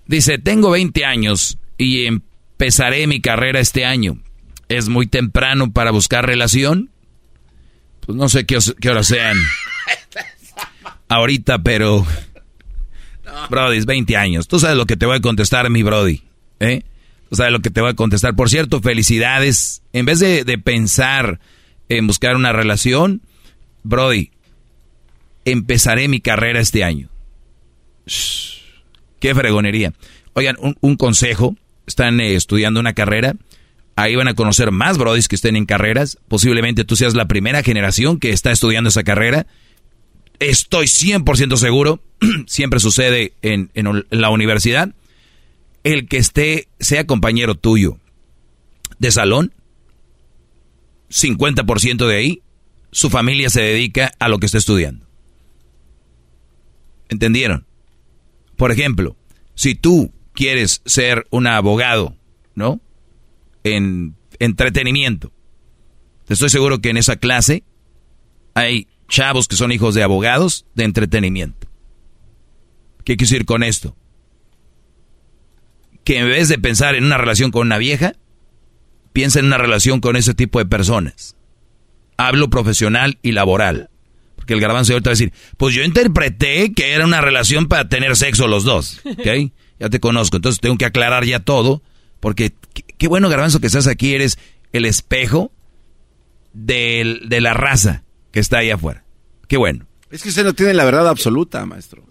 Dice, 0.07 0.39
tengo 0.39 0.71
20 0.71 1.05
años 1.05 1.59
y 1.79 2.07
empezaré 2.07 3.07
mi 3.07 3.21
carrera 3.21 3.61
este 3.61 3.85
año. 3.85 4.23
¿Es 4.69 4.89
muy 4.89 5.07
temprano 5.07 5.73
para 5.73 5.91
buscar 5.91 6.27
relación? 6.27 6.91
Pues 8.01 8.17
no 8.17 8.29
sé 8.29 8.47
qué, 8.47 8.59
qué 8.81 8.91
hora 8.91 9.03
sean. 9.03 9.37
Ahorita, 11.09 11.59
pero... 11.63 12.07
Brody, 13.49 13.79
es 13.79 13.87
20 13.87 14.17
años. 14.17 14.49
Tú 14.49 14.59
sabes 14.59 14.77
lo 14.77 14.87
que 14.87 14.97
te 14.97 15.07
voy 15.07 15.17
a 15.17 15.21
contestar, 15.21 15.69
mi 15.71 15.83
Brody. 15.83 16.23
¿Eh? 16.59 16.83
Tú 17.29 17.37
sabes 17.37 17.53
lo 17.53 17.61
que 17.61 17.71
te 17.71 17.81
voy 17.81 17.91
a 17.91 17.95
contestar. 17.95 18.35
Por 18.35 18.51
cierto, 18.51 18.81
felicidades. 18.81 19.83
En 19.93 20.05
vez 20.05 20.19
de, 20.19 20.45
de 20.45 20.59
pensar 20.59 21.41
en 21.89 22.07
buscar 22.07 22.37
una 22.37 22.53
relación, 22.53 23.23
Brody, 23.83 24.31
empezaré 25.45 26.09
mi 26.09 26.21
carrera 26.21 26.61
este 26.61 26.85
año. 26.85 27.09
Qué 29.19 29.35
fregonería. 29.35 29.93
Oigan, 30.33 30.57
un, 30.61 30.77
un, 30.81 30.97
consejo. 30.97 31.57
están 31.87 32.21
eh, 32.21 32.35
estudiando 32.35 32.81
una 32.81 32.95
carrera, 32.95 33.37
ahí 33.97 34.17
van 34.17 34.29
a 34.29 34.35
conocer 34.35 34.71
más 34.71 34.99
brodis 34.99 35.29
que 35.29 35.37
estén 35.37 35.57
en 35.57 35.67
carreras. 35.67 36.19
Posiblemente 36.29 36.85
tú 36.85 36.97
seas 36.97 37.15
la 37.15 37.29
primera 37.29 37.63
generación 37.63 38.19
que 38.19 38.31
está 38.31 38.51
estudiando 38.51 38.89
esa 38.89 39.03
carrera. 39.03 39.47
Estoy 40.39 40.87
100% 40.87 41.57
seguro, 41.57 42.03
siempre 42.47 42.81
sucede 42.81 43.35
en, 43.43 43.71
en 43.75 44.05
la 44.11 44.31
universidad, 44.31 44.95
el 45.85 46.09
que 46.09 46.17
esté, 46.17 46.69
sea 46.79 47.07
compañero 47.07 47.55
tuyo 47.55 47.99
de 48.99 49.11
salón, 49.11 49.53
50% 51.11 52.07
de 52.07 52.17
ahí, 52.17 52.43
su 52.91 53.11
familia 53.11 53.51
se 53.51 53.61
dedica 53.61 54.13
a 54.19 54.29
lo 54.29 54.39
que 54.39 54.47
está 54.47 54.59
estudiando. 54.59 55.07
¿Entendieron? 57.09 57.67
Por 58.57 58.73
ejemplo, 58.73 59.17
si 59.55 59.75
tú 59.75 60.13
quieres 60.33 60.83
ser 60.85 61.27
un 61.31 61.47
abogado, 61.47 62.17
¿no? 62.55 62.81
En 63.65 64.15
entretenimiento. 64.39 65.33
Estoy 66.29 66.49
seguro 66.49 66.81
que 66.81 66.91
en 66.91 66.97
esa 66.97 67.17
clase 67.17 67.65
hay 68.55 68.87
chavos 69.09 69.49
que 69.49 69.57
son 69.57 69.73
hijos 69.73 69.95
de 69.95 70.03
abogados 70.03 70.67
de 70.75 70.85
entretenimiento. 70.85 71.69
¿Qué 73.05 73.17
quiero 73.17 73.31
decir 73.31 73.45
con 73.45 73.63
esto? 73.63 73.97
Que 76.05 76.19
en 76.19 76.29
vez 76.29 76.49
de 76.49 76.59
pensar 76.59 76.95
en 76.95 77.05
una 77.05 77.19
relación 77.19 77.51
con 77.51 77.67
una 77.67 77.79
vieja, 77.79 78.15
piensa 79.13 79.41
en 79.41 79.47
una 79.47 79.59
relación 79.59 80.01
con 80.01 80.17
ese 80.17 80.35
tipo 80.35 80.59
de 80.59 80.67
personas. 80.67 81.37
Hablo 82.21 82.51
profesional 82.51 83.19
y 83.23 83.33
laboral. 83.33 83.89
Porque 84.37 84.53
el 84.53 84.61
garbanzo 84.61 84.93
ahorita 84.93 85.11
va 85.11 85.13
a 85.13 85.17
decir, 85.17 85.33
pues 85.57 85.75
yo 85.75 85.83
interpreté 85.83 86.73
que 86.75 86.93
era 86.93 87.07
una 87.07 87.21
relación 87.21 87.67
para 87.67 87.89
tener 87.89 88.15
sexo 88.17 88.47
los 88.47 88.65
dos. 88.65 89.01
¿Ok? 89.05 89.53
Ya 89.81 89.89
te 89.89 89.99
conozco, 89.99 90.37
entonces 90.37 90.61
tengo 90.61 90.77
que 90.77 90.85
aclarar 90.85 91.25
ya 91.25 91.41
todo. 91.41 91.83
Porque 92.21 92.53
qué, 92.99 93.09
bueno, 93.09 93.31
garbanzo, 93.31 93.61
que 93.61 93.67
estás 93.67 93.87
aquí, 93.87 94.13
eres 94.13 94.39
el 94.75 94.85
espejo 94.85 95.53
de 96.53 97.19
la 97.41 97.55
raza 97.55 98.05
que 98.31 98.41
está 98.41 98.59
ahí 98.59 98.69
afuera. 98.69 99.05
Qué 99.49 99.57
bueno. 99.57 99.87
Es 100.11 100.23
que 100.23 100.29
usted 100.29 100.45
no 100.45 100.53
tiene 100.53 100.75
la 100.75 100.85
verdad 100.85 101.09
absoluta, 101.09 101.65
maestro. 101.65 102.05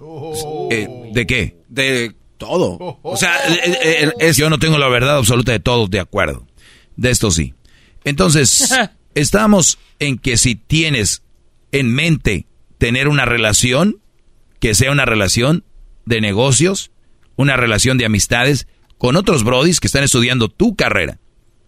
Eh, 0.72 0.88
¿De 1.14 1.28
qué? 1.28 1.58
De 1.68 2.16
todo. 2.40 3.00
O 3.04 3.18
sea, 3.18 3.36
eh, 3.48 4.12
eh, 4.20 4.34
yo 4.34 4.50
no 4.50 4.58
tengo 4.58 4.80
la 4.80 4.88
verdad 4.88 5.18
absoluta 5.18 5.52
de 5.52 5.60
todos, 5.60 5.92
de 5.92 6.00
acuerdo. 6.00 6.48
De 6.96 7.12
esto 7.12 7.30
sí. 7.30 7.54
Entonces, 8.04 8.74
estamos 9.16 9.78
en 10.00 10.18
que 10.18 10.38
si 10.38 10.56
tienes 10.56 11.24
en 11.72 11.94
mente 11.94 12.48
tener 12.78 13.08
una 13.08 13.26
relación, 13.26 14.00
que 14.60 14.74
sea 14.74 14.92
una 14.92 15.06
relación 15.06 15.64
de 16.06 16.22
negocios, 16.22 16.92
una 17.36 17.56
relación 17.58 17.98
de 17.98 18.06
amistades 18.06 18.68
con 18.98 19.16
otros 19.16 19.44
brodis 19.44 19.80
que 19.80 19.88
están 19.88 20.04
estudiando 20.04 20.50
tu 20.50 20.76
carrera. 20.76 21.20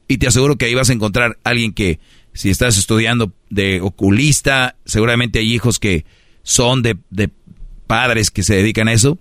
Y 0.08 0.18
te 0.18 0.28
aseguro 0.28 0.58
que 0.58 0.66
ahí 0.66 0.74
vas 0.74 0.90
a 0.90 0.94
encontrar 0.94 1.38
alguien 1.44 1.74
que, 1.74 2.00
si 2.34 2.50
estás 2.50 2.78
estudiando 2.78 3.34
de 3.50 3.82
oculista, 3.82 4.76
seguramente 4.86 5.40
hay 5.40 5.54
hijos 5.54 5.80
que 5.80 6.06
son 6.44 6.82
de, 6.82 6.98
de 7.10 7.30
padres 7.88 8.32
que 8.32 8.44
se 8.44 8.56
dedican 8.56 8.88
a 8.88 8.94
eso. 8.94 9.18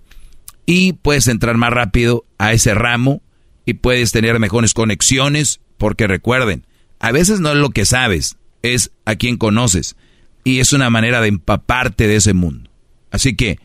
Y 0.65 0.93
puedes 0.93 1.27
entrar 1.27 1.55
más 1.57 1.71
rápido 1.71 2.25
a 2.37 2.53
ese 2.53 2.73
ramo 2.73 3.21
y 3.65 3.75
puedes 3.75 4.11
tener 4.11 4.39
mejores 4.39 4.73
conexiones, 4.73 5.61
porque 5.77 6.07
recuerden, 6.07 6.65
a 7.01 7.11
veces 7.11 7.39
no 7.39 7.49
es 7.49 7.57
lo 7.57 7.71
que 7.71 7.85
sabes, 7.85 8.37
es 8.61 8.91
a 9.05 9.15
quien 9.15 9.37
conoces. 9.37 9.95
Y 10.43 10.59
es 10.59 10.71
una 10.71 10.89
manera 10.89 11.19
de 11.19 11.29
empaparte 11.29 12.07
de 12.07 12.15
ese 12.15 12.33
mundo. 12.33 12.69
Así 13.09 13.35
que, 13.35 13.59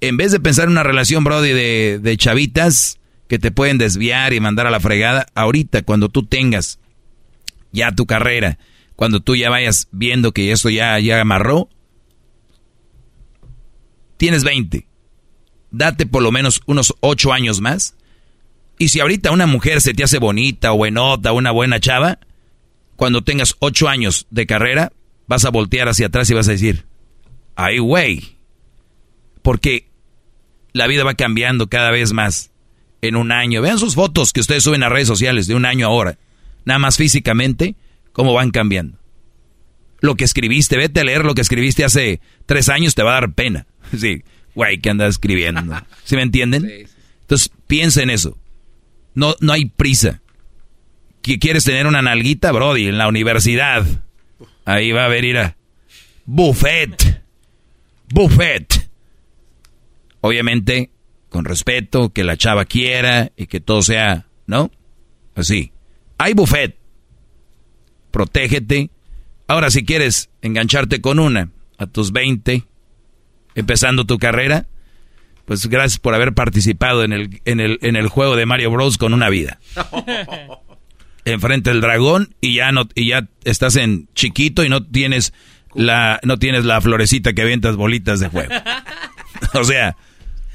en 0.00 0.16
vez 0.16 0.32
de 0.32 0.40
pensar 0.40 0.64
en 0.64 0.72
una 0.72 0.82
relación, 0.82 1.22
Brody, 1.22 1.52
de, 1.52 2.00
de 2.02 2.16
chavitas 2.16 2.98
que 3.28 3.38
te 3.38 3.52
pueden 3.52 3.78
desviar 3.78 4.32
y 4.32 4.40
mandar 4.40 4.66
a 4.66 4.70
la 4.70 4.80
fregada, 4.80 5.26
ahorita 5.34 5.82
cuando 5.82 6.08
tú 6.08 6.26
tengas 6.26 6.80
ya 7.70 7.92
tu 7.92 8.04
carrera, 8.04 8.58
cuando 8.96 9.20
tú 9.20 9.36
ya 9.36 9.48
vayas 9.48 9.88
viendo 9.92 10.32
que 10.32 10.50
esto 10.50 10.68
ya, 10.68 10.98
ya 10.98 11.20
amarró, 11.20 11.68
tienes 14.16 14.42
20. 14.42 14.88
Date 15.70 16.06
por 16.06 16.22
lo 16.22 16.32
menos 16.32 16.60
unos 16.66 16.94
8 17.00 17.32
años 17.32 17.60
más. 17.60 17.94
Y 18.76 18.88
si 18.88 18.98
ahorita 18.98 19.30
una 19.30 19.46
mujer 19.46 19.80
se 19.80 19.94
te 19.94 20.02
hace 20.02 20.18
bonita 20.18 20.72
o 20.72 20.76
buenota, 20.76 21.32
una 21.32 21.52
buena 21.52 21.78
chava, 21.78 22.18
cuando 22.96 23.22
tengas 23.22 23.56
8 23.58 23.88
años 23.88 24.26
de 24.30 24.46
carrera, 24.46 24.92
vas 25.26 25.44
a 25.44 25.50
voltear 25.50 25.88
hacia 25.88 26.06
atrás 26.06 26.30
y 26.30 26.34
vas 26.34 26.48
a 26.48 26.52
decir, 26.52 26.84
ay 27.56 27.78
güey, 27.78 28.36
porque 29.42 29.88
la 30.72 30.86
vida 30.86 31.04
va 31.04 31.14
cambiando 31.14 31.68
cada 31.68 31.90
vez 31.90 32.12
más 32.12 32.50
en 33.02 33.16
un 33.16 33.32
año. 33.32 33.60
Vean 33.60 33.78
sus 33.78 33.94
fotos 33.94 34.32
que 34.32 34.40
ustedes 34.40 34.62
suben 34.62 34.82
a 34.82 34.88
redes 34.88 35.08
sociales 35.08 35.46
de 35.46 35.54
un 35.54 35.66
año 35.66 35.86
ahora. 35.86 36.18
Nada 36.64 36.78
más 36.78 36.96
físicamente, 36.96 37.74
cómo 38.12 38.32
van 38.32 38.50
cambiando. 38.50 38.98
Lo 40.00 40.16
que 40.16 40.24
escribiste, 40.24 40.76
vete 40.76 41.00
a 41.00 41.04
leer 41.04 41.24
lo 41.24 41.34
que 41.34 41.42
escribiste 41.42 41.84
hace 41.84 42.20
tres 42.46 42.68
años, 42.68 42.94
te 42.94 43.02
va 43.02 43.12
a 43.12 43.20
dar 43.20 43.32
pena. 43.32 43.66
Sí, 43.98 44.22
güey, 44.54 44.80
¿qué 44.80 44.88
andas 44.88 45.10
escribiendo? 45.10 45.60
¿Sí 46.04 46.16
me 46.16 46.22
entienden? 46.22 46.88
Entonces, 47.20 47.50
piensa 47.66 48.02
en 48.02 48.08
eso. 48.08 48.38
No, 49.14 49.36
no 49.40 49.52
hay 49.52 49.66
prisa. 49.66 50.21
¿Que 51.22 51.38
¿Quieres 51.38 51.64
tener 51.64 51.86
una 51.86 52.02
nalguita, 52.02 52.50
Brody, 52.50 52.88
en 52.88 52.98
la 52.98 53.06
universidad? 53.06 53.86
Ahí 54.64 54.90
va 54.90 55.02
a 55.02 55.06
haber 55.06 55.24
ir 55.24 55.38
a... 55.38 55.56
Buffet. 56.26 57.22
Buffet. 58.12 58.90
Obviamente, 60.20 60.90
con 61.28 61.44
respeto, 61.44 62.12
que 62.12 62.24
la 62.24 62.36
chava 62.36 62.64
quiera 62.64 63.30
y 63.36 63.46
que 63.46 63.60
todo 63.60 63.82
sea, 63.82 64.26
¿no? 64.46 64.70
Así. 65.34 65.72
Hay 66.18 66.34
buffet. 66.34 66.76
Protégete. 68.10 68.90
Ahora, 69.46 69.70
si 69.70 69.84
quieres 69.84 70.28
engancharte 70.42 71.00
con 71.00 71.18
una 71.18 71.50
a 71.78 71.86
tus 71.86 72.12
20, 72.12 72.64
empezando 73.54 74.04
tu 74.04 74.18
carrera, 74.18 74.66
pues 75.44 75.66
gracias 75.66 75.98
por 75.98 76.14
haber 76.14 76.34
participado 76.34 77.04
en 77.04 77.12
el, 77.12 77.40
en 77.44 77.60
el, 77.60 77.78
en 77.82 77.96
el 77.96 78.08
juego 78.08 78.36
de 78.36 78.46
Mario 78.46 78.70
Bros. 78.70 78.98
con 78.98 79.14
una 79.14 79.28
vida. 79.28 79.58
Enfrente 81.24 81.70
del 81.70 81.80
dragón 81.80 82.34
y 82.40 82.56
ya 82.56 82.72
no, 82.72 82.88
y 82.94 83.08
ya 83.08 83.28
estás 83.44 83.76
en 83.76 84.08
chiquito 84.14 84.64
y 84.64 84.68
no 84.68 84.82
tienes 84.84 85.32
la, 85.74 86.18
no 86.24 86.38
tienes 86.38 86.64
la 86.64 86.80
florecita 86.80 87.32
que 87.32 87.42
avientas 87.42 87.76
bolitas 87.76 88.20
de 88.20 88.28
juego. 88.28 88.52
o 89.54 89.64
sea, 89.64 89.96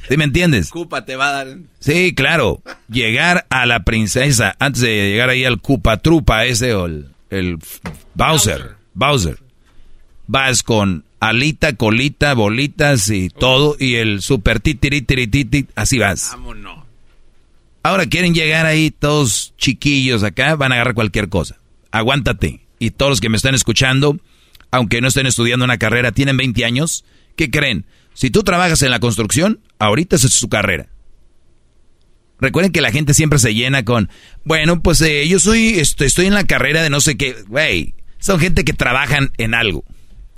¿Sí 0.08 0.16
me 0.16 0.24
entiendes? 0.24 0.70
Cupa 0.70 1.06
te 1.06 1.16
va 1.16 1.30
a 1.30 1.32
dar. 1.32 1.58
Sí, 1.80 2.14
claro. 2.16 2.62
Llegar 2.90 3.46
a 3.50 3.66
la 3.66 3.82
princesa, 3.82 4.56
antes 4.60 4.82
de 4.82 5.10
llegar 5.10 5.30
ahí 5.30 5.44
al 5.44 5.60
Cupa 5.60 5.98
Trupa 5.98 6.46
ese 6.46 6.74
o 6.74 6.86
el, 6.86 7.60
Bowser, 8.14 8.76
Bowser. 8.94 9.40
Vas 10.28 10.64
con 10.64 11.04
alita, 11.20 11.74
colita, 11.76 12.34
bolitas 12.34 13.10
y 13.10 13.30
todo, 13.30 13.76
y 13.80 13.96
el 13.96 14.22
super 14.22 14.60
titirititi, 14.60 15.68
así 15.76 16.00
vas. 16.00 16.30
Vámonos. 16.32 16.77
Ahora 17.88 18.06
quieren 18.06 18.34
llegar 18.34 18.66
ahí 18.66 18.92
todos 18.92 19.54
chiquillos 19.58 20.22
acá, 20.22 20.58
van 20.58 20.74
a 20.74 20.76
agarrar 20.76 20.94
cualquier 20.94 21.30
cosa. 21.30 21.56
Aguántate. 21.90 22.68
Y 22.80 22.92
todos 22.92 23.12
los 23.12 23.22
que 23.22 23.30
me 23.30 23.38
están 23.38 23.56
escuchando, 23.56 24.20
aunque 24.72 25.00
no 25.00 25.08
estén 25.08 25.26
estudiando 25.26 25.64
una 25.64 25.78
carrera, 25.78 26.12
tienen 26.12 26.36
20 26.36 26.66
años, 26.66 27.06
¿qué 27.38 27.50
creen? 27.50 27.86
Si 28.14 28.30
tú 28.30 28.44
trabajas 28.44 28.82
en 28.82 28.92
la 28.92 29.00
construcción, 29.00 29.62
ahorita 29.80 30.18
es 30.18 30.24
su 30.24 30.50
carrera. 30.50 30.90
Recuerden 32.42 32.74
que 32.74 32.82
la 32.82 32.92
gente 32.92 33.14
siempre 33.14 33.40
se 33.40 33.54
llena 33.54 33.86
con, 33.86 34.10
bueno, 34.44 34.84
pues 34.84 35.00
eh, 35.00 35.26
yo 35.26 35.40
soy, 35.40 35.80
estoy, 35.80 36.08
estoy 36.08 36.26
en 36.26 36.34
la 36.34 36.44
carrera 36.44 36.84
de 36.84 36.90
no 36.90 37.00
sé 37.00 37.16
qué. 37.16 37.38
Güey, 37.48 37.96
son 38.20 38.38
gente 38.38 38.66
que 38.66 38.74
trabajan 38.74 39.32
en 39.38 39.54
algo, 39.54 39.86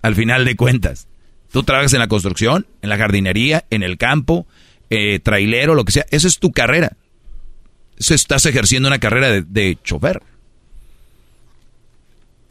al 0.03 0.13
final 0.13 0.45
de 0.45 0.55
cuentas. 0.55 1.07
Tú 1.51 1.63
trabajas 1.63 1.93
en 1.93 1.99
la 1.99 2.09
construcción, 2.09 2.67
en 2.83 2.89
la 2.89 2.97
jardinería, 2.97 3.65
en 3.71 3.81
el 3.81 3.97
campo, 3.97 4.45
eh, 4.91 5.17
trailero, 5.17 5.73
lo 5.73 5.83
que 5.83 5.93
sea. 5.93 6.05
Esa 6.11 6.27
es 6.27 6.37
tu 6.37 6.51
carrera. 6.51 6.95
Eso 7.99 8.13
estás 8.13 8.45
ejerciendo 8.45 8.87
una 8.87 8.99
carrera 8.99 9.29
de, 9.29 9.43
de 9.43 9.77
chofer. 9.83 10.21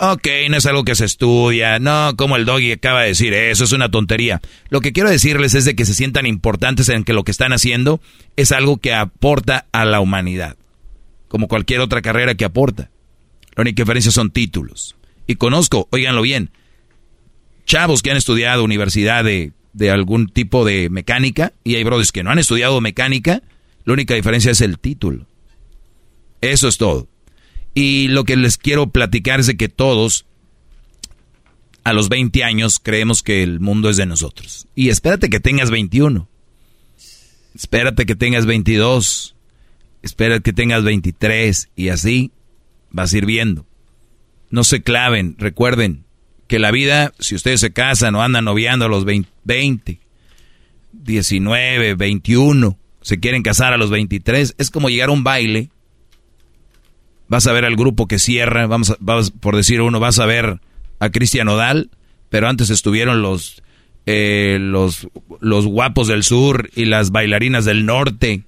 Ok, 0.01 0.29
no 0.49 0.57
es 0.57 0.67
algo 0.67 0.85
que 0.85 0.95
se 0.95 1.05
estudia, 1.05 1.81
no, 1.81 2.15
como 2.17 2.37
el 2.37 2.45
doggy 2.45 2.71
acaba 2.71 3.03
de 3.03 3.09
decir, 3.09 3.35
eso 3.35 3.65
es 3.65 3.73
una 3.73 3.91
tontería. 3.91 4.41
Lo 4.69 4.81
que 4.81 4.93
quiero 4.93 5.11
decirles 5.11 5.55
es 5.55 5.65
de 5.65 5.75
que 5.75 5.85
se 5.85 5.95
sientan 5.95 6.25
importantes 6.25 6.89
en 6.89 7.03
que 7.03 7.13
lo 7.13 7.25
que 7.25 7.33
están 7.33 7.53
haciendo 7.53 8.01
es 8.37 8.53
algo 8.53 8.77
que 8.77 8.95
aporta 8.95 9.67
a 9.73 9.85
la 9.85 9.99
humanidad, 9.99 10.57
como 11.27 11.49
cualquier 11.49 11.81
otra 11.81 12.01
carrera 12.01 12.37
que 12.37 12.45
aporta. 12.45 12.91
La 13.57 13.63
única 13.63 13.83
diferencia 13.83 14.13
son 14.13 14.31
títulos. 14.31 14.95
Y 15.27 15.35
conozco, 15.35 15.89
oíganlo 15.91 16.23
bien, 16.23 16.51
chavos 17.67 18.01
que 18.01 18.13
han 18.13 18.17
estudiado 18.17 18.63
universidad 18.63 19.25
de, 19.25 19.51
de 19.73 19.91
algún 19.91 20.29
tipo 20.29 20.65
de 20.65 20.91
mecánica, 20.91 21.55
y 21.65 21.75
hay 21.75 21.83
brothers 21.83 22.13
que 22.13 22.23
no 22.23 22.31
han 22.31 22.39
estudiado 22.39 22.81
mecánica, 22.81 23.43
la 23.85 23.95
única 23.95 24.15
diferencia 24.15 24.53
es 24.53 24.61
el 24.61 24.79
título. 24.79 25.27
Eso 26.41 26.69
es 26.69 26.79
todo. 26.79 27.09
Y 27.75 28.09
lo 28.09 28.25
que 28.25 28.37
les 28.37 28.59
quiero 28.59 28.91
platicar 28.91 29.41
es 29.41 29.47
de 29.47 29.57
que 29.57 29.69
todos 29.69 30.27
a 31.85 31.93
los 31.93 32.09
20 32.09 32.45
años 32.45 32.81
creemos 32.83 33.23
que 33.23 33.43
el 33.43 33.61
mundo 33.61 33.89
es 33.89 33.97
de 33.97 34.07
nosotros. 34.07 34.67
Y 34.75 34.91
espérate 34.91 35.31
que 35.31 35.41
tengas 35.41 35.71
21. 35.71 36.29
Espérate 37.55 38.07
que 38.07 38.15
tengas 38.15 38.47
22. 38.47 39.35
espera 40.03 40.41
que 40.41 40.53
tengas 40.53 40.85
23 40.85 41.71
y 41.75 41.89
así 41.89 42.33
vas 42.91 43.13
a 43.13 43.19
ir 43.19 43.27
viendo. 43.27 43.67
No 44.51 44.65
se 44.65 44.83
claven, 44.83 45.37
recuerden 45.39 46.05
que 46.47 46.59
la 46.59 46.71
vida, 46.71 47.13
si 47.19 47.35
ustedes 47.35 47.61
se 47.61 47.73
casan 47.73 48.15
o 48.15 48.23
andan 48.23 48.45
noviando 48.45 48.87
a 48.87 48.89
los 48.89 49.05
20, 49.05 50.01
19, 50.93 51.95
21, 51.95 52.79
se 53.03 53.21
quieren 53.21 53.43
casar 53.43 53.73
a 53.73 53.77
los 53.77 53.91
23, 53.91 54.55
es 54.57 54.71
como 54.71 54.89
llegar 54.89 55.11
a 55.11 55.13
un 55.13 55.25
baile. 55.25 55.71
Vas 57.29 57.47
a 57.47 57.53
ver 57.53 57.65
al 57.65 57.77
grupo 57.77 58.09
que 58.09 58.19
cierra, 58.19 58.67
vamos, 58.67 58.95
por 59.41 59.57
decir 59.57 59.81
uno, 59.83 60.01
vas 60.01 60.19
a 60.19 60.27
ver 60.27 60.61
a 60.99 61.11
Cristian 61.11 61.49
Odal, 61.49 61.91
pero 62.31 62.49
antes 62.49 62.71
estuvieron 62.71 63.23
los, 63.23 63.63
eh, 64.07 64.59
los, 64.61 65.09
los 65.41 65.67
guapos 65.67 66.09
del 66.09 66.23
sur 66.23 66.71
y 66.75 66.87
las 66.87 67.11
bailarinas 67.11 67.65
del 67.65 67.85
norte, 67.85 68.45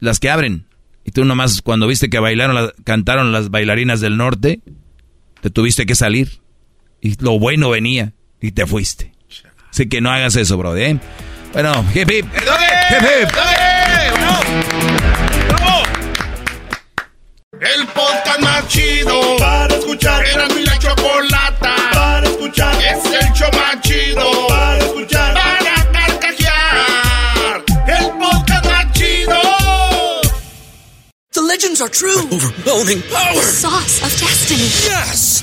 las 0.00 0.18
que 0.18 0.30
abren. 0.30 0.66
Y 1.04 1.12
tú 1.12 1.24
nomás 1.24 1.62
cuando 1.62 1.86
viste 1.86 2.10
que 2.10 2.18
bailaron, 2.18 2.72
cantaron 2.84 3.32
las 3.32 3.50
bailarinas 3.50 4.00
del 4.00 4.16
norte, 4.16 4.60
te 5.40 5.50
tuviste 5.50 5.86
que 5.86 5.94
salir. 5.94 6.40
Y 7.00 7.22
lo 7.22 7.38
bueno 7.38 7.70
venía 7.70 8.12
y 8.40 8.50
te 8.50 8.66
fuiste. 8.66 9.12
Así 9.70 9.88
que 9.88 10.00
no 10.00 10.10
hagas 10.10 10.36
eso, 10.36 10.58
bro, 10.58 10.76
¿eh? 10.76 10.98
Bueno, 11.52 11.84
hip 11.94 12.10
hip. 12.10 12.26
Hip 12.26 13.02
hip. 13.02 13.28
El 17.60 17.86
podcast 17.88 18.40
más 18.40 18.68
chido 18.68 19.36
para 19.38 19.74
escuchar. 19.74 20.24
Era 20.24 20.46
mi 20.48 20.62
la 20.64 20.78
chocolata 20.78 21.74
para 21.92 22.28
escuchar. 22.28 22.74
Es 22.76 23.04
el 23.04 23.32
show 23.32 23.50
más 23.52 23.80
chido 23.80 24.46
para 24.46 24.78
escuchar. 24.78 25.34
Para 25.34 25.92
carcajear. 25.92 27.64
El 27.88 28.10
podcast 28.18 28.64
más 28.64 28.92
chido. 28.92 29.40
The 31.32 31.40
legends 31.40 31.80
are 31.80 31.90
true. 31.90 32.20
overwhelming 32.30 33.02
power. 33.10 33.34
The 33.34 33.42
sauce 33.42 34.02
of 34.02 34.20
destiny. 34.20 34.68
Yes. 34.86 35.42